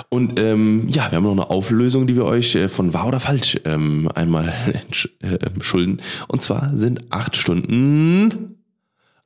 Und 0.09 0.39
ähm, 0.39 0.87
ja, 0.89 1.09
wir 1.11 1.17
haben 1.17 1.23
noch 1.23 1.31
eine 1.31 1.49
Auflösung, 1.49 2.07
die 2.07 2.15
wir 2.15 2.25
euch 2.25 2.55
äh, 2.55 2.67
von 2.69 2.93
wahr 2.93 3.07
oder 3.07 3.19
falsch 3.19 3.59
ähm, 3.65 4.09
einmal 4.15 4.53
äh, 5.21 5.37
schulden. 5.61 6.01
Und 6.27 6.41
zwar 6.41 6.71
sind 6.77 7.11
acht 7.11 7.35
Stunden 7.37 8.55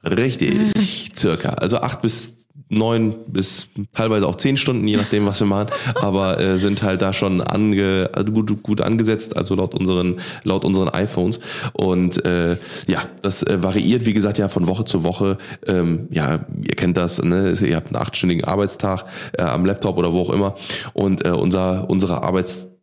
richtig, 0.04 1.12
circa. 1.16 1.50
Also 1.50 1.78
acht 1.78 2.02
bis 2.02 2.48
neun 2.70 3.16
bis 3.28 3.68
teilweise 3.94 4.28
auch 4.28 4.36
zehn 4.36 4.56
Stunden, 4.56 4.88
je 4.88 4.98
nachdem, 4.98 5.26
was 5.26 5.40
wir 5.40 5.48
machen. 5.48 5.70
Aber 5.96 6.40
äh, 6.40 6.58
sind 6.58 6.84
halt 6.84 7.02
da 7.02 7.14
schon 7.14 7.42
ange, 7.42 8.10
also 8.14 8.32
gut, 8.32 8.64
gut 8.64 8.82
angesetzt, 8.82 9.36
also 9.36 9.56
laut 9.56 9.74
unseren, 9.74 10.20
laut 10.44 10.64
unseren 10.64 10.90
iPhones. 10.90 11.40
Und 11.74 12.24
äh, 12.26 12.58
ja, 12.88 13.04
das 13.22 13.44
äh, 13.44 13.62
variiert, 13.62 14.06
wie 14.06 14.14
gesagt, 14.14 14.38
ja 14.38 14.48
von 14.48 14.68
Woche 14.68 14.86
zu 14.86 15.04
Woche. 15.04 15.38
Ähm, 15.68 16.08
ja, 16.12 16.46
ihr 16.62 16.76
kennt 16.76 16.98
das, 16.98 17.22
ne? 17.22 17.54
ihr 17.60 17.76
habt 17.76 17.88
einen 17.88 18.02
achtstündigen 18.02 18.46
Arbeitstag 18.46 19.06
äh, 19.34 19.42
am 19.42 19.66
Laptop 19.66 19.98
oder 19.98 20.14
wo 20.14 20.22
auch 20.22 20.30
immer. 20.30 20.56
Und 20.94 21.26
äh, 21.26 21.32
unser, 21.32 21.90
unsere 21.90 22.24
Arbeits 22.24 22.66
äh, 22.66 22.79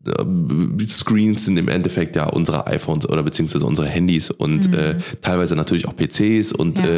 Screens 0.88 1.44
sind 1.44 1.56
im 1.58 1.68
Endeffekt 1.68 2.16
ja 2.16 2.26
unsere 2.26 2.66
iPhones 2.66 3.08
oder 3.08 3.22
beziehungsweise 3.22 3.66
unsere 3.66 3.88
Handys 3.88 4.30
und 4.30 4.72
äh, 4.74 4.96
teilweise 5.22 5.56
natürlich 5.56 5.86
auch 5.88 5.94
PCs 5.96 6.52
und 6.52 6.78
Mhm. 6.78 6.84
Ja. 6.84 6.90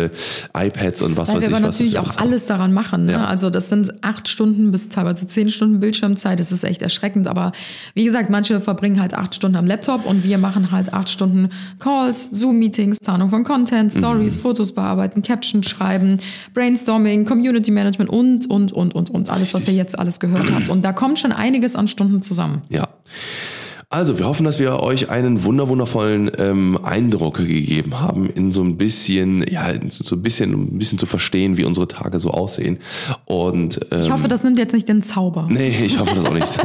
äh, 0.63 0.67
iPads 0.69 1.03
und 1.03 1.17
was 1.17 1.29
Weil 1.29 1.37
weiß 1.37 1.43
wir 1.43 1.49
ich 1.51 1.55
aber 1.57 1.69
was. 1.69 1.75
natürlich 1.79 1.99
auch 1.99 2.09
haben. 2.11 2.19
alles 2.19 2.47
daran 2.47 2.73
machen. 2.73 3.07
Ne? 3.07 3.13
Ja. 3.13 3.25
Also 3.27 3.51
das 3.51 3.69
sind 3.69 3.93
acht 4.03 4.29
Stunden 4.29 4.71
bis 4.73 4.89
teilweise 4.89 5.27
zehn 5.27 5.49
Stunden 5.51 5.81
Bildschirmzeit. 5.81 6.41
Das 6.41 6.53
ist 6.53 6.65
echt 6.65 6.83
erschreckend. 6.83 7.29
Aber 7.29 7.53
wie 7.95 8.05
gesagt, 8.05 8.31
manche 8.31 8.61
verbringen 8.61 9.01
halt 9.01 9.15
acht 9.15 9.35
Stunden 9.35 9.57
am 9.57 9.67
Laptop 9.67 10.05
und 10.07 10.25
wir 10.25 10.39
machen 10.39 10.71
halt 10.71 10.93
acht 10.93 11.09
Stunden 11.09 11.51
Calls, 11.79 12.29
Zoom-Meetings, 12.33 12.99
Planung 13.01 13.29
von 13.31 13.45
Content, 13.45 13.93
Stories, 13.93 14.37
Mhm. 14.37 14.41
Fotos 14.41 14.73
bearbeiten, 14.73 15.23
Captions 15.23 15.69
schreiben, 15.69 16.19
Brainstorming, 16.55 17.25
Community 17.25 17.71
Management 17.71 18.11
und, 18.11 18.51
und, 18.51 18.73
und, 18.73 18.95
und, 18.95 19.11
und. 19.11 19.29
Alles, 19.31 19.55
was 19.55 19.69
ihr 19.69 19.75
jetzt 19.75 19.99
alles 19.99 20.21
gehört 20.21 20.53
habt. 20.53 20.69
Und 20.69 20.83
da 20.85 20.93
kommt 20.93 21.19
schon 21.19 21.33
einiges 21.33 21.77
an 21.77 21.89
Stunden 21.89 22.23
zusammen. 22.23 22.63
Ja. 22.69 22.89
Also, 23.91 24.19
wir 24.19 24.27
hoffen, 24.27 24.45
dass 24.45 24.59
wir 24.59 24.81
euch 24.81 25.09
einen 25.09 25.45
wunder 25.45 25.71
wundervollen 25.71 26.31
ähm, 26.37 26.79
Eindruck 26.85 27.39
gegeben 27.39 27.99
haben, 27.99 28.29
in 28.29 28.53
so 28.53 28.63
ein 28.63 28.77
bisschen, 28.77 29.43
ja, 29.51 29.69
so 29.89 30.15
ein 30.15 30.21
bisschen, 30.21 30.55
um 30.55 30.75
ein 30.75 30.79
bisschen 30.79 30.99
zu 30.99 31.07
verstehen, 31.07 31.57
wie 31.57 31.65
unsere 31.65 31.89
Tage 31.89 32.21
so 32.21 32.31
aussehen. 32.31 32.81
Und 33.25 33.81
ähm, 33.91 34.01
Ich 34.03 34.11
hoffe, 34.13 34.29
das 34.29 34.43
nimmt 34.43 34.59
jetzt 34.59 34.75
nicht 34.75 34.91
den 34.91 35.03
Zauber. 35.03 35.47
nee, 35.51 35.69
ich 35.87 35.99
hoffe 35.99 36.15
das 36.17 36.25
auch 36.27 36.35
nicht. 36.35 36.47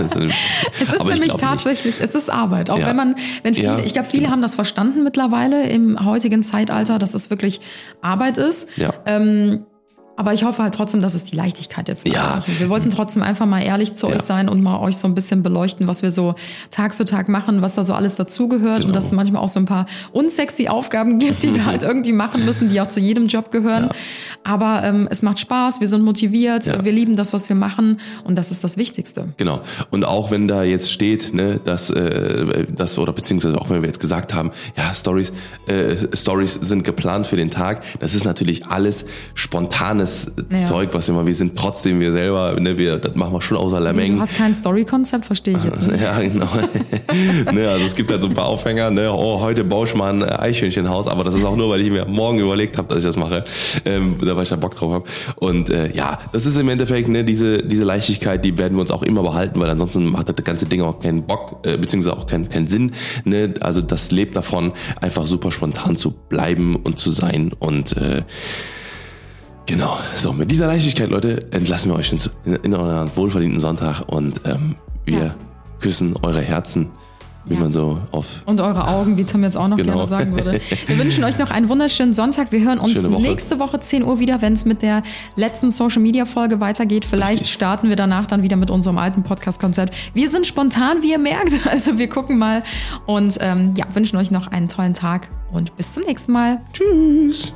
Es 0.81 0.91
ist 0.91 1.05
nämlich 1.05 1.33
tatsächlich, 1.35 2.01
es 2.01 2.13
ist 2.13 2.29
Arbeit. 2.29 2.69
Auch 2.69 2.77
Ja. 2.77 2.87
wenn 2.87 2.97
man, 2.97 3.15
wenn 3.43 3.53
viele, 3.53 3.67
Ja, 3.67 3.79
ich 3.79 3.93
glaube, 3.93 4.09
viele 4.09 4.23
genau. 4.23 4.33
haben 4.33 4.41
das 4.41 4.55
verstanden 4.55 5.03
mittlerweile 5.05 5.69
im 5.69 6.03
heutigen 6.03 6.43
Zeitalter, 6.43 6.99
dass 6.99 7.13
es 7.13 7.29
wirklich 7.29 7.61
Arbeit 8.01 8.37
ist. 8.37 8.67
Ja. 8.75 8.93
Ähm, 9.05 9.63
Aber 10.16 10.34
ich 10.34 10.43
hoffe 10.43 10.61
halt 10.61 10.74
trotzdem, 10.76 11.01
dass 11.01 11.16
es 11.16 11.24
die 11.24 11.36
Leichtigkeit 11.36 11.88
jetzt 11.89 12.07
Ja. 12.07 12.32
erreicht. 12.32 12.59
Wir 12.59 12.70
wollten 12.70 12.89
trotzdem 12.91 13.24
einfach 13.24 13.45
mal 13.47 13.61
ehrlich 13.64 13.95
zu 13.95 14.07
Ja. 14.07 14.16
euch 14.16 14.22
sein 14.22 14.47
und 14.47 14.61
mal 14.61 14.80
euch 14.80 14.97
so 14.97 15.07
ein 15.07 15.16
bisschen 15.16 15.41
beleuchten, 15.41 15.88
was 15.88 16.03
wir 16.03 16.11
so 16.11 16.36
Tag 16.70 16.93
für 16.93 17.03
Tag 17.05 17.30
machen, 17.30 17.61
was 17.64 17.74
da 17.76 17.84
so 17.84 17.93
alles 17.93 18.16
dazugehört 18.16 18.78
Genau. 18.78 18.88
und 18.88 18.95
dass 18.95 19.05
es 19.05 19.11
manchmal 19.11 19.41
auch 19.41 19.49
so 19.49 19.59
ein 19.59 19.66
paar 19.66 19.88
unsexy 20.11 20.68
Aufgaben 20.68 21.18
gibt, 21.20 21.41
die 21.43 21.53
wir 21.55 21.66
halt 21.66 21.82
irgendwie 21.84 22.11
machen 22.14 22.45
müssen, 22.45 22.70
die 22.70 22.80
auch 22.80 22.88
zu 22.89 22.99
jedem 22.99 23.28
Job 23.28 23.51
gehören. 23.51 23.89
Aber 24.43 24.84
ähm, 24.84 25.07
es 25.09 25.24
macht 25.24 25.39
Spaß, 25.39 25.80
wir 25.82 25.88
sind 25.88 26.03
motiviert, 26.03 26.66
Ja. 26.68 26.84
wir 26.86 26.91
lieben 26.91 27.16
das, 27.16 27.34
was 27.34 27.49
wir 27.49 27.55
machen 27.55 27.99
und 28.24 28.36
das 28.36 28.51
ist 28.51 28.64
das 28.64 28.78
Wichtigste. 28.78 29.30
Genau. 29.38 29.61
Und 29.89 30.05
auch 30.05 30.30
wenn 30.32 30.47
da 30.47 30.64
jetzt 30.64 30.91
steht, 30.91 31.34
ne, 31.34 31.59
dass 31.66 31.89
äh, 31.89 32.66
das 32.76 32.99
oder 32.99 33.14
beziehungsweise 33.14 33.59
auch 33.59 33.70
wenn 33.70 33.82
wir 33.82 33.88
jetzt 33.88 33.99
gesagt 33.99 34.34
haben, 34.34 34.51
ja, 34.78 34.93
Stories, 34.93 35.34
äh, 35.68 35.95
Stories 36.16 36.53
sind 36.61 36.84
geplant 36.84 37.26
für 37.28 37.36
den 37.36 37.49
Tag, 37.49 37.84
das 37.99 38.14
ist 38.14 38.26
natürlich 38.26 38.68
alles 38.68 39.05
spontanes 40.05 40.31
Ja. 40.51 40.67
Zeug, 40.67 40.89
was 40.93 41.07
wir 41.07 41.15
mal. 41.15 41.25
Wir 41.25 41.33
sind 41.33 41.55
trotzdem 41.57 41.99
wir 41.99 42.11
selber, 42.11 42.59
ne, 42.59 42.77
wir 42.77 42.97
das 42.97 43.15
machen 43.15 43.33
wir 43.33 43.41
schon 43.41 43.57
außer 43.57 43.77
Du 43.79 43.83
Lameng. 43.83 44.19
hast 44.19 44.35
kein 44.35 44.53
Story-Konzept, 44.53 45.25
verstehe 45.25 45.57
ich 45.57 45.63
jetzt 45.63 45.81
nicht. 45.87 46.01
Ja, 46.01 46.19
genau. 46.19 46.47
ne, 47.53 47.69
also 47.69 47.85
es 47.85 47.95
gibt 47.95 48.11
halt 48.11 48.21
so 48.21 48.27
ein 48.27 48.33
paar 48.33 48.45
Aufhänger, 48.45 48.91
ne, 48.91 49.11
oh, 49.11 49.39
heute 49.39 49.63
baue 49.63 49.85
ich 49.87 49.95
mal 49.95 50.09
ein 50.13 50.23
Eichhörnchenhaus, 50.23 51.07
aber 51.07 51.23
das 51.23 51.33
ist 51.35 51.43
auch 51.45 51.55
nur, 51.55 51.69
weil 51.69 51.81
ich 51.81 51.89
mir 51.91 52.05
morgen 52.05 52.39
überlegt 52.39 52.77
habe, 52.77 52.87
dass 52.89 52.99
ich 52.99 53.03
das 53.05 53.17
mache, 53.17 53.43
ähm, 53.85 54.17
da 54.21 54.35
weil 54.35 54.43
ich 54.43 54.49
da 54.49 54.55
Bock 54.55 54.75
drauf 54.75 54.93
habe. 54.93 55.05
Und 55.35 55.69
äh, 55.69 55.91
ja, 55.95 56.19
das 56.31 56.45
ist 56.45 56.57
im 56.57 56.69
Endeffekt 56.69 57.07
ne, 57.09 57.23
diese, 57.23 57.63
diese 57.63 57.83
Leichtigkeit, 57.83 58.43
die 58.43 58.57
werden 58.57 58.75
wir 58.75 58.81
uns 58.81 58.91
auch 58.91 59.03
immer 59.03 59.23
behalten, 59.23 59.59
weil 59.59 59.69
ansonsten 59.69 60.05
macht 60.05 60.29
das 60.29 60.43
ganze 60.43 60.65
Ding 60.65 60.81
auch 60.81 60.99
keinen 60.99 61.23
Bock, 61.23 61.61
äh, 61.63 61.77
beziehungsweise 61.77 62.15
auch 62.17 62.27
keinen, 62.27 62.49
keinen 62.49 62.67
Sinn. 62.67 62.91
Ne? 63.25 63.53
Also 63.61 63.81
das 63.81 64.11
lebt 64.11 64.35
davon, 64.35 64.73
einfach 65.01 65.25
super 65.25 65.51
spontan 65.51 65.95
zu 65.95 66.11
bleiben 66.11 66.75
und 66.75 66.99
zu 66.99 67.11
sein 67.11 67.51
und 67.59 67.95
äh, 67.97 68.23
Genau. 69.66 69.97
So, 70.18 70.34
mit 70.34 70.51
dieser 70.51 70.68
Leichtigkeit, 70.68 71.09
Leute, 71.09 71.51
entlassen 71.51 71.91
wir 71.91 71.97
euch 71.97 72.11
ins, 72.11 72.30
in, 72.45 72.53
in 72.55 72.74
euren 72.76 73.09
wohlverdienten 73.16 73.59
Sonntag 73.61 74.01
und 74.07 74.41
ähm, 74.45 74.76
wir 75.05 75.18
Ja. 75.18 75.36
küssen 75.80 76.16
eure 76.22 76.41
Herzen, 76.41 76.88
wie 77.45 77.53
Ja. 77.53 77.59
man 77.61 77.72
so 77.72 77.97
auf. 78.11 78.41
Und 78.45 78.59
eure 78.59 78.88
Augen, 78.89 79.16
wie 79.18 79.24
Tim 79.24 79.41
jetzt 79.43 79.55
auch 79.57 79.68
noch 79.70 79.78
Genau. 79.78 79.93
gerne 79.93 80.07
sagen 80.07 80.32
würde. 80.34 80.59
Wir 80.88 80.97
wünschen 80.97 81.24
euch 81.24 81.38
noch 81.38 81.49
einen 81.51 81.68
wunderschönen 81.70 82.14
Sonntag. 82.14 82.51
Wir 82.51 82.59
hören 82.61 82.78
uns 82.78 82.95
Woche. 83.03 83.22
nächste 83.22 83.57
Woche 83.59 83.80
10 83.80 84.03
Uhr 84.03 84.20
wieder, 84.20 84.41
wenn 84.41 84.51
es 84.53 84.64
mit 84.66 84.82
der 84.82 85.01
letzten 85.38 85.72
Social 85.72 86.01
Media 86.01 86.26
Folge 86.26 86.59
weitergeht. 86.59 87.05
Vielleicht 87.05 87.32
Richtig. 87.32 87.51
starten 87.53 87.88
wir 87.89 87.95
danach 87.95 88.26
dann 88.26 88.43
wieder 88.43 88.55
mit 88.57 88.70
unserem 88.70 88.97
alten 88.97 89.24
Podcast-Konzept. 89.24 89.93
Wir 90.14 90.30
sind 90.30 90.45
spontan, 90.45 91.01
wie 91.01 91.11
ihr 91.11 91.20
merkt. 91.20 91.51
Also 91.70 91.97
wir 91.97 92.07
gucken 92.09 92.38
mal 92.38 92.64
und 93.05 93.38
ähm, 93.41 93.74
ja, 93.78 93.86
wünschen 93.93 94.18
euch 94.18 94.30
noch 94.32 94.47
einen 94.47 94.68
tollen 94.70 94.93
Tag 94.93 95.28
und 95.51 95.76
bis 95.78 95.93
zum 95.93 96.03
nächsten 96.03 96.32
Mal. 96.34 96.59
Tschüss! 96.74 97.53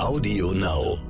Audio 0.00 0.52
Now. 0.52 1.07